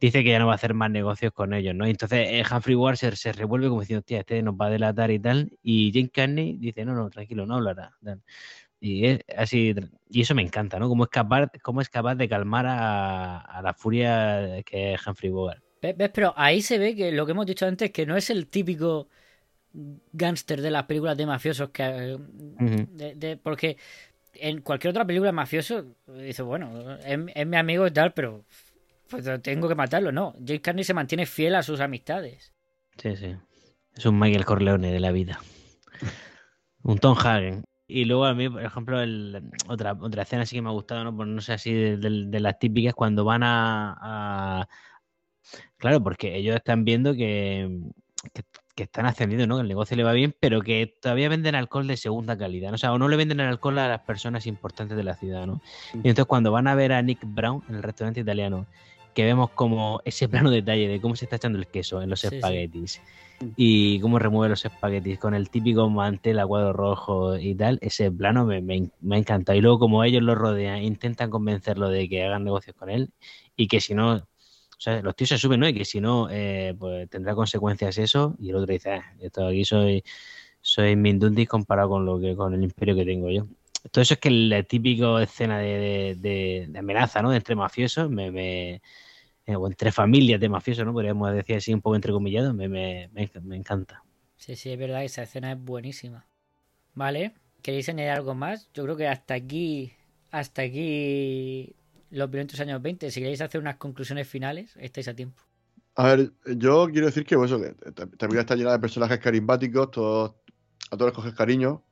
dice 0.00 0.22
que 0.22 0.30
ya 0.30 0.38
no 0.38 0.46
va 0.46 0.52
a 0.52 0.56
hacer 0.56 0.74
más 0.74 0.90
negocios 0.90 1.32
con 1.32 1.52
ellos, 1.54 1.74
¿no? 1.74 1.86
entonces 1.86 2.28
eh, 2.28 2.42
Humphrey 2.50 2.76
Ward 2.76 2.96
se, 2.96 3.32
revuelve 3.32 3.68
como 3.68 3.80
diciendo, 3.80 4.02
tía, 4.02 4.20
este 4.20 4.42
nos 4.42 4.54
va 4.54 4.66
a 4.66 4.70
delatar 4.70 5.10
y 5.10 5.18
tal, 5.18 5.50
y 5.62 5.92
Jane 5.92 6.10
Carney 6.10 6.56
dice, 6.58 6.84
no, 6.84 6.94
no, 6.94 7.10
tranquilo, 7.10 7.46
no 7.46 7.56
hablará. 7.56 7.92
Y 8.80 9.06
es 9.06 9.20
así, 9.36 9.74
y 10.08 10.20
eso 10.20 10.36
me 10.36 10.42
encanta, 10.42 10.78
¿no? 10.78 10.88
Cómo 10.88 11.04
es 11.04 11.10
capaz, 11.10 11.50
cómo 11.62 11.80
es 11.80 11.88
capaz 11.88 12.14
de 12.14 12.28
calmar 12.28 12.64
a, 12.68 13.60
la 13.62 13.74
furia 13.74 14.62
que 14.64 14.94
es 14.94 15.04
Humphrey 15.04 15.30
Bogart. 15.30 15.62
¿Ves? 15.82 16.10
Pero 16.12 16.32
ahí 16.36 16.62
se 16.62 16.78
ve 16.78 16.94
que 16.94 17.10
lo 17.10 17.26
que 17.26 17.32
hemos 17.32 17.46
dicho 17.46 17.66
antes, 17.66 17.90
que 17.90 18.06
no 18.06 18.16
es 18.16 18.30
el 18.30 18.46
típico 18.46 19.08
gángster 20.12 20.60
de 20.60 20.70
las 20.70 20.84
películas 20.84 21.16
de 21.16 21.26
mafiosos 21.26 21.70
que 21.70 22.18
porque 23.42 23.76
en 24.34 24.60
cualquier 24.62 24.90
otra 24.90 25.06
película 25.06 25.32
mafioso, 25.32 25.84
dice, 26.06 26.42
bueno, 26.42 26.96
es, 26.98 27.46
mi 27.46 27.56
amigo 27.56 27.86
y 27.86 27.90
tal, 27.90 28.12
pero 28.12 28.44
pues 29.08 29.42
tengo 29.42 29.68
que 29.68 29.74
matarlo. 29.74 30.12
No, 30.12 30.34
James 30.44 30.60
Carney 30.60 30.84
se 30.84 30.94
mantiene 30.94 31.26
fiel 31.26 31.54
a 31.54 31.62
sus 31.62 31.80
amistades. 31.80 32.52
Sí, 32.96 33.16
sí. 33.16 33.36
Es 33.96 34.06
un 34.06 34.18
Michael 34.18 34.44
Corleone 34.44 34.92
de 34.92 35.00
la 35.00 35.10
vida. 35.10 35.40
un 36.82 36.98
Tom 36.98 37.16
Hagen. 37.18 37.64
Y 37.86 38.04
luego 38.04 38.26
a 38.26 38.34
mí, 38.34 38.48
por 38.48 38.62
ejemplo, 38.62 38.98
otra, 39.66 39.96
otra 39.98 40.22
escena 40.22 40.44
sí 40.44 40.56
que 40.56 40.62
me 40.62 40.68
ha 40.68 40.72
gustado, 40.72 41.04
¿no? 41.04 41.16
Pues 41.16 41.28
no 41.28 41.40
sé 41.40 41.54
así 41.54 41.72
de, 41.72 42.40
las 42.40 42.58
típicas 42.58 42.94
cuando 42.94 43.24
van 43.24 43.42
a, 43.44 44.68
Claro, 45.78 46.02
porque 46.02 46.36
ellos 46.36 46.54
están 46.54 46.84
viendo 46.84 47.14
que, 47.14 47.80
que 48.78 48.84
están 48.84 49.06
ascendiendo, 49.06 49.48
¿no? 49.48 49.56
Que 49.56 49.62
el 49.62 49.68
negocio 49.68 49.96
le 49.96 50.04
va 50.04 50.12
bien, 50.12 50.36
pero 50.38 50.62
que 50.62 50.94
todavía 51.00 51.28
venden 51.28 51.56
alcohol 51.56 51.88
de 51.88 51.96
segunda 51.96 52.38
calidad. 52.38 52.68
¿no? 52.68 52.76
O 52.76 52.78
sea, 52.78 52.92
o 52.92 52.98
no 52.98 53.08
le 53.08 53.16
venden 53.16 53.40
el 53.40 53.48
alcohol 53.48 53.76
a 53.80 53.88
las 53.88 54.02
personas 54.02 54.46
importantes 54.46 54.96
de 54.96 55.02
la 55.02 55.14
ciudad, 55.14 55.46
¿no? 55.46 55.60
Y 55.94 56.08
entonces 56.08 56.26
cuando 56.26 56.52
van 56.52 56.68
a 56.68 56.76
ver 56.76 56.92
a 56.92 57.02
Nick 57.02 57.18
Brown 57.24 57.64
en 57.68 57.74
el 57.74 57.82
restaurante 57.82 58.20
italiano, 58.20 58.66
que 59.18 59.24
vemos 59.24 59.50
como 59.50 60.00
ese 60.04 60.28
plano 60.28 60.48
detalle 60.48 60.86
de 60.86 61.00
cómo 61.00 61.16
se 61.16 61.24
está 61.24 61.34
echando 61.34 61.58
el 61.58 61.66
queso 61.66 62.00
en 62.00 62.08
los 62.10 62.20
Sí, 62.20 62.28
sí. 62.28 62.36
espaguetis 62.36 63.00
y 63.56 63.98
cómo 63.98 64.20
remueve 64.20 64.48
los 64.50 64.64
espaguetis 64.64 65.18
con 65.18 65.34
el 65.34 65.50
típico 65.50 65.90
mantel 65.90 66.38
a 66.38 66.46
cuadro 66.46 66.72
rojo 66.72 67.36
y 67.36 67.52
tal, 67.56 67.78
ese 67.82 68.12
plano 68.12 68.44
me, 68.44 68.60
me, 68.60 68.90
me 69.00 69.16
ha 69.16 69.18
encantado. 69.18 69.58
Y 69.58 69.60
luego 69.60 69.80
como 69.80 70.04
ellos 70.04 70.22
lo 70.22 70.36
rodean, 70.36 70.84
intentan 70.84 71.30
convencerlo 71.30 71.88
de 71.88 72.08
que 72.08 72.22
hagan 72.22 72.44
negocios 72.44 72.76
con 72.76 72.90
él 72.90 73.10
y 73.56 73.66
que 73.66 73.80
si 73.80 73.92
no, 73.92 74.12
o 74.14 74.24
sea, 74.80 75.02
los 75.02 75.16
tíos 75.16 75.30
se 75.30 75.38
suben, 75.38 75.58
¿no? 75.58 75.68
Y 75.68 75.74
que 75.74 75.84
si 75.84 76.00
no, 76.00 76.28
eh, 76.30 76.76
pues 76.78 77.10
tendrá 77.10 77.34
consecuencias 77.34 77.98
eso. 77.98 78.36
Y 78.38 78.50
el 78.50 78.56
otro 78.56 78.72
dice, 78.72 78.92
ah, 78.92 79.14
esto 79.20 79.48
aquí 79.48 79.64
soy, 79.64 80.04
soy 80.60 80.94
Mindundis 80.94 81.48
comparado 81.48 81.88
con 81.88 82.06
lo 82.06 82.20
que 82.20 82.36
con 82.36 82.54
el 82.54 82.62
imperio 82.62 82.94
que 82.94 83.04
tengo 83.04 83.30
yo. 83.30 83.48
Todo 83.90 84.02
eso 84.02 84.14
es 84.14 84.20
que 84.20 84.30
la 84.30 84.62
típica 84.62 85.20
escena 85.22 85.58
de, 85.58 85.66
de, 85.78 86.14
de- 86.16 86.66
de 86.68 86.78
amenaza, 86.78 87.22
¿no? 87.22 87.32
Entre 87.32 87.54
mafiosos, 87.56 88.10
me, 88.10 88.30
me- 88.30 88.82
eh, 89.48 89.56
o 89.56 89.66
entre 89.66 89.90
familias 89.90 90.38
de 90.40 90.48
mafiosos, 90.48 90.84
¿no? 90.84 90.92
Podríamos 90.92 91.32
decir 91.32 91.56
así 91.56 91.72
un 91.74 91.80
poco 91.80 91.96
entrecomillado, 91.96 92.52
me, 92.54 92.68
me, 92.68 93.08
me, 93.12 93.30
me 93.42 93.56
encanta. 93.56 94.04
Sí, 94.36 94.54
sí, 94.56 94.70
es 94.70 94.78
verdad, 94.78 95.02
esa 95.04 95.22
escena 95.22 95.52
es 95.52 95.58
buenísima. 95.60 96.26
Vale, 96.94 97.32
¿queréis 97.62 97.88
añadir 97.88 98.12
algo 98.12 98.34
más? 98.34 98.68
Yo 98.74 98.84
creo 98.84 98.96
que 98.96 99.08
hasta 99.08 99.34
aquí, 99.34 99.92
hasta 100.30 100.62
aquí 100.62 101.74
los 102.10 102.30
violentos 102.30 102.60
años 102.60 102.82
20. 102.82 103.10
Si 103.10 103.20
queréis 103.20 103.40
hacer 103.40 103.60
unas 103.60 103.76
conclusiones 103.76 104.28
finales, 104.28 104.76
estáis 104.76 105.08
a 105.08 105.14
tiempo. 105.14 105.42
A 105.96 106.04
ver, 106.14 106.32
yo 106.56 106.86
quiero 106.92 107.06
decir 107.06 107.24
que, 107.24 107.36
pues, 107.36 107.50
eso, 107.50 107.60
que 107.60 107.72
ta- 107.92 108.06
también 108.18 108.40
está 108.40 108.54
llena 108.54 108.72
de 108.72 108.78
personajes 108.78 109.18
carismáticos, 109.18 109.90
todos, 109.90 110.34
a 110.90 110.96
todos 110.96 111.06
les 111.10 111.14
coges 111.16 111.34
cariño. 111.34 111.82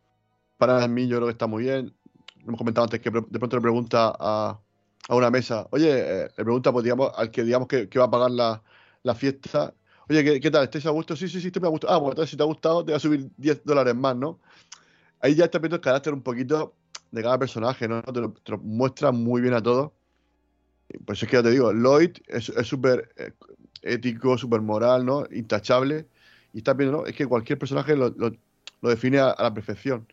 Para 0.59 0.87
mí, 0.89 1.09
yo 1.09 1.17
creo 1.17 1.27
que 1.29 1.33
está 1.33 1.47
muy 1.47 1.65
bien. 1.65 1.95
Hemos 2.47 2.59
comentado 2.59 2.85
antes 2.85 3.01
que 3.01 3.11
de 3.11 3.39
pronto 3.39 3.57
le 3.57 3.63
pregunta 3.63 4.15
a, 4.19 4.61
a 5.09 5.15
una 5.15 5.31
mesa, 5.31 5.67
oye, 5.71 5.89
eh, 6.25 6.29
le 6.37 6.45
pregunta 6.45 6.73
pues, 6.73 6.85
digamos, 6.85 7.11
al 7.17 7.31
que 7.31 7.45
digamos 7.45 7.69
que, 7.69 7.89
que 7.89 7.99
va 7.99 8.07
a 8.07 8.11
pagar 8.11 8.31
la, 8.31 8.63
la 9.03 9.15
fiesta, 9.15 9.75
oye, 10.09 10.25
¿qué, 10.25 10.41
qué 10.41 10.51
tal? 10.51 10.65
¿Estáis 10.65 10.87
a 10.87 10.91
gusto? 10.91 11.15
Sí, 11.17 11.29
sí, 11.29 11.41
sí, 11.41 11.49
estoy 11.49 11.65
a 11.65 11.69
gusto. 11.69 11.89
Ah, 11.91 11.97
bueno, 11.99 12.13
entonces 12.13 12.31
si 12.31 12.37
te 12.37 12.43
ha 12.43 12.47
gustado, 12.47 12.85
te 12.85 12.93
va 12.93 12.97
a 12.97 13.01
subir 13.01 13.31
10 13.37 13.65
dólares 13.65 13.95
más, 13.95 14.17
¿no? 14.17 14.41
Ahí 15.21 15.35
ya 15.35 15.47
está 15.47 15.59
viendo 15.59 15.77
el 15.77 15.83
carácter 15.83 16.15
un 16.15 16.23
poquito 16.23 16.75
de 17.11 17.23
cada 17.23 17.39
personaje, 17.39 17.89
¿no? 17.89 18.03
Te 18.03 18.21
lo, 18.21 18.33
te 18.33 18.53
lo 18.53 18.59
muestra 18.59 19.13
muy 19.13 19.41
bien 19.43 19.55
a 19.55 19.63
todos. 19.63 19.93
Pues 21.05 21.23
es 21.23 21.29
que 21.29 21.37
ya 21.37 21.43
te 21.43 21.51
digo, 21.51 21.73
Lloyd 21.73 22.13
es 22.29 22.49
es 22.49 22.67
súper 22.67 23.13
eh, 23.17 23.33
ético, 23.83 24.39
súper 24.39 24.61
moral, 24.61 25.05
¿no? 25.05 25.25
Intachable. 25.33 26.07
Y 26.53 26.59
estás 26.59 26.77
viendo, 26.77 26.99
¿no? 26.99 27.07
Es 27.07 27.15
que 27.15 27.27
cualquier 27.27 27.59
personaje 27.59 27.97
lo, 27.97 28.11
lo- 28.11 28.33
lo 28.83 28.89
define 28.91 29.19
a, 29.19 29.31
a 29.31 29.43
la 29.45 29.55
perfección. 29.55 30.07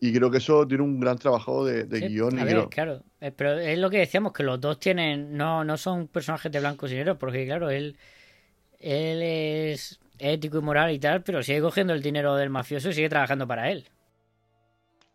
Y 0.00 0.12
creo 0.12 0.30
que 0.30 0.38
eso 0.38 0.66
tiene 0.66 0.84
un 0.84 1.00
gran 1.00 1.18
trabajo 1.18 1.64
de, 1.64 1.84
de 1.84 2.00
Sí, 2.00 2.08
guion. 2.08 2.38
a 2.38 2.42
y 2.42 2.44
ver, 2.46 2.54
creo- 2.54 2.70
claro, 2.70 3.04
eh, 3.22 3.32
pero 3.32 3.52
es 3.58 3.78
lo 3.78 3.90
que 3.90 3.98
decíamos, 3.98 4.32
que 4.34 4.44
los 4.44 4.60
dos 4.60 4.78
tienen, 4.80 5.36
no, 5.36 5.64
no 5.64 5.76
son 5.78 6.08
personajes 6.08 6.52
de 6.52 6.60
blancos 6.60 6.92
y 6.92 6.96
negros, 6.96 7.18
porque 7.18 7.46
claro, 7.46 7.70
él, 7.70 7.96
él 8.80 9.22
es 9.22 10.00
ético 10.18 10.58
y 10.58 10.62
moral 10.62 10.92
y 10.92 10.98
tal, 11.00 11.22
pero 11.24 11.42
sigue 11.42 11.60
cogiendo 11.62 11.94
el 11.94 12.02
dinero 12.02 12.36
del 12.36 12.50
mafioso 12.50 12.90
y 12.90 12.94
sigue 12.94 13.08
trabajando 13.10 13.46
para 13.48 13.70
él. 13.72 13.86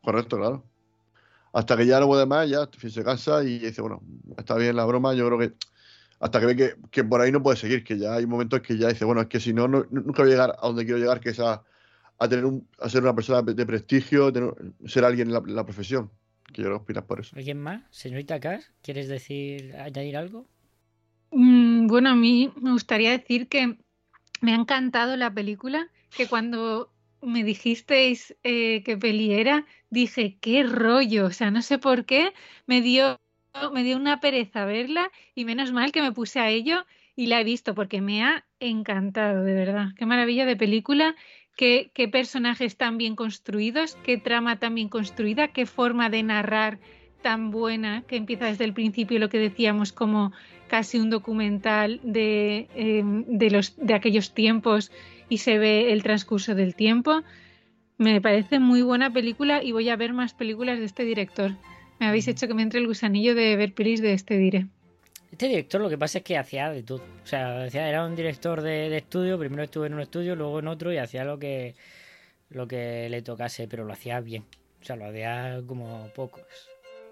Correcto, 0.01 0.37
claro. 0.37 0.63
Hasta 1.53 1.77
que 1.77 1.85
ya 1.87 1.99
no 1.99 2.07
puede 2.07 2.25
más, 2.25 2.49
ya 2.49 2.69
se 2.89 3.03
cansa 3.03 3.43
y 3.43 3.59
dice, 3.59 3.81
bueno, 3.81 4.01
está 4.37 4.55
bien 4.57 4.75
la 4.75 4.85
broma, 4.85 5.13
yo 5.15 5.27
creo 5.27 5.39
que 5.39 5.55
hasta 6.19 6.39
que 6.39 6.45
ve 6.47 6.55
que, 6.55 6.75
que 6.91 7.03
por 7.05 7.21
ahí 7.21 7.31
no 7.31 7.43
puede 7.43 7.57
seguir, 7.57 7.83
que 7.83 7.97
ya 7.99 8.15
hay 8.15 8.25
momentos 8.27 8.61
que 8.61 8.77
ya 8.77 8.89
dice, 8.89 9.05
bueno, 9.05 9.21
es 9.21 9.27
que 9.27 9.39
si 9.39 9.53
no, 9.53 9.67
no- 9.67 9.85
nunca 9.91 10.23
voy 10.23 10.31
a 10.31 10.35
llegar 10.35 10.55
a 10.61 10.67
donde 10.67 10.85
quiero 10.85 10.99
llegar, 10.99 11.19
que 11.21 11.29
es 11.31 11.39
a, 11.39 11.63
tener 12.29 12.45
un, 12.45 12.67
a 12.79 12.89
ser 12.89 13.03
una 13.03 13.15
persona 13.15 13.41
de 13.43 13.65
prestigio, 13.65 14.31
tener- 14.33 14.53
ser 14.87 15.05
alguien 15.05 15.29
en 15.35 15.55
la 15.55 15.65
profesión. 15.65 16.11
Que 16.53 16.63
que 16.63 16.69
opinas 16.69 17.03
por 17.03 17.19
eso. 17.19 17.35
¿Alguien 17.35 17.59
más? 17.59 17.83
Señorita 17.91 18.39
Cash, 18.39 18.63
¿quieres 18.81 19.07
decir, 19.07 19.75
añadir 19.75 20.17
algo? 20.17 20.47
Mm, 21.31 21.87
bueno, 21.87 22.09
a 22.09 22.15
mí 22.15 22.51
me 22.61 22.71
gustaría 22.71 23.11
decir 23.11 23.47
que 23.47 23.77
me 24.41 24.51
ha 24.53 24.55
encantado 24.55 25.17
la 25.17 25.33
película, 25.33 25.89
que 26.15 26.27
cuando 26.27 26.91
me 27.21 27.43
dijisteis 27.43 28.35
eh, 28.43 28.83
qué 28.83 28.97
peli 28.97 29.33
era, 29.33 29.65
dije, 29.89 30.37
qué 30.39 30.63
rollo, 30.63 31.25
o 31.25 31.31
sea, 31.31 31.51
no 31.51 31.61
sé 31.61 31.79
por 31.79 32.05
qué, 32.05 32.33
me 32.65 32.81
dio, 32.81 33.19
me 33.73 33.83
dio 33.83 33.97
una 33.97 34.19
pereza 34.19 34.65
verla 34.65 35.11
y 35.35 35.45
menos 35.45 35.71
mal 35.71 35.91
que 35.91 36.01
me 36.01 36.11
puse 36.11 36.39
a 36.39 36.49
ello 36.49 36.85
y 37.15 37.27
la 37.27 37.41
he 37.41 37.43
visto 37.43 37.73
porque 37.73 37.99
me 38.01 38.23
ha 38.23 38.45
encantado, 38.59 39.43
de 39.43 39.53
verdad. 39.53 39.89
Qué 39.97 40.05
maravilla 40.05 40.45
de 40.45 40.55
película, 40.55 41.15
qué, 41.57 41.91
qué 41.93 42.07
personajes 42.07 42.77
tan 42.77 42.97
bien 42.97 43.17
construidos, 43.17 43.97
qué 44.03 44.17
trama 44.17 44.59
tan 44.59 44.75
bien 44.75 44.87
construida, 44.87 45.49
qué 45.49 45.65
forma 45.65 46.09
de 46.09 46.23
narrar 46.23 46.79
tan 47.21 47.51
buena 47.51 48.03
que 48.07 48.15
empieza 48.15 48.45
desde 48.45 48.63
el 48.63 48.73
principio 48.73 49.19
lo 49.19 49.27
que 49.27 49.39
decíamos 49.39 49.91
como 49.91 50.31
casi 50.67 50.99
un 50.99 51.09
documental 51.09 51.99
de, 52.03 52.67
eh, 52.75 53.03
de, 53.03 53.51
los, 53.51 53.75
de 53.77 53.93
aquellos 53.95 54.33
tiempos 54.33 54.91
y 55.27 55.39
se 55.39 55.57
ve 55.57 55.91
el 55.91 56.03
transcurso 56.03 56.55
del 56.55 56.75
tiempo. 56.75 57.23
Me 57.97 58.21
parece 58.21 58.59
muy 58.59 58.83
buena 58.83 59.11
película 59.11 59.63
y 59.63 59.71
voy 59.71 59.89
a 59.89 59.95
ver 59.95 60.13
más 60.13 60.33
películas 60.33 60.77
de 60.79 60.85
este 60.85 61.03
director. 61.03 61.55
Me 61.99 62.05
habéis 62.05 62.27
hecho 62.27 62.47
que 62.47 62.53
me 62.53 62.61
entre 62.61 62.79
el 62.79 62.87
gusanillo 62.87 63.33
de 63.33 63.55
ver 63.55 63.73
pelis 63.73 64.01
de 64.01 64.13
este 64.13 64.37
dire. 64.37 64.67
Este 65.31 65.47
director 65.47 65.81
lo 65.81 65.89
que 65.89 65.97
pasa 65.97 66.19
es 66.19 66.23
que 66.23 66.37
hacía 66.37 66.69
de 66.69 66.83
todo. 66.83 67.03
O 67.23 67.27
sea, 67.27 67.63
hacía- 67.63 67.87
era 67.89 68.05
un 68.05 68.15
director 68.15 68.61
de, 68.61 68.89
de 68.89 68.97
estudio, 68.97 69.37
primero 69.37 69.63
estuvo 69.63 69.85
en 69.85 69.93
un 69.93 70.01
estudio, 70.01 70.35
luego 70.35 70.59
en 70.59 70.67
otro 70.67 70.91
y 70.93 70.97
hacía 70.97 71.23
lo 71.23 71.37
que, 71.37 71.75
lo 72.49 72.67
que 72.67 73.07
le 73.09 73.21
tocase, 73.21 73.67
pero 73.67 73.83
lo 73.83 73.93
hacía 73.93 74.19
bien. 74.21 74.43
O 74.81 74.85
sea, 74.85 74.95
lo 74.95 75.05
hacía 75.07 75.61
como 75.67 76.07
pocos. 76.15 76.43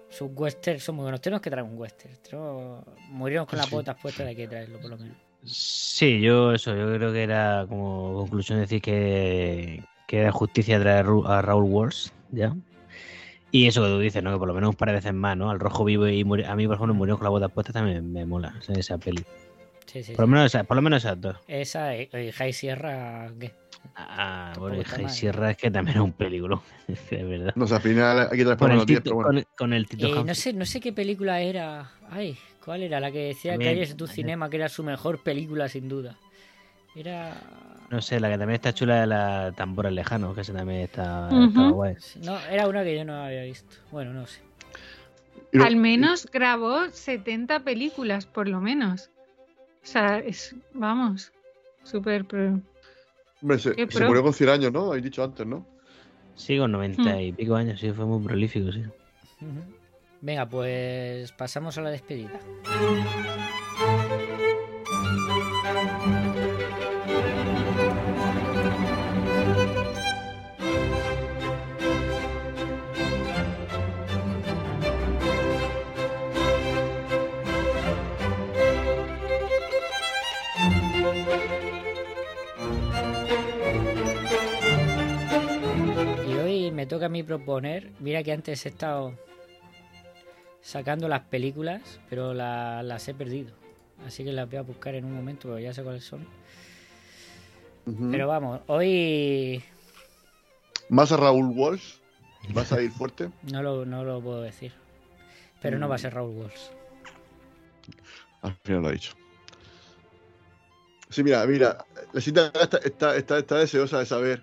Sus 0.08 0.30
westerns 0.34 0.82
son 0.82 0.94
muy 0.96 1.02
buenos. 1.02 1.20
Tenemos 1.20 1.42
que 1.42 1.50
traer 1.50 1.66
un 1.66 1.76
western. 1.78 2.14
Tenemos- 2.22 2.84
Morirnos 3.10 3.46
con 3.46 3.58
las 3.58 3.68
botas 3.70 3.96
puestas, 4.00 4.26
hay 4.26 4.36
que 4.36 4.48
traerlo 4.48 4.78
por 4.80 4.90
lo 4.90 4.98
menos. 4.98 5.16
Sí, 5.44 6.20
yo 6.20 6.52
eso, 6.52 6.74
yo 6.74 6.92
creo 6.96 7.12
que 7.12 7.22
era 7.22 7.66
como 7.68 8.14
conclusión 8.14 8.58
decir 8.60 8.80
que, 8.80 9.82
que 10.08 10.18
era 10.20 10.32
justicia 10.32 10.80
traer 10.80 11.06
a 11.26 11.42
Raúl 11.42 11.64
Wars, 11.64 12.12
¿ya? 12.32 12.54
Y 13.52 13.66
eso 13.66 13.82
que 13.82 13.88
tú 13.88 13.98
dices, 14.00 14.22
¿no? 14.22 14.32
Que 14.32 14.38
por 14.38 14.48
lo 14.48 14.54
menos 14.54 14.70
un 14.70 14.76
par 14.76 14.88
de 14.88 14.96
veces 14.96 15.14
más, 15.14 15.36
¿no? 15.36 15.50
Al 15.50 15.60
rojo 15.60 15.84
vivo 15.84 16.06
y 16.08 16.24
muri- 16.24 16.44
a 16.44 16.54
mí, 16.56 16.66
por 16.66 16.76
ejemplo, 16.76 16.94
murió 16.94 17.16
con 17.16 17.24
la 17.24 17.30
bota 17.30 17.48
puesta 17.48 17.72
también 17.72 18.12
me 18.12 18.24
mola 18.26 18.54
esa 18.68 18.98
peli. 18.98 19.24
Sí, 19.86 20.02
sí. 20.02 20.12
Por 20.12 20.22
lo 20.22 20.26
menos, 20.28 20.46
esa- 20.46 20.64
por 20.64 20.76
lo 20.76 20.82
menos 20.82 21.04
esas 21.04 21.20
dos. 21.20 21.36
Esa 21.46 21.96
y 21.96 22.08
y 22.12 22.32
High 22.32 22.52
Sierra, 22.52 23.30
¿qué? 23.38 23.52
Ah, 23.94 24.52
bueno, 24.58 24.82
High. 24.84 25.08
Sierra 25.08 25.52
es 25.52 25.56
que 25.56 25.70
también 25.70 25.96
es 25.98 26.02
un 26.02 26.12
película, 26.12 26.60
es 26.88 27.28
verdad. 27.28 27.52
No 27.54 27.66
sé, 27.66 27.76
al 27.76 27.82
final 27.82 28.28
hay 28.30 28.36
que 28.36 28.42
traer 28.44 28.58
Con 28.58 28.70
el, 28.72 28.76
los 28.78 28.86
10, 28.86 28.98
Tito, 29.02 29.04
pero 29.04 29.14
bueno. 29.14 29.28
con, 29.28 29.38
el- 29.38 29.46
con 29.56 29.72
el 29.72 29.86
Eh, 29.98 30.24
no 30.26 30.34
sé, 30.34 30.52
no 30.52 30.64
sé 30.66 30.80
qué 30.80 30.92
película 30.92 31.40
era. 31.40 31.92
Ay, 32.10 32.36
¿cuál 32.64 32.82
era? 32.82 32.98
La 33.00 33.12
que 33.12 33.28
decía 33.28 33.52
También, 33.52 33.74
Calles 33.74 33.96
tu 33.96 34.06
cinema, 34.08 34.50
que 34.50 34.56
era 34.56 34.68
su 34.68 34.82
mejor 34.82 35.22
película, 35.22 35.68
sin 35.68 35.88
duda. 35.88 36.18
Era. 36.96 37.36
No 37.90 38.02
sé, 38.02 38.18
la 38.18 38.28
que 38.30 38.38
también 38.38 38.56
está 38.56 38.72
chula 38.74 39.02
es 39.02 39.08
la 39.08 39.52
Tambores 39.56 39.92
Lejanos, 39.92 40.34
que 40.34 40.40
esa 40.40 40.52
también 40.52 40.80
está, 40.80 41.28
está 41.46 41.68
guay. 41.68 41.94
No, 42.24 42.36
era 42.50 42.66
una 42.66 42.82
que 42.82 42.96
yo 42.96 43.04
no 43.04 43.14
había 43.14 43.42
visto. 43.44 43.76
Bueno, 43.92 44.12
no 44.12 44.26
sé. 44.26 44.40
Al 45.62 45.76
menos 45.76 46.26
grabó 46.32 46.90
70 46.90 47.60
películas, 47.60 48.26
por 48.26 48.48
lo 48.48 48.60
menos. 48.60 49.10
O 49.84 49.86
sea, 49.86 50.18
es, 50.18 50.56
vamos, 50.74 51.32
súper 51.84 52.24
pro. 52.24 52.60
Hombre, 53.40 53.58
se, 53.60 53.72
se 53.74 53.86
pro. 53.86 54.08
murió 54.08 54.24
con 54.24 54.32
100 54.32 54.48
años, 54.50 54.72
¿no? 54.72 54.86
Habéis 54.88 55.04
dicho 55.04 55.22
antes, 55.22 55.46
¿no? 55.46 55.64
Sí, 56.34 56.58
con 56.58 56.72
90 56.72 57.02
Hmm. 57.02 57.20
y 57.20 57.32
pico 57.32 57.54
años, 57.54 57.78
sí, 57.78 57.92
fue 57.92 58.04
muy 58.04 58.22
prolífico, 58.26 58.72
sí. 58.72 58.82
Venga, 60.20 60.46
pues 60.48 61.30
pasamos 61.32 61.78
a 61.78 61.82
la 61.82 61.90
despedida. 61.90 62.40
Toca 86.96 87.06
a 87.06 87.08
mí 87.10 87.22
proponer, 87.22 87.90
mira 88.00 88.22
que 88.22 88.32
antes 88.32 88.64
he 88.64 88.70
estado 88.70 89.12
sacando 90.62 91.08
las 91.08 91.20
películas, 91.24 92.00
pero 92.08 92.32
la- 92.32 92.82
las 92.82 93.06
he 93.08 93.12
perdido. 93.12 93.52
Así 94.06 94.24
que 94.24 94.32
las 94.32 94.48
voy 94.48 94.56
a 94.56 94.62
buscar 94.62 94.94
en 94.94 95.04
un 95.04 95.14
momento, 95.14 95.48
porque 95.48 95.62
ya 95.64 95.74
sé 95.74 95.82
cuáles 95.82 96.04
son. 96.04 96.26
Pero 98.10 98.26
vamos, 98.26 98.60
hoy 98.66 99.62
Más 100.88 101.12
a 101.12 101.16
Raúl 101.18 101.52
Walsh. 101.54 101.96
¿Vas 102.54 102.72
a 102.72 102.80
ir 102.80 102.90
fuerte? 102.90 103.30
no 103.52 103.62
lo, 103.62 103.84
no 103.84 104.02
lo 104.02 104.20
puedo 104.22 104.40
decir. 104.40 104.72
Pero 105.60 105.78
no 105.78 105.88
va 105.88 105.96
a 105.96 105.98
ser 105.98 106.14
Raúl 106.14 106.34
Walsh. 106.36 106.70
Al 108.42 108.54
final 108.64 108.82
lo 108.82 108.88
ha 108.88 108.92
dicho. 108.92 109.12
Sí, 111.10 111.22
mira, 111.22 111.44
mira, 111.46 111.84
la 112.12 112.18
está, 112.20 112.46
está, 112.84 113.16
está, 113.16 113.38
está 113.38 113.58
deseosa 113.58 113.98
de 113.98 114.06
saber 114.06 114.42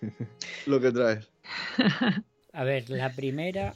lo 0.66 0.80
que 0.80 0.90
traes. 0.92 1.28
A 2.52 2.64
ver, 2.64 2.90
la 2.90 3.10
primera 3.12 3.74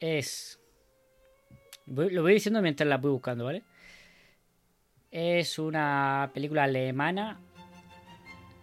es. 0.00 0.60
lo 1.86 2.22
voy 2.22 2.34
diciendo 2.34 2.62
mientras 2.62 2.88
la 2.88 2.98
voy 2.98 3.10
buscando, 3.12 3.44
¿vale? 3.44 3.62
Es 5.10 5.58
una 5.58 6.30
película 6.32 6.64
alemana. 6.64 7.38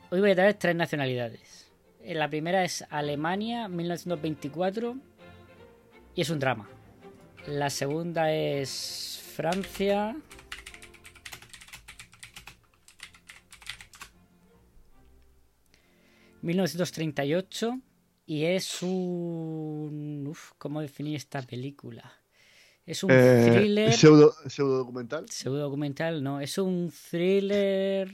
Hoy 0.10 0.20
voy 0.22 0.32
a 0.32 0.36
traer 0.36 0.53
tres 0.56 0.76
nacionalidades. 0.76 1.72
Eh, 2.02 2.16
La 2.16 2.30
primera 2.30 2.64
es 2.64 2.84
Alemania, 2.90 3.68
1924. 3.68 4.95
Y 6.16 6.22
es 6.22 6.30
un 6.30 6.40
drama. 6.40 6.68
La 7.45 7.70
segunda 7.70 8.32
es 8.32 9.22
Francia. 9.36 10.16
...1938... 16.44 17.82
...y 18.26 18.45
es 18.45 18.82
un... 18.84 20.26
Uf, 20.28 20.52
¿cómo 20.57 20.82
definir 20.82 21.16
esta 21.16 21.41
película? 21.41 22.14
Es 22.86 23.03
un 23.03 23.11
Eh, 23.11 23.52
thriller... 23.53 23.94
pseudo, 23.94 24.34
pseudo 24.48 24.78
documental. 24.78 25.28
Pseudo 25.30 25.57
documental, 25.60 26.24
no. 26.24 26.40
Es 26.40 26.57
un 26.57 26.91
thriller... 27.10 28.11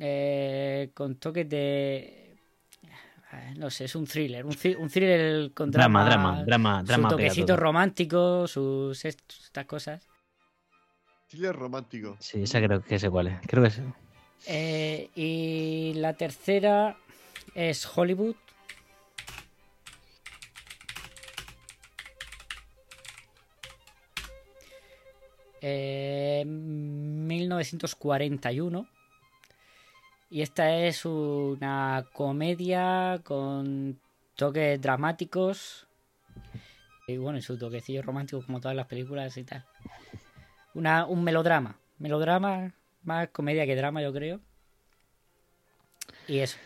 eh, 0.00 0.90
con 0.94 1.16
toques 1.16 1.48
de... 1.48 2.36
eh, 3.32 3.54
No 3.56 3.70
sé, 3.70 3.84
es 3.84 3.94
un 3.94 4.06
thriller. 4.06 4.44
Un, 4.44 4.56
un 4.78 4.88
thriller 4.88 5.52
con 5.52 5.70
Drama, 5.70 6.04
drama. 6.04 6.42
drama, 6.42 6.44
drama, 6.44 6.80
Su 6.80 6.86
drama 6.86 7.08
toquecito 7.10 7.56
romántico, 7.56 8.46
sus 8.46 9.04
est- 9.04 9.32
estas 9.44 9.66
cosas. 9.66 10.06
Thriller 11.28 11.54
romántico. 11.54 12.16
Sí, 12.20 12.42
esa 12.42 12.60
creo 12.62 12.82
que 12.82 12.98
sé 12.98 13.08
cuál 13.10 13.28
es. 13.28 13.40
Creo 13.46 13.62
que 13.62 13.70
sí. 13.70 13.82
Eh, 14.46 15.10
y 15.14 15.92
la 15.94 16.14
tercera 16.14 16.96
es 17.54 17.86
Hollywood. 17.86 18.34
Eh, 25.60 26.42
1941. 26.44 28.88
Y 30.30 30.42
esta 30.42 30.76
es 30.76 31.04
una 31.04 32.06
comedia 32.12 33.20
con 33.22 34.00
toques 34.34 34.80
dramáticos. 34.80 35.86
Y 37.06 37.18
bueno, 37.18 37.38
y 37.38 37.42
su 37.42 37.56
toquecillo 37.58 38.02
romántico 38.02 38.44
como 38.44 38.60
todas 38.60 38.76
las 38.76 38.86
películas 38.86 39.36
y 39.36 39.44
tal. 39.44 39.64
Una, 40.74 41.06
un 41.06 41.22
melodrama. 41.22 41.78
Melodrama, 41.98 42.72
más 43.04 43.28
comedia 43.28 43.66
que 43.66 43.76
drama, 43.76 44.02
yo 44.02 44.12
creo. 44.12 44.40
Y 46.28 46.38
eso. 46.38 46.58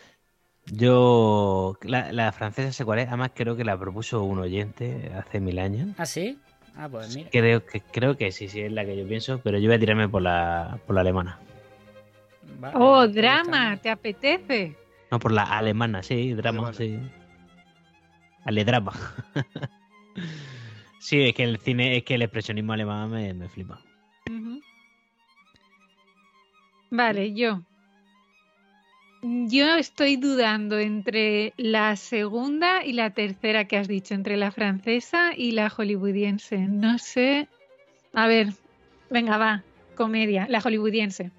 Yo. 0.65 1.77
La, 1.81 2.11
la 2.11 2.31
francesa 2.31 2.71
sé 2.71 2.85
cuál 2.85 2.99
es. 2.99 3.07
Además, 3.07 3.31
creo 3.33 3.55
que 3.55 3.63
la 3.63 3.77
propuso 3.77 4.23
un 4.23 4.39
oyente 4.39 5.11
hace 5.17 5.39
mil 5.39 5.59
años. 5.59 5.89
¿Ah, 5.97 6.05
sí? 6.05 6.39
Ah, 6.75 6.87
pues 6.89 7.15
mira. 7.15 7.29
Creo 7.31 7.65
que, 7.65 7.81
creo 7.81 8.17
que 8.17 8.31
sí, 8.31 8.47
sí, 8.47 8.61
es 8.61 8.71
la 8.71 8.85
que 8.85 8.97
yo 8.97 9.07
pienso. 9.07 9.39
Pero 9.43 9.57
yo 9.57 9.67
voy 9.67 9.75
a 9.75 9.79
tirarme 9.79 10.09
por 10.09 10.21
la, 10.21 10.79
por 10.85 10.95
la 10.95 11.01
alemana. 11.01 11.39
Oh, 12.73 13.07
drama, 13.07 13.77
¿te 13.77 13.89
apetece? 13.89 14.75
No, 15.11 15.19
por 15.19 15.31
la 15.31 15.43
alemana, 15.43 16.03
sí, 16.03 16.33
drama, 16.33 16.73
sí. 16.73 16.99
Aledrama. 18.43 18.93
sí, 20.99 21.21
es 21.23 21.33
que 21.33 21.43
el 21.43 21.59
cine, 21.59 21.97
es 21.97 22.03
que 22.03 22.15
el 22.15 22.21
expresionismo 22.21 22.73
alemán 22.73 23.09
me, 23.09 23.33
me 23.33 23.49
flipa. 23.49 23.79
Ujú. 24.29 24.61
Vale, 26.89 27.33
yo. 27.33 27.61
Yo 29.21 29.75
estoy 29.75 30.15
dudando 30.15 30.79
entre 30.79 31.53
la 31.57 31.95
segunda 31.95 32.85
y 32.85 32.93
la 32.93 33.09
tercera 33.09 33.65
que 33.65 33.77
has 33.77 33.87
dicho, 33.87 34.13
entre 34.13 34.37
la 34.37 34.51
francesa 34.51 35.31
y 35.35 35.51
la 35.51 35.69
hollywoodiense. 35.75 36.59
No 36.59 36.97
sé. 36.99 37.47
A 38.13 38.27
ver, 38.27 38.53
venga, 39.09 39.37
va. 39.37 39.63
Comedia, 39.95 40.45
la 40.49 40.59
hollywoodiense. 40.59 41.31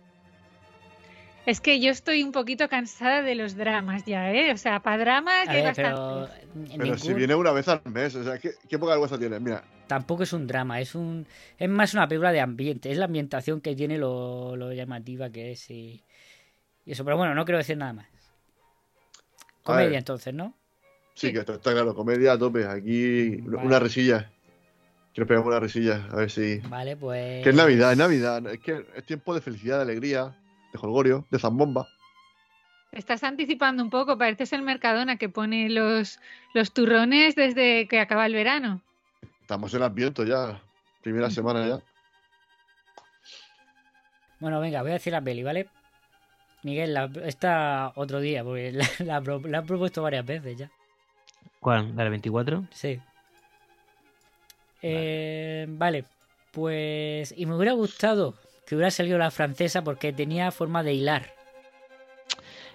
Es 1.48 1.62
que 1.62 1.80
yo 1.80 1.90
estoy 1.90 2.22
un 2.22 2.30
poquito 2.30 2.68
cansada 2.68 3.22
de 3.22 3.34
los 3.34 3.56
dramas 3.56 4.04
ya, 4.04 4.30
¿eh? 4.30 4.52
O 4.52 4.58
sea, 4.58 4.80
para 4.80 4.98
dramas 4.98 5.48
hay 5.48 5.62
ver, 5.62 5.64
bastante. 5.64 6.36
pero, 6.52 6.76
Pero 6.76 6.98
si 6.98 7.14
viene 7.14 7.34
una 7.34 7.52
vez 7.52 7.68
al 7.68 7.80
mes, 7.86 8.14
o 8.16 8.22
sea, 8.22 8.38
¿qué, 8.38 8.50
qué 8.68 8.78
poca 8.78 8.90
vergüenza 8.90 9.18
tienes? 9.18 9.40
Mira, 9.40 9.64
tampoco 9.86 10.24
es 10.24 10.34
un 10.34 10.46
drama, 10.46 10.78
es 10.78 10.94
un 10.94 11.26
es 11.56 11.68
más 11.70 11.94
una 11.94 12.06
película 12.06 12.32
de 12.32 12.40
ambiente, 12.42 12.90
es 12.90 12.98
la 12.98 13.06
ambientación 13.06 13.62
que 13.62 13.74
tiene 13.74 13.96
lo, 13.96 14.56
lo 14.56 14.74
llamativa 14.74 15.30
que 15.30 15.52
es 15.52 15.70
y, 15.70 16.04
y 16.84 16.92
eso, 16.92 17.02
pero 17.02 17.16
bueno, 17.16 17.34
no 17.34 17.46
quiero 17.46 17.56
decir 17.56 17.78
nada 17.78 17.94
más. 17.94 18.08
Comedia 19.62 19.96
entonces, 19.96 20.34
¿no? 20.34 20.54
sí, 21.14 21.32
que 21.32 21.38
está 21.38 21.58
claro, 21.58 21.94
comedia 21.94 22.32
a 22.32 22.38
tope. 22.38 22.66
Aquí 22.66 23.36
Vale. 23.36 23.66
una 23.66 23.78
risilla. 23.78 24.30
Quiero 25.14 25.26
pegar 25.26 25.44
una 25.46 25.60
risilla, 25.60 26.06
a 26.12 26.16
ver 26.16 26.30
si. 26.30 26.58
Vale, 26.68 26.94
pues 26.94 27.42
Que 27.42 27.48
es 27.48 27.56
Navidad, 27.56 27.92
es 27.92 27.98
Navidad. 27.98 28.46
Es 28.52 28.60
que 28.60 28.84
es 28.94 29.04
tiempo 29.06 29.34
de 29.34 29.40
felicidad, 29.40 29.76
de 29.78 29.82
alegría, 29.84 30.36
de 30.72 30.78
jolgorio, 30.78 31.26
de 31.30 31.38
zambomba. 31.38 31.88
Estás 32.92 33.22
anticipando 33.22 33.82
un 33.82 33.90
poco, 33.90 34.16
pareces 34.16 34.52
el 34.52 34.62
Mercadona 34.62 35.16
que 35.16 35.28
pone 35.28 35.68
los, 35.68 36.18
los 36.54 36.72
turrones 36.72 37.34
desde 37.34 37.86
que 37.86 38.00
acaba 38.00 38.26
el 38.26 38.34
verano. 38.34 38.80
Estamos 39.42 39.72
en 39.74 39.82
Adviento 39.82 40.24
ya. 40.24 40.60
Primera 41.02 41.30
semana 41.30 41.66
ya. 41.66 41.80
Bueno, 44.40 44.60
venga, 44.60 44.82
voy 44.82 44.92
a 44.92 44.94
decir 44.94 45.12
la 45.12 45.20
peli, 45.20 45.42
¿vale? 45.42 45.68
Miguel, 46.62 46.94
la, 46.94 47.10
esta 47.24 47.92
otro 47.94 48.20
día, 48.20 48.42
porque 48.42 48.72
la, 49.04 49.20
la 49.20 49.58
han 49.58 49.66
propuesto 49.66 50.02
varias 50.02 50.24
veces 50.24 50.56
ya. 50.56 50.70
¿Cuál? 51.60 51.94
¿La 51.96 52.04
del 52.04 52.10
24? 52.10 52.66
Sí. 52.70 53.00
Eh, 54.82 55.66
vale, 55.68 56.04
pues. 56.52 57.34
Y 57.36 57.46
me 57.46 57.56
hubiera 57.56 57.72
gustado 57.72 58.34
que 58.68 58.74
hubiera 58.76 58.90
salido 58.90 59.16
la 59.18 59.30
francesa 59.30 59.82
porque 59.82 60.12
tenía 60.12 60.50
forma 60.50 60.82
de 60.82 60.92
hilar. 60.92 61.32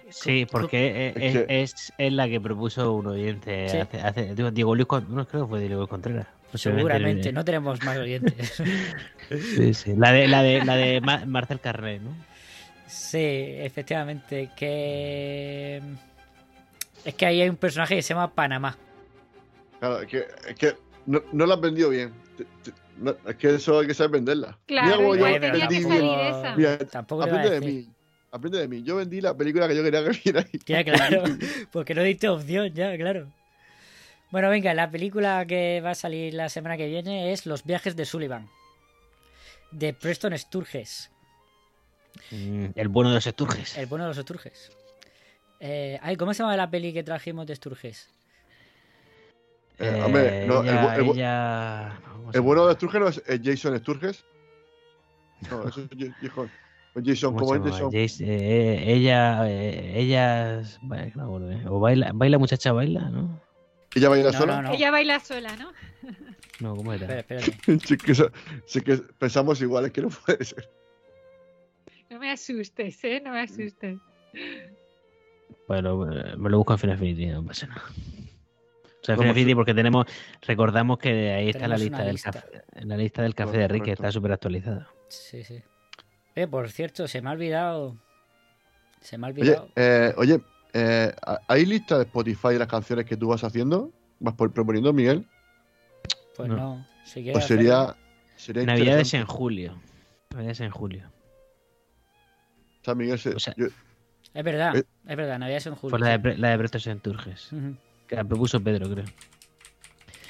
Sí, 0.09 0.45
porque 0.49 1.09
es, 1.15 1.15
Es 1.15 1.73
es- 1.73 1.93
es- 1.97 2.13
la 2.13 2.27
que 2.27 2.39
propuso 2.39 2.93
un 2.93 3.07
oyente 3.07 3.69
Sí. 3.69 3.77
hace, 3.77 3.99
hace- 4.01 4.35
digo, 4.35 4.51
Diego 4.51 4.75
Luis 4.75 4.87
no 5.09 5.27
creo 5.27 5.43
que 5.45 5.49
fue 5.49 5.59
Diego 5.59 5.77
Luis 5.77 5.89
Contreras. 5.89 6.27
Posiblemente 6.51 6.93
Seguramente, 6.93 7.29
el- 7.29 7.35
no 7.35 7.43
tenemos 7.45 7.83
más 7.83 7.97
oyentes. 7.97 8.53
Sí, 9.29 9.73
sí. 9.73 9.93
La 9.95 10.11
de 10.11 10.27
la 10.27 10.43
de 10.43 10.63
la 10.65 10.75
de 10.75 11.01
Ma- 11.01 11.25
Marcel 11.25 11.59
Carré, 11.59 11.99
¿no? 11.99 12.11
sí, 12.87 13.17
efectivamente, 13.19 14.49
que. 14.55 15.81
Es 17.05 17.15
que 17.15 17.25
ahí 17.25 17.41
hay 17.41 17.49
un 17.49 17.55
personaje 17.57 17.95
que 17.95 18.01
se 18.03 18.13
llama 18.13 18.31
Panamá. 18.33 18.77
Claro, 19.79 20.05
que, 20.07 20.25
es 20.47 20.55
que 20.55 20.75
no, 21.05 21.21
no 21.31 21.45
la 21.45 21.55
has 21.55 21.61
vendido 21.61 21.89
bien. 21.89 22.13
Te- 22.37 22.45
te- 22.63 22.77
no, 22.97 23.15
es 23.27 23.35
que 23.35 23.55
eso 23.55 23.79
hay 23.79 23.87
que 23.87 23.93
saber 23.93 24.11
venderla. 24.11 24.57
Claro, 24.65 24.87
Mira 25.01 25.15
igual 25.15 25.33
yo 25.33 25.39
tenía 25.39 25.67
que 25.67 25.81
salir 25.81 26.19
esa. 26.19 26.55
Mira, 26.55 26.77
Tampoco 26.79 27.23
aprende 27.23 27.49
de 27.49 27.61
mí. 27.61 27.89
Aprende 28.31 28.59
de 28.59 28.67
mí. 28.67 28.83
Yo 28.83 28.95
vendí 28.95 29.21
la 29.21 29.35
película 29.35 29.67
que 29.67 29.75
yo 29.75 29.83
quería 29.83 30.03
que 30.03 30.09
viera 30.23 30.39
ahí. 30.41 30.59
Ya, 30.65 30.83
claro, 30.83 31.23
porque 31.71 31.93
no 31.93 32.01
diste 32.03 32.27
opción, 32.29 32.73
ya, 32.73 32.95
claro. 32.97 33.31
Bueno, 34.31 34.49
venga, 34.49 34.73
la 34.73 34.89
película 34.89 35.45
que 35.45 35.81
va 35.81 35.91
a 35.91 35.95
salir 35.95 36.33
la 36.33 36.49
semana 36.49 36.75
que 36.77 36.87
viene 36.87 37.31
es 37.31 37.45
Los 37.45 37.63
viajes 37.63 37.95
de 37.95 38.05
Sullivan. 38.05 38.49
De 39.69 39.93
Preston 39.93 40.35
Sturges. 40.37 41.11
Mm, 42.31 42.67
El 42.75 42.87
bueno 42.89 43.09
de 43.09 43.15
los 43.15 43.27
Esturges. 43.27 43.77
El 43.77 43.85
bueno 43.87 44.05
de 44.05 44.09
los 44.15 44.17
Sturges. 44.17 44.71
Eh, 45.59 45.99
ay, 46.01 46.15
¿cómo 46.15 46.33
se 46.33 46.43
llama 46.43 46.57
la 46.57 46.69
peli 46.69 46.93
que 46.93 47.03
trajimos 47.03 47.45
de 47.47 47.55
Sturges? 47.55 48.09
Eh, 49.79 50.01
hombre, 50.05 50.45
no, 50.47 50.61
el, 50.63 50.69
bu- 50.69 50.93
ella, 50.93 50.95
el 50.95 51.03
bu- 51.03 51.13
ella- 51.13 52.01
¿cómo 52.11 52.31
se 52.31 52.37
el 52.37 52.41
bueno 52.43 52.67
de 52.67 52.73
Sturges 52.75 53.01
no 53.01 53.07
es, 53.07 53.23
es 53.25 53.41
Jason 53.43 53.79
Sturges. 53.79 54.25
No, 55.49 55.67
eso 55.67 55.81
es 55.81 55.89
Ja- 55.89 56.15
Jason. 56.21 56.51
Jason, 57.03 57.33
¿Cómo 57.33 57.45
¿cómo 57.47 57.63
se 57.63 57.69
es? 57.69 57.73
Jason? 57.75 57.91
Jace- 57.91 58.25
eh, 58.27 58.93
ella, 58.93 59.49
eh, 59.49 59.93
ella, 59.95 60.61
que 60.61 61.11
no 61.15 61.23
acuerdo, 61.25 61.51
eh. 61.51 61.63
o 61.67 61.79
baila, 61.79 62.11
baila 62.13 62.37
muchacha 62.37 62.71
baila, 62.71 63.09
¿no? 63.09 63.41
¿Ella 63.95 64.09
baila 64.09 64.31
No, 64.31 64.37
sola? 64.37 64.55
no, 64.61 64.69
no. 64.69 64.73
Ella 64.75 64.91
baila 64.91 65.19
sola, 65.19 65.55
¿no? 65.55 65.71
No, 66.59 66.75
¿cómo 66.75 66.93
era? 66.93 67.17
Espera, 67.17 67.39
espérate. 67.41 67.79
Sí, 67.87 67.97
que, 67.97 68.11
eso- 68.11 68.31
sí 68.65 68.81
que 68.81 68.97
pensamos 68.97 69.59
igual, 69.61 69.85
es 69.85 69.91
que 69.91 70.01
no 70.03 70.09
puede 70.09 70.45
ser. 70.45 70.69
No 72.11 72.19
me 72.19 72.31
asustes, 72.31 73.03
¿eh? 73.03 73.21
No 73.25 73.31
me 73.31 73.41
asustes. 73.41 73.97
Bueno, 75.67 76.11
eh, 76.11 76.35
me 76.37 76.49
lo 76.49 76.57
busco 76.59 76.73
en 76.73 76.79
Final 76.79 76.97
Fantasy, 76.99 77.25
no 77.25 77.43
pasa 77.43 77.67
nada. 77.67 77.83
O 79.07 79.55
porque 79.55 79.73
tenemos, 79.73 80.05
recordamos 80.41 80.97
que 80.97 81.31
ahí 81.33 81.49
está 81.49 81.67
la 81.67 81.77
lista 81.77 81.97
una 81.97 82.05
del 82.05 82.13
lista. 82.13 82.31
café, 82.31 82.63
en 82.73 82.87
la 82.89 82.97
lista 82.97 83.21
del 83.21 83.35
café 83.35 83.57
de 83.57 83.67
Rick, 83.67 83.83
que 83.83 83.89
Correcto. 83.91 84.03
está 84.03 84.11
súper 84.11 84.31
actualizada. 84.31 84.87
Sí, 85.09 85.43
sí. 85.43 85.61
Eh, 86.35 86.47
por 86.47 86.69
cierto, 86.71 87.07
se 87.07 87.21
me 87.21 87.29
ha 87.29 87.33
olvidado. 87.33 87.97
Se 89.01 89.17
me 89.17 89.27
ha 89.27 89.29
Oye, 89.31 89.41
olvidado. 89.41 89.67
eh, 89.75 90.13
oye 90.17 90.41
eh, 90.73 91.11
¿hay 91.47 91.65
lista 91.65 91.97
de 91.97 92.05
Spotify 92.05 92.49
de 92.49 92.59
las 92.59 92.67
canciones 92.67 93.05
que 93.05 93.17
tú 93.17 93.27
vas 93.27 93.43
haciendo? 93.43 93.91
¿Vas 94.19 94.33
por- 94.35 94.51
proponiendo, 94.53 94.93
Miguel? 94.93 95.27
pues 96.35 96.49
no. 96.49 96.55
no. 96.55 96.87
Si 97.03 97.15
quieres 97.21 97.33
Pues 97.33 97.45
sería, 97.45 97.95
sería 98.37 98.63
Navidades 98.63 99.13
en 99.13 99.25
julio. 99.25 99.77
Navidades 100.31 100.61
en 100.61 100.71
julio. 100.71 101.11
San 102.83 102.97
Miguel 102.97 103.19
se. 103.19 103.31
yo- 103.55 103.67
Es 104.33 104.43
verdad, 104.43 104.75
Eh. 104.77 104.83
es 105.07 105.15
verdad, 105.17 105.37
Navidad 105.37 105.57
es 105.57 105.65
en 105.67 105.75
julio. 105.75 105.89
Fue 105.91 105.99
la 105.99 106.17
de, 106.17 106.37
la 106.37 106.49
de 106.49 106.57
Bretos 106.57 106.83
Santurges. 106.83 107.51
Ujú. 107.53 107.75
Que 108.13 108.17
la 108.17 108.23
propuso 108.25 108.61
Pedro, 108.63 108.87
creo. 108.87 109.05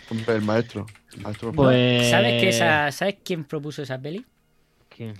hombre, 0.09 0.35
el 0.35 0.41
maestro. 0.41 0.85
El 1.13 1.21
maestro 1.21 1.51
Pues- 1.51 2.09
¿Sabes, 2.09 2.41
que 2.41 2.47
esa, 2.47 2.89
¿Sabes 2.93 3.17
quién 3.25 3.43
propuso 3.43 3.81
esa 3.81 3.99
peli? 3.99 4.25
¿Quién? 4.87 5.15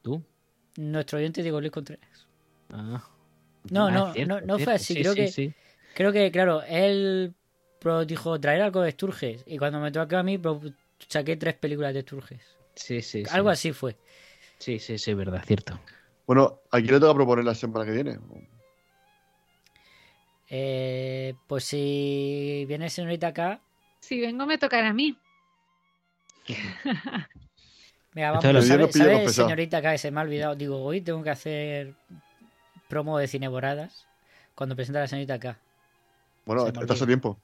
¿Tú? 0.00 0.22
Nuestro 0.76 1.18
oyente 1.18 1.42
Diego 1.42 1.60
Luis 1.60 1.72
Contreras. 1.72 2.28
Ah. 2.72 3.02
No, 3.70 3.88
Ah, 3.88 3.90
no, 3.90 4.12
cierto, 4.12 4.40
no, 4.40 4.46
no 4.46 4.58
fue 4.60 4.74
así. 4.74 4.94
Sí, 4.94 5.00
creo 5.00 5.14
sí, 5.14 5.18
que 5.20 5.28
sí. 5.32 5.52
creo 5.94 6.12
que, 6.12 6.30
claro, 6.30 6.62
él 6.62 7.34
pro- 7.80 8.04
dijo 8.04 8.38
traer 8.38 8.62
algo 8.62 8.82
de 8.82 8.92
Sturges. 8.92 9.42
Y 9.46 9.58
cuando 9.58 9.80
me 9.80 9.90
tocó 9.90 10.16
a 10.18 10.22
mí, 10.22 10.40
saqué 11.08 11.36
tres 11.36 11.54
películas 11.54 11.92
de 11.92 12.02
Sturges. 12.02 12.40
Sí, 12.76 13.02
sí, 13.02 13.24
sí. 13.24 13.30
Algo 13.32 13.48
así 13.50 13.72
fue. 13.72 13.96
Sí, 14.58 14.78
sí, 14.78 14.96
sí, 14.96 15.12
verdad, 15.12 15.42
cierto. 15.44 15.76
Bueno, 16.24 16.60
¿a 16.70 16.78
quién 16.78 16.92
le 16.94 17.00
toca 17.00 17.14
proponer 17.14 17.44
la 17.44 17.54
semana 17.56 17.84
que 17.84 17.90
viene? 17.90 18.16
Eh, 20.50 21.34
pues 21.46 21.64
si 21.64 22.64
viene 22.68 22.90
señorita 22.90 23.28
acá, 23.28 23.60
Si 24.00 24.20
vengo 24.20 24.46
me 24.46 24.58
tocará 24.58 24.90
a 24.90 24.92
mí. 24.92 25.16
venga, 28.14 28.32
vamos. 28.32 28.66
¿Sabes, 28.66 28.88
pillo 28.92 29.10
sabes, 29.10 29.16
con 29.16 29.24
pesado. 29.24 29.48
señorita 29.48 29.78
acá? 29.78 29.96
Se 29.98 30.10
me 30.10 30.20
ha 30.20 30.22
olvidado. 30.24 30.54
Digo, 30.56 30.82
hoy 30.82 31.00
tengo 31.00 31.22
que 31.22 31.30
hacer 31.30 31.94
promo 32.88 33.18
de 33.18 33.28
Cineboradas 33.28 34.06
cuando 34.54 34.76
presenta 34.76 35.00
la 35.00 35.06
señorita 35.08 35.34
acá. 35.34 35.58
Bueno, 36.44 36.66
Se 36.66 36.72
me 36.72 36.80
estás 36.80 37.02
a 37.02 37.06
tiempo. 37.06 37.38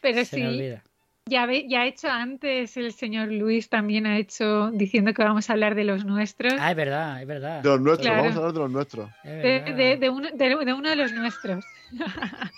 Pero 0.00 0.24
Se 0.24 0.38
me 0.38 0.42
sí, 0.42 0.46
olvida. 0.46 0.84
Ya, 1.30 1.46
ve- 1.46 1.66
ya 1.68 1.82
ha 1.82 1.86
hecho 1.86 2.10
antes 2.10 2.76
el 2.76 2.92
señor 2.92 3.28
Luis, 3.32 3.70
también 3.70 4.06
ha 4.06 4.18
hecho 4.18 4.70
diciendo 4.72 5.14
que 5.14 5.22
vamos 5.22 5.48
a 5.48 5.54
hablar 5.54 5.74
de 5.74 5.84
los 5.84 6.04
nuestros. 6.04 6.52
Ah, 6.58 6.70
es 6.72 6.76
verdad, 6.76 7.22
es 7.22 7.26
verdad. 7.26 7.62
De 7.62 7.68
los 7.70 7.80
nuestros, 7.80 8.06
Claro. 8.06 8.22
vamos 8.24 8.36
a 8.36 8.38
hablar 8.38 8.52
de 8.52 8.58
los 8.60 8.70
nuestros. 8.70 9.10
es 9.24 9.42
de, 9.42 9.58
verdad. 9.60 9.76
de- 9.76 9.96
de 9.96 10.10
uno, 10.10 10.28
de- 10.34 10.64
de 10.64 10.72
uno 10.74 10.90
de 10.90 10.96
los 10.96 11.12
nuestros. 11.12 11.64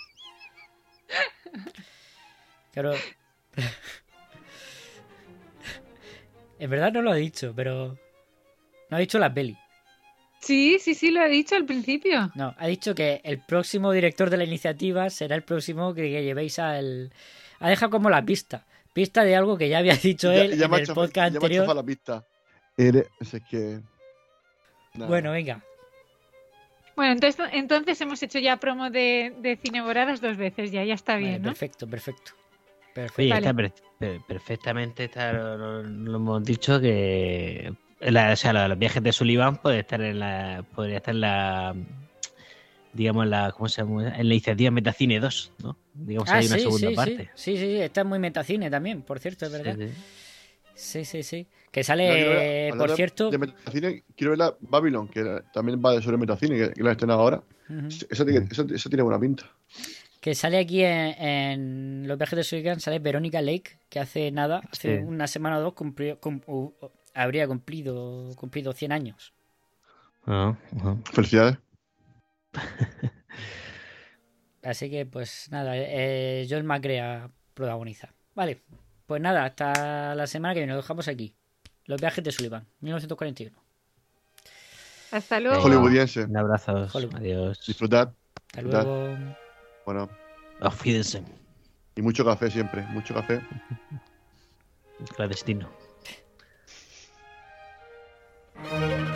Pero. 2.74 2.94
en 6.58 6.70
verdad 6.70 6.92
no 6.92 7.02
lo 7.02 7.10
ha 7.10 7.14
dicho, 7.16 7.52
pero. 7.54 7.98
No 8.90 8.96
ha 8.96 9.00
dicho 9.00 9.18
la 9.18 9.32
peli. 9.32 9.56
Sí, 10.40 10.78
sí, 10.80 10.94
sí, 10.94 11.10
lo 11.10 11.20
ha 11.20 11.26
dicho 11.26 11.54
al 11.54 11.64
principio. 11.66 12.30
No, 12.34 12.54
ha 12.58 12.66
dicho 12.66 12.94
que 12.94 13.20
el 13.24 13.38
próximo 13.40 13.92
director 13.92 14.28
de 14.30 14.38
la 14.38 14.44
iniciativa 14.44 15.08
será 15.10 15.36
el 15.36 15.42
próximo 15.42 15.92
que, 15.94 16.02
que 16.02 16.24
llevéis 16.24 16.58
al. 16.58 17.12
Ha 17.62 17.68
dejado 17.70 17.90
como 17.90 18.10
la 18.10 18.22
pista. 18.24 18.66
Pista 18.92 19.24
de 19.24 19.34
algo 19.36 19.56
que 19.56 19.68
ya 19.68 19.78
había 19.78 19.94
dicho 20.02 20.32
Ya- 20.32 20.42
él 20.42 20.56
ya 20.58 20.64
en 20.66 20.70
me 20.70 20.76
ha 20.76 20.78
el 20.80 20.84
hecho- 20.84 20.94
podcast 20.94 21.14
ya 21.16 21.22
me 21.22 21.26
ha 21.26 21.38
anterior. 21.38 21.62
chafado 21.64 21.80
la 21.80 21.86
pista. 21.86 22.26
Eres- 22.76 23.08
Es 23.20 23.42
que. 23.50 23.80
nada. 24.94 25.06
Bueno, 25.08 25.30
venga. 25.32 25.62
Bueno, 26.94 27.12
entonces, 27.12 27.46
entonces 27.52 27.98
hemos 28.02 28.22
hecho 28.22 28.38
ya 28.38 28.58
promo 28.58 28.90
de, 28.90 29.34
de 29.40 29.56
Cineboradas 29.56 30.20
dos 30.20 30.36
veces, 30.36 30.70
ya, 30.70 30.84
ya 30.84 30.92
está 30.94 31.14
Vale, 31.14 31.24
bien, 31.26 31.42
¿no? 31.42 31.48
Perfecto, 31.48 31.86
perfecto. 31.88 32.32
Perfecto. 32.94 33.22
Oye, 33.22 33.30
Vale. 33.30 33.40
está 33.40 33.54
per- 33.54 33.72
per- 33.98 34.20
perfectamente, 34.28 35.04
está, 35.04 35.32
lo, 35.32 35.56
lo- 35.56 35.82
lo 35.82 36.16
hemos 36.16 36.44
dicho 36.44 36.78
que 36.80 37.72
la- 38.00 38.32
o 38.32 38.36
sea, 38.36 38.52
los, 38.52 38.68
los 38.68 38.78
viajes 38.78 39.02
de 39.02 39.12
Sullivan 39.12 39.56
puede 39.56 39.80
estar 39.80 40.02
en 40.02 40.18
la, 40.18 40.62
podría 40.74 40.98
estar 40.98 41.14
en 41.14 41.20
la, 41.22 41.74
digamos, 42.92 43.24
en 43.24 43.30
la, 43.30 43.52
¿cómo 43.52 43.68
se 43.68 43.82
llama? 43.82 44.08
En 44.16 44.28
la 44.28 44.34
iniciativa 44.34 44.70
Metacine 44.70 45.20
2, 45.20 45.52
¿no? 45.62 45.76
Digamos, 45.94 46.28
Ah, 46.30 46.36
hay 46.38 46.46
una 46.46 46.56
sí, 46.56 46.62
segunda 46.62 46.88
sí, 46.88 46.94
parte. 46.94 47.30
sí, 47.34 47.56
sí, 47.56 47.58
sí, 47.58 47.76
está 47.80 48.04
muy 48.04 48.18
metacine 48.18 48.70
también, 48.70 49.02
por 49.02 49.18
cierto, 49.18 49.46
es 49.46 49.52
verdad. 49.52 49.76
Sí, 49.78 49.88
sí. 49.88 49.94
Sí, 50.74 51.04
sí, 51.04 51.22
sí. 51.22 51.46
Que 51.70 51.80
No, 51.80 51.84
sale, 51.84 52.08
quiero 52.12 52.30
ver- 52.30 52.74
por 52.78 52.90
cierto. 52.96 53.30
De 53.30 53.38
metacine, 53.38 54.04
quiero 54.16 54.30
ver 54.30 54.38
la 54.38 54.54
Babylon, 54.60 55.06
que 55.08 55.20
era- 55.20 55.42
también 55.52 55.80
va 55.84 56.00
sobre 56.00 56.16
metacine, 56.16 56.56
que, 56.56 56.72
que 56.72 56.82
la 56.82 56.88
han 56.90 56.92
estrenado 56.92 57.20
ahora. 57.20 57.42
Tiene, 57.68 58.48
eso, 58.50 58.66
eso 58.74 58.88
tiene 58.88 59.02
buena 59.02 59.20
pinta. 59.20 59.44
Que 60.20 60.34
sale 60.34 60.58
aquí 60.58 60.82
en, 60.82 61.14
en 61.20 62.08
Los 62.08 62.16
viajes 62.16 62.36
de 62.36 62.44
Sullivan, 62.44 62.80
sale 62.80 62.98
Verónica 63.00 63.40
Lake, 63.42 63.78
que 63.88 63.98
hace 64.00 64.30
nada, 64.30 64.62
hace 64.70 64.98
Sí. 64.98 65.04
una 65.04 65.26
semana 65.26 65.58
o 65.58 65.60
dos, 65.60 65.74
cumplió, 65.74 66.18
cum- 66.20 66.40
habría 67.14 67.46
cumplido, 67.46 68.30
cumplido 68.36 68.72
100 68.72 68.92
años. 68.92 69.32
Ah, 70.26 70.56
ajá. 70.78 70.96
Felicidades. 71.12 71.58
Así 74.62 74.90
que, 74.90 75.06
pues 75.06 75.48
nada, 75.50 75.72
eh, 75.76 76.46
Joel 76.48 76.64
Macrea 76.64 77.30
protagoniza. 77.54 78.14
Vale, 78.34 78.62
pues 79.06 79.20
nada, 79.20 79.44
hasta 79.44 80.14
la 80.14 80.26
semana 80.26 80.54
que 80.54 80.60
viene, 80.60 80.72
lo 80.72 80.80
dejamos 80.80 81.08
aquí. 81.08 81.34
Los 81.86 82.00
viajes 82.00 82.22
de 82.22 82.30
Sullivan, 82.30 82.66
1941. 82.80 83.58
Hasta 85.10 85.40
luego. 85.40 85.62
Hollywoodiense. 85.62 86.24
Un 86.24 86.36
abrazo. 86.36 86.86
Hollywood. 86.92 87.16
Adiós. 87.16 87.66
Disfrutad. 87.66 88.12
Hasta 88.46 88.62
disfrutad. 88.62 88.84
luego. 88.84 89.36
Bueno, 89.84 90.08
Auf 90.60 90.84
Wiedersehen. 90.86 91.26
y 91.96 92.02
mucho 92.02 92.24
café 92.24 92.50
siempre, 92.50 92.82
mucho 92.88 93.14
café. 93.14 93.42
Clandestino. 95.16 95.68